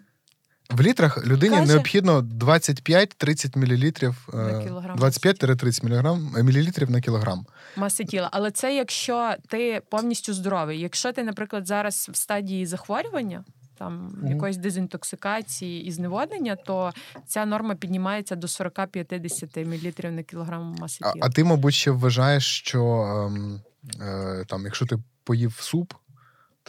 В 0.70 0.82
літрах 0.82 1.26
людині 1.28 1.56
Каже- 1.58 1.74
необхідно 1.74 2.22
25-30 2.22 3.58
мл, 3.58 3.92
На 4.34 4.64
кілограм 4.64 4.98
25-30 4.98 5.84
міліграм, 5.84 6.34
е, 6.38 6.44
мілілітрів 6.44 6.92
на 6.92 7.02
кілограм. 7.02 7.46
маси 7.78 8.06
тіла. 8.06 8.30
Але 8.32 8.52
це 8.52 8.76
якщо 8.76 9.34
ти 9.48 9.82
повністю 9.90 10.34
здоровий. 10.34 10.80
Якщо 10.80 11.12
ти, 11.14 11.24
наприклад, 11.24 11.68
зараз 11.68 12.10
в 12.14 12.16
стадії 12.16 12.66
захворювання, 12.66 13.44
там 13.78 14.18
якоїсь 14.30 14.58
дезінтоксикації 14.58 15.86
і 15.86 15.92
зневоднення, 15.92 16.56
то 16.56 16.92
ця 17.28 17.46
норма 17.46 17.76
піднімається 17.76 18.36
до 18.36 18.48
40-50 18.48 19.66
мл 19.66 20.12
на 20.12 20.24
кілограм 20.24 20.76
маси 20.80 21.00
А, 21.02 21.12
тіла. 21.14 21.26
а 21.26 21.30
ти, 21.30 21.44
мабуть, 21.44 21.74
ще 21.74 21.92
вважаєш, 21.92 22.46
що 22.60 22.84
ем, 23.28 23.62
е, 24.02 24.46
там, 24.48 24.66
якщо 24.66 24.86
ти 24.86 24.98
поїв 25.24 25.58
суп, 25.60 25.94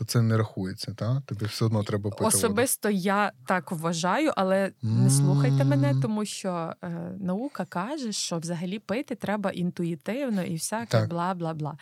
то 0.00 0.06
це 0.06 0.22
не 0.22 0.36
рахується, 0.36 0.94
та? 0.94 1.22
Тобі 1.26 1.44
все 1.44 1.64
одно 1.64 1.84
треба 1.84 2.10
пити. 2.10 2.24
Особисто 2.24 2.90
я 2.90 3.32
так 3.46 3.72
вважаю, 3.72 4.32
але 4.36 4.72
не 4.82 5.10
слухайте 5.10 5.64
мене, 5.64 5.94
тому 6.02 6.24
що 6.24 6.72
е, 6.82 6.88
наука 7.20 7.64
каже, 7.64 8.12
що 8.12 8.38
взагалі 8.38 8.78
пити 8.78 9.14
треба 9.14 9.50
інтуїтивно 9.50 10.42
і 10.42 10.54
всяке 10.54 11.06
бла 11.06 11.34
бла 11.34 11.54
бла. 11.54 11.78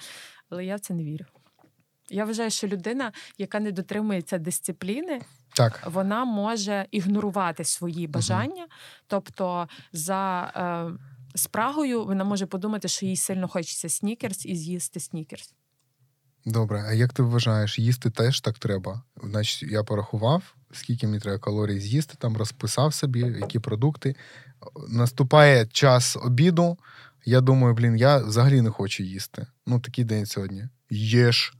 Але 0.51 0.65
я 0.65 0.77
в 0.77 0.81
це 0.81 0.95
не 0.95 1.05
вірю. 1.05 1.25
Я 2.11 2.25
вважаю, 2.25 2.51
що 2.51 2.67
людина, 2.67 3.13
яка 3.39 3.61
не 3.61 3.73
дотримується 3.73 4.39
дисципліни, 4.39 5.21
Так. 5.55 5.83
вона 5.87 6.25
може 6.25 6.87
ігнорувати 6.91 7.65
свої 7.65 8.07
бажання. 8.07 8.67
Тобто, 9.07 9.69
за 9.93 10.53
е, 10.57 11.39
спрагою 11.39 12.05
вона 12.05 12.25
може 12.25 12.47
подумати, 12.47 12.89
що 12.89 13.07
їй 13.07 13.17
сильно 13.17 13.49
хочеться 13.49 13.89
снікерс 13.89 14.47
і 14.47 14.57
з'їсти 14.57 15.01
снікерс. 15.01 15.55
Добре, 16.49 16.85
а 16.89 16.93
як 16.93 17.13
ти 17.13 17.23
вважаєш, 17.23 17.79
їсти 17.79 18.11
теж 18.11 18.41
так 18.41 18.59
треба? 18.59 19.03
Значить, 19.23 19.71
я 19.71 19.83
порахував, 19.83 20.55
скільки 20.73 21.07
мені 21.07 21.21
треба 21.21 21.39
калорій 21.39 21.81
з'їсти, 21.81 22.15
там 22.19 22.37
розписав 22.37 22.95
собі, 22.95 23.21
які 23.21 23.59
продукти. 23.59 24.17
Наступає 24.89 25.67
час 25.67 26.17
обіду. 26.17 26.79
Я 27.25 27.41
думаю, 27.41 27.75
блін, 27.75 27.97
я 27.97 28.17
взагалі 28.17 28.61
не 28.61 28.71
хочу 28.71 29.03
їсти. 29.03 29.47
Ну, 29.67 29.81
такий 29.81 30.05
день 30.05 30.27
сьогодні. 30.27 30.69
Єш, 30.91 31.55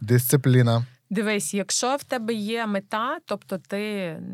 дисципліна. 0.00 0.86
Дивись, 1.12 1.54
якщо 1.54 1.96
в 1.96 2.04
тебе 2.04 2.34
є 2.34 2.66
мета, 2.66 3.18
тобто 3.26 3.58
ти 3.58 3.78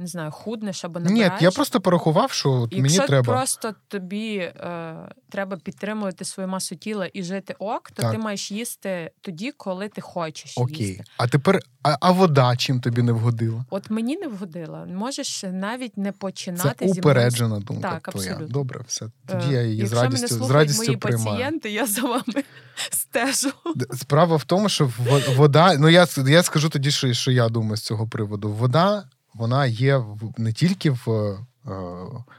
не 0.01 0.07
знаю, 0.07 0.31
худнеш 0.31 0.85
або 0.85 1.01
Ні, 1.01 1.31
я 1.41 1.51
просто 1.51 1.81
порахував, 1.81 2.33
що 2.33 2.51
от 2.51 2.73
Якщо 2.73 2.97
мені 2.99 3.09
треба. 3.09 3.33
просто 3.33 3.75
тобі 3.89 4.37
е, 4.37 4.95
треба 5.31 5.57
підтримувати 5.57 6.25
свою 6.25 6.49
масу 6.49 6.77
тіла 6.77 7.09
і 7.13 7.23
жити 7.23 7.55
ок, 7.59 7.91
то 7.91 8.03
Так. 8.03 8.13
ти 8.13 8.19
маєш 8.19 8.51
їсти 8.53 9.11
тоді, 9.21 9.53
коли 9.57 9.89
ти 9.89 10.01
хочеш 10.01 10.55
Окей. 10.57 10.87
їсти. 10.87 11.05
А 11.17 11.29
тепер, 11.29 11.61
а, 11.83 11.97
а 12.01 12.11
вода 12.11 12.57
чим 12.57 12.81
тобі 12.81 13.03
не 13.03 13.13
вгодила? 13.13 13.65
От 13.71 13.91
мені 13.91 14.17
не 14.17 14.29
вгодила. 14.29 14.85
Можеш 14.87 15.45
навіть 15.53 15.97
не 15.97 16.13
Це 16.13 16.19
починати 16.19 16.89
зі 16.89 17.01
упереджена 17.01 17.59
думка 17.61 17.91
Так, 17.91 18.13
твоя. 18.13 18.31
абсолютно. 18.31 18.53
Добре, 18.55 18.81
все. 18.87 19.05
Е, 19.05 19.11
Тоді 19.27 19.53
я 19.55 19.63
її 19.63 19.77
з 19.77 19.79
Якщо 19.81 19.97
мене 19.97 20.09
радістю, 20.11 20.45
з 20.45 20.51
радістю 20.51 20.85
мої 20.85 20.97
приймаю. 20.97 21.27
пацієнти, 21.31 21.71
я 21.71 21.87
за 21.87 22.03
вами 22.03 22.45
стежу. 22.91 23.51
Справа 23.95 24.37
в 24.37 24.45
тому, 24.45 24.69
що 24.69 24.91
во- 24.99 25.35
вода, 25.37 25.77
ну 25.79 25.89
я, 25.89 26.07
я 26.27 26.43
скажу 26.43 26.68
тоді, 26.69 26.91
що, 26.91 27.13
що 27.13 27.31
я 27.31 27.49
думаю 27.49 27.77
з 27.77 27.83
цього 27.83 28.07
приводу. 28.07 28.53
Вода, 28.53 29.05
вона 29.35 29.67
є 29.67 30.03
не 30.39 30.53
тільки 30.53 30.91
в 30.91 31.09
е, 31.09 31.73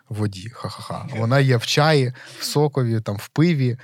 воді, 0.10 0.50
ха-ха-ха. 0.50 1.08
Вона 1.18 1.40
є 1.40 1.58
в 1.58 1.66
чаї, 1.66 2.14
в 2.40 2.44
сокові, 2.44 3.02
там, 3.02 3.16
в 3.16 3.28
пиві. 3.28 3.70
Е, 3.70 3.78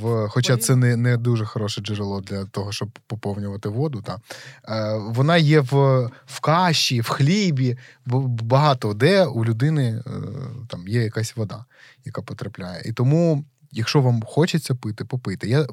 в, 0.00 0.28
хоча 0.28 0.56
це 0.56 0.76
не, 0.76 0.96
не 0.96 1.16
дуже 1.16 1.44
хороше 1.44 1.80
джерело 1.80 2.20
для 2.20 2.44
того, 2.44 2.72
щоб 2.72 2.90
поповнювати 3.06 3.68
воду. 3.68 4.02
Та. 4.02 4.20
Е, 4.68 4.98
вона 4.98 5.36
є 5.36 5.60
в, 5.60 6.06
в 6.26 6.40
каші, 6.40 7.00
в 7.00 7.08
хлібі, 7.08 7.78
багато 8.06 8.94
де 8.94 9.24
у 9.24 9.44
людини 9.44 10.02
там 10.68 10.88
є 10.88 11.02
якась 11.02 11.36
вода, 11.36 11.64
яка 12.04 12.22
потрапляє. 12.22 12.82
І 12.84 12.92
тому 12.92 13.44
якщо 13.72 14.00
вам 14.00 14.22
хочеться 14.22 14.74
пити, 14.74 15.04
попийте. 15.04 15.48
Я 15.48 15.66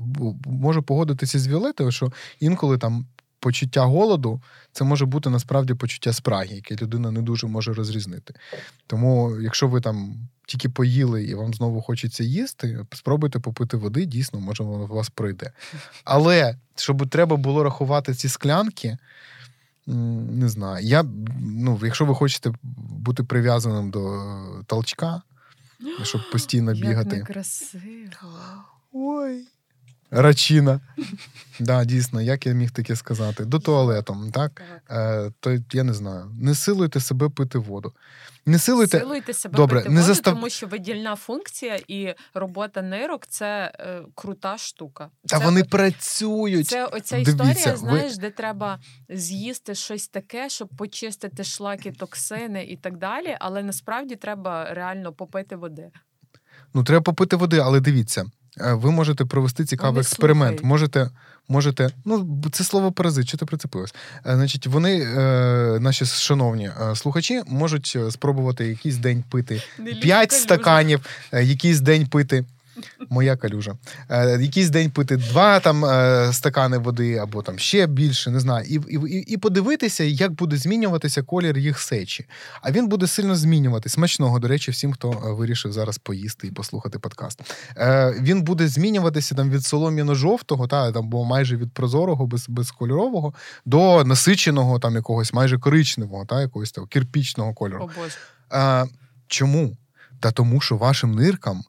можу 0.45 0.84
погодитися 0.84 1.39
з 1.39 1.48
Віолетою, 1.48 1.91
що 1.91 2.11
інколи 2.39 2.77
там. 2.77 3.06
Почуття 3.40 3.86
голоду 3.86 4.42
це 4.72 4.84
може 4.84 5.06
бути 5.06 5.30
насправді 5.30 5.74
почуття 5.74 6.14
спраги, 6.14 6.56
яке 6.56 6.76
людина 6.76 7.12
не 7.12 7.22
дуже 7.22 7.48
може 7.48 7.74
розрізнити. 7.74 8.34
Тому, 8.88 9.42
якщо 9.42 9.68
ви 9.68 9.82
там 9.82 10.28
тільки 10.46 10.70
поїли 10.70 11.24
і 11.24 11.36
вам 11.36 11.54
знову 11.54 11.82
хочеться 11.82 12.24
їсти, 12.24 12.86
спробуйте 12.94 13.40
попити 13.40 13.78
води, 13.78 14.06
дійсно, 14.06 14.40
може, 14.40 14.64
воно 14.64 14.84
у 14.84 14.88
вас 14.88 15.10
пройде. 15.10 15.52
Але 16.04 16.56
щоб 16.76 17.10
треба 17.10 17.36
було 17.36 17.64
рахувати 17.64 18.14
ці 18.14 18.30
склянки, 18.30 18.98
не 19.88 20.50
знаю. 20.50 20.86
Я, 20.86 21.06
ну, 21.40 21.80
Якщо 21.84 22.06
ви 22.06 22.16
хочете 22.16 22.54
бути 22.64 23.24
прив'язаним 23.24 23.92
до 23.92 24.24
толчка, 24.66 25.22
щоб 26.04 26.32
постійно 26.32 26.74
бігати. 26.74 27.16
Як 27.16 27.30
некрасиво. 27.30 27.84
Ой. 28.92 29.48
Рачина. 30.12 30.80
Да, 31.60 31.86
дійсно, 31.86 32.22
як 32.22 32.46
я 32.46 32.54
міг 32.54 32.72
таке 32.72 32.96
сказати? 32.96 33.46
До 33.46 33.60
туалетом, 33.60 34.32
так? 34.32 34.62
Е, 34.90 35.32
То 35.40 35.58
я 35.72 35.84
не 35.84 35.94
знаю. 35.94 36.32
Не 36.42 36.56
силуйте 36.56 37.00
себе 37.00 37.30
пити 37.30 37.58
воду. 37.58 37.94
Не 38.46 38.60
силуйте 38.60 39.00
Силуйте 39.00 39.34
себе 39.34 39.56
Добре, 39.56 39.80
пити 39.80 39.90
не 39.90 39.96
воду, 39.96 40.08
застав... 40.08 40.34
тому 40.34 40.50
що 40.50 40.68
видільна 40.68 41.16
функція 41.16 41.80
і 41.88 42.14
робота 42.34 42.82
нирок 42.82 43.28
це 43.28 43.72
е, 43.80 44.02
крута 44.16 44.58
штука. 44.58 45.10
Та 45.28 45.40
це, 45.40 45.46
вони 45.46 45.64
працюють. 45.64 46.68
Це 46.68 46.86
оця 46.86 47.16
Дивіться, 47.16 47.54
історія, 47.54 47.78
знаєш, 47.78 48.14
ви... 48.14 48.22
де 48.22 48.30
треба 48.30 48.80
з'їсти 49.10 49.76
щось 49.76 50.08
таке, 50.08 50.50
щоб 50.50 50.70
почистити 50.78 51.44
шлаки, 51.44 51.92
токсини 51.92 52.64
і 52.64 52.78
так 52.78 52.98
далі. 52.98 53.38
Але 53.40 53.64
насправді 53.64 54.16
треба 54.16 54.74
реально 54.74 55.14
попити 55.14 55.56
води. 55.56 55.92
Ну, 56.74 56.84
треба 56.84 57.04
попити 57.04 57.36
води, 57.36 57.60
але 57.60 57.80
дивіться. 57.80 58.26
Е, 58.62 58.74
ви 58.74 58.92
можете 58.92 59.26
провести 59.26 59.66
цікавий 59.66 59.92
вони 59.92 60.02
експеримент. 60.02 60.60
Слухають. 60.60 60.70
Можете, 60.70 61.10
можете, 61.48 61.90
ну 62.06 62.42
це 62.52 62.64
слово 62.64 62.92
паразит, 62.92 63.28
чи 63.28 63.38
ти 63.38 63.46
прицепилось? 63.46 63.94
Е, 64.26 64.36
значить, 64.36 64.68
вони, 64.68 65.02
е, 65.02 65.78
наші 65.80 66.06
шановні 66.06 66.72
слухачі, 66.96 67.42
можуть 67.48 67.98
спробувати 68.10 68.68
якийсь 68.68 68.98
день 68.98 69.24
пити 69.30 69.62
5 70.02 70.32
стаканів, 70.32 71.06
якийсь 71.32 71.80
день 71.80 72.08
пити 72.08 72.46
Моя 73.10 73.36
калюжа. 73.36 73.78
Е, 74.10 74.41
Якийсь 74.41 74.70
день 74.70 74.91
пити 74.91 75.18
два 75.18 75.60
там 75.60 75.86
е, 75.86 76.30
стакани 76.34 76.78
води 76.78 77.18
або 77.18 77.41
там 77.41 77.60
ще 77.60 77.88
більше, 77.88 78.32
не 78.32 78.40
знаю, 78.40 78.66
і, 78.66 78.74
і, 78.74 79.20
і 79.34 79.38
подивитися, 79.38 80.04
як 80.04 80.32
буде 80.32 80.58
змінюватися 80.58 81.24
колір 81.24 81.58
їх 81.58 81.80
сечі. 81.80 82.26
А 82.62 82.72
він 82.72 82.88
буде 82.88 83.08
сильно 83.08 83.36
змінюватись. 83.36 83.94
Смачного, 83.94 84.40
до 84.40 84.48
речі, 84.48 84.72
всім, 84.72 84.94
хто 84.94 85.12
е, 85.12 85.32
вирішив 85.34 85.72
зараз 85.72 85.98
поїсти 85.98 86.48
і 86.48 86.52
послухати 86.52 86.99
подкаст. 86.99 87.41
Е, 87.78 88.16
Він 88.22 88.41
буде 88.41 88.68
змінюватися 88.68 89.36
там 89.36 89.49
від 89.49 89.62
солом'яно-жовтого, 89.62 90.68
та 90.68 90.91
там 90.91 91.10
бо 91.10 91.26
майже 91.26 91.58
від 91.58 91.72
прозорого, 91.72 92.28
без 92.28 92.49
безкольорового, 92.49 93.34
до 93.66 94.04
насиченого, 94.04 94.80
там 94.80 94.95
якогось 94.95 95.34
майже 95.34 95.60
коричневого, 95.60 96.26
та 96.26 96.41
якогось 96.41 96.72
того 96.72 96.88
кирпічного 96.88 97.54
кольору. 97.54 97.84
О, 97.84 97.90
Боже. 98.02 98.16
Е, 98.54 98.88
Чому? 99.28 99.78
Та 100.20 100.32
тому, 100.32 100.62
що 100.62 100.78
вашим 100.78 101.16
ниркам 101.16 101.64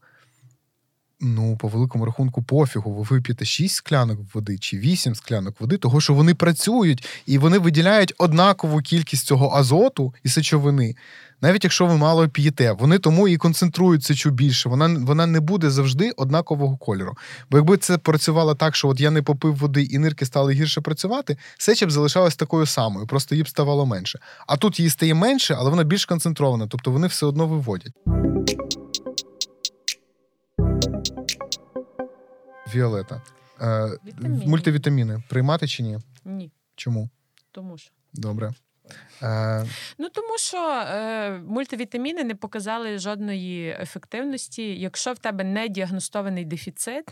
ну, 1.20 1.56
по 1.56 1.68
великому 1.68 2.04
рахунку, 2.04 2.42
пофігу, 2.42 2.94
ви 2.94 3.02
вип'єте 3.02 3.44
6 3.44 3.74
склянок 3.74 4.18
води 4.34 4.58
чи 4.58 4.78
8 4.78 5.14
склянок 5.14 5.60
води, 5.60 5.76
того 5.76 6.00
що 6.00 6.14
вони 6.14 6.34
працюють 6.34 7.06
і 7.26 7.38
вони 7.38 7.58
виділяють 7.58 8.14
однакову 8.18 8.78
кількість 8.78 9.26
цього 9.26 9.50
азоту 9.50 10.14
і 10.24 10.28
сечовини. 10.28 10.94
Навіть 11.40 11.64
якщо 11.64 11.86
ви 11.86 11.96
мало 11.96 12.28
п'єте, 12.28 12.72
вони 12.72 12.98
тому 12.98 13.28
і 13.28 13.36
концентрують 13.36 14.04
сечу 14.04 14.30
більше. 14.30 14.68
Вона 14.68 14.98
вона 15.04 15.26
не 15.26 15.40
буде 15.40 15.70
завжди 15.70 16.10
однакового 16.10 16.76
кольору. 16.76 17.14
Бо 17.50 17.58
якби 17.58 17.76
це 17.76 17.98
працювало 17.98 18.54
так, 18.54 18.76
що 18.76 18.88
от 18.88 19.00
я 19.00 19.10
не 19.10 19.22
попив 19.22 19.56
води 19.56 19.82
і 19.82 19.98
нирки 19.98 20.26
стали 20.26 20.52
гірше 20.52 20.80
працювати, 20.80 21.36
сеча 21.58 21.86
б 21.86 21.90
залишалась 21.90 22.36
такою 22.36 22.66
самою, 22.66 23.06
просто 23.06 23.34
їй 23.34 23.42
б 23.42 23.48
ставало 23.48 23.86
менше. 23.86 24.18
А 24.46 24.56
тут 24.56 24.78
її 24.80 24.90
стає 24.90 25.14
менше, 25.14 25.56
але 25.58 25.70
вона 25.70 25.84
більш 25.84 26.04
концентрована, 26.04 26.66
тобто 26.66 26.90
вони 26.90 27.06
все 27.06 27.26
одно 27.26 27.46
виводять. 27.46 27.92
Віолета. 32.74 33.22
Е, 33.60 33.98
Мультивітаміни 34.46 35.22
приймати 35.28 35.66
чи 35.66 35.82
ні? 35.82 35.98
Ні. 36.24 36.50
Чому? 36.76 37.08
Тому 37.52 37.78
що. 37.78 37.92
Добре. 38.12 38.52
Е... 39.22 39.66
Ну 39.98 40.08
тому 40.08 40.38
що 40.38 40.70
е, 40.70 41.38
мультивітаміни 41.38 42.24
не 42.24 42.34
показали 42.34 42.98
жодної 42.98 43.76
ефективності. 43.80 44.80
Якщо 44.80 45.12
в 45.12 45.18
тебе 45.18 45.44
не 45.44 45.68
діагностований 45.68 46.44
дефіцит, 46.44 47.04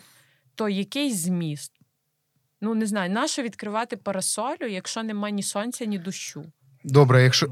то 0.55 0.69
якийсь 0.69 1.17
зміст. 1.17 1.73
Ну, 2.61 2.75
не 2.75 2.87
знаю, 2.87 3.11
нащо 3.11 3.43
відкривати 3.43 3.97
парасолю, 3.97 4.67
якщо 4.69 5.03
нема 5.03 5.31
ні 5.31 5.43
сонця, 5.43 5.85
ні 5.85 5.99
дощу. 5.99 6.53
Добре, 6.87 7.23
якщо 7.23 7.47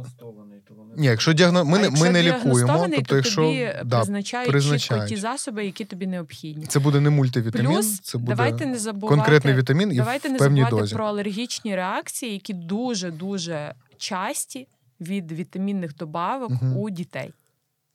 ні, 0.97 1.07
якщо 1.07 1.33
діагно... 1.33 1.65
ми, 1.65 1.79
якщо 1.79 2.05
ми 2.05 2.11
не 2.11 2.23
лікуємо, 2.23 2.87
тобто 2.91 3.03
то 3.03 3.17
якщо 3.17 3.43
тобі 3.43 3.73
да, 3.85 3.97
призначають, 3.97 4.51
призначають 4.51 5.03
чітко 5.03 5.15
ті 5.15 5.21
засоби, 5.21 5.65
які 5.65 5.85
тобі 5.85 6.07
необхідні. 6.07 6.67
Це 6.67 6.79
буде 6.79 7.01
не 7.01 7.11
мультивітамін, 7.11 7.73
Плюс, 7.73 8.01
це 8.01 8.19
буде 8.19 8.35
давайте 8.35 8.67
не 8.67 8.79
забувати, 8.79 9.17
конкретний 9.17 9.55
вітамін 9.55 9.93
і 9.93 9.97
давайте 9.97 10.29
в 10.29 10.33
не 10.33 10.39
певній 10.39 10.61
забувати 10.61 10.83
дозі. 10.83 10.95
про 10.95 11.05
алергічні 11.05 11.77
реакції, 11.77 12.33
які 12.33 12.53
дуже 12.53 13.11
дуже 13.11 13.75
часті 13.97 14.69
від 15.01 15.33
вітамінних 15.33 15.97
добавок 15.97 16.51
угу. 16.51 16.81
у 16.81 16.91
дітей. 16.91 17.33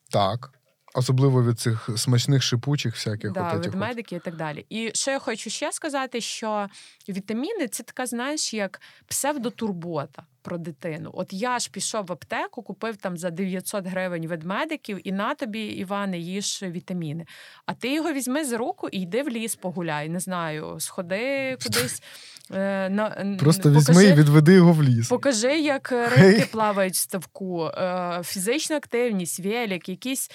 Так. 0.09 0.58
Особливо 0.93 1.43
від 1.43 1.59
цих 1.59 1.89
смачних 1.97 2.43
шипучих 2.43 2.93
всяких 2.93 3.31
да, 3.31 3.53
от 3.55 3.67
від 3.67 3.75
медиків 3.75 4.17
і 4.17 4.21
так 4.21 4.35
далі. 4.35 4.65
І 4.69 4.91
що 4.93 5.11
я 5.11 5.19
хочу 5.19 5.49
ще 5.49 5.71
сказати, 5.71 6.21
що 6.21 6.67
вітаміни 7.09 7.67
це 7.67 7.83
така, 7.83 8.05
знаєш, 8.05 8.53
як 8.53 8.81
псевдотурбота 9.07 10.23
про 10.41 10.57
дитину. 10.57 11.09
От 11.13 11.27
я 11.33 11.59
ж 11.59 11.69
пішов 11.71 12.05
в 12.05 12.11
аптеку, 12.11 12.61
купив 12.61 12.97
там 12.97 13.17
за 13.17 13.29
900 13.29 13.87
гривень 13.87 14.27
ведмедиків, 14.27 15.07
і 15.07 15.11
на 15.11 15.35
тобі, 15.35 15.59
Іване, 15.59 16.19
їж 16.19 16.63
вітаміни. 16.63 17.25
А 17.65 17.73
ти 17.73 17.93
його 17.93 18.13
візьми 18.13 18.45
за 18.45 18.57
руку 18.57 18.89
і 18.91 19.01
йди 19.01 19.23
в 19.23 19.29
ліс, 19.29 19.55
погуляй. 19.55 20.09
Не 20.09 20.19
знаю, 20.19 20.75
сходи 20.79 21.57
кудись. 21.63 22.03
Е, 22.51 22.89
на, 22.89 23.37
Просто 23.39 23.63
покажи, 23.63 23.91
візьми 23.91 24.03
і 24.03 24.13
відведи 24.13 24.53
його 24.53 24.73
в 24.73 24.83
ліс. 24.83 25.07
Покажи, 25.07 25.59
як 25.59 25.91
рибки 25.91 26.47
плавають 26.51 26.93
в 26.93 26.97
ставку, 26.97 27.65
е, 27.65 28.21
фізична 28.23 28.75
активність, 28.75 29.39
велик, 29.39 29.89
якісь. 29.89 30.31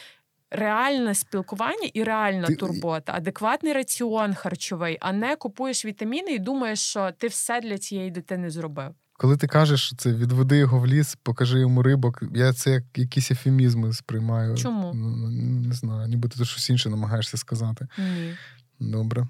Реальне 0.50 1.14
спілкування 1.14 1.90
і 1.94 2.04
реальна 2.04 2.46
ти... 2.46 2.56
турбота, 2.56 3.12
адекватний 3.14 3.72
раціон 3.72 4.34
харчовий, 4.34 4.98
а 5.00 5.12
не 5.12 5.36
купуєш 5.36 5.84
вітаміни 5.84 6.32
і 6.32 6.38
думаєш, 6.38 6.80
що 6.80 7.12
ти 7.18 7.26
все 7.26 7.60
для 7.60 7.78
цієї 7.78 8.10
дитини 8.10 8.50
зробив. 8.50 8.94
Коли 9.16 9.36
ти 9.36 9.46
кажеш, 9.46 9.94
це 9.98 10.12
відведи 10.12 10.56
його 10.56 10.78
в 10.78 10.86
ліс, 10.86 11.18
покажи 11.22 11.60
йому 11.60 11.82
рибок, 11.82 12.22
я 12.34 12.52
це 12.52 12.70
як 12.70 12.84
якісь 12.96 13.30
ефемізми 13.30 13.92
сприймаю. 13.92 14.56
Чому? 14.56 14.92
Ну, 14.94 15.16
ну, 15.16 15.28
Не 15.68 15.74
знаю, 15.74 16.08
ніби 16.08 16.28
ти 16.28 16.44
щось 16.44 16.70
інше 16.70 16.88
намагаєшся 16.88 17.36
сказати. 17.36 17.86
Ні. 17.98 18.34
Добре. 18.80 19.26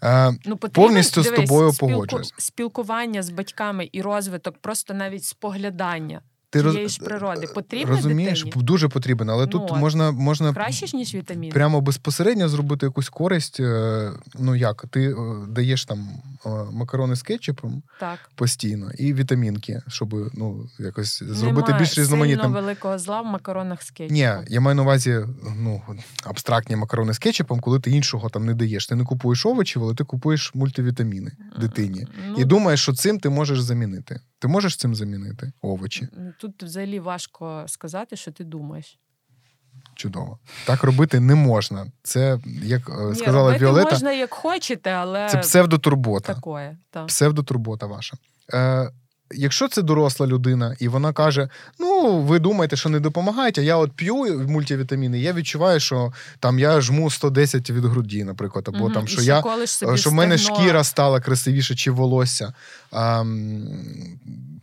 А, 0.00 0.32
ну, 0.44 0.56
потрібно, 0.56 0.88
Повністю 0.88 1.22
дивись, 1.22 1.38
з 1.38 1.42
тобою 1.42 1.72
спілку, 1.72 1.92
погоджуюсь. 1.92 2.34
Спілкування 2.38 3.22
з 3.22 3.30
батьками 3.30 3.88
і 3.92 4.02
розвиток, 4.02 4.58
просто 4.58 4.94
навіть 4.94 5.24
споглядання 5.24 6.20
ти 6.50 6.62
роз... 6.62 6.92
ж 6.92 7.00
природи 7.00 7.46
потрібно 7.54 7.96
розумієш, 7.96 8.42
дитині? 8.44 8.64
дуже 8.64 8.88
потрібно, 8.88 9.32
але 9.32 9.46
ну, 9.46 9.52
тут 9.52 9.72
можна 9.76 10.10
можна 10.10 10.52
краще 10.52 10.96
ніж 10.96 11.14
вітаміни. 11.14 11.52
прямо 11.52 11.80
безпосередньо 11.80 12.48
зробити 12.48 12.86
якусь 12.86 13.08
користь. 13.08 13.60
Е, 13.60 14.12
ну 14.38 14.54
як 14.54 14.84
ти 14.90 15.10
е, 15.10 15.14
даєш 15.48 15.84
там 15.84 16.08
е, 16.46 16.48
макарони 16.72 17.16
з 17.16 17.22
кетчупом 17.22 17.82
так. 18.00 18.18
постійно 18.34 18.90
і 18.98 19.14
вітамінки, 19.14 19.82
щоб 19.88 20.14
ну 20.34 20.68
якось 20.78 21.22
зробити 21.22 21.66
Нема 21.68 21.78
більш 21.78 21.98
різноманітним. 21.98 22.52
великого 22.52 22.98
зла 22.98 23.20
в 23.20 23.26
макаронах 23.26 23.82
з 23.82 23.90
кетчупом. 23.90 24.14
Ні, 24.14 24.30
я 24.48 24.60
маю 24.60 24.74
на 24.74 24.82
увазі 24.82 25.20
ну 25.56 25.82
абстрактні 26.24 26.76
макарони 26.76 27.14
з 27.14 27.18
кетчупом, 27.18 27.60
коли 27.60 27.80
ти 27.80 27.90
іншого 27.90 28.28
там 28.28 28.46
не 28.46 28.54
даєш. 28.54 28.86
Ти 28.86 28.94
не 28.94 29.04
купуєш 29.04 29.46
овочів, 29.46 29.82
але 29.84 29.94
ти 29.94 30.04
купуєш 30.04 30.54
мультивітаміни 30.54 31.32
дитині 31.60 32.06
ну, 32.28 32.34
і 32.38 32.44
думаєш, 32.44 32.82
що 32.82 32.92
цим 32.92 33.20
ти 33.20 33.28
можеш 33.28 33.60
замінити. 33.60 34.20
Ти 34.40 34.48
можеш 34.48 34.76
цим 34.76 34.94
замінити 34.94 35.52
овочі? 35.62 36.08
Тут 36.40 36.62
взагалі 36.62 37.00
важко 37.00 37.64
сказати, 37.66 38.16
що 38.16 38.32
ти 38.32 38.44
думаєш. 38.44 38.98
Чудово. 39.94 40.38
Так 40.66 40.84
робити 40.84 41.20
не 41.20 41.34
можна. 41.34 41.86
Це, 42.02 42.38
як 42.62 42.88
е, 42.88 43.04
Ні, 43.04 43.14
сказала 43.14 43.58
Віолета, 43.58 43.90
можна 43.90 44.12
як 44.12 44.34
хочете, 44.34 44.90
але 44.90 45.28
це 45.28 45.38
псевдотурбота. 45.38 46.34
Такое, 46.34 46.76
так. 46.90 47.06
Псевдотурбота 47.06 47.86
ваша. 47.86 48.16
Е, 48.54 48.90
Якщо 49.32 49.68
це 49.68 49.82
доросла 49.82 50.26
людина, 50.26 50.76
і 50.78 50.88
вона 50.88 51.12
каже: 51.12 51.48
Ну, 51.78 52.18
ви 52.18 52.38
думаєте, 52.38 52.76
що 52.76 52.88
не 52.88 53.00
допомагають, 53.00 53.58
а 53.58 53.62
я 53.62 53.76
от 53.76 53.92
п'ю 53.92 54.14
мультивітаміни, 54.48 55.20
я 55.20 55.32
відчуваю, 55.32 55.80
що 55.80 56.12
там 56.38 56.58
я 56.58 56.80
жму 56.80 57.10
110 57.10 57.70
від 57.70 57.84
груді, 57.84 58.24
наприклад, 58.24 58.64
або 58.68 58.84
угу, 58.84 58.90
там 58.90 59.08
що 59.08 59.22
я 59.22 59.42
що 59.96 60.10
в 60.10 60.14
мене 60.14 60.38
шкіра 60.38 60.84
стала 60.84 61.20
красивіше 61.20 61.74
чи 61.74 61.90
волосся. 61.90 62.52
А, 62.92 63.24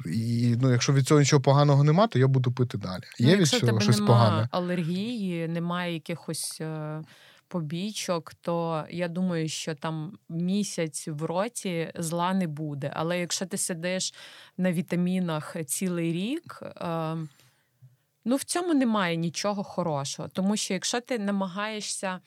і 0.06 0.56
ну, 0.62 0.72
якщо 0.72 0.94
від 0.94 1.08
цього 1.08 1.20
нічого 1.20 1.42
поганого 1.42 1.84
нема, 1.84 2.08
то 2.08 2.20
я 2.20 2.28
буду 2.28 2.52
пити 2.52 2.78
далі. 2.78 3.04
Ну, 3.20 3.30
Є 3.30 3.36
від 3.36 3.48
цього 3.48 3.82
щось 3.82 4.00
погане? 4.00 4.48
алергії, 4.52 5.48
немає 5.48 5.94
якихось. 5.94 6.62
Побічок, 7.48 8.34
то 8.34 8.86
я 8.90 9.08
думаю, 9.08 9.50
що 9.50 9.76
там 9.76 10.18
місяць 10.30 11.08
в 11.08 11.24
роті 11.24 11.92
зла 11.96 12.34
не 12.34 12.48
буде. 12.48 12.92
Але 12.96 13.20
якщо 13.20 13.46
ти 13.46 13.58
сидиш 13.58 14.14
на 14.58 14.72
вітамінах 14.72 15.56
цілий 15.66 16.14
рік, 16.14 16.60
е, 16.64 17.18
ну 18.26 18.36
в 18.36 18.44
цьому 18.44 18.74
немає 18.74 19.16
нічого 19.16 19.64
хорошого. 19.64 20.30
Тому 20.30 20.58
що 20.58 20.74
якщо 20.74 21.02
ти 21.02 21.20
намагаєшся. 21.20 22.20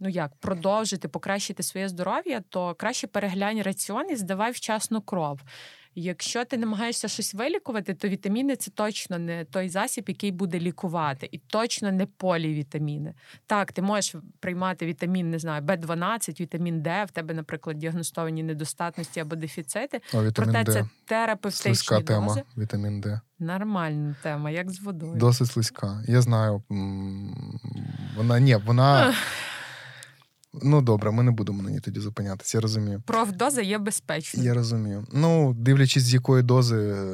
Ну 0.00 0.08
як 0.08 0.34
продовжити 0.36 1.08
покращити 1.08 1.62
своє 1.62 1.88
здоров'я, 1.88 2.42
то 2.48 2.74
краще 2.74 3.06
переглянь 3.06 3.62
раціон 3.62 4.10
і 4.10 4.16
здавай 4.16 4.52
вчасно 4.52 5.00
кров. 5.00 5.40
Якщо 6.00 6.44
ти 6.44 6.58
намагаєшся 6.58 7.08
щось 7.08 7.34
вилікувати, 7.34 7.94
то 7.94 8.08
вітаміни 8.08 8.56
це 8.56 8.70
точно 8.70 9.18
не 9.18 9.44
той 9.44 9.68
засіб, 9.68 10.04
який 10.08 10.32
буде 10.32 10.60
лікувати, 10.60 11.28
і 11.32 11.38
точно 11.38 11.92
не 11.92 12.06
полівітаміни. 12.06 13.14
Так, 13.46 13.72
ти 13.72 13.82
можеш 13.82 14.14
приймати 14.40 14.86
вітамін, 14.86 15.30
не 15.30 15.38
знаю, 15.38 15.62
Б12, 15.62 16.40
вітамін 16.40 16.82
Д, 16.82 17.04
в 17.04 17.10
тебе, 17.10 17.34
наприклад, 17.34 17.78
діагностовані 17.78 18.42
недостатності 18.42 19.20
або 19.20 19.36
дефіцити. 19.36 20.00
О, 20.14 20.22
Проте 20.34 20.64
Д. 20.64 20.72
це 20.72 20.88
терапевтичні 21.04 21.74
слизька 21.74 21.94
дози. 21.94 22.04
тема. 22.04 22.36
Вітамін 22.58 23.00
Д. 23.00 23.20
Нормальна 23.38 24.16
тема, 24.22 24.50
як 24.50 24.70
з 24.70 24.80
водою. 24.80 25.14
Досить 25.16 25.48
слизька. 25.48 26.04
Я 26.08 26.22
знаю. 26.22 26.62
Вона 28.16 28.40
ні, 28.40 28.56
вона. 28.56 29.14
Ну, 30.52 30.82
добре, 30.82 31.10
ми 31.10 31.22
не 31.22 31.30
будемо 31.30 31.62
на 31.62 31.70
ній 31.70 31.80
тоді 31.80 32.00
зупинятися, 32.00 32.58
я 32.58 32.62
розумію. 32.62 33.02
Профдоза 33.06 33.62
є 33.62 33.78
безпечною. 33.78 34.48
Я 34.48 34.54
розумію. 34.54 35.06
Ну, 35.12 35.54
дивлячись, 35.54 36.02
з 36.02 36.14
якої 36.14 36.42
дози, 36.42 37.06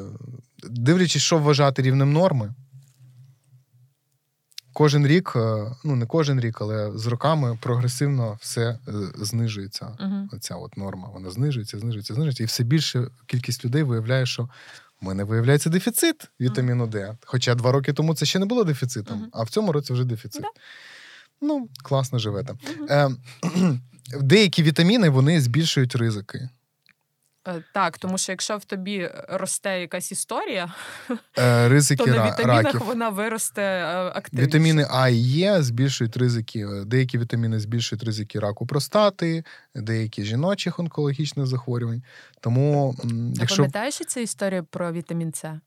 дивлячись, 0.71 1.23
що 1.23 1.39
вважати 1.39 1.83
рівнем 1.83 2.13
норми. 2.13 2.55
Кожен 4.75 5.07
рік, 5.07 5.33
е, 5.37 5.73
ну 5.85 5.97
не 5.97 6.07
кожен 6.07 6.41
рік, 6.41 6.59
але 6.61 6.99
з 6.99 7.07
роками 7.07 7.59
прогресивно 7.63 8.39
все 8.41 8.63
е, 8.63 8.79
знижується. 9.15 9.87
Uh-huh. 9.87 10.37
Оця 10.37 10.55
от 10.55 10.77
норма. 10.77 11.09
Вона 11.15 11.31
знижується, 11.31 11.79
знижується, 11.79 12.15
знижується. 12.15 12.43
І 12.43 12.47
все 12.47 12.65
більше 12.65 13.09
кількість 13.27 13.65
людей 13.65 13.83
виявляє, 13.83 14.27
що 14.27 14.49
в 15.01 15.05
мене 15.05 15.25
виявляється 15.25 15.71
дефіцит 15.71 16.31
вітаміну 16.41 16.87
Д. 16.87 17.17
Хоча 17.25 17.55
два 17.55 17.73
роки 17.73 17.93
тому 17.93 18.15
це 18.15 18.27
ще 18.27 18.39
не 18.39 18.47
було 18.47 18.65
дефіцитом, 18.65 19.23
uh-huh. 19.23 19.29
а 19.33 19.43
в 19.43 19.51
цьому 19.51 19.73
році 19.73 19.93
вже 19.93 20.05
дефіцит. 20.05 20.45
Ну, 21.41 21.69
класно 21.83 22.19
живете. 22.19 22.53
Uh-huh. 22.53 23.17
Е, 23.45 23.79
Деякі 24.21 24.63
вітаміни 24.63 25.09
вони 25.09 25.41
збільшують 25.41 25.95
ризики. 25.95 26.49
Е, 27.49 27.63
так, 27.75 27.99
тому 27.99 28.19
що 28.19 28.33
якщо 28.33 28.57
в 28.57 28.65
тобі 28.65 29.11
росте 29.29 29.81
якась 29.81 30.13
історія, 30.13 30.75
е, 31.39 31.69
ризики 31.69 32.05
то 32.05 32.11
на 32.11 32.27
вітамінах 32.27 32.65
раків. 32.65 32.83
вона 32.87 33.09
виросте 33.09 33.63
е, 33.63 33.87
активніше. 34.15 34.47
Вітаміни 34.47 34.87
А 34.91 35.09
і 35.09 35.43
Е 35.43 35.63
збільшують 35.63 36.17
ризики. 36.17 36.67
Деякі 36.87 37.19
вітаміни 37.19 37.61
збільшують 37.61 38.05
ризики 38.05 38.41
раку 38.41 38.67
простати, 38.67 39.45
деякі 39.75 40.25
жіночих 40.25 40.79
онкологічних 40.79 41.47
захворювань. 41.47 42.03
Тому, 42.41 42.97
якщо... 43.35 43.63
А 43.63 43.67
пам'ятаєш 43.67 43.95
цю 43.95 44.21
історію 44.21 44.65
про 44.65 44.93
вітамін 44.93 45.33
С? 45.35 45.61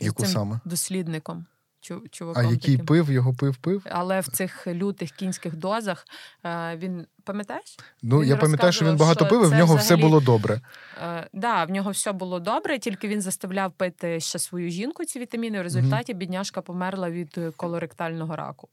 Яку 0.00 0.26
саме? 0.26 0.60
Дослідником. 0.64 1.46
Чуваком 1.82 2.32
а 2.36 2.42
який 2.42 2.72
таким. 2.74 2.86
пив, 2.86 3.10
його 3.10 3.34
пив, 3.34 3.56
пив. 3.56 3.82
Але 3.90 4.20
в 4.20 4.28
цих 4.28 4.66
лютих 4.66 5.10
кінських 5.10 5.56
дозах 5.56 6.06
е, 6.44 6.76
він 6.76 7.06
пам'ятаєш? 7.24 7.78
Ну 8.02 8.20
він 8.20 8.28
я 8.28 8.36
пам'ятаю, 8.36 8.72
що 8.72 8.84
він 8.84 8.96
багато 8.96 9.24
що 9.24 9.30
пив, 9.30 9.42
і 9.42 9.46
в 9.46 9.50
нього 9.50 9.64
взагалі... 9.64 9.84
все 9.84 9.96
було 9.96 10.20
добре. 10.20 10.60
Е, 11.02 11.28
да, 11.32 11.64
в 11.64 11.70
нього 11.70 11.90
все 11.90 12.12
було 12.12 12.40
добре, 12.40 12.78
тільки 12.78 13.08
він 13.08 13.20
заставляв 13.20 13.72
пити 13.72 14.20
ще 14.20 14.38
свою 14.38 14.70
жінку 14.70 15.04
ці 15.04 15.20
вітаміни. 15.20 15.58
В 15.58 15.62
результаті 15.62 16.14
mm-hmm. 16.14 16.16
бідняшка 16.16 16.60
померла 16.60 17.10
від 17.10 17.38
колоректального 17.56 18.36
раку. 18.36 18.68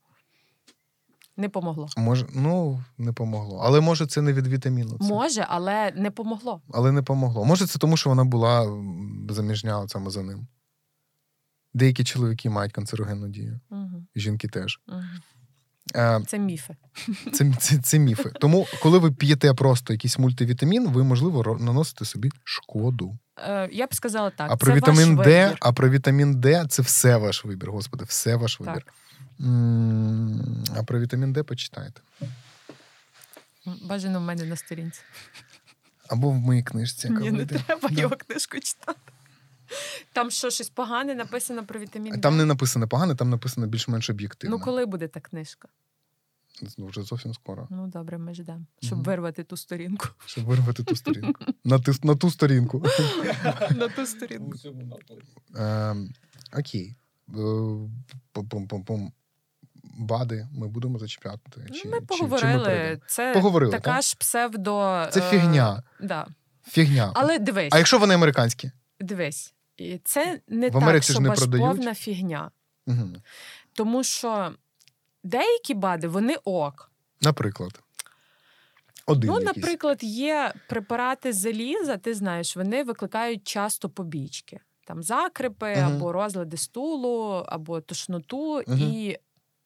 Не 1.38 1.49
помогло. 1.49 1.88
Може, 1.98 2.26
ну 2.34 2.84
не 2.98 3.14
помогло. 3.14 3.61
Але 3.64 3.81
може 3.81 4.07
це 4.07 4.22
не 4.22 4.34
від 4.34 4.48
вітаміну. 4.48 4.98
Це. 5.02 5.06
Може, 5.06 5.45
але 5.49 5.91
не 5.95 6.11
помогло. 6.11 6.61
Але 6.72 6.91
не 6.91 7.02
помогло. 7.02 7.45
Може, 7.45 7.68
це 7.68 7.80
тому, 7.80 7.98
що 7.98 8.10
вона 8.10 8.23
була 8.23 8.77
заміжня 9.30 9.88
саме 9.88 10.10
за 10.10 10.23
ним. 10.23 10.48
Деякі 11.73 12.03
чоловіки 12.03 12.49
мають 12.49 12.73
канцерогенну 12.73 13.27
дію, 13.27 13.59
угу. 13.69 14.05
жінки 14.15 14.47
теж. 14.47 14.79
Угу. 14.87 15.01
Це 16.27 16.39
міфи. 16.39 16.75
Це, 17.33 17.53
це, 17.59 17.77
це 17.77 17.99
міфи. 17.99 18.31
Тому, 18.39 18.67
коли 18.81 18.99
ви 18.99 19.11
п'єте 19.11 19.53
просто 19.53 19.93
якийсь 19.93 20.19
мультивітамін, 20.19 20.87
ви, 20.89 21.03
можливо, 21.03 21.57
наносите 21.59 22.05
собі 22.05 22.31
шкоду. 22.43 23.17
Е, 23.37 23.69
я 23.71 23.87
б 23.87 23.93
сказала 23.95 24.29
так. 24.29 24.51
А 24.51 24.57
про 24.57 24.71
це 24.71 24.77
вітамін 24.77 25.15
ваш 25.15 25.27
Д, 25.27 25.45
вибір. 25.45 25.57
а 25.61 25.71
про 25.71 25.89
вітамін 25.89 26.41
Д 26.41 26.65
це 26.69 26.81
все 26.81 27.17
ваш 27.17 27.45
вибір, 27.45 27.71
господи, 27.71 28.05
все 28.07 28.35
ваш 28.35 28.59
вибір. 28.59 28.83
Так. 28.85 28.93
А 30.77 30.83
про 30.83 30.99
вітамін 30.99 31.33
Д 31.33 31.43
почитайте. 31.43 32.01
Бажано 33.65 34.19
в 34.19 34.23
мене 34.23 34.43
на 34.43 34.55
сторінці. 34.55 35.01
Або 36.09 36.29
в 36.29 36.35
моїй 36.35 36.63
книжці. 36.63 37.07
Яка 37.07 37.19
Ні, 37.19 37.31
не 37.31 37.45
треба 37.45 37.89
Да. 37.89 38.01
його 38.01 38.15
книжку 38.15 38.59
читати. 38.59 38.99
Там 40.13 40.31
що, 40.31 40.49
щось 40.49 40.69
погане 40.69 41.15
написано 41.15 41.65
про 41.65 41.79
вітамін 41.79 42.13
Д? 42.13 42.19
Там 42.19 42.37
не 42.37 42.45
написано 42.45 42.87
погане, 42.87 43.15
там 43.15 43.29
написано 43.29 43.67
більш-менш 43.67 44.09
об'єктивно. 44.09 44.57
Ну, 44.57 44.63
коли 44.63 44.85
буде 44.85 45.07
та 45.07 45.19
книжка? 45.19 45.67
Ну, 46.77 46.87
вже 46.87 47.03
зовсім 47.03 47.33
скоро. 47.33 47.67
Ну, 47.71 47.87
добре, 47.87 48.17
ми 48.17 48.33
ждемо, 48.33 48.65
щоб 48.81 48.97
Мгм. 48.97 49.05
вирвати 49.05 49.43
ту 49.43 49.57
сторінку. 49.57 50.07
Щоб 50.25 50.45
вирвати 50.45 50.83
ту 50.83 50.95
сторінку. 50.95 51.45
На, 51.63 51.79
ту, 51.79 51.91
на 52.03 52.15
ту 52.15 52.29
сторінку. 52.31 52.83
На 53.79 53.87
ту 53.89 54.05
сторінку. 54.05 54.61
Ем, 55.55 56.09
окей. 56.59 56.95
Е, 57.29 57.33
Пум-пум-пум-пум. 58.33 59.11
Бади 59.83 60.47
ми 60.51 60.67
будемо 60.67 60.99
зачіпляти. 60.99 61.41
Чи, 61.55 61.59
Ми 61.61 61.67
чи- 61.69 61.81
чи 61.81 61.89
ми 61.89 62.01
поговорили. 62.01 62.99
Це 63.07 63.33
Поговорили, 63.33 63.71
така 63.71 63.93
так? 63.93 64.01
ж 64.03 64.15
псевдо. 64.19 65.07
Це 65.11 65.19
е. 65.19 65.83
Да. 66.01 66.27
Фігня. 66.67 67.11
Але 67.15 67.39
дивись, 67.39 67.69
А 67.73 67.77
якщо 67.77 67.99
вони 67.99 68.13
американські? 68.13 68.71
дивись, 68.99 69.53
і 69.81 70.01
це 70.03 70.41
не 70.47 70.69
В 70.69 70.73
так, 70.80 71.03
що 71.03 71.31
аж 71.31 71.39
повна 71.60 71.93
фігня. 71.93 72.51
Угу. 72.88 73.10
Тому 73.73 74.03
що 74.03 74.53
деякі 75.23 75.73
бади, 75.73 76.07
вони 76.07 76.35
ок. 76.43 76.91
Наприклад. 77.22 77.84
Один 79.06 79.30
Ну, 79.31 79.39
якийсь. 79.39 79.56
наприклад, 79.57 80.03
є 80.03 80.53
препарати 80.69 81.34
заліза, 81.34 81.97
ти 81.97 82.14
знаєш, 82.14 82.56
вони 82.56 82.84
викликають 82.84 83.47
часто 83.47 83.89
побічки. 83.89 84.60
Там 84.85 85.03
закрипи, 85.03 85.76
Мгм. 85.77 85.95
або 85.95 86.11
розлади 86.11 86.57
стулу, 86.57 87.43
або 87.47 87.81
тошноту. 87.81 88.64
Мгм. 88.68 88.80
І 88.80 89.18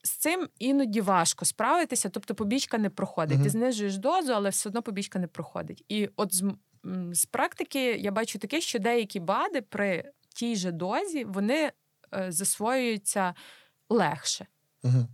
з 0.03 0.09
цим 0.09 0.47
іноді 0.59 1.01
важко 1.01 1.45
справитися, 1.45 2.09
тобто 2.09 2.35
побічка 2.35 2.77
не 2.77 2.89
проходить. 2.89 3.35
Мгм. 3.35 3.43
Ти 3.43 3.49
знижуєш 3.49 3.97
дозу, 3.97 4.33
але 4.33 4.49
все 4.49 4.69
одно 4.69 4.81
побічка 4.81 5.19
не 5.19 5.27
проходить. 5.27 5.85
І 5.89 6.09
от 6.15 6.35
з, 6.35 6.51
з 7.11 7.25
практики 7.25 7.79
я 7.79 8.11
бачу 8.11 8.39
таке, 8.39 8.61
що 8.61 8.79
деякі 8.79 9.19
БАДи 9.19 9.61
при 9.61 10.11
тій 10.35 10.55
же 10.55 10.71
дозі 10.71 11.23
вони 11.23 11.71
е, 12.13 12.31
засвоюються 12.31 13.33
легше. 13.89 14.47
Угу. 14.83 15.07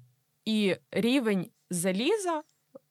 І 0.46 0.76
рівень 0.92 1.50
заліза 1.70 2.44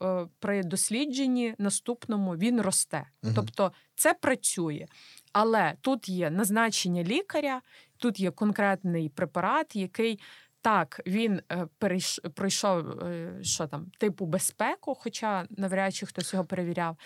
е, 0.02 0.26
при 0.38 0.62
дослідженні 0.62 1.54
наступному 1.58 2.36
він 2.36 2.60
росте. 2.60 3.06
Мгм. 3.22 3.34
Тобто 3.34 3.72
це 3.94 4.14
працює. 4.14 4.86
Але 5.32 5.74
тут 5.80 6.08
є 6.08 6.30
назначення 6.30 7.02
лікаря, 7.02 7.62
тут 7.96 8.20
є 8.20 8.30
конкретний 8.30 9.08
препарат, 9.08 9.76
який 9.76 10.20
так 10.60 11.00
він 11.06 11.42
е, 11.52 11.66
перейш, 11.78 12.20
пройшов 12.34 12.84
що 13.42 13.66
там, 13.66 13.90
типу 13.98 14.26
безпеку, 14.26 14.94
хоча 14.94 15.46
навряд 15.50 15.94
чи 15.94 16.06
хтось 16.06 16.32
його 16.32 16.44
перевіряв. 16.44 16.96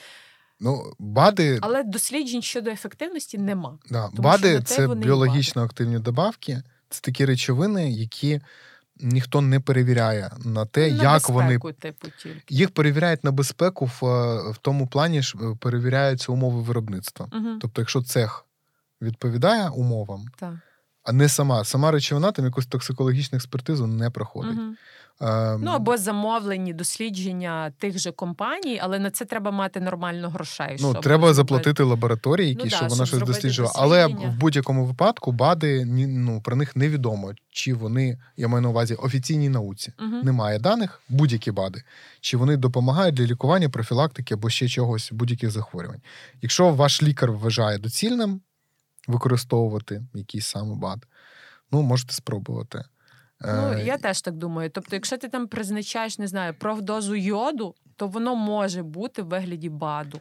Ну, 0.63 0.93
БАДи, 0.99 1.59
Але 1.63 1.83
досліджень 1.83 2.43
щодо 2.43 2.71
ефективності 2.71 3.39
нема. 3.39 3.79
да, 3.91 4.11
БАДи 4.13 4.63
це 4.65 4.95
біологічно 4.95 5.63
активні 5.63 5.99
добавки. 5.99 6.63
Це 6.89 7.01
такі 7.01 7.25
речовини, 7.25 7.93
які 7.93 8.41
ніхто 8.97 9.41
не 9.41 9.61
перевіряє 9.61 10.31
на 10.45 10.67
те, 10.67 10.81
на 10.81 11.03
як 11.03 11.13
безпеку, 11.13 11.33
вони 11.33 11.59
типу, 11.59 12.09
тільки. 12.23 12.55
їх 12.55 12.71
перевіряють 12.71 13.25
на 13.25 13.33
безпеку 13.33 13.91
в, 14.01 14.07
е, 14.07 14.51
в 14.51 14.59
тому 14.59 14.87
плані, 14.87 15.23
що 15.23 15.57
перевіряються 15.61 16.33
умови 16.33 16.63
виробництва. 16.63 17.29
Угу, 17.33 17.59
Тобто, 17.61 17.81
якщо 17.83 18.03
цех 18.03 18.47
відповідає 19.03 19.69
умовам, 19.69 20.25
так. 20.37 20.55
а 21.05 21.13
не 21.13 21.29
сама, 21.29 21.65
сама 21.65 21.91
речовина 21.91 22.33
там 22.33 22.45
якусь 22.45 22.67
токсикологічну 22.67 23.37
експертизу 23.37 23.87
не 23.87 24.11
проходить. 24.11 24.59
Угу. 24.59 24.75
Ем, 25.21 25.61
Ну 25.63 25.71
або 25.71 25.97
замовлені 25.97 26.73
дослідження 26.73 27.73
тих 27.79 27.99
же 27.99 28.13
компаній, 28.13 28.81
але 28.83 28.99
на 28.99 29.11
це 29.11 29.25
треба 29.25 29.51
мати 29.51 29.81
нормально 29.81 30.29
грошей. 30.29 30.77
Ну, 30.81 30.91
щоб 30.91 31.03
треба 31.03 31.35
заплатити 31.35 31.83
лабораторії, 31.83 32.49
які 32.49 32.65
Ну 32.65 32.71
да, 32.71 32.77
щоб 32.77 32.89
вона 32.89 33.07
щоб 33.07 33.19
щось 33.19 33.29
досліджувала. 33.29 33.75
Але 33.77 34.07
в 34.07 34.37
будь-якому 34.39 34.87
випадку 34.87 35.33
БАДи 35.33 35.85
ну, 35.85 36.41
про 36.41 36.57
них 36.57 36.77
невідомо, 36.77 37.33
чи 37.51 37.75
вони, 37.75 38.19
я 38.37 38.49
маю 38.49 38.63
на 38.63 38.69
увазі, 38.69 38.95
офіційній 38.95 39.49
науці. 39.49 39.93
Мгм. 39.99 40.21
Немає 40.25 40.59
даних, 40.59 41.01
будь-які 41.09 41.51
БАДи, 41.51 41.83
чи 42.21 42.37
вони 42.37 42.57
допомагають 42.57 43.15
для 43.15 43.25
лікування, 43.25 43.69
профілактики 43.69 44.35
або 44.35 44.51
ще 44.51 44.69
чогось, 44.69 45.13
будь-яких 45.13 45.51
захворювань. 45.51 46.01
Якщо 46.43 46.71
ваш 46.71 47.03
лікар 47.03 47.33
вважає 47.33 47.79
доцільним 47.79 48.41
використовувати 49.09 50.03
якийсь 50.15 50.47
саме 50.47 50.75
БАД, 50.75 51.07
ну 51.73 51.83
можете 51.83 52.15
спробувати. 52.15 52.85
Ну, 53.45 53.73
Е, 53.73 53.85
я 53.85 53.99
теж 53.99 54.21
так 54.21 54.37
думаю. 54.37 54.71
Тобто, 54.71 54.97
якщо 54.97 55.19
ти 55.19 55.29
там 55.29 55.47
призначаєш, 55.47 56.19
не 56.19 56.29
знаю, 56.29 56.55
профдозу 56.59 57.15
йоду, 57.15 57.75
то 57.97 58.07
воно 58.07 58.35
може 58.35 58.83
бути 58.83 59.23
в 59.23 59.27
вигляді 59.27 59.69
БАДу. 59.69 60.21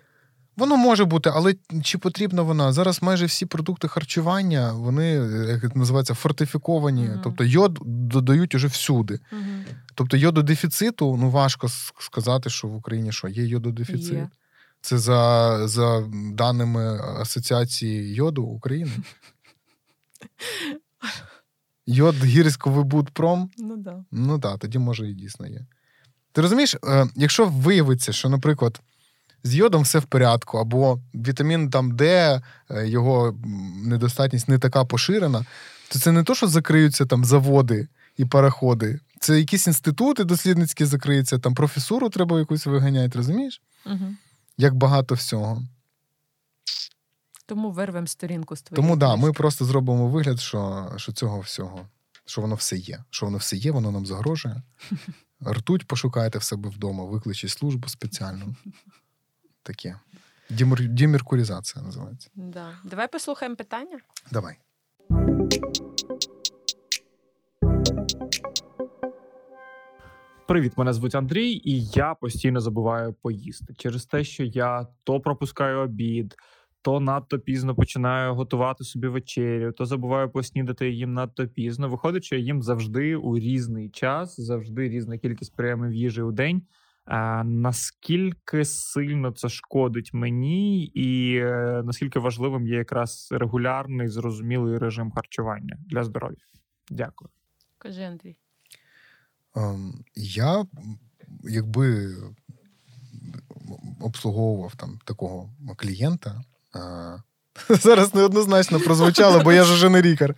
Воно 0.57 0.77
може 0.77 1.05
бути, 1.05 1.31
але 1.33 1.55
чи 1.83 1.97
потрібна 1.97 2.41
вона? 2.41 2.73
Зараз 2.73 3.01
майже 3.01 3.25
всі 3.25 3.45
продукти 3.45 3.87
харчування, 3.87 4.73
вони, 4.73 5.11
як 5.49 5.61
це 5.61 5.69
називається, 5.75 6.13
фортифіковані. 6.13 7.03
Мгм. 7.03 7.19
Тобто 7.23 7.43
йод 7.43 7.79
додають 7.85 8.55
уже 8.55 8.67
всюди. 8.67 9.19
Угу. 9.31 9.41
Тобто 9.95 10.17
йододефіциту, 10.17 11.17
ну 11.17 11.29
важко 11.29 11.67
сказати, 11.99 12.49
що 12.49 12.67
в 12.67 12.75
Україні 12.75 13.11
що, 13.11 13.27
є 13.27 13.45
йододефіцит. 13.45 14.13
Є. 14.13 14.29
Це 14.81 14.97
за, 14.97 15.67
за 15.67 16.03
даними 16.33 16.99
Асоціації 17.19 18.13
йоду 18.13 18.43
України. 18.43 18.91
Йод 21.85 22.15
Гірськовибудпром. 22.23 23.49
Ну 23.57 23.77
да. 23.77 24.03
Ну 24.11 24.39
так, 24.39 24.59
тоді 24.59 24.79
може 24.79 25.09
і 25.09 25.13
дійсно 25.13 25.47
є. 25.47 25.65
Ти 26.31 26.41
розумієш, 26.41 26.75
е, 26.83 27.07
якщо 27.15 27.45
виявиться, 27.45 28.13
що, 28.13 28.29
наприклад, 28.29 28.81
з 29.43 29.55
йодом 29.55 29.83
все 29.83 29.99
в 29.99 30.03
порядку, 30.03 30.57
або 30.57 30.99
вітамін 31.13 31.69
там 31.69 31.95
Д, 31.95 32.41
е, 32.69 32.87
його 32.87 33.35
недостатність 33.83 34.47
не 34.47 34.59
така 34.59 34.85
поширена, 34.85 35.45
то 35.91 35.99
це 35.99 36.11
не 36.11 36.23
то, 36.23 36.35
що 36.35 36.47
закриються 36.47 37.05
там 37.05 37.25
заводи 37.25 37.87
і 38.17 38.25
пароходи. 38.25 38.99
Це 39.19 39.39
якісь 39.39 39.67
інститути 39.67 40.23
дослідницькі 40.23 40.85
закриються, 40.85 41.39
там 41.39 41.53
професуру 41.53 42.09
треба 42.09 42.39
якусь 42.39 42.65
виганяти, 42.65 43.17
розумієш? 43.17 43.61
Угу. 43.85 44.15
Як 44.57 44.75
багато 44.75 45.15
всього. 45.15 45.63
Тому 47.51 47.71
вирвемо 47.71 48.07
сторінку 48.07 48.55
з 48.55 48.61
твоєї 48.61 48.81
Тому 48.81 48.95
да, 48.95 49.15
ми 49.15 49.33
просто 49.33 49.65
зробимо 49.65 50.07
вигляд, 50.07 50.39
що, 50.39 50.91
що 50.97 51.11
цього 51.11 51.39
всього, 51.39 51.87
що 52.25 52.41
воно 52.41 52.55
все 52.55 52.77
є. 52.77 53.03
Що 53.09 53.25
воно 53.25 53.37
все 53.37 53.55
є, 53.55 53.71
воно 53.71 53.91
нам 53.91 54.05
загрожує. 54.05 54.61
Ртуть 55.47 55.87
пошукайте 55.87 56.39
в 56.39 56.43
себе 56.43 56.69
вдома, 56.69 57.05
викличіть 57.05 57.49
службу 57.49 57.87
спеціальну. 57.87 58.55
Таке. 59.63 59.99
Дімур... 60.49 60.81
Деміркурізація 60.81 61.85
називається. 61.85 62.29
Да. 62.35 62.69
Давай 62.83 63.07
послухаємо 63.07 63.55
питання. 63.55 63.99
Давай. 64.31 64.57
Привіт, 70.47 70.73
мене 70.77 70.93
звуть 70.93 71.15
Андрій, 71.15 71.61
і 71.63 71.85
я 71.85 72.13
постійно 72.13 72.61
забуваю 72.61 73.13
поїсти 73.13 73.73
через 73.77 74.05
те, 74.05 74.23
що 74.23 74.43
я 74.43 74.87
то 75.03 75.19
пропускаю 75.19 75.77
обід, 75.77 76.35
то 76.81 76.99
надто 76.99 77.39
пізно 77.39 77.75
починаю 77.75 78.35
готувати 78.35 78.83
собі 78.83 79.07
вечерю, 79.07 79.71
то 79.71 79.85
забуваю 79.85 80.29
поснідати 80.29 80.89
їм 80.89 81.13
надто 81.13 81.47
пізно. 81.47 81.89
Виходить, 81.89 82.23
що 82.23 82.35
їм 82.35 82.61
завжди 82.61 83.15
у 83.15 83.37
різний 83.37 83.89
час, 83.89 84.39
завжди 84.39 84.89
різна 84.89 85.17
кількість 85.17 85.55
прийомів 85.55 85.93
їжі 85.93 86.21
у 86.21 86.31
день. 86.31 86.61
А, 87.05 87.43
наскільки 87.43 88.65
сильно 88.65 89.31
це 89.31 89.49
шкодить 89.49 90.13
мені, 90.13 90.85
і 90.85 91.37
е, 91.37 91.81
наскільки 91.85 92.19
важливим 92.19 92.67
є 92.67 92.75
якраз 92.75 93.27
регулярний 93.31 94.07
зрозумілий 94.07 94.77
режим 94.77 95.11
харчування 95.11 95.77
для 95.85 96.03
здоров'я? 96.03 96.37
Дякую. 96.89 97.29
Кажи, 97.77 98.01
Андрій. 98.03 98.37
Ем, 99.55 99.93
я, 100.15 100.65
якби 101.43 102.15
обслуговував 103.99 104.75
там 104.75 104.99
такого 105.05 105.53
клієнта. 105.77 106.43
Зараз 107.69 108.15
неоднозначно 108.15 108.79
прозвучало, 108.79 109.39
бо 109.39 109.53
я 109.53 109.63
ж 109.63 109.73
уже 109.73 109.89
не 109.89 110.01
лікар. 110.01 110.35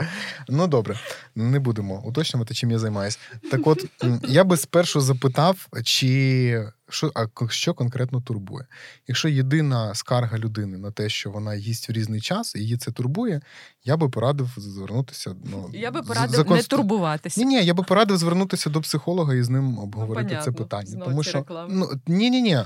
Ну 0.49 0.67
добре, 0.67 0.99
не 1.35 1.59
будемо 1.59 2.01
уточнювати, 2.05 2.53
чим 2.53 2.71
я 2.71 2.79
займаюся. 2.79 3.17
Так 3.51 3.67
от, 3.67 3.85
я 4.27 4.43
би 4.43 4.57
спершу 4.57 5.01
запитав, 5.01 5.67
чи 5.83 6.67
що, 6.93 7.11
а 7.15 7.49
що 7.49 7.73
конкретно 7.73 8.21
турбує. 8.21 8.65
Якщо 9.07 9.27
єдина 9.29 9.95
скарга 9.95 10.37
людини 10.37 10.77
на 10.77 10.91
те, 10.91 11.09
що 11.09 11.31
вона 11.31 11.55
їсть 11.55 11.89
в 11.89 11.91
різний 11.91 12.21
час, 12.21 12.55
і 12.55 12.59
її 12.59 12.77
це 12.77 12.91
турбує, 12.91 13.41
я 13.83 13.97
би 13.97 14.09
порадив 14.09 14.49
звернутися. 14.57 15.35
Ну, 15.51 15.69
Я 15.73 15.91
би 15.91 16.01
порадив 16.03 16.35
за 16.35 16.55
не 16.55 16.63
турбуватися. 16.63 17.41
ні, 17.41 17.45
ні, 17.45 17.65
я 17.65 17.73
би 17.73 17.83
порадив 17.83 18.17
звернутися 18.17 18.69
до 18.69 18.81
психолога 18.81 19.33
і 19.33 19.43
з 19.43 19.49
ним 19.49 19.79
обговорити 19.79 20.29
це 20.29 20.35
понятно. 20.35 20.53
питання. 20.53 20.85
Знову 20.85 21.05
Тому 21.05 21.23
що 21.23 21.37
реклами. 21.37 21.73
ну 21.73 21.89
ні, 22.07 22.29
ні, 22.29 22.41
ні. 22.41 22.59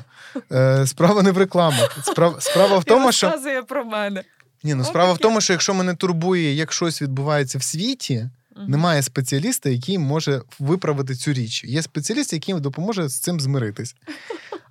Е, 0.52 0.88
справа 0.88 1.22
не 1.24 1.32
в 1.32 1.38
рекламах. 1.38 1.98
Справа, 2.04 2.42
справа 2.42 2.78
в 2.78 2.84
тому, 2.94 3.12
що 3.12 3.34
про 3.68 3.86
мене. 3.86 4.24
ні, 4.64 4.74
ну 4.76 4.84
справа 4.84 5.14
в 5.14 5.18
тому, 5.18 5.42
що 5.42 5.54
якщо 5.54 5.74
мене 5.74 5.96
турбує, 5.96 6.54
як 6.54 6.72
щось 6.74 7.02
відбувається 7.02 7.58
в 7.58 7.64
світі. 7.64 8.30
Немає 8.68 9.02
спеціаліста, 9.02 9.70
який 9.70 9.98
може 9.98 10.42
виправити 10.60 11.16
цю 11.16 11.34
річ. 11.34 11.64
Є 11.64 11.82
спеціаліст, 11.82 12.34
який 12.34 12.60
допоможе 12.60 13.08
з 13.08 13.20
цим 13.20 13.40
змиритись. 13.40 13.96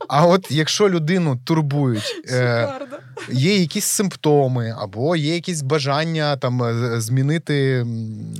А 0.08 0.26
от 0.26 0.50
якщо 0.50 0.88
людину 0.88 1.40
турбують, 1.44 2.22
е, 2.30 2.80
є 3.32 3.56
якісь 3.60 3.84
симптоми, 3.84 4.74
або 4.78 5.16
є 5.16 5.34
якісь 5.34 5.62
бажання 5.62 6.36
там 6.36 6.62
е, 6.62 7.00
змінити 7.00 7.86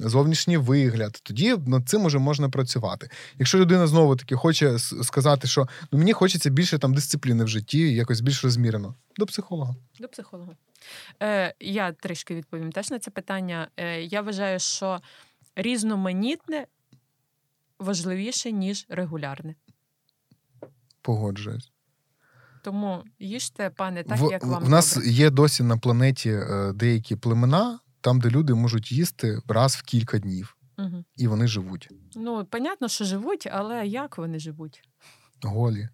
зовнішній 0.04 0.56
вигляд, 0.56 1.20
тоді 1.22 1.56
над 1.66 1.88
цим 1.88 2.04
уже 2.04 2.18
можна 2.18 2.48
працювати. 2.48 3.10
Якщо 3.38 3.58
людина 3.58 3.86
знову 3.86 4.16
таки 4.16 4.34
хоче 4.34 4.78
сказати, 4.78 5.48
що 5.48 5.68
ну 5.92 5.98
мені 5.98 6.12
хочеться 6.12 6.50
більше 6.50 6.78
там 6.78 6.94
дисципліни 6.94 7.44
в 7.44 7.48
житті, 7.48 7.94
якось 7.94 8.20
більш 8.20 8.44
розмірено, 8.44 8.94
до 9.16 9.26
психолога. 9.26 9.74
До 10.00 10.08
психолога. 10.08 10.52
Е, 11.22 11.54
я 11.60 11.92
трішки 11.92 12.34
відповім 12.34 12.72
теж 12.72 12.90
на 12.90 12.98
це 12.98 13.10
питання. 13.10 13.68
Е, 13.76 14.02
я 14.02 14.20
вважаю, 14.20 14.58
що 14.58 15.00
різноманітне 15.56 16.66
важливіше, 17.78 18.52
ніж 18.52 18.86
регулярне. 18.88 19.54
Погоджуюсь. 21.02 21.72
Тому 22.64 23.04
їжте, 23.18 23.70
пане, 23.70 24.04
так, 24.04 24.18
в, 24.20 24.30
як 24.30 24.44
вам 24.44 24.64
в 24.64 24.68
нас 24.68 24.94
добре. 24.94 25.10
є 25.10 25.30
досі 25.30 25.62
на 25.62 25.76
планеті 25.78 26.30
е, 26.30 26.72
деякі 26.74 27.16
племена, 27.16 27.78
там, 28.00 28.20
де 28.20 28.30
люди 28.30 28.54
можуть 28.54 28.92
їсти 28.92 29.38
раз 29.48 29.76
в 29.76 29.82
кілька 29.82 30.18
днів, 30.18 30.56
Угу. 30.78 31.04
і 31.16 31.28
вони 31.28 31.46
живуть 31.46 31.88
Ну, 32.14 32.44
понятно, 32.44 32.88
що 32.88 33.04
живуть, 33.04 33.48
але 33.52 33.86
як 33.86 34.18
вони 34.18 34.38
живуть? 34.38 34.82
голі. 35.42 35.88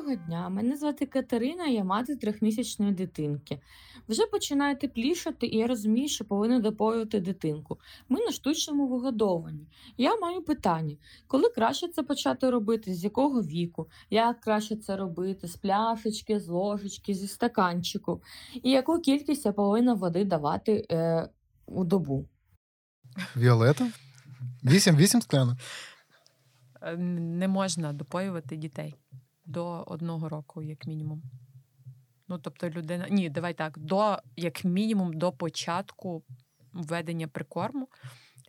Доброго 0.00 0.26
дня, 0.26 0.48
мене 0.48 0.76
звати 0.76 1.06
Катерина, 1.06 1.66
я 1.66 1.84
мати 1.84 2.16
трьохмісячної 2.16 2.92
дитинки. 2.92 3.60
Вже 4.08 4.26
починає 4.26 4.76
теплішати, 4.76 5.46
і 5.46 5.56
я 5.56 5.66
розумію, 5.66 6.08
що 6.08 6.24
повинна 6.24 6.60
допоювати 6.60 7.20
дитинку. 7.20 7.78
Ми 8.08 8.20
на 8.20 8.32
штучному 8.32 8.88
вигодованні. 8.88 9.66
Я 9.96 10.16
маю 10.16 10.42
питання: 10.42 10.96
коли 11.26 11.48
краще 11.48 11.88
це 11.88 12.02
почати 12.02 12.50
робити, 12.50 12.94
з 12.94 13.04
якого 13.04 13.42
віку, 13.42 13.88
як 14.10 14.40
краще 14.40 14.76
це 14.76 14.96
робити, 14.96 15.48
з 15.48 15.56
пляшечки, 15.56 16.40
з 16.40 16.48
ложечки, 16.48 17.14
зі 17.14 17.28
стаканчику, 17.28 18.22
і 18.62 18.70
яку 18.70 18.98
кількість 18.98 19.46
я 19.46 19.52
повинна 19.52 19.94
води 19.94 20.24
давати 20.24 20.86
е, 20.90 21.28
у 21.66 21.84
добу? 21.84 22.28
Віолета? 23.36 23.90
Вісім, 24.64 24.96
вісім 24.96 25.22
склянок. 25.22 25.58
Е, 26.82 26.96
Не 26.96 27.48
можна 27.48 27.92
допоювати 27.92 28.56
дітей 28.56 28.94
до 29.50 29.84
одного 29.86 30.28
року, 30.28 30.62
як 30.62 30.86
мінімум. 30.86 31.22
Ну, 32.28 32.38
тобто, 32.38 32.70
людина. 32.70 33.06
Ні, 33.10 33.28
давай 33.30 33.54
так, 33.54 33.78
до, 33.78 34.18
як 34.36 34.64
мінімум, 34.64 35.12
до 35.12 35.32
початку 35.32 36.22
введення 36.72 37.28
прикорму. 37.28 37.88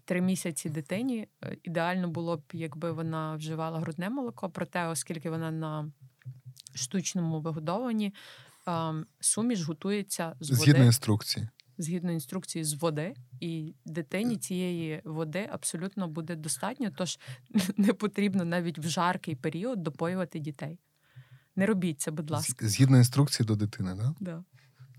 Три 0.06 0.22
місяці 0.22 0.70
дитині 0.70 1.28
е, 1.44 1.58
ідеально 1.64 2.08
було 2.10 2.38
б, 2.38 2.42
якби 2.54 2.92
вона 2.92 3.36
вживала 3.36 3.80
грудне 3.80 4.10
молоко, 4.10 4.50
проте, 4.50 4.88
оскільки 4.88 5.30
вона 5.30 5.52
на 5.52 5.92
штучному 6.74 7.42
вигодованні, 7.42 8.14
ем, 8.68 9.06
суміш 9.20 9.62
готується 9.62 10.36
з 10.40 10.50
води 10.50 10.62
Згідно 10.62 10.84
інструкції. 10.86 11.48
згідно 11.78 12.12
інструкції 12.12 12.64
з 12.64 12.74
води, 12.74 13.14
і 13.40 13.74
дитині 13.86 14.38
цієї 14.38 15.02
води 15.04 15.50
абсолютно 15.52 16.08
буде 16.08 16.36
достатньо, 16.36 16.92
тож 16.98 17.20
не 17.78 17.94
потрібно 17.94 18.46
навіть 18.46 18.80
в 18.80 18.88
жаркий 18.88 19.36
період 19.36 19.84
допоювати 19.84 20.40
дітей. 20.40 20.80
Не 21.56 21.66
робіть 21.66 22.02
це, 22.02 22.12
будь 22.12 22.30
ласка. 22.32 22.68
Згідно 22.68 22.98
інструкції 22.98 23.48
до 23.48 23.56
дитини, 23.56 23.96
да? 23.96 24.14
Да. 24.20 24.44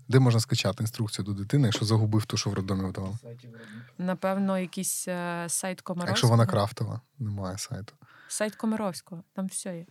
Де 0.07 0.19
можна 0.19 0.39
скачати 0.39 0.83
інструкцію 0.83 1.25
до 1.25 1.33
дитини, 1.33 1.67
якщо 1.67 1.85
загубив 1.85 2.25
ту, 2.25 2.37
що 2.37 2.49
в 2.49 2.53
роддомі 2.53 2.89
вдавав? 2.89 3.19
сайті. 3.21 3.49
Напевно, 3.97 4.59
якийсь 4.59 5.07
е, 5.07 5.45
сайт 5.49 5.81
Комаровського. 5.81 6.09
Якщо 6.09 6.27
вона 6.27 6.45
крафтова, 6.45 7.01
немає 7.19 7.57
сайту. 7.57 7.93
Сайт 8.27 8.55
Комаровського, 8.55 9.23
там 9.33 9.47
все 9.47 9.77
є. 9.77 9.85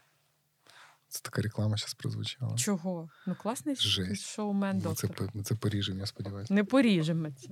Це 1.08 1.20
така 1.22 1.42
реклама 1.42 1.76
зараз 1.76 1.94
прозвучала. 1.94 2.56
Чого? 2.56 3.08
Ну, 3.26 3.34
класний 3.42 3.76
Жесть. 3.76 4.22
шоумен 4.26 4.76
Ми 4.76 4.82
це, 4.82 4.88
доктор. 5.08 5.10
по- 5.30 5.38
ми 5.38 5.44
це 5.44 5.54
поріжемо, 5.54 5.98
я 6.00 6.06
сподіваюся. 6.06 6.54
Не 6.54 6.64
поріжемо 6.64 7.28
це. 7.30 7.48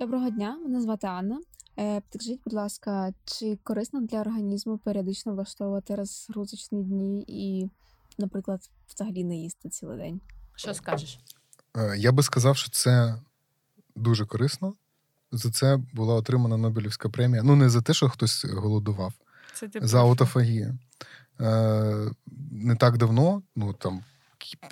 Доброго 0.00 0.30
дня, 0.30 0.56
мене 0.62 0.80
звати 0.80 1.06
Анна. 1.06 1.40
Е, 1.78 2.00
Підкажіть, 2.10 2.40
будь 2.44 2.52
ласка, 2.52 3.12
чи 3.24 3.58
корисно 3.62 4.00
для 4.00 4.20
організму 4.20 4.78
періодично 4.78 5.32
влаштовувати 5.32 5.94
розгрузочні 5.94 6.82
дні 6.84 7.24
і 7.28 7.70
наприклад, 8.18 8.70
взагалі 8.94 9.24
не 9.24 9.36
їсти 9.36 9.68
цілий 9.68 9.98
день. 9.98 10.20
Що 10.56 10.74
скажеш? 10.74 11.20
Е, 11.76 11.94
Я 11.98 12.12
би 12.12 12.22
сказав, 12.22 12.56
що 12.56 12.70
це 12.70 13.20
дуже 13.96 14.26
корисно. 14.26 14.74
За 15.32 15.50
це 15.50 15.76
була 15.92 16.14
отримана 16.14 16.56
Нобелівська 16.56 17.08
премія. 17.08 17.42
Ну, 17.42 17.56
не 17.56 17.68
за 17.68 17.82
те, 17.82 17.94
що 17.94 18.08
хтось 18.08 18.44
голодував, 18.44 19.12
Це 19.54 19.68
ти 19.68 19.80
за 19.82 20.00
аутофагію. 20.00 20.78
Е, 21.40 22.10
Не 22.50 22.76
так 22.76 22.98
давно, 22.98 23.42
ну 23.56 23.72
там 23.72 24.04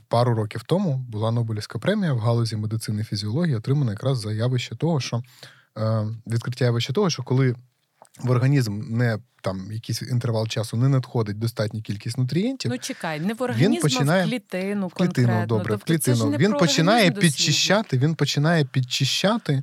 пару 0.08 0.34
років 0.34 0.62
тому, 0.62 0.98
була 1.08 1.30
Нобелівська 1.30 1.78
премія 1.78 2.12
в 2.12 2.18
галузі 2.18 2.56
медицини 2.56 3.00
і 3.00 3.04
фізіології, 3.04 3.56
отримана 3.56 3.90
якраз 3.90 4.18
за 4.18 4.32
явище 4.32 4.76
того, 4.76 5.00
що 5.00 5.22
відкриття 6.26 6.70
вище 6.70 6.92
того, 6.92 7.10
що 7.10 7.22
коли 7.22 7.54
в 8.22 8.30
організм 8.30 8.80
не 8.98 9.18
там 9.40 9.72
якийсь 9.72 10.02
інтервал 10.02 10.48
часу 10.48 10.76
не 10.76 10.88
надходить 10.88 11.38
достатня 11.38 11.80
кількість 11.80 12.18
нутрієнтів, 12.18 12.70
Ну 12.70 12.78
чекай, 12.78 13.20
не 13.20 13.34
в 13.34 13.42
організм, 13.42 13.82
починає- 13.82 14.22
а 14.22 14.26
в 14.26 14.30
клітину 14.30 14.86
в 14.86 14.94
клітину, 14.94 15.26
конкретно. 15.26 15.46
добре, 15.46 15.68
Тобто 15.68 15.92
ж 15.94 15.98
клітину. 15.98 16.36
Він 16.36 16.52
починає 16.52 17.10
підчищати, 17.10 17.98
він 17.98 18.14
починає 18.14 18.64
підчищати 18.64 19.62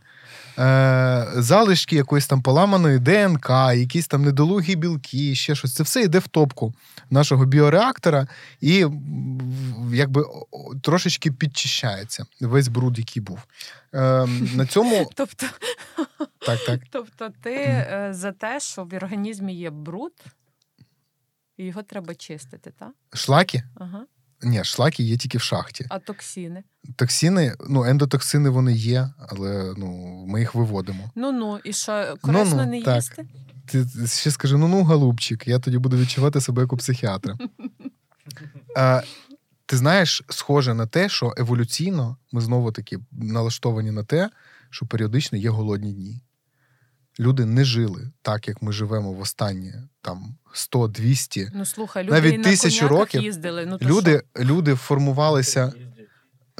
е, 0.59 1.27
залишки 1.35 1.95
якоїсь 1.95 2.27
там 2.27 2.41
поламаної 2.41 2.99
ДНК, 2.99 3.49
якісь 3.75 4.07
там 4.07 4.23
недолугі 4.23 4.75
білки, 4.75 5.35
ще 5.35 5.55
щось. 5.55 5.73
Це 5.73 5.83
все 5.83 6.01
йде 6.01 6.19
в 6.19 6.27
топку 6.27 6.73
нашого 7.09 7.45
біореактора 7.45 8.27
і 8.61 8.85
якби 9.93 10.25
трошечки 10.81 11.31
підчищається 11.31 12.25
весь 12.41 12.67
бруд, 12.67 12.99
який 12.99 13.21
був. 13.23 13.39
Е, 13.93 14.27
на 14.55 14.65
цьому 14.65 15.11
Тобто, 15.15 15.45
так, 16.45 16.59
так. 16.65 16.79
тобто 16.91 17.29
ти 17.43 17.53
е, 17.53 18.09
за 18.11 18.31
те, 18.31 18.59
що 18.59 18.83
в 18.83 18.95
організмі 18.95 19.55
є 19.55 19.66
бруд, 19.69 20.13
і 21.57 21.65
його 21.65 21.83
треба 21.83 22.15
чистити, 22.15 22.71
так? 22.79 22.91
Шлаки? 23.13 23.63
Ага. 23.75 24.05
Ні, 24.41 24.63
шлаки 24.63 25.03
є 25.03 25.17
тільки 25.17 25.37
в 25.37 25.41
шахті. 25.41 25.85
А 25.89 25.99
токсини? 25.99 26.63
Токсини, 26.95 27.55
ну, 27.69 27.83
ендотоксини 27.83 28.49
вони 28.49 28.73
є, 28.73 29.09
але 29.29 29.73
ну, 29.77 29.87
ми 30.27 30.39
їх 30.39 30.55
виводимо. 30.55 31.11
Ну 31.15 31.31
ну, 31.31 31.59
і 31.63 31.73
що, 31.73 32.17
корисно 32.21 32.55
Ну-ну, 32.55 32.71
не 32.71 32.83
так. 32.83 32.95
їсти? 32.95 33.27
Ти 33.65 34.07
ще 34.07 34.31
скажи: 34.31 34.57
ну 34.57 34.67
ну, 34.67 34.83
голубчик, 34.83 35.47
я 35.47 35.59
тоді 35.59 35.77
буду 35.77 35.97
відчувати 35.97 36.41
себе 36.41 36.61
як 36.61 36.73
у 36.73 36.77
психіатра. 36.77 37.37
А, 38.75 39.01
ти 39.65 39.77
знаєш, 39.77 40.23
схоже 40.29 40.73
на 40.73 40.87
те, 40.87 41.09
що 41.09 41.33
еволюційно 41.37 42.17
ми 42.31 42.41
знову 42.41 42.71
таки 42.71 42.99
налаштовані 43.11 43.91
на 43.91 44.03
те, 44.03 44.29
що 44.69 44.85
періодично 44.85 45.37
є 45.37 45.49
голодні 45.49 45.93
дні. 45.93 46.21
Люди 47.19 47.45
не 47.45 47.65
жили 47.65 48.11
так, 48.21 48.47
як 48.47 48.61
ми 48.61 48.71
живемо 48.71 49.13
в 49.13 49.19
останні 49.19 49.73
там 50.01 50.35
100-200. 50.53 51.49
Ну 51.53 51.65
слухай, 51.65 52.03
люди 52.03 52.13
Навіть 52.13 52.43
тисячу 52.43 52.87
років 52.87 53.21
їздили. 53.21 53.65
Ну, 53.65 53.77
то 53.77 53.85
Люди, 53.85 54.21
що? 54.35 54.43
люди 54.43 54.75
формувалися 54.75 55.73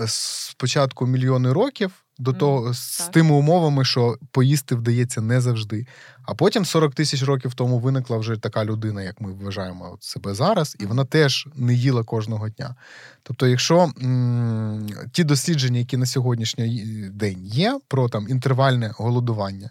спочатку 0.07 1.07
мільйони 1.07 1.53
років 1.53 2.05
до 2.19 2.33
того 2.33 2.73
з 2.73 2.97
так. 2.97 3.11
тими 3.11 3.31
умовами, 3.31 3.85
що 3.85 4.17
поїсти 4.31 4.75
вдається 4.75 5.21
не 5.21 5.41
завжди. 5.41 5.87
А 6.23 6.33
потім 6.33 6.65
40 6.65 6.95
тисяч 6.95 7.23
років 7.23 7.53
тому 7.53 7.79
виникла 7.79 8.17
вже 8.17 8.37
така 8.37 8.65
людина, 8.65 9.03
як 9.03 9.21
ми 9.21 9.33
вважаємо 9.33 9.91
от 9.93 10.03
себе 10.03 10.33
зараз, 10.33 10.75
і 10.79 10.85
вона 10.85 11.05
теж 11.05 11.47
не 11.55 11.73
їла 11.73 12.03
кожного 12.03 12.49
дня. 12.49 12.75
Тобто, 13.23 13.47
якщо 13.47 13.91
м- 14.01 14.87
ті 15.11 15.23
дослідження, 15.23 15.79
які 15.79 15.97
на 15.97 16.05
сьогоднішній 16.05 17.09
день 17.13 17.45
є, 17.45 17.79
про 17.87 18.09
там 18.09 18.29
інтервальне 18.29 18.91
голодування. 18.97 19.69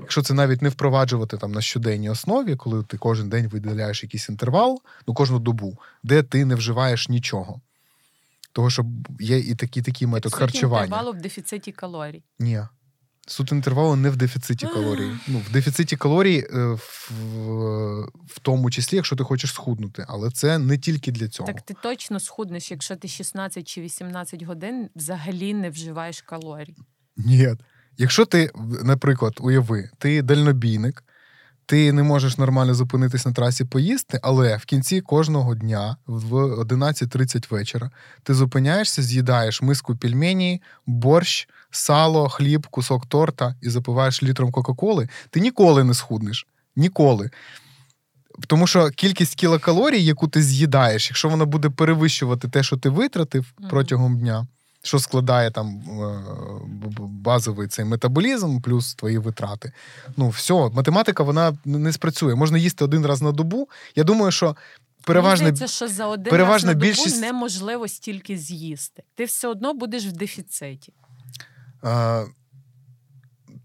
Якщо 0.00 0.22
це 0.22 0.34
навіть 0.34 0.62
не 0.62 0.68
впроваджувати 0.68 1.36
там 1.36 1.52
на 1.52 1.60
щоденній 1.60 2.10
основі, 2.10 2.56
коли 2.56 2.82
ти 2.82 2.98
кожен 2.98 3.28
день 3.28 3.48
виділяєш 3.48 4.02
якийсь 4.02 4.28
інтервал, 4.28 4.80
ну 5.08 5.14
кожну 5.14 5.38
добу, 5.38 5.78
де 6.02 6.22
ти 6.22 6.44
не 6.44 6.54
вживаєш 6.54 7.08
нічого. 7.08 7.60
Того, 8.52 8.70
що 8.70 8.86
є 9.20 9.38
і 9.38 9.54
такий 9.54 9.82
такий 9.82 10.08
метод 10.08 10.32
Суть 10.32 10.38
харчування. 10.38 10.84
інтервалу 10.84 11.12
в 11.12 11.22
дефіциті 11.22 11.72
калорій. 11.72 12.22
Ні. 12.38 12.60
Суть 13.26 13.52
інтервалу 13.52 13.96
не 13.96 14.10
в 14.10 14.16
дефіциті 14.16 14.66
калорій. 14.66 15.10
Ну, 15.28 15.38
в 15.48 15.52
дефіциті 15.52 15.96
калорій, 15.96 16.46
е, 16.54 16.58
в, 16.64 17.10
в 18.26 18.38
тому 18.42 18.70
числі, 18.70 18.96
якщо 18.96 19.16
ти 19.16 19.24
хочеш 19.24 19.52
схуднути. 19.52 20.04
Але 20.08 20.30
це 20.30 20.58
не 20.58 20.78
тільки 20.78 21.12
для 21.12 21.28
цього. 21.28 21.46
Так 21.46 21.62
ти 21.62 21.74
точно 21.82 22.20
схуднеш, 22.20 22.70
якщо 22.70 22.96
ти 22.96 23.08
16 23.08 23.68
чи 23.68 23.80
18 23.80 24.42
годин 24.42 24.88
взагалі 24.96 25.54
не 25.54 25.70
вживаєш 25.70 26.22
калорій. 26.22 26.76
Ні. 27.16 27.48
Якщо 27.98 28.24
ти, 28.26 28.50
наприклад, 28.82 29.34
уяви, 29.40 29.90
ти 29.98 30.22
дальнобійник, 30.22 31.04
ти 31.70 31.92
не 31.92 32.02
можеш 32.02 32.38
нормально 32.38 32.74
зупинитись 32.74 33.26
на 33.26 33.32
трасі 33.32 33.64
поїсти, 33.64 34.20
але 34.22 34.56
в 34.56 34.64
кінці 34.64 35.00
кожного 35.00 35.54
дня 35.54 35.96
в 36.06 36.32
11.30 36.34 37.50
вечора 37.50 37.90
ти 38.22 38.34
зупиняєшся, 38.34 39.02
з'їдаєш 39.02 39.62
миску 39.62 39.96
пельмені, 39.96 40.62
борщ, 40.86 41.48
сало, 41.70 42.28
хліб, 42.28 42.66
кусок 42.66 43.06
торта 43.06 43.54
і 43.62 43.70
запиваєш 43.70 44.22
літром 44.22 44.52
Кока-Коли, 44.52 45.08
ти 45.30 45.40
ніколи 45.40 45.84
не 45.84 45.94
схуднеш. 45.94 46.46
Ніколи. 46.76 47.30
Тому 48.46 48.66
що 48.66 48.90
кількість 48.90 49.34
кілокалорій, 49.34 50.04
яку 50.04 50.28
ти 50.28 50.42
з'їдаєш, 50.42 51.10
якщо 51.10 51.28
вона 51.28 51.44
буде 51.44 51.70
перевищувати 51.70 52.48
те, 52.48 52.62
що 52.62 52.76
ти 52.76 52.88
витратив 52.88 53.52
протягом 53.70 54.18
дня, 54.18 54.46
що 54.82 54.98
складає 54.98 55.50
там 55.50 55.68
е, 55.68 56.24
базовий 56.98 57.68
цей 57.68 57.84
метаболізм 57.84 58.60
плюс 58.60 58.94
твої 58.94 59.18
витрати. 59.18 59.72
Ну, 60.16 60.28
все, 60.28 60.54
математика 60.54 61.22
вона 61.22 61.58
не 61.64 61.92
спрацює. 61.92 62.34
Можна 62.34 62.58
їсти 62.58 62.84
один 62.84 63.06
раз 63.06 63.22
на 63.22 63.32
добу. 63.32 63.68
Я 63.96 64.04
думаю, 64.04 64.32
що 64.32 64.56
переважна 65.04 65.52
Мені 65.52 65.68
що 65.68 65.88
за 65.88 66.06
один 66.06 66.30
переважна 66.30 66.54
раз 66.54 66.64
на 66.64 66.72
добу 66.74 66.86
більшість- 66.86 67.20
неможливо 67.20 67.88
стільки 67.88 68.36
з'їсти. 68.38 69.02
Ти 69.14 69.24
все 69.24 69.48
одно 69.48 69.74
будеш 69.74 70.06
в 70.06 70.12
дефіциті. 70.12 70.92
е, 71.84 72.24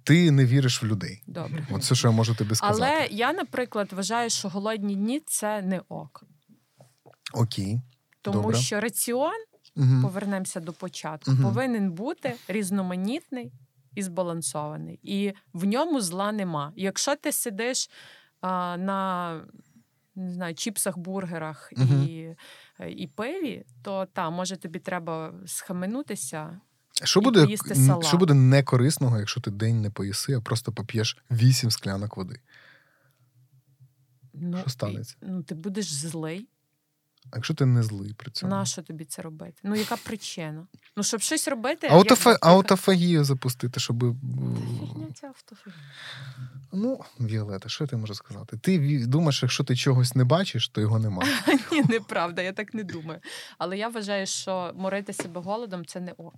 ти 0.04 0.32
не 0.32 0.46
віриш 0.46 0.84
в 0.84 0.86
людей. 0.86 1.24
Добре. 1.28 1.68
От 1.72 1.82
все, 1.82 1.96
що 1.96 2.08
я 2.08 2.12
можу 2.14 2.36
тобі 2.36 2.56
сказати. 2.56 2.84
Але 2.86 3.08
я, 3.12 3.34
наприклад, 3.34 3.94
вважаю, 3.94 4.30
що 4.30 4.50
голодні 4.50 4.96
дні 4.96 5.22
це 5.26 5.62
не 5.62 5.82
ок. 5.90 6.24
Окей. 7.34 7.82
Тому 8.22 8.42
Добре. 8.42 8.58
що 8.58 8.80
раціон, 8.80 9.32
Угу. 9.76 10.02
повернемося 10.02 10.60
до 10.60 10.74
початку, 10.74 11.32
Мгм. 11.32 11.44
повинен 11.44 11.92
бути 11.92 12.36
різноманітний 12.48 13.52
і 13.96 14.02
збалансований. 14.04 15.00
І 15.04 15.34
в 15.54 15.66
ньому 15.66 16.02
зла 16.02 16.32
нема. 16.32 16.74
Якщо 16.76 17.16
ти 17.16 17.32
сидиш 17.32 17.90
а, 18.42 18.78
на 18.78 19.42
не 20.16 20.34
знаю, 20.34 20.56
чіпсах, 20.56 20.98
бургерах 20.98 21.72
Мгм. 21.78 22.04
і, 22.04 22.36
і 22.90 23.08
пиві, 23.08 23.66
то 23.82 24.06
та, 24.14 24.30
може 24.30 24.58
тобі 24.58 24.80
треба 24.80 25.34
схаменутися. 25.46 26.60
Що 27.04 27.22
буде, 27.22 27.58
салат. 27.58 28.06
що 28.06 28.18
буде 28.18 28.34
некорисного, 28.34 29.20
якщо 29.20 29.42
ти 29.42 29.52
день 29.52 29.82
не 29.82 29.90
поїси, 29.90 30.34
а 30.34 30.42
просто 30.42 30.72
поп'єш 30.72 31.18
вісім 31.32 31.72
склянок 31.72 32.18
води? 32.18 32.40
Ну, 34.34 34.58
Що 34.58 34.70
станеться? 34.70 35.16
ну, 35.22 35.44
ти 35.44 35.56
будеш 35.56 35.94
злий. 35.94 36.48
А 37.32 37.38
якщо 37.38 37.54
ти 37.54 37.66
не 37.66 37.84
злий 37.84 38.14
при 38.14 38.32
цьому? 38.32 38.50
Нащо 38.50 38.82
тобі 38.82 39.06
це 39.06 39.22
робити? 39.22 39.62
Ну, 39.64 39.76
яка 39.76 39.96
причина? 39.96 40.68
Ну, 40.98 41.04
щоб 41.04 41.22
щось 41.22 41.48
робити. 41.48 41.88
Аутофа... 41.88 42.30
якби, 42.30 42.48
Аутофагію 42.48 43.24
запустити, 43.24 43.80
щоб. 43.80 44.00
Та 44.00 44.06
фігня 44.86 45.08
ця 45.14 45.28
автофагія. 45.28 45.82
Ну, 46.74 47.00
Віолета, 47.20 47.70
що 47.70 47.84
я 47.84 47.88
ти 47.88 47.98
можу 47.98 48.14
сказати? 48.14 48.58
Ти 48.58 49.06
думаєш, 49.06 49.44
якщо 49.44 49.64
ти 49.64 49.76
чогось 49.76 50.16
не 50.16 50.24
бачиш, 50.24 50.70
то 50.70 50.82
його 50.82 51.00
немає. 51.00 51.32
Ні, 51.72 51.84
неправда, 51.90 52.42
я 52.42 52.54
так 52.54 52.74
не 52.74 52.84
думаю. 52.84 53.20
Але 53.58 53.78
я 53.78 53.88
вважаю, 53.88 54.26
що 54.26 54.72
морити 54.76 55.14
себе 55.14 55.42
голодом 55.42 55.86
це 55.86 56.00
не 56.00 56.12
ок. 56.12 56.36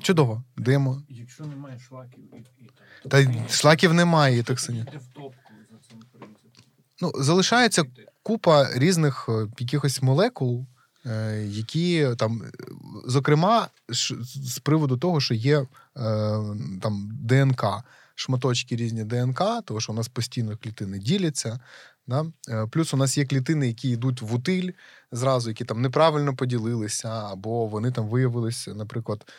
Чудово, 0.00 0.44
димо. 0.56 1.02
Якщо 1.08 1.44
немає 1.44 1.78
шлаків 1.78 2.24
і. 2.34 3.08
Та 3.08 3.48
шлаків 3.48 3.94
немає 3.94 4.38
і 4.38 4.42
токсинів. 4.42 4.82
Йде 4.82 4.98
в 4.98 5.06
топку 5.06 5.52
за 5.70 5.78
цим 5.88 5.98
принципом. 6.12 6.62
Ну, 7.00 7.12
залишається 7.14 7.84
купа 8.26 8.68
різних 8.74 9.26
е, 9.28 9.48
якихось 9.58 10.02
молекул, 10.02 10.66
е, 11.06 11.42
які 11.48 12.08
там, 12.18 12.42
зокрема, 13.06 13.68
з 14.44 14.58
приводу 14.58 14.96
того, 14.96 15.20
що 15.20 15.34
є 15.34 15.58
е, 15.58 15.66
там 16.82 17.10
ДНК, 17.22 17.64
шматочки 18.14 18.76
різні 18.76 19.04
ДНК, 19.04 19.42
тому 19.64 19.80
що 19.80 19.92
у 19.92 19.96
нас 19.96 20.08
постійно 20.08 20.56
клітини 20.56 20.98
діляться. 20.98 21.60
Да? 22.06 22.26
Плюс 22.70 22.94
у 22.94 22.96
нас 22.96 23.18
є 23.18 23.24
клітини, 23.24 23.66
які 23.66 23.90
йдуть 23.90 24.22
в 24.22 24.34
утиль 24.34 24.70
зразу, 25.12 25.50
які 25.50 25.64
там 25.64 25.82
неправильно 25.82 26.36
поділилися, 26.36 27.08
або 27.08 27.66
вони 27.66 27.90
там 27.90 28.08
виявилися, 28.08 28.74
наприклад, 28.74 29.32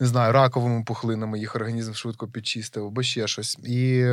не 0.00 0.06
знаю, 0.06 0.32
раковими 0.32 0.84
пухлинами, 0.84 1.38
їх 1.38 1.56
організм 1.56 1.92
швидко 1.92 2.28
підчистив, 2.28 2.86
або 2.86 3.02
ще 3.02 3.28
щось. 3.28 3.58
І 3.58 4.06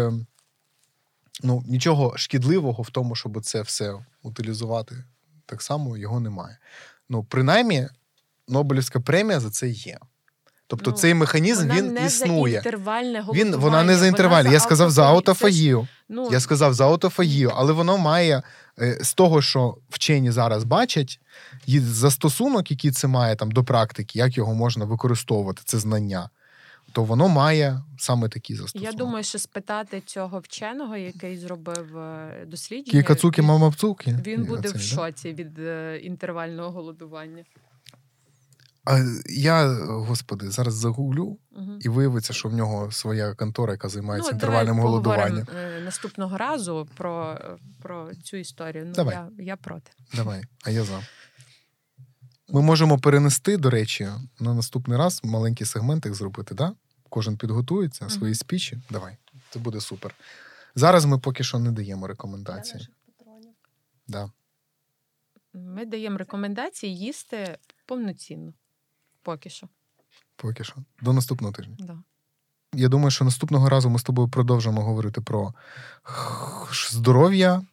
ну, 1.43 1.63
нічого 1.67 2.17
шкідливого 2.17 2.83
в 2.83 2.89
тому, 2.89 3.15
щоб 3.15 3.41
це 3.41 3.61
все 3.61 3.93
утилізувати, 4.23 5.03
так 5.45 5.61
само 5.61 5.97
його 5.97 6.19
немає. 6.19 6.57
Ну, 7.09 7.23
принаймні, 7.23 7.87
Нобелівська 8.47 8.99
премія 8.99 9.39
за 9.39 9.49
це 9.49 9.67
є. 9.67 9.97
Тобто 10.67 10.91
Ну, 10.91 10.97
цей 10.97 11.13
механізм 11.13 11.61
Вона 11.61 11.75
він 11.75 11.93
не 11.93 12.05
існує. 12.05 12.53
За 12.53 12.63
Він, 13.33 13.55
вона 13.55 13.83
не 13.83 13.97
за 13.97 14.07
інтервальне. 14.07 14.53
Я 14.53 14.59
сказав 14.59 14.91
за 14.91 15.07
аутофагію. 15.07 15.87
Ну, 16.09 16.29
Я 16.31 16.39
сказав 16.39 16.73
за 16.73 16.85
аутофагію, 16.85 17.51
але 17.55 17.73
воно 17.73 17.97
має 17.97 18.43
е, 18.79 18.99
з 19.01 19.13
того, 19.13 19.41
що 19.41 19.77
вчені 19.89 20.31
зараз 20.31 20.63
бачать, 20.63 21.19
і 21.65 21.79
застосунок, 21.79 22.71
який 22.71 22.91
це 22.91 23.07
має 23.07 23.35
там 23.35 23.51
до 23.51 23.63
практики, 23.63 24.19
як 24.19 24.37
його 24.37 24.53
можна 24.53 24.85
використовувати, 24.85 25.61
це 25.65 25.79
знання, 25.79 26.29
то 26.95 27.03
воно 27.03 27.27
має 27.27 27.81
саме 27.97 28.29
такі 28.29 28.55
застосунки. 28.55 28.85
Я 28.85 28.91
думаю, 28.93 29.23
що 29.23 29.39
спитати 29.39 30.01
цього 30.05 30.39
вченого, 30.39 30.97
який 30.97 31.37
зробив 31.37 31.97
е, 31.97 32.45
дослідження, 32.47 32.91
Кікацуки, 33.01 33.41
мамапцуки. 33.41 34.19
Він 34.25 34.45
буде 34.45 34.69
Оцей, 34.69 34.71
в 34.71 34.73
да? 34.73 34.95
шоці 34.95 35.33
від 35.33 35.59
е, 35.59 35.99
інтервального 36.03 36.71
голодування. 36.71 37.43
А 38.85 38.99
я, 39.29 39.73
господи, 39.85 40.51
зараз 40.51 40.73
загуглю, 40.73 41.37
Угу. 41.51 41.71
і 41.81 41.89
виявиться, 41.89 42.33
що 42.33 42.49
в 42.49 42.53
нього 42.53 42.91
своя 42.91 43.33
контора, 43.33 43.73
яка 43.73 43.89
займається 43.89 44.31
Ну, 44.31 44.35
інтервальним 44.35 44.75
давай 44.75 44.83
голодуванням. 44.83 45.47
е, 45.57 45.81
наступного 45.81 46.37
разу 46.37 46.87
про, 46.97 47.31
е, 47.31 47.57
про 47.81 48.09
цю 48.23 48.37
історію. 48.37 48.85
Ну, 48.85 48.93
Давай. 48.93 49.15
Я, 49.15 49.29
я 49.43 49.55
проти. 49.57 49.91
Давай, 50.15 50.43
а 50.63 50.69
я 50.69 50.83
за. 50.83 50.99
Ми 52.49 52.61
можемо 52.61 52.99
перенести, 52.99 53.57
до 53.57 53.69
речі, 53.69 54.07
на 54.39 54.53
наступний 54.53 54.97
раз 54.97 55.21
маленький 55.23 55.67
сегментик 55.67 56.13
зробити, 56.13 56.55
да? 56.55 56.73
Кожен 57.09 57.37
підготується, 57.37 58.09
свої 58.09 58.35
спічі. 58.35 58.81
Давай, 58.89 59.17
це 59.49 59.59
буде 59.59 59.79
супер. 59.79 60.15
Зараз 60.75 61.05
ми 61.05 61.19
поки 61.19 61.43
що 61.43 61.59
не 61.59 61.71
даємо 61.71 62.07
рекомендації. 62.07 62.87
Да. 64.07 64.31
Ми 65.53 65.85
даємо 65.85 66.17
рекомендації 66.17 66.97
їсти 66.97 67.57
повноцінно. 67.85 68.53
Поки 69.21 69.49
що. 69.49 69.67
Поки 70.35 70.63
що. 70.63 70.75
До 71.01 71.13
наступного 71.13 71.53
тижня. 71.53 71.75
Да. 71.79 72.03
Я 72.73 72.87
думаю, 72.87 73.11
що 73.11 73.25
наступного 73.25 73.69
разу 73.69 73.89
ми 73.89 73.99
з 73.99 74.03
тобою 74.03 74.27
продовжимо 74.27 74.81
говорити 74.81 75.21
про 75.21 75.53
здоров'я. 76.91 77.63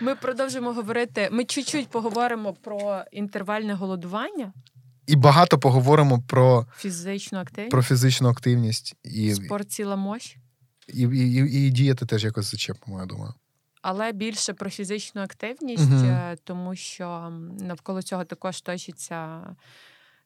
Ми 0.00 0.14
продовжимо 0.14 0.72
говорити. 0.72 1.28
Ми 1.32 1.44
чуть-чуть 1.44 1.88
поговоримо 1.88 2.52
про 2.52 3.04
інтервальне 3.12 3.74
голодування, 3.74 4.52
І 5.06 5.16
багато 5.16 5.58
поговоримо 5.58 6.22
про, 6.28 6.66
фізичну 6.76 7.38
активність, 7.38 7.70
про 7.70 7.82
фізичну 7.82 8.28
активність 8.28 8.94
і, 9.02 9.34
спорт 9.34 9.72
ціла 9.72 9.96
мощ, 9.96 10.36
і, 10.88 11.00
і, 11.02 11.34
і, 11.34 11.66
і 11.66 11.70
діяти 11.70 12.06
теж 12.06 12.24
якось 12.24 12.50
зачепимо, 12.50 13.00
я 13.00 13.06
думаю. 13.06 13.34
але 13.82 14.12
більше 14.12 14.52
про 14.52 14.70
фізичну 14.70 15.22
активність, 15.22 15.92
е, 15.92 16.36
тому 16.44 16.76
що 16.76 17.32
навколо 17.60 18.02
цього 18.02 18.24
також 18.24 18.60
точиться. 18.60 19.40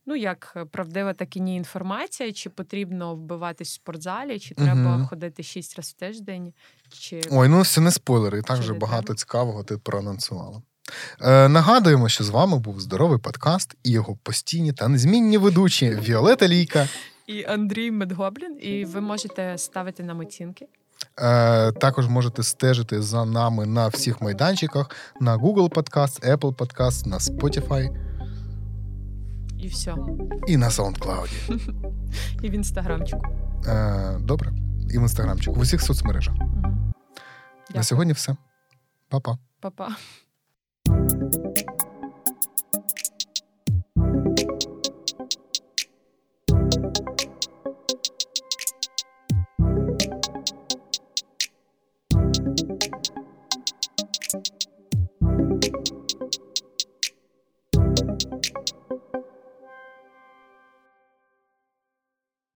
Ну, 0.06 0.16
як 0.16 0.66
правдива, 0.70 1.12
так 1.14 1.36
і 1.36 1.40
ні 1.40 1.56
інформація, 1.56 2.32
чи 2.32 2.50
потрібно 2.50 3.14
вбиватись 3.14 3.68
в 3.68 3.72
спортзалі, 3.72 4.38
чи 4.38 4.54
треба 4.54 4.96
Мгм. 4.96 5.06
ходити 5.06 5.42
шість 5.42 5.76
разів 5.76 5.96
в 5.96 6.00
тиждень, 6.00 6.52
чи 6.88 7.20
Ой, 7.30 7.48
ну 7.48 7.64
це 7.64 7.80
не 7.80 7.90
спойлери, 7.90 8.38
і 8.38 8.42
так 8.42 8.58
вже 8.58 8.74
багато 8.74 9.14
цікавого 9.14 9.64
ти 9.64 9.78
проанонсувала. 9.78 10.62
Е, 11.20 11.48
нагадуємо, 11.48 12.08
що 12.08 12.24
з 12.24 12.28
вами 12.28 12.58
був 12.58 12.80
здоровий 12.80 13.18
подкаст 13.18 13.74
і 13.84 13.90
його 13.90 14.16
постійні 14.22 14.72
та 14.72 14.88
незмінні 14.88 15.38
ведучі 15.38 15.90
Віолета 15.90 16.48
Лійка. 16.48 16.88
і 17.26 17.44
Андрій 17.44 17.90
Медгоблін. 17.90 18.58
І 18.60 18.84
ви 18.84 19.00
можете 19.00 19.58
ставити 19.58 20.02
нам 20.02 20.20
оцінки. 20.20 20.66
Е, 21.18 21.72
також 21.72 22.08
можете 22.08 22.42
стежити 22.42 23.02
за 23.02 23.24
нами 23.24 23.66
на 23.66 23.88
всіх 23.88 24.20
майданчиках: 24.20 24.90
на 25.20 25.36
Google 25.38 25.68
Podcast, 25.68 26.36
Apple 26.36 26.54
Podcast, 26.54 27.06
на 27.06 27.18
Spotify 27.18 27.96
І 29.58 29.68
все. 29.68 29.94
і 30.46 30.56
на 30.56 30.68
SoundCloud. 30.68 31.28
І 32.42 32.48
в 32.50 32.52
інстаграмчику. 32.54 33.22
Е, 33.66 34.16
добре. 34.20 34.52
І 34.90 34.98
в 34.98 35.02
інстаграмчику, 35.02 35.56
в 35.56 35.60
усіх 35.60 35.82
соцмережах. 35.82 36.34
Угу. 36.34 36.92
На 37.74 37.82
сьогодні 37.82 38.12
все. 38.12 38.36
Па-па. 39.08 39.38
Па-па. 39.60 39.88
Thank 41.08 41.57
you. 41.57 41.57